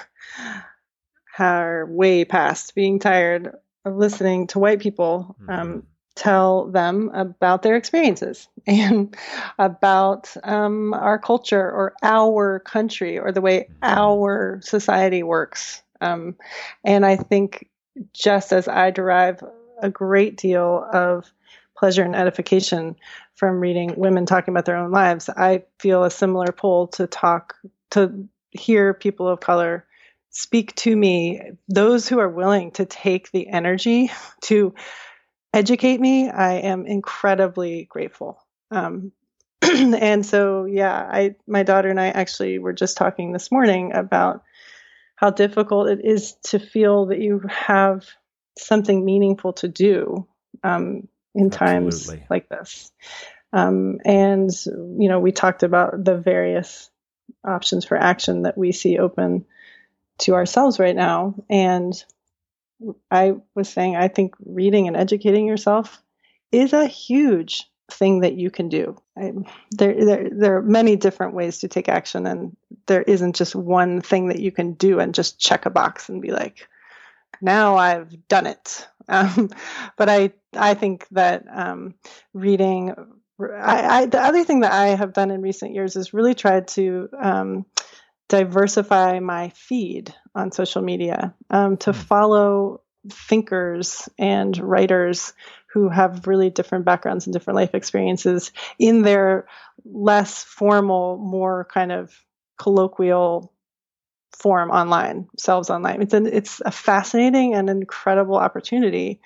are 1.40 1.86
way 1.86 2.26
past 2.26 2.76
being 2.76 2.99
tired 2.99 3.56
of 3.86 3.95
listening 3.95 4.48
to 4.48 4.60
white 4.60 4.80
people 4.80 5.36
um, 5.48 5.68
mm-hmm. 5.68 5.80
tell 6.16 6.66
them 6.66 7.10
about 7.14 7.62
their 7.62 7.76
experiences 7.76 8.48
and 8.68 9.16
about 9.58 10.34
um, 10.44 10.94
our 10.94 11.20
culture 11.20 11.62
or 11.62 11.94
our 12.04 12.60
country 12.60 13.20
or 13.20 13.32
the 13.32 13.41
way 13.41 13.62
mm-hmm. 13.62 13.99
our 13.99 14.60
society 14.64 15.24
works. 15.24 15.82
Um, 16.02 16.36
and 16.84 17.06
I 17.06 17.16
think 17.16 17.70
just 18.14 18.52
as 18.52 18.68
I 18.68 18.91
derive 18.91 19.44
a 19.82 19.90
great 19.90 20.38
deal 20.38 20.88
of 20.91 21.32
pleasure 21.78 22.04
and 22.04 22.16
edification 22.16 22.95
from 23.36 23.60
reading 23.60 23.94
women 23.98 24.26
talking 24.26 24.54
about 24.54 24.66
their 24.66 24.78
own 24.78 24.91
lives. 24.91 25.30
I 25.30 25.64
feel 25.80 26.04
a 26.04 26.12
similar 26.12 26.52
pull 26.52 26.88
to 26.90 27.08
talk 27.08 27.56
to 27.91 28.28
hear 28.52 28.94
people 28.94 29.28
of 29.28 29.40
color 29.40 29.86
speak 30.32 30.76
to 30.76 30.95
me. 30.95 31.41
Those 31.68 32.08
who 32.08 32.20
are 32.20 32.30
willing 32.30 32.72
to 32.72 32.86
take 32.86 33.32
the 33.32 33.48
energy 33.48 34.12
to 34.44 34.74
educate 35.54 35.99
me, 35.99 36.30
I 36.30 36.54
am 36.54 36.86
incredibly 36.86 37.86
grateful. 37.86 38.44
Um, 38.72 39.12
and 39.62 40.26
so, 40.26 40.66
yeah, 40.66 40.94
I 40.94 41.36
my 41.48 41.64
daughter 41.64 41.90
and 41.90 41.99
I 41.99 42.08
actually 42.08 42.60
were 42.60 42.74
just 42.74 42.98
talking 42.98 43.32
this 43.32 43.52
morning 43.52 43.94
about 43.94 44.44
how 45.16 45.32
difficult 45.32 45.90
it 45.90 46.02
is 46.04 46.34
to 46.44 46.60
feel 46.60 47.08
that 47.08 47.20
you 47.20 47.41
have 47.49 48.06
something 48.58 49.04
meaningful 49.04 49.54
to 49.54 49.68
do 49.68 50.28
um, 50.64 51.08
in 51.38 51.49
times 51.49 52.11
like 52.30 52.49
this. 52.49 52.91
Um, 53.53 53.99
and, 54.03 54.49
you 54.65 55.07
know, 55.07 55.19
we 55.19 55.31
talked 55.31 55.64
about 55.64 56.03
the 56.03 56.18
various 56.18 56.89
options 57.45 57.85
for 57.85 57.97
action 57.97 58.41
that 58.41 58.57
we 58.57 58.72
see 58.72 58.97
open 58.97 59.45
to 60.19 60.34
ourselves 60.34 60.80
right 60.80 60.95
now. 60.95 61.35
And 61.49 61.93
I 63.09 63.35
was 63.55 63.69
saying, 63.69 63.95
I 63.95 64.07
think 64.07 64.35
reading 64.45 64.88
and 64.88 64.97
educating 64.97 65.47
yourself 65.47 66.01
is 66.51 66.73
a 66.73 66.88
huge 66.88 67.65
thing 67.89 68.22
that 68.22 68.34
you 68.34 68.51
can 68.51 68.69
do. 68.69 68.97
I, 69.18 69.31
there, 69.72 70.05
there, 70.05 70.30
there 70.30 70.57
are 70.57 70.61
many 70.61 70.95
different 70.97 71.34
ways 71.34 71.59
to 71.59 71.68
take 71.68 71.88
action, 71.88 72.27
and 72.27 72.55
there 72.85 73.01
isn't 73.01 73.35
just 73.35 73.55
one 73.55 74.01
thing 74.01 74.27
that 74.27 74.39
you 74.39 74.51
can 74.51 74.73
do 74.73 74.99
and 74.99 75.15
just 75.15 75.39
check 75.39 75.65
a 75.65 75.69
box 75.69 76.09
and 76.09 76.22
be 76.22 76.31
like, 76.31 76.68
now 77.41 77.77
I've 77.77 78.27
done 78.27 78.47
it. 78.47 78.88
Um, 79.09 79.51
but 79.95 80.09
I, 80.09 80.34
I 80.53 80.73
think 80.73 81.07
that 81.11 81.45
um, 81.49 81.95
reading. 82.34 82.93
I, 83.39 84.01
I, 84.01 84.05
the 84.05 84.22
other 84.22 84.43
thing 84.43 84.59
that 84.59 84.73
I 84.73 84.88
have 84.88 85.14
done 85.14 85.31
in 85.31 85.41
recent 85.41 85.73
years 85.73 85.95
is 85.95 86.14
really 86.14 86.35
tried 86.35 86.68
to 86.69 87.07
um, 87.18 87.65
diversify 88.27 89.19
my 89.19 89.53
feed 89.55 90.14
on 90.35 90.51
social 90.51 90.81
media 90.81 91.34
um, 91.49 91.77
to 91.77 91.93
hmm. 91.93 91.99
follow 91.99 92.81
thinkers 93.09 94.09
and 94.18 94.57
writers 94.57 95.34
who 95.73 95.89
have 95.89 96.27
really 96.27 96.49
different 96.49 96.85
backgrounds 96.85 97.27
and 97.27 97.34
different 97.34 97.55
life 97.55 97.76
experiences 97.76 98.51
in 98.80 99.01
their 99.03 99.47
less 99.85 100.43
formal, 100.43 101.18
more 101.18 101.68
kind 101.72 101.91
of 101.91 102.14
colloquial 102.57 103.53
form 104.38 104.69
online, 104.69 105.27
selves 105.38 105.69
online. 105.69 106.01
It's 106.01 106.14
an, 106.14 106.27
it's 106.27 106.61
a 106.65 106.72
fascinating 106.72 107.55
and 107.55 107.69
incredible 107.69 108.35
opportunity 108.35 109.19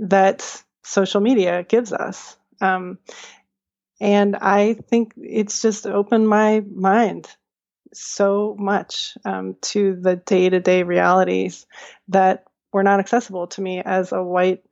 that 0.00 0.62
social 0.82 1.20
media 1.20 1.64
gives 1.64 1.92
us. 1.92 2.36
Um, 2.60 2.98
and 4.00 4.36
I 4.36 4.74
think 4.74 5.12
it's 5.16 5.62
just 5.62 5.86
opened 5.86 6.28
my 6.28 6.60
mind 6.60 7.28
so 7.92 8.56
much 8.58 9.16
um, 9.24 9.56
to 9.60 9.96
the 10.00 10.16
day 10.16 10.48
to 10.48 10.60
day 10.60 10.82
realities 10.82 11.66
that 12.08 12.44
were 12.72 12.82
not 12.82 13.00
accessible 13.00 13.48
to 13.48 13.60
me 13.60 13.82
as 13.84 14.12
a 14.12 14.22
white 14.22 14.64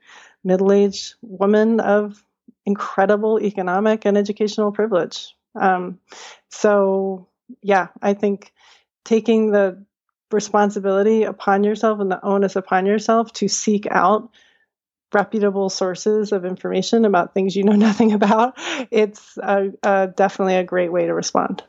middle 0.42 0.72
aged 0.72 1.14
woman 1.20 1.80
of 1.80 2.24
incredible 2.64 3.40
economic 3.40 4.06
and 4.06 4.16
educational 4.16 4.72
privilege. 4.72 5.34
Um, 5.54 6.00
so, 6.48 7.28
yeah, 7.62 7.88
I 8.00 8.14
think 8.14 8.52
taking 9.04 9.50
the 9.50 9.84
responsibility 10.30 11.24
upon 11.24 11.64
yourself 11.64 12.00
and 12.00 12.10
the 12.10 12.24
onus 12.24 12.56
upon 12.56 12.86
yourself 12.86 13.32
to 13.32 13.48
seek 13.48 13.86
out 13.90 14.30
reputable 15.12 15.68
sources 15.68 16.32
of 16.32 16.44
information 16.44 17.04
about 17.04 17.34
things 17.34 17.56
you 17.56 17.64
know 17.64 17.72
nothing 17.76 18.12
about, 18.12 18.54
it's 18.90 19.36
definitely 19.36 20.56
a 20.56 20.64
great 20.64 20.92
way 20.92 21.06
to 21.06 21.14
respond. 21.14 21.62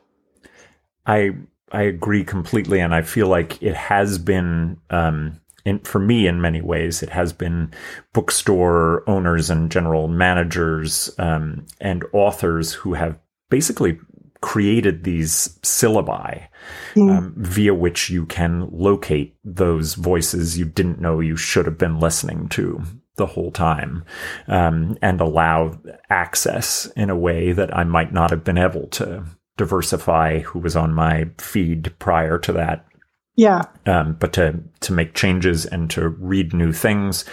I 1.06 1.32
I 1.72 1.82
agree 1.82 2.22
completely, 2.22 2.80
and 2.80 2.94
I 2.94 3.02
feel 3.02 3.28
like 3.28 3.62
it 3.62 3.74
has 3.74 4.18
been. 4.18 4.78
Um, 4.90 5.38
in, 5.64 5.78
for 5.78 6.00
me, 6.00 6.26
in 6.26 6.40
many 6.40 6.60
ways, 6.60 7.04
it 7.04 7.10
has 7.10 7.32
been 7.32 7.72
bookstore 8.12 9.08
owners 9.08 9.48
and 9.48 9.70
general 9.70 10.08
managers 10.08 11.08
um, 11.18 11.66
and 11.80 12.04
authors 12.12 12.72
who 12.72 12.94
have 12.94 13.16
basically 13.48 14.00
created 14.42 15.04
these 15.04 15.58
syllabi 15.62 16.46
mm. 16.94 17.10
um, 17.10 17.34
via 17.38 17.72
which 17.72 18.10
you 18.10 18.26
can 18.26 18.68
locate 18.70 19.34
those 19.44 19.94
voices 19.94 20.58
you 20.58 20.66
didn't 20.66 21.00
know 21.00 21.20
you 21.20 21.36
should 21.36 21.64
have 21.64 21.78
been 21.78 21.98
listening 21.98 22.48
to 22.48 22.82
the 23.16 23.26
whole 23.26 23.50
time 23.50 24.04
um, 24.48 24.96
and 25.02 25.20
allow 25.20 25.78
access 26.10 26.86
in 26.96 27.10
a 27.10 27.16
way 27.16 27.52
that 27.52 27.74
I 27.76 27.84
might 27.84 28.12
not 28.12 28.30
have 28.30 28.44
been 28.44 28.58
able 28.58 28.88
to 28.88 29.24
diversify 29.56 30.40
who 30.40 30.58
was 30.58 30.76
on 30.76 30.94
my 30.94 31.28
feed 31.38 31.92
prior 31.98 32.38
to 32.38 32.52
that. 32.52 32.86
Yeah. 33.34 33.62
Um, 33.86 34.16
but 34.18 34.32
to 34.34 34.60
to 34.80 34.92
make 34.92 35.14
changes 35.14 35.64
and 35.64 35.88
to 35.90 36.08
read 36.08 36.52
new 36.52 36.72
things, 36.72 37.24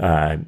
uh, 0.00 0.38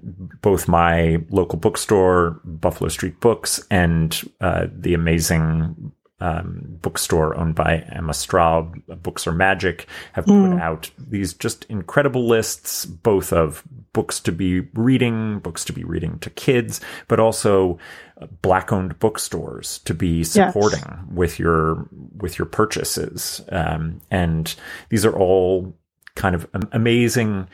both 0.42 0.66
my 0.66 1.18
local 1.30 1.58
bookstore, 1.58 2.40
Buffalo 2.44 2.88
Street 2.88 3.20
Books, 3.20 3.64
and 3.70 4.20
uh, 4.40 4.66
the 4.72 4.94
amazing 4.94 5.92
um, 6.20 6.78
bookstore 6.82 7.36
owned 7.36 7.54
by 7.54 7.84
Emma 7.92 8.12
Straub, 8.12 8.80
Books 9.02 9.26
Are 9.26 9.32
Magic, 9.32 9.86
have 10.14 10.24
put 10.24 10.32
mm. 10.32 10.60
out 10.60 10.90
these 10.98 11.34
just 11.34 11.64
incredible 11.64 12.26
lists, 12.26 12.86
both 12.86 13.32
of 13.32 13.62
books 13.92 14.20
to 14.20 14.32
be 14.32 14.60
reading, 14.74 15.40
books 15.40 15.64
to 15.64 15.72
be 15.72 15.84
reading 15.84 16.18
to 16.20 16.30
kids, 16.30 16.80
but 17.08 17.20
also 17.20 17.78
uh, 18.20 18.26
black 18.42 18.72
owned 18.72 18.98
bookstores 18.98 19.78
to 19.80 19.92
be 19.92 20.24
supporting 20.24 20.80
yes. 20.80 20.98
with 21.12 21.38
your 21.38 21.88
with 22.16 22.38
your 22.38 22.46
purchases. 22.46 23.42
Um, 23.50 24.00
and 24.10 24.54
these 24.88 25.04
are 25.04 25.16
all 25.16 25.76
kind 26.14 26.34
of 26.34 26.48
amazing 26.72 27.48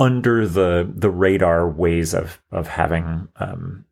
under 0.00 0.46
the 0.46 0.90
the 0.92 1.10
radar 1.10 1.68
ways 1.68 2.14
of 2.14 2.40
of 2.50 2.66
having 2.66 3.28
um, 3.36 3.84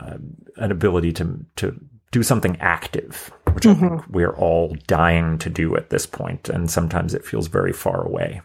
uh, 0.00 0.18
an 0.56 0.72
ability 0.72 1.12
to 1.12 1.44
to 1.56 1.80
do 2.10 2.22
something 2.22 2.56
active, 2.60 3.30
which 3.48 3.64
mm-hmm. 3.64 3.84
I 3.84 3.88
think 3.88 4.08
we're 4.08 4.34
all 4.34 4.76
dying 4.86 5.38
to 5.38 5.50
do 5.50 5.76
at 5.76 5.90
this 5.90 6.06
point, 6.06 6.48
and 6.48 6.70
sometimes 6.70 7.14
it 7.14 7.24
feels 7.24 7.48
very 7.48 7.72
far 7.72 8.04
away. 8.04 8.42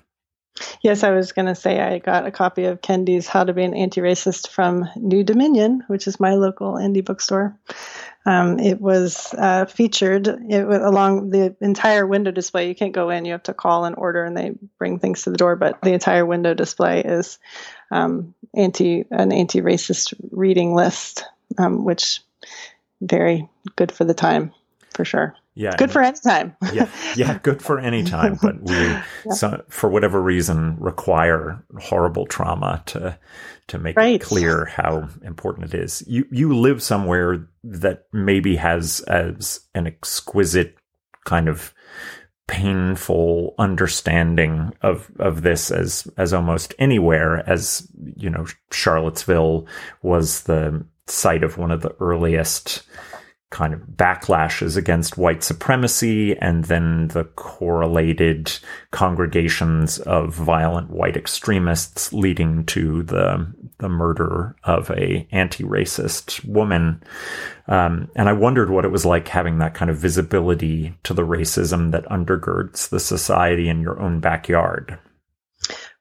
Yes, 0.82 1.04
I 1.04 1.12
was 1.12 1.32
going 1.32 1.48
to 1.48 1.56
say 1.56 1.80
I 1.80 1.98
got 1.98 2.28
a 2.28 2.32
copy 2.32 2.66
of 2.66 2.82
Kendi's 2.82 3.28
How 3.28 3.44
to 3.44 3.54
Be 3.54 3.64
an 3.64 3.74
Anti-Racist 3.74 4.50
from 4.50 4.88
New 4.96 5.24
Dominion, 5.24 5.84
which 5.88 6.06
is 6.06 6.20
my 6.20 6.36
local 6.36 6.74
indie 6.74 7.04
bookstore. 7.04 7.58
Um, 8.26 8.60
it 8.60 8.80
was 8.80 9.34
uh, 9.38 9.66
featured 9.66 10.28
it 10.28 10.66
was 10.66 10.80
along 10.80 11.32
the 11.32 11.56
entire 11.60 12.06
window 12.06 12.32
display. 12.32 12.68
You 12.70 12.76
can't 12.76 12.94
go 12.94 13.10
in; 13.10 13.26
you 13.26 13.34
have 13.34 13.44
to 13.44 13.54
call 13.54 13.84
and 13.84 13.96
order, 13.98 14.24
and 14.24 14.38
they 14.38 14.54
bring 14.78 15.00
things 15.00 15.24
to 15.24 15.32
the 15.32 15.38
door. 15.38 15.56
But 15.56 15.82
the 15.82 15.92
entire 15.92 16.26
window 16.26 16.54
display 16.54 17.02
is 17.02 17.40
um, 17.92 18.34
anti 18.54 19.06
an 19.12 19.34
anti-racist 19.34 20.14
reading 20.32 20.74
list, 20.74 21.26
um, 21.58 21.84
which 21.84 22.22
very 23.02 23.50
good 23.76 23.92
for 23.92 24.06
the 24.06 24.14
time 24.14 24.54
for 24.94 25.06
sure. 25.06 25.36
Yeah, 25.56 25.76
good 25.78 25.92
for 25.92 26.02
any 26.02 26.18
time. 26.18 26.56
yeah, 26.74 26.90
yeah, 27.16 27.40
good 27.44 27.62
for 27.62 27.80
any 27.80 28.04
time. 28.04 28.40
But 28.42 28.62
we, 28.62 28.74
yeah. 28.76 29.04
so, 29.32 29.64
for 29.70 29.90
whatever 29.90 30.22
reason, 30.22 30.78
require 30.80 31.64
horrible 31.80 32.26
trauma 32.26 32.82
to 32.88 33.18
to 33.68 33.80
make 33.80 33.96
right. 33.96 34.16
it 34.16 34.22
clear 34.22 34.66
how 34.66 35.08
important 35.24 35.74
it 35.74 35.80
is. 35.80 36.04
You 36.08 36.26
you 36.32 36.56
live 36.56 36.82
somewhere 36.82 37.48
that 37.64 38.08
maybe 38.12 38.56
has 38.56 39.02
as 39.02 39.62
an 39.76 39.86
exquisite 39.86 40.76
kind 41.26 41.48
of 41.48 41.74
painful 42.48 43.56
understanding 43.58 44.74
of 44.82 45.10
of 45.20 45.44
this 45.44 45.72
as 45.72 46.08
as 46.18 46.34
almost 46.34 46.74
anywhere 46.78 47.48
as 47.50 47.88
you 48.18 48.30
know 48.30 48.46
Charlottesville 48.72 49.66
was 50.02 50.44
the 50.44 50.86
site 51.08 51.44
of 51.44 51.58
one 51.58 51.72
of 51.72 51.82
the 51.82 51.96
earliest 52.00 52.84
kind 53.54 53.72
of 53.72 53.82
backlashes 53.82 54.76
against 54.76 55.16
white 55.16 55.44
supremacy 55.44 56.36
and 56.40 56.66
then 56.66 57.08
the 57.10 57.24
correlated 57.36 58.52
congregations 58.90 60.00
of 60.00 60.34
violent 60.34 60.90
white 60.90 61.16
extremists 61.16 62.12
leading 62.12 62.66
to 62.66 63.04
the 63.04 63.46
the 63.78 63.88
murder 63.88 64.56
of 64.64 64.90
a 64.90 65.28
anti-racist 65.32 66.44
woman 66.46 67.00
um, 67.68 68.10
and 68.16 68.28
I 68.28 68.34
wondered 68.34 68.72
what 68.72 68.86
it 68.86 68.92
was 68.92 69.06
like 69.06 69.28
having 69.28 69.60
that 69.60 69.76
kind 69.76 69.92
of 69.92 69.98
visibility 69.98 70.98
to 71.04 71.14
the 71.14 71.22
racism 71.22 71.92
that 71.92 72.06
undergirds 72.06 72.90
the 72.90 73.00
society 73.00 73.70
in 73.70 73.82
your 73.82 74.00
own 74.02 74.20
backyard. 74.20 74.98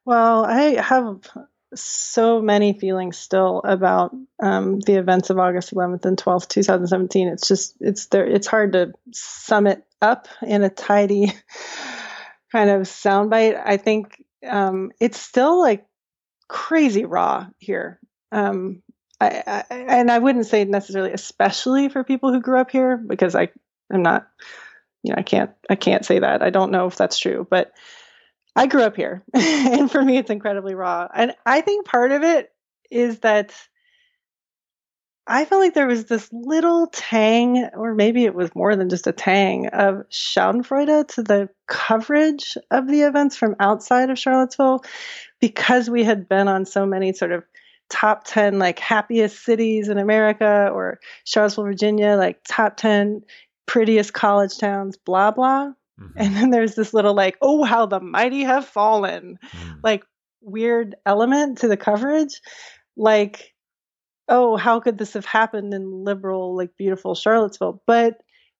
Well, 0.04 0.46
I 0.46 0.80
have 0.80 1.20
so 1.74 2.42
many 2.42 2.72
feelings 2.78 3.18
still 3.18 3.60
about 3.64 4.14
um, 4.42 4.80
the 4.80 4.94
events 4.94 5.30
of 5.30 5.38
August 5.38 5.74
11th 5.74 6.04
and 6.04 6.18
12th, 6.18 6.48
2017. 6.48 7.28
It's 7.28 7.48
just 7.48 7.76
it's 7.80 8.06
there. 8.06 8.26
It's 8.26 8.46
hard 8.46 8.72
to 8.72 8.92
sum 9.12 9.66
it 9.66 9.82
up 10.00 10.28
in 10.42 10.62
a 10.62 10.70
tidy 10.70 11.26
kind 12.52 12.70
of 12.70 12.82
soundbite. 12.82 13.60
I 13.64 13.76
think 13.76 14.22
um, 14.48 14.92
it's 15.00 15.18
still 15.18 15.60
like 15.60 15.86
crazy 16.48 17.04
raw 17.04 17.46
here. 17.58 17.98
Um, 18.30 18.82
I, 19.20 19.64
I, 19.70 19.74
and 19.74 20.10
I 20.10 20.18
wouldn't 20.18 20.46
say 20.46 20.64
necessarily, 20.64 21.12
especially 21.12 21.88
for 21.88 22.04
people 22.04 22.32
who 22.32 22.40
grew 22.40 22.58
up 22.58 22.70
here, 22.70 22.96
because 22.96 23.34
I 23.34 23.50
am 23.92 24.02
not, 24.02 24.26
you 25.02 25.12
know, 25.12 25.16
I 25.18 25.22
can't 25.22 25.50
I 25.70 25.76
can't 25.76 26.04
say 26.04 26.18
that. 26.18 26.42
I 26.42 26.50
don't 26.50 26.72
know 26.72 26.86
if 26.86 26.96
that's 26.96 27.18
true, 27.18 27.46
but 27.48 27.72
I 28.54 28.66
grew 28.66 28.82
up 28.82 28.96
here, 28.96 29.22
and 29.34 29.90
for 29.90 30.02
me, 30.02 30.18
it's 30.18 30.30
incredibly 30.30 30.74
raw. 30.74 31.08
And 31.14 31.32
I 31.46 31.62
think 31.62 31.86
part 31.86 32.12
of 32.12 32.22
it 32.22 32.50
is 32.90 33.20
that 33.20 33.54
I 35.26 35.44
felt 35.44 35.62
like 35.62 35.74
there 35.74 35.86
was 35.86 36.06
this 36.06 36.28
little 36.32 36.88
tang, 36.88 37.68
or 37.74 37.94
maybe 37.94 38.24
it 38.24 38.34
was 38.34 38.54
more 38.54 38.74
than 38.74 38.88
just 38.88 39.06
a 39.06 39.12
tang, 39.12 39.68
of 39.68 40.04
Schadenfreude 40.10 41.08
to 41.14 41.22
the 41.22 41.48
coverage 41.68 42.58
of 42.70 42.88
the 42.88 43.02
events 43.02 43.36
from 43.36 43.54
outside 43.60 44.10
of 44.10 44.18
Charlottesville 44.18 44.84
because 45.40 45.88
we 45.88 46.02
had 46.02 46.28
been 46.28 46.48
on 46.48 46.66
so 46.66 46.84
many 46.84 47.12
sort 47.12 47.32
of 47.32 47.44
top 47.88 48.24
10 48.24 48.58
like 48.58 48.78
happiest 48.78 49.44
cities 49.44 49.88
in 49.88 49.98
America 49.98 50.70
or 50.72 50.98
Charlottesville, 51.24 51.64
Virginia, 51.64 52.16
like 52.16 52.40
top 52.48 52.76
10 52.76 53.22
prettiest 53.66 54.12
college 54.12 54.58
towns, 54.58 54.96
blah, 54.96 55.30
blah. 55.30 55.72
Mm-hmm. 56.00 56.12
And 56.16 56.36
then 56.36 56.50
there's 56.50 56.74
this 56.74 56.94
little 56.94 57.14
like, 57.14 57.36
oh, 57.40 57.64
how 57.64 57.86
the 57.86 58.00
mighty 58.00 58.44
have 58.44 58.66
fallen, 58.66 59.38
mm. 59.44 59.78
like 59.82 60.04
weird 60.40 60.96
element 61.06 61.58
to 61.58 61.68
the 61.68 61.76
coverage. 61.76 62.40
Like, 62.96 63.54
oh, 64.28 64.56
how 64.56 64.80
could 64.80 64.98
this 64.98 65.14
have 65.14 65.26
happened 65.26 65.74
in 65.74 66.04
liberal, 66.04 66.56
like 66.56 66.76
beautiful 66.76 67.14
Charlottesville? 67.14 67.82
But 67.86 68.16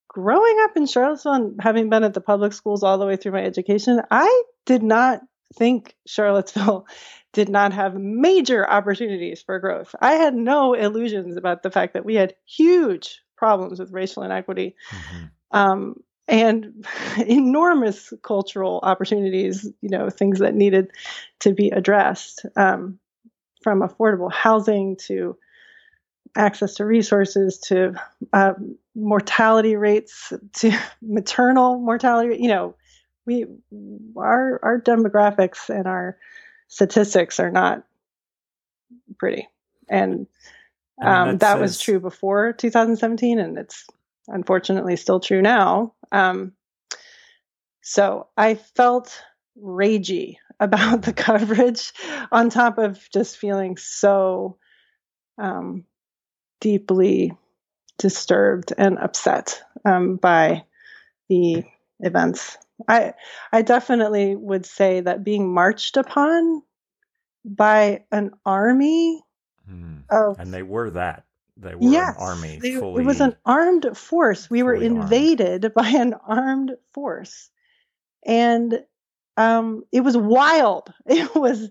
growing 0.08 0.56
up 0.60 0.76
in 0.76 0.86
Charlottesville 0.86 1.32
and 1.32 1.60
having 1.60 1.88
been 1.88 2.04
at 2.04 2.14
the 2.14 2.20
public 2.20 2.52
schools 2.52 2.82
all 2.82 2.98
the 2.98 3.06
way 3.06 3.16
through 3.16 3.32
my 3.32 3.42
education, 3.42 4.00
I 4.10 4.42
did 4.66 4.82
not 4.82 5.20
think 5.54 5.94
Charlottesville 6.06 6.86
did 7.32 7.48
not 7.48 7.72
have 7.72 7.94
major 7.94 8.68
opportunities 8.68 9.42
for 9.42 9.58
growth. 9.58 9.94
I 10.00 10.14
had 10.14 10.34
no 10.34 10.74
illusions 10.74 11.36
about 11.36 11.62
the 11.62 11.70
fact 11.70 11.94
that 11.94 12.04
we 12.04 12.14
had 12.14 12.34
huge 12.44 13.22
problems 13.36 13.80
with 13.80 13.90
racial 13.90 14.22
inequity. 14.22 14.76
Mm-hmm. 14.90 15.24
Um, 15.58 15.94
and 16.28 16.86
enormous 17.26 18.12
cultural 18.22 18.80
opportunities, 18.82 19.68
you 19.80 19.88
know, 19.88 20.10
things 20.10 20.38
that 20.38 20.54
needed 20.54 20.90
to 21.40 21.52
be 21.52 21.70
addressed 21.70 22.46
um, 22.56 22.98
from 23.62 23.80
affordable 23.80 24.32
housing 24.32 24.96
to 24.96 25.36
access 26.36 26.74
to 26.74 26.84
resources 26.84 27.58
to 27.58 27.94
uh, 28.32 28.54
mortality 28.94 29.76
rates 29.76 30.32
to 30.54 30.72
maternal 31.00 31.78
mortality. 31.78 32.38
You 32.40 32.48
know, 32.48 32.74
we 33.26 33.46
our 34.16 34.58
our 34.62 34.80
demographics 34.80 35.68
and 35.68 35.86
our 35.86 36.16
statistics 36.68 37.38
are 37.38 37.50
not 37.50 37.84
pretty, 39.18 39.48
and 39.88 40.26
um, 41.00 41.32
that, 41.32 41.40
that 41.40 41.52
says... 41.54 41.60
was 41.60 41.80
true 41.80 42.00
before 42.00 42.52
2017, 42.52 43.38
and 43.38 43.58
it's 43.58 43.86
unfortunately 44.28 44.96
still 44.96 45.20
true 45.20 45.42
now. 45.42 45.94
Um, 46.10 46.52
so 47.82 48.28
I 48.36 48.54
felt 48.54 49.22
ragey 49.60 50.36
about 50.60 51.02
the 51.02 51.12
coverage, 51.12 51.92
on 52.32 52.50
top 52.50 52.78
of 52.78 53.00
just 53.12 53.36
feeling 53.36 53.76
so 53.76 54.58
um, 55.38 55.84
deeply 56.60 57.32
disturbed 57.98 58.72
and 58.76 58.98
upset 58.98 59.60
um, 59.84 60.16
by 60.16 60.64
the 61.28 61.64
events. 62.00 62.58
I 62.88 63.14
I 63.52 63.62
definitely 63.62 64.34
would 64.34 64.66
say 64.66 65.00
that 65.00 65.24
being 65.24 65.52
marched 65.52 65.96
upon 65.96 66.62
by 67.44 68.04
an 68.10 68.32
army 68.44 69.22
mm. 69.68 70.02
of 70.10 70.38
and 70.38 70.52
they 70.52 70.62
were 70.62 70.90
that 70.90 71.24
they 71.56 71.74
were 71.74 71.82
yes, 71.82 72.16
an 72.16 72.22
army. 72.22 72.58
They, 72.60 72.74
fully, 72.76 73.02
it 73.02 73.06
was 73.06 73.20
an 73.20 73.36
armed 73.44 73.96
force. 73.96 74.50
We 74.50 74.62
were 74.62 74.74
invaded 74.74 75.64
armed. 75.64 75.74
by 75.74 75.88
an 75.88 76.14
armed 76.26 76.72
force, 76.92 77.50
and 78.24 78.82
um, 79.36 79.84
it 79.92 80.00
was 80.00 80.16
wild. 80.16 80.92
It 81.06 81.34
was 81.34 81.70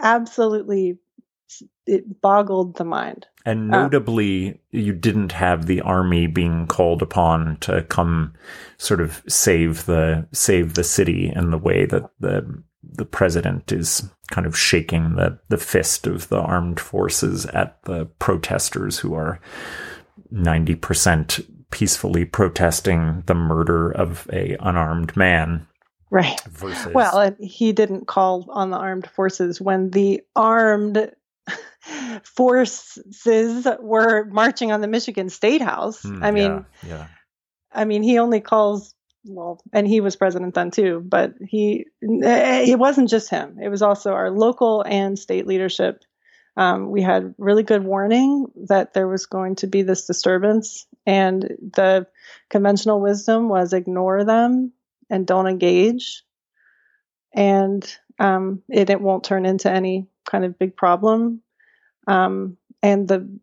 absolutely 0.00 0.98
it 1.86 2.20
boggled 2.20 2.76
the 2.76 2.84
mind. 2.84 3.26
And 3.44 3.74
uh, 3.74 3.82
notably, 3.82 4.50
um, 4.50 4.58
you 4.70 4.92
didn't 4.92 5.32
have 5.32 5.66
the 5.66 5.80
army 5.80 6.26
being 6.26 6.66
called 6.66 7.00
upon 7.00 7.56
to 7.60 7.82
come 7.84 8.34
sort 8.76 9.00
of 9.00 9.22
save 9.26 9.86
the 9.86 10.28
save 10.32 10.74
the 10.74 10.84
city 10.84 11.32
in 11.34 11.50
the 11.50 11.58
way 11.58 11.86
that 11.86 12.10
the 12.20 12.62
the 12.82 13.04
president 13.04 13.72
is 13.72 14.08
kind 14.30 14.46
of 14.46 14.56
shaking 14.56 15.16
the 15.16 15.38
the 15.48 15.58
fist 15.58 16.06
of 16.06 16.28
the 16.28 16.40
armed 16.40 16.78
forces 16.80 17.46
at 17.46 17.82
the 17.84 18.06
protesters 18.18 18.98
who 18.98 19.14
are 19.14 19.40
90% 20.32 21.46
peacefully 21.70 22.24
protesting 22.24 23.22
the 23.26 23.34
murder 23.34 23.90
of 23.90 24.28
a 24.32 24.56
unarmed 24.60 25.16
man 25.16 25.66
right 26.10 26.40
versus 26.50 26.94
well 26.94 27.34
he 27.40 27.72
didn't 27.72 28.06
call 28.06 28.46
on 28.50 28.70
the 28.70 28.76
armed 28.76 29.08
forces 29.10 29.60
when 29.60 29.90
the 29.90 30.20
armed 30.36 31.10
forces 32.22 33.66
were 33.80 34.24
marching 34.26 34.72
on 34.72 34.80
the 34.80 34.88
Michigan 34.88 35.28
State 35.28 35.62
House. 35.62 36.02
Mm, 36.02 36.22
I 36.22 36.30
mean, 36.30 36.64
yeah, 36.82 36.88
yeah. 36.88 37.06
I 37.72 37.84
mean, 37.84 38.02
he 38.02 38.18
only 38.18 38.40
calls 38.40 38.94
well, 39.24 39.60
and 39.72 39.86
he 39.86 40.00
was 40.00 40.16
president 40.16 40.54
then 40.54 40.70
too, 40.70 41.02
but 41.04 41.34
he 41.46 41.86
it 42.00 42.78
wasn't 42.78 43.10
just 43.10 43.30
him. 43.30 43.58
It 43.62 43.68
was 43.68 43.82
also 43.82 44.12
our 44.12 44.30
local 44.30 44.82
and 44.82 45.18
state 45.18 45.46
leadership. 45.46 46.02
Um, 46.56 46.90
we 46.90 47.02
had 47.02 47.34
really 47.38 47.62
good 47.62 47.84
warning 47.84 48.46
that 48.68 48.92
there 48.92 49.06
was 49.06 49.26
going 49.26 49.56
to 49.56 49.66
be 49.66 49.82
this 49.82 50.06
disturbance, 50.06 50.86
and 51.06 51.42
the 51.42 52.06
conventional 52.50 53.00
wisdom 53.00 53.48
was 53.48 53.72
ignore 53.72 54.24
them 54.24 54.72
and 55.10 55.26
don't 55.26 55.46
engage, 55.46 56.24
and 57.34 57.84
um, 58.18 58.62
it, 58.68 58.90
it 58.90 59.00
won't 59.00 59.24
turn 59.24 59.46
into 59.46 59.70
any 59.70 60.08
kind 60.24 60.44
of 60.44 60.58
big 60.58 60.76
problem 60.76 61.42
um, 62.08 62.56
and 62.82 63.06
the 63.06 63.38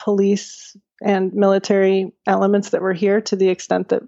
police 0.00 0.76
and 1.02 1.34
military 1.34 2.12
elements 2.26 2.70
that 2.70 2.80
were 2.80 2.92
here, 2.92 3.20
to 3.20 3.36
the 3.36 3.48
extent 3.48 3.90
that 3.90 4.02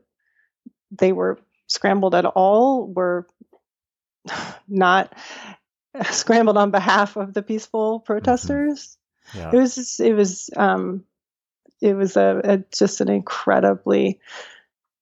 they 0.90 1.12
were 1.12 1.38
scrambled 1.68 2.14
at 2.14 2.24
all, 2.24 2.86
were 2.86 3.26
not 4.68 5.16
scrambled 6.10 6.56
on 6.56 6.70
behalf 6.70 7.16
of 7.16 7.34
the 7.34 7.42
peaceful 7.42 8.00
protesters. 8.00 8.96
Mm-hmm. 9.28 9.38
Yeah. 9.38 9.50
It 9.52 9.56
was 9.56 9.74
just, 9.74 10.00
it 10.00 10.14
was 10.14 10.50
um, 10.56 11.04
it 11.80 11.94
was 11.94 12.16
a, 12.16 12.40
a, 12.44 12.58
just 12.76 13.00
an 13.00 13.08
incredibly 13.08 14.20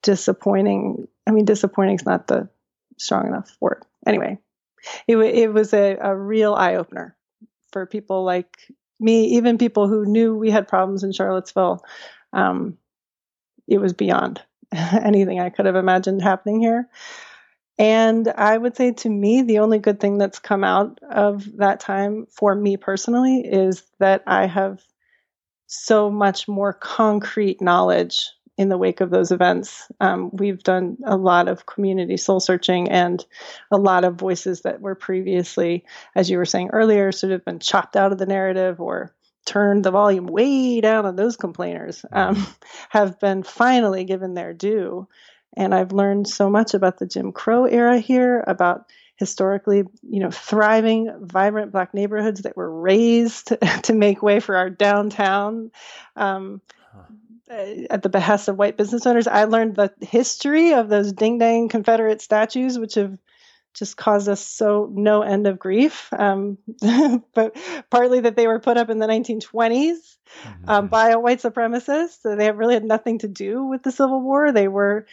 disappointing. 0.02 1.08
I 1.26 1.30
mean, 1.30 1.44
disappointing 1.44 1.96
is 1.96 2.06
not 2.06 2.26
the 2.26 2.48
strong 2.98 3.26
enough 3.26 3.56
word. 3.60 3.82
Anyway, 4.06 4.38
it 5.06 5.16
it 5.16 5.52
was 5.52 5.74
a, 5.74 5.96
a 6.00 6.16
real 6.16 6.54
eye 6.54 6.76
opener 6.76 7.16
for 7.72 7.86
people 7.86 8.24
like 8.24 8.56
me, 9.00 9.36
even 9.36 9.58
people 9.58 9.88
who 9.88 10.06
knew 10.06 10.34
we 10.36 10.50
had 10.50 10.68
problems 10.68 11.04
in 11.04 11.12
Charlottesville, 11.12 11.84
um, 12.32 12.78
it 13.66 13.78
was 13.78 13.92
beyond 13.92 14.40
anything 15.04 15.40
I 15.40 15.50
could 15.50 15.66
have 15.66 15.76
imagined 15.76 16.22
happening 16.22 16.60
here. 16.60 16.88
And 17.78 18.28
I 18.28 18.56
would 18.56 18.76
say 18.76 18.92
to 18.92 19.08
me, 19.08 19.42
the 19.42 19.58
only 19.58 19.78
good 19.78 19.98
thing 19.98 20.18
that's 20.18 20.38
come 20.38 20.62
out 20.62 21.00
of 21.10 21.56
that 21.56 21.80
time 21.80 22.26
for 22.30 22.54
me 22.54 22.76
personally 22.76 23.40
is 23.40 23.82
that 23.98 24.22
I 24.26 24.46
have 24.46 24.80
so 25.66 26.08
much 26.08 26.46
more 26.46 26.72
concrete 26.72 27.60
knowledge 27.60 28.30
in 28.56 28.68
the 28.68 28.78
wake 28.78 29.00
of 29.00 29.10
those 29.10 29.32
events. 29.32 29.90
Um, 30.00 30.30
we've 30.32 30.62
done 30.62 30.98
a 31.04 31.16
lot 31.16 31.48
of 31.48 31.66
community 31.66 32.16
soul 32.16 32.38
searching 32.38 32.88
and 32.88 33.24
a 33.72 33.76
lot 33.76 34.04
of 34.04 34.14
voices 34.14 34.60
that 34.60 34.80
were 34.80 34.94
previously, 34.94 35.84
as 36.14 36.30
you 36.30 36.38
were 36.38 36.44
saying 36.44 36.70
earlier, 36.72 37.10
sort 37.10 37.32
of 37.32 37.44
been 37.44 37.58
chopped 37.58 37.96
out 37.96 38.12
of 38.12 38.18
the 38.18 38.26
narrative 38.26 38.80
or 38.80 39.12
turned 39.44 39.84
the 39.84 39.90
volume 39.90 40.26
way 40.26 40.80
down 40.80 41.06
on 41.06 41.16
those 41.16 41.36
complainers 41.36 42.04
um, 42.12 42.46
have 42.88 43.18
been 43.20 43.42
finally 43.42 44.04
given 44.04 44.34
their 44.34 44.52
due. 44.52 45.08
And 45.56 45.74
I've 45.74 45.92
learned 45.92 46.28
so 46.28 46.50
much 46.50 46.74
about 46.74 46.98
the 46.98 47.06
Jim 47.06 47.32
Crow 47.32 47.64
era 47.64 47.98
here, 47.98 48.42
about 48.46 48.90
historically, 49.16 49.84
you 50.02 50.20
know, 50.20 50.30
thriving, 50.30 51.12
vibrant 51.20 51.70
black 51.70 51.94
neighborhoods 51.94 52.42
that 52.42 52.56
were 52.56 52.80
razed 52.80 53.52
to 53.84 53.94
make 53.94 54.22
way 54.22 54.40
for 54.40 54.56
our 54.56 54.70
downtown. 54.70 55.70
Um, 56.16 56.60
at 57.48 58.02
the 58.02 58.08
behest 58.08 58.48
of 58.48 58.56
white 58.56 58.76
business 58.76 59.06
owners. 59.06 59.26
I 59.26 59.44
learned 59.44 59.76
the 59.76 59.92
history 60.00 60.72
of 60.72 60.88
those 60.88 61.12
ding 61.12 61.38
dang 61.38 61.68
Confederate 61.68 62.22
statues, 62.22 62.78
which 62.78 62.94
have 62.94 63.18
just 63.74 63.96
caused 63.96 64.28
us 64.28 64.44
so 64.44 64.88
no 64.92 65.22
end 65.22 65.46
of 65.46 65.58
grief. 65.58 66.08
Um, 66.12 66.58
but 67.34 67.56
partly 67.90 68.20
that 68.20 68.36
they 68.36 68.46
were 68.46 68.60
put 68.60 68.76
up 68.76 68.88
in 68.88 68.98
the 68.98 69.06
1920s 69.06 69.42
mm-hmm. 69.42 70.68
um, 70.68 70.86
by 70.88 71.10
a 71.10 71.18
white 71.18 71.40
supremacist. 71.40 72.22
So 72.22 72.36
they 72.36 72.50
really 72.52 72.74
had 72.74 72.84
nothing 72.84 73.18
to 73.18 73.28
do 73.28 73.64
with 73.64 73.82
the 73.82 73.92
Civil 73.92 74.20
War. 74.20 74.52
They 74.52 74.68
were 74.68 75.06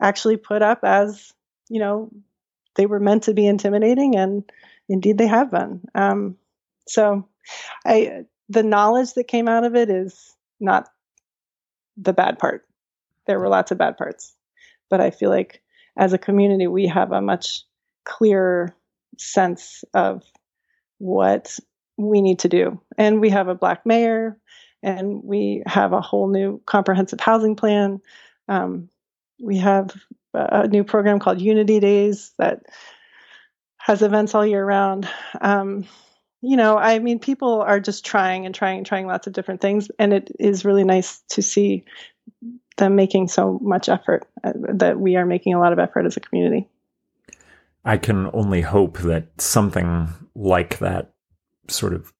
actually 0.00 0.38
put 0.38 0.62
up 0.62 0.80
as, 0.82 1.32
you 1.68 1.80
know, 1.80 2.10
they 2.74 2.86
were 2.86 3.00
meant 3.00 3.24
to 3.24 3.34
be 3.34 3.46
intimidating, 3.46 4.16
and 4.16 4.44
indeed 4.88 5.18
they 5.18 5.26
have 5.26 5.50
been. 5.50 5.80
Um, 5.94 6.36
so, 6.86 7.26
I 7.84 8.26
the 8.48 8.62
knowledge 8.62 9.14
that 9.14 9.28
came 9.28 9.48
out 9.48 9.64
of 9.64 9.74
it 9.74 9.90
is 9.90 10.36
not 10.60 10.88
the 11.96 12.12
bad 12.12 12.38
part. 12.38 12.66
There 13.26 13.40
were 13.40 13.48
lots 13.48 13.72
of 13.72 13.78
bad 13.78 13.96
parts. 13.96 14.34
But 14.88 15.00
I 15.00 15.10
feel 15.10 15.30
like 15.30 15.62
as 15.96 16.12
a 16.12 16.18
community, 16.18 16.66
we 16.66 16.86
have 16.86 17.12
a 17.12 17.20
much 17.20 17.64
clearer 18.06 18.74
sense 19.18 19.84
of 19.92 20.22
what 20.98 21.58
we 21.98 22.22
need 22.22 22.40
to 22.40 22.48
do. 22.48 22.80
And 22.96 23.20
we 23.20 23.30
have 23.30 23.48
a 23.48 23.54
black 23.54 23.84
mayor, 23.84 24.38
and 24.82 25.22
we 25.22 25.62
have 25.66 25.92
a 25.92 26.00
whole 26.00 26.28
new 26.28 26.62
comprehensive 26.64 27.20
housing 27.20 27.56
plan. 27.56 28.00
Um, 28.48 28.88
we 29.40 29.58
have 29.58 29.94
a 30.32 30.68
new 30.68 30.84
program 30.84 31.18
called 31.18 31.40
Unity 31.40 31.80
Days 31.80 32.32
that 32.38 32.62
has 33.78 34.02
events 34.02 34.34
all 34.34 34.46
year 34.46 34.64
round. 34.64 35.08
Um, 35.40 35.86
you 36.42 36.56
know, 36.56 36.76
I 36.76 36.98
mean, 36.98 37.18
people 37.18 37.62
are 37.62 37.80
just 37.80 38.04
trying 38.04 38.46
and 38.46 38.54
trying 38.54 38.78
and 38.78 38.86
trying 38.86 39.06
lots 39.06 39.26
of 39.26 39.32
different 39.32 39.60
things, 39.60 39.90
and 39.98 40.12
it 40.12 40.30
is 40.38 40.64
really 40.64 40.84
nice 40.84 41.22
to 41.30 41.42
see 41.42 41.84
them 42.76 42.94
making 42.94 43.28
so 43.28 43.58
much 43.62 43.88
effort 43.88 44.28
uh, 44.44 44.52
that 44.74 45.00
we 45.00 45.16
are 45.16 45.26
making 45.26 45.54
a 45.54 45.60
lot 45.60 45.72
of 45.72 45.78
effort 45.78 46.04
as 46.04 46.16
a 46.16 46.20
community. 46.20 46.68
I 47.86 47.96
can 47.96 48.28
only 48.32 48.62
hope 48.62 48.98
that 48.98 49.40
something 49.40 50.08
like 50.34 50.78
that 50.78 51.14
sort 51.68 51.94
of 51.94 52.12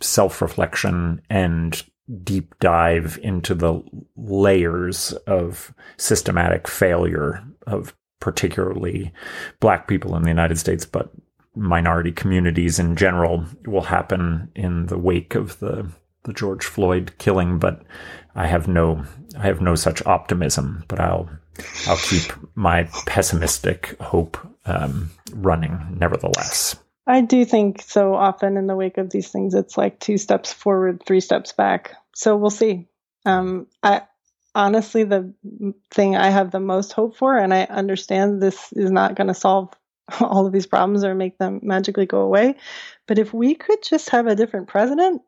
self 0.00 0.42
reflection 0.42 1.22
and 1.30 1.82
deep 2.22 2.54
dive 2.60 3.18
into 3.22 3.54
the 3.54 3.82
layers 4.14 5.12
of 5.26 5.74
systematic 5.96 6.68
failure 6.68 7.42
of 7.66 7.96
particularly 8.20 9.12
black 9.58 9.88
people 9.88 10.14
in 10.16 10.22
the 10.22 10.28
United 10.28 10.58
States, 10.58 10.84
but 10.84 11.10
minority 11.54 12.12
communities 12.12 12.78
in 12.78 12.94
general 12.94 13.46
will 13.66 13.82
happen 13.82 14.50
in 14.54 14.86
the 14.86 14.98
wake 14.98 15.34
of 15.34 15.58
the 15.60 15.90
the 16.24 16.32
George 16.32 16.64
Floyd 16.66 17.12
killing, 17.18 17.58
but 17.58 17.82
I 18.34 18.48
have 18.48 18.68
no 18.68 19.04
I 19.38 19.42
have 19.44 19.60
no 19.62 19.74
such 19.76 20.04
optimism. 20.04 20.84
But 20.88 21.00
I'll 21.00 21.30
I'll 21.86 21.96
keep 21.96 22.32
my 22.54 22.84
pessimistic 23.06 23.98
hope 24.00 24.36
um, 24.66 25.10
running, 25.32 25.96
nevertheless. 25.98 26.76
I 27.06 27.20
do 27.20 27.44
think 27.44 27.82
so 27.82 28.14
often 28.14 28.56
in 28.56 28.66
the 28.66 28.74
wake 28.74 28.98
of 28.98 29.10
these 29.10 29.30
things, 29.30 29.54
it's 29.54 29.76
like 29.76 30.00
two 30.00 30.18
steps 30.18 30.52
forward, 30.52 31.02
three 31.06 31.20
steps 31.20 31.52
back. 31.52 31.94
So 32.14 32.36
we'll 32.36 32.50
see. 32.50 32.88
Um, 33.24 33.68
I 33.82 34.02
honestly, 34.54 35.04
the 35.04 35.32
thing 35.92 36.16
I 36.16 36.30
have 36.30 36.50
the 36.50 36.60
most 36.60 36.92
hope 36.92 37.16
for, 37.16 37.36
and 37.36 37.54
I 37.54 37.64
understand 37.64 38.42
this 38.42 38.72
is 38.72 38.90
not 38.90 39.14
going 39.14 39.28
to 39.28 39.34
solve 39.34 39.72
all 40.20 40.46
of 40.46 40.52
these 40.52 40.66
problems 40.66 41.04
or 41.04 41.14
make 41.14 41.38
them 41.38 41.60
magically 41.62 42.06
go 42.06 42.20
away. 42.20 42.56
But 43.06 43.18
if 43.18 43.32
we 43.32 43.54
could 43.54 43.82
just 43.82 44.10
have 44.10 44.26
a 44.26 44.34
different 44.34 44.68
president, 44.68 45.22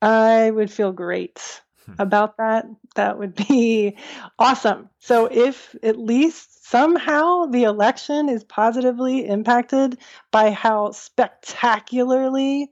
I 0.00 0.50
would 0.50 0.70
feel 0.70 0.92
great. 0.92 1.62
about 1.98 2.36
that. 2.38 2.66
That 2.94 3.18
would 3.18 3.34
be 3.34 3.96
awesome. 4.38 4.90
So 4.98 5.26
if 5.26 5.74
at 5.82 5.98
least 5.98 6.68
somehow 6.68 7.46
the 7.46 7.64
election 7.64 8.28
is 8.28 8.44
positively 8.44 9.26
impacted 9.26 9.98
by 10.30 10.50
how 10.50 10.92
spectacularly 10.92 12.70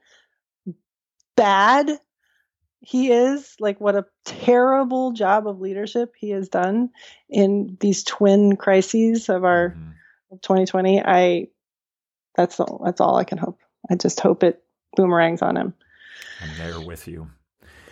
bad 1.36 1.90
he 2.80 3.10
is, 3.10 3.56
like 3.60 3.80
what 3.80 3.96
a 3.96 4.06
terrible 4.24 5.12
job 5.12 5.46
of 5.46 5.60
leadership 5.60 6.14
he 6.18 6.30
has 6.30 6.48
done 6.48 6.90
in 7.28 7.76
these 7.80 8.04
twin 8.04 8.56
crises 8.56 9.28
of 9.28 9.44
our 9.44 9.70
mm-hmm. 9.70 10.36
2020. 10.42 11.02
I 11.02 11.48
that's 12.36 12.58
all, 12.58 12.82
that's 12.84 13.00
all 13.00 13.16
I 13.16 13.24
can 13.24 13.38
hope. 13.38 13.60
I 13.88 13.94
just 13.94 14.20
hope 14.20 14.42
it 14.42 14.62
boomerangs 14.96 15.40
on 15.40 15.56
him. 15.56 15.74
I'm 16.42 16.56
there 16.58 16.80
with 16.80 17.06
you. 17.06 17.30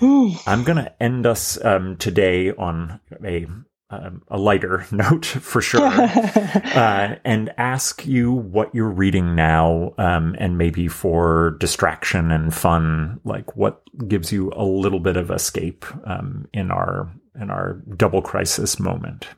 I'm 0.47 0.65
going 0.65 0.79
to 0.79 1.03
end 1.03 1.27
us 1.27 1.62
um, 1.65 1.97
today 1.97 2.51
on 2.51 3.01
a 3.24 3.47
um, 3.91 4.23
a 4.29 4.39
lighter 4.39 4.87
note 4.91 5.27
for 5.27 5.61
sure, 5.61 5.83
uh, 5.87 7.16
and 7.24 7.53
ask 7.59 8.07
you 8.07 8.33
what 8.33 8.74
you're 8.74 8.89
reading 8.89 9.37
now, 9.37 9.93
um, 9.99 10.35
and 10.39 10.57
maybe 10.57 10.89
for 10.89 11.57
distraction 11.61 12.33
and 12.33 12.55
fun, 12.55 13.20
like 13.24 13.55
what 13.55 13.83
gives 14.09 14.33
you 14.33 14.51
a 14.57 14.65
little 14.65 15.01
bit 15.01 15.16
of 15.16 15.31
escape 15.31 15.85
um, 16.07 16.49
in 16.53 16.70
our 16.70 17.12
in 17.41 17.51
our 17.51 17.74
double 17.97 18.23
crisis 18.23 18.81
moment. 18.81 19.29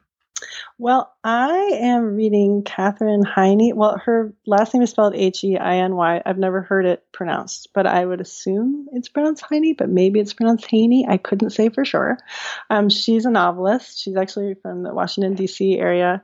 Well, 0.78 1.14
I 1.22 1.78
am 1.80 2.16
reading 2.16 2.62
Katherine 2.64 3.22
Heiny. 3.22 3.72
Well, 3.72 3.98
her 4.04 4.32
last 4.46 4.74
name 4.74 4.82
is 4.82 4.90
spelled 4.90 5.14
H 5.14 5.44
E 5.44 5.56
I 5.56 5.76
N 5.76 5.94
Y. 5.94 6.22
I've 6.24 6.38
never 6.38 6.62
heard 6.62 6.86
it 6.86 7.04
pronounced, 7.12 7.68
but 7.72 7.86
I 7.86 8.04
would 8.04 8.20
assume 8.20 8.88
it's 8.92 9.08
pronounced 9.08 9.44
Heiny, 9.44 9.72
but 9.72 9.88
maybe 9.88 10.20
it's 10.20 10.32
pronounced 10.32 10.66
Haney. 10.70 11.06
I 11.08 11.16
couldn't 11.16 11.50
say 11.50 11.68
for 11.68 11.84
sure. 11.84 12.18
Um, 12.70 12.88
she's 12.88 13.24
a 13.24 13.30
novelist. 13.30 14.00
She's 14.02 14.16
actually 14.16 14.54
from 14.54 14.82
the 14.82 14.92
Washington, 14.92 15.34
D.C. 15.34 15.78
area. 15.78 16.22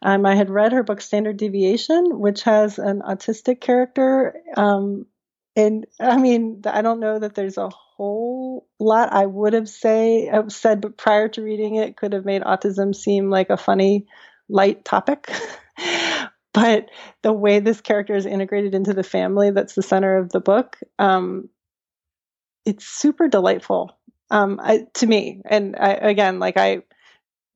Um, 0.00 0.24
I 0.24 0.36
had 0.36 0.50
read 0.50 0.72
her 0.72 0.82
book 0.82 1.00
Standard 1.00 1.36
Deviation, 1.36 2.20
which 2.20 2.44
has 2.44 2.78
an 2.78 3.00
autistic 3.00 3.60
character. 3.60 4.40
Um, 4.56 5.06
and 5.56 5.86
I 6.00 6.16
mean, 6.18 6.62
I 6.66 6.82
don't 6.82 7.00
know 7.00 7.18
that 7.18 7.34
there's 7.34 7.58
a 7.58 7.68
whole 7.68 8.68
lot 8.78 9.12
I 9.12 9.26
would 9.26 9.54
have 9.54 9.68
say 9.68 10.26
have 10.26 10.52
said, 10.52 10.80
but 10.80 10.96
prior 10.96 11.28
to 11.30 11.42
reading 11.42 11.76
it, 11.76 11.96
could 11.96 12.12
have 12.12 12.24
made 12.24 12.42
autism 12.42 12.94
seem 12.94 13.28
like 13.30 13.50
a 13.50 13.56
funny, 13.56 14.06
light 14.48 14.84
topic. 14.84 15.30
but 16.52 16.88
the 17.22 17.32
way 17.32 17.60
this 17.60 17.80
character 17.80 18.14
is 18.14 18.26
integrated 18.26 18.74
into 18.74 18.94
the 18.94 19.02
family 19.02 19.50
that's 19.50 19.74
the 19.74 19.82
center 19.82 20.18
of 20.18 20.30
the 20.30 20.40
book, 20.40 20.78
um, 20.98 21.48
it's 22.64 22.86
super 22.86 23.28
delightful 23.28 23.98
um, 24.30 24.60
I, 24.62 24.86
to 24.94 25.06
me. 25.06 25.40
And 25.44 25.76
I, 25.76 25.92
again, 25.92 26.38
like 26.38 26.56
I, 26.56 26.82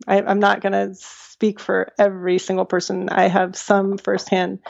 I 0.08 0.22
I'm 0.22 0.40
not 0.40 0.60
going 0.60 0.72
to 0.72 0.94
speak 0.94 1.60
for 1.60 1.92
every 1.98 2.38
single 2.38 2.64
person. 2.64 3.08
I 3.08 3.28
have 3.28 3.56
some 3.56 3.98
firsthand 3.98 4.60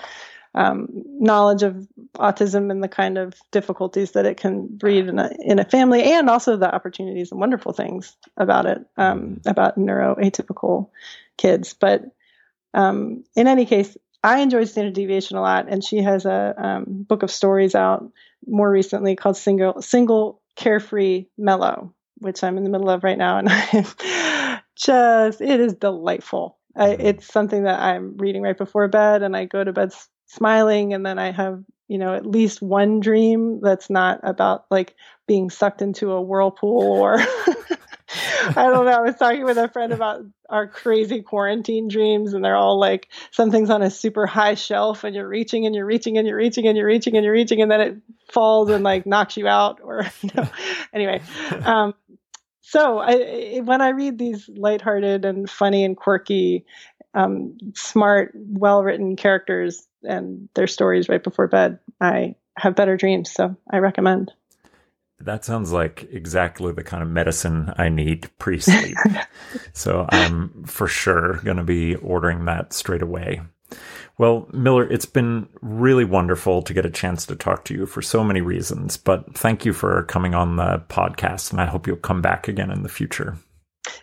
um, 0.55 0.89
knowledge 0.93 1.63
of 1.63 1.87
autism 2.17 2.71
and 2.71 2.83
the 2.83 2.89
kind 2.89 3.17
of 3.17 3.35
difficulties 3.51 4.13
that 4.13 4.27
it 4.27 4.37
can 4.37 4.67
breed 4.67 5.07
in 5.07 5.19
a, 5.19 5.31
in 5.41 5.59
a 5.59 5.65
family, 5.65 6.03
and 6.03 6.29
also 6.29 6.57
the 6.57 6.73
opportunities 6.73 7.31
and 7.31 7.41
wonderful 7.41 7.73
things 7.73 8.17
about 8.37 8.67
it, 8.67 8.85
um, 8.97 9.41
about 9.47 9.79
neuroatypical 9.79 10.91
kids. 11.39 11.75
But 11.75 12.05
um, 12.75 13.25
in 13.35 13.47
any 13.47 13.65
case, 13.67 13.97
I 14.23 14.41
enjoyed 14.41 14.69
Standard 14.69 14.95
Deviation 14.95 15.37
a 15.37 15.41
lot, 15.41 15.67
and 15.69 15.83
she 15.83 15.99
has 15.99 16.27
a 16.27 16.55
um, 16.57 16.85
book 17.09 17.23
of 17.23 17.31
stories 17.31 17.75
out 17.75 18.11
more 18.47 18.71
recently 18.71 19.17
called 19.17 19.37
Single 19.37 19.83
Single 19.83 20.41
Carefree 20.57 21.27
Mellow, 21.37 21.95
which 22.19 22.45
I'm 22.45 22.57
in 22.57 22.65
the 22.65 22.71
middle 22.71 22.91
of 22.91 23.05
right 23.05 23.19
now, 23.19 23.39
and 23.39 23.49
I'm 23.51 24.61
just 24.77 25.41
it 25.41 25.61
is 25.61 25.75
delightful. 25.75 26.59
I, 26.75 26.91
it's 26.91 27.27
something 27.27 27.65
that 27.65 27.81
I'm 27.81 28.17
reading 28.17 28.43
right 28.43 28.57
before 28.57 28.87
bed, 28.89 29.23
and 29.23 29.37
I 29.37 29.45
go 29.45 29.63
to 29.63 29.73
bed 29.73 29.93
smiling 30.33 30.95
and 30.95 31.05
then 31.05 31.19
I 31.19 31.31
have, 31.31 31.63
you 31.89 31.99
know, 31.99 32.15
at 32.15 32.27
least 32.27 32.63
one 32.63 33.01
dream 33.01 33.61
that's 33.61 33.91
not 33.91 34.21
about 34.23 34.65
like 34.71 34.95
being 35.27 35.51
sucked 35.51 35.83
into 35.83 36.13
a 36.13 36.23
whirlpool 36.23 36.83
or 36.83 37.19
I 38.15 38.65
don't 38.65 38.85
know. 38.85 38.93
I 38.93 39.01
was 39.01 39.17
talking 39.17 39.45
with 39.45 39.57
a 39.57 39.69
friend 39.69 39.93
about 39.93 40.25
our 40.49 40.67
crazy 40.67 41.23
quarantine 41.23 41.89
dreams, 41.89 42.35
and 42.35 42.45
they're 42.45 42.57
all 42.57 42.79
like 42.79 43.09
something's 43.31 43.71
on 43.71 43.83
a 43.83 43.91
super 43.91 44.27
high 44.27 44.55
shelf, 44.55 45.05
and 45.05 45.15
you're 45.15 45.29
reaching 45.29 45.65
and 45.65 45.75
you're 45.75 45.87
reaching 45.87 46.19
and 46.19 46.27
you're 46.27 46.37
reaching 46.37 46.67
and 46.67 46.77
you're 46.77 46.87
reaching 46.87 47.17
and 47.17 47.25
you're 47.25 47.33
reaching, 47.33 47.63
and 47.63 47.71
then 47.71 47.81
it 47.81 47.97
falls 48.31 48.71
and 48.71 48.85
like 48.85 49.07
knocks 49.07 49.37
you 49.37 49.49
out. 49.49 49.81
Or 49.83 50.05
you 50.23 50.31
know. 50.35 50.49
anyway, 50.93 51.23
um, 51.65 51.95
so 52.61 52.99
I, 52.99 53.61
when 53.65 53.81
I 53.81 53.91
read 53.91 54.19
these 54.19 54.49
lighthearted 54.49 55.25
and 55.25 55.49
funny 55.49 55.85
and 55.85 55.97
quirky, 55.97 56.65
um, 57.15 57.57
smart, 57.75 58.33
well-written 58.35 59.17
characters, 59.17 59.87
and 60.05 60.49
their 60.55 60.67
stories 60.67 61.09
right 61.09 61.23
before 61.23 61.49
bed, 61.49 61.79
I 62.01 62.35
have 62.57 62.77
better 62.77 62.97
dreams. 62.97 63.31
So 63.31 63.57
I 63.71 63.79
recommend. 63.79 64.33
That 65.21 65.45
sounds 65.45 65.71
like 65.71 66.09
exactly 66.11 66.73
the 66.73 66.83
kind 66.83 67.03
of 67.03 67.09
medicine 67.09 67.73
I 67.77 67.89
need 67.89 68.29
pre 68.39 68.59
sleep. 68.59 68.97
so 69.73 70.07
I'm 70.11 70.65
for 70.65 70.89
sure 70.89 71.35
going 71.45 71.59
to 71.59 71.65
be 71.65 71.95
ordering 71.97 72.45
that 72.47 72.73
straight 72.73 73.03
away. 73.03 73.41
Well, 74.19 74.49
Miller, 74.53 74.85
it's 74.85 75.07
been 75.07 75.49
really 75.63 76.05
wonderful 76.05 76.63
to 76.63 76.75
get 76.75 76.85
a 76.85 76.91
chance 76.91 77.25
to 77.27 77.37
talk 77.37 77.65
to 77.67 77.75
you 77.75 77.87
for 77.87 78.03
so 78.03 78.23
many 78.23 78.41
reasons, 78.41 78.97
but 78.97 79.35
thank 79.35 79.65
you 79.65 79.73
for 79.73 80.03
coming 80.05 80.35
on 80.35 80.57
the 80.57 80.83
podcast, 80.89 81.51
and 81.51 81.61
I 81.61 81.67
hope 81.67 81.87
you'll 81.87 81.97
come 81.97 82.21
back 82.21 82.47
again 82.47 82.71
in 82.71 82.83
the 82.83 82.89
future. 82.89 83.39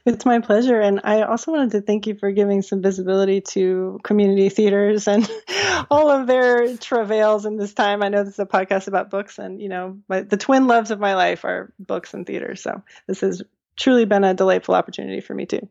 It's 0.05 0.25
my 0.25 0.39
pleasure. 0.39 0.79
And 0.79 1.01
I 1.03 1.21
also 1.21 1.51
wanted 1.51 1.71
to 1.71 1.81
thank 1.81 2.07
you 2.07 2.15
for 2.15 2.31
giving 2.31 2.61
some 2.61 2.81
visibility 2.81 3.41
to 3.41 3.99
community 4.03 4.49
theaters 4.49 5.07
and 5.07 5.29
all 5.91 6.09
of 6.09 6.27
their 6.27 6.77
travails 6.77 7.45
in 7.45 7.57
this 7.57 7.73
time. 7.73 8.03
I 8.03 8.09
know 8.09 8.23
this 8.23 8.33
is 8.33 8.39
a 8.39 8.45
podcast 8.45 8.87
about 8.87 9.09
books, 9.09 9.39
and, 9.39 9.61
you 9.61 9.69
know, 9.69 9.99
my, 10.07 10.21
the 10.21 10.37
twin 10.37 10.67
loves 10.67 10.91
of 10.91 10.99
my 10.99 11.15
life 11.15 11.45
are 11.45 11.73
books 11.79 12.13
and 12.13 12.25
theater. 12.25 12.55
So 12.55 12.81
this 13.07 13.21
has 13.21 13.41
truly 13.77 14.05
been 14.05 14.23
a 14.23 14.33
delightful 14.33 14.75
opportunity 14.75 15.21
for 15.21 15.33
me, 15.33 15.45
too. 15.45 15.67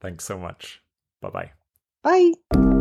Thanks 0.00 0.24
so 0.24 0.38
much. 0.38 0.80
Bye-bye. 1.20 1.52
Bye. 2.02 2.77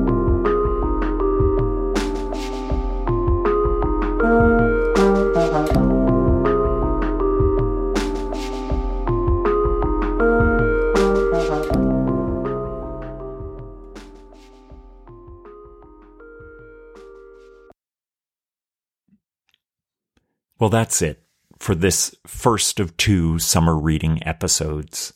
Well, 20.60 20.70
that's 20.70 21.02
it 21.02 21.22
for 21.60 21.76
this 21.76 22.16
first 22.26 22.80
of 22.80 22.96
two 22.98 23.38
summer 23.40 23.78
reading 23.78 24.26
episodes. 24.26 25.14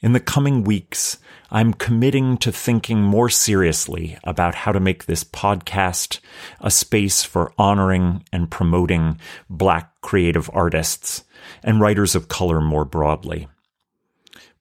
In 0.00 0.12
the 0.12 0.20
coming 0.20 0.64
weeks, 0.64 1.18
I'm 1.50 1.74
committing 1.74 2.38
to 2.38 2.52
thinking 2.52 3.02
more 3.02 3.28
seriously 3.28 4.16
about 4.24 4.54
how 4.54 4.72
to 4.72 4.80
make 4.80 5.04
this 5.04 5.24
podcast 5.24 6.20
a 6.60 6.70
space 6.70 7.24
for 7.24 7.52
honoring 7.58 8.24
and 8.32 8.50
promoting 8.50 9.18
Black 9.50 10.00
creative 10.00 10.48
artists 10.52 11.24
and 11.62 11.80
writers 11.80 12.14
of 12.14 12.28
color 12.28 12.60
more 12.60 12.84
broadly. 12.84 13.48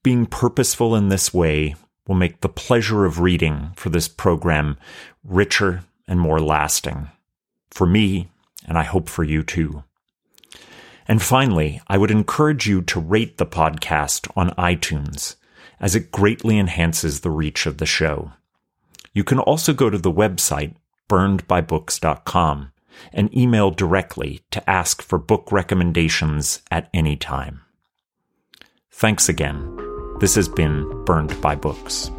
Being 0.03 0.25
purposeful 0.25 0.95
in 0.95 1.09
this 1.09 1.33
way 1.33 1.75
will 2.07 2.15
make 2.15 2.41
the 2.41 2.49
pleasure 2.49 3.05
of 3.05 3.19
reading 3.19 3.71
for 3.75 3.89
this 3.89 4.07
program 4.07 4.77
richer 5.23 5.83
and 6.07 6.19
more 6.19 6.39
lasting. 6.39 7.09
For 7.69 7.85
me, 7.85 8.31
and 8.67 8.77
I 8.77 8.83
hope 8.83 9.09
for 9.09 9.23
you 9.23 9.43
too. 9.43 9.83
And 11.07 11.21
finally, 11.21 11.81
I 11.87 11.97
would 11.97 12.11
encourage 12.11 12.67
you 12.67 12.81
to 12.83 12.99
rate 12.99 13.37
the 13.37 13.45
podcast 13.45 14.29
on 14.35 14.49
iTunes, 14.51 15.35
as 15.79 15.95
it 15.95 16.11
greatly 16.11 16.59
enhances 16.59 17.21
the 17.21 17.31
reach 17.31 17.65
of 17.65 17.77
the 17.77 17.85
show. 17.85 18.33
You 19.13 19.23
can 19.23 19.39
also 19.39 19.73
go 19.73 19.89
to 19.89 19.97
the 19.97 20.11
website, 20.11 20.75
burnedbybooks.com, 21.09 22.71
and 23.13 23.35
email 23.37 23.71
directly 23.71 24.41
to 24.51 24.69
ask 24.69 25.01
for 25.01 25.17
book 25.17 25.51
recommendations 25.51 26.61
at 26.69 26.89
any 26.93 27.15
time. 27.15 27.61
Thanks 28.91 29.29
again. 29.29 29.77
This 30.19 30.35
has 30.35 30.49
been 30.49 31.05
Burned 31.05 31.39
by 31.41 31.55
Books. 31.55 32.11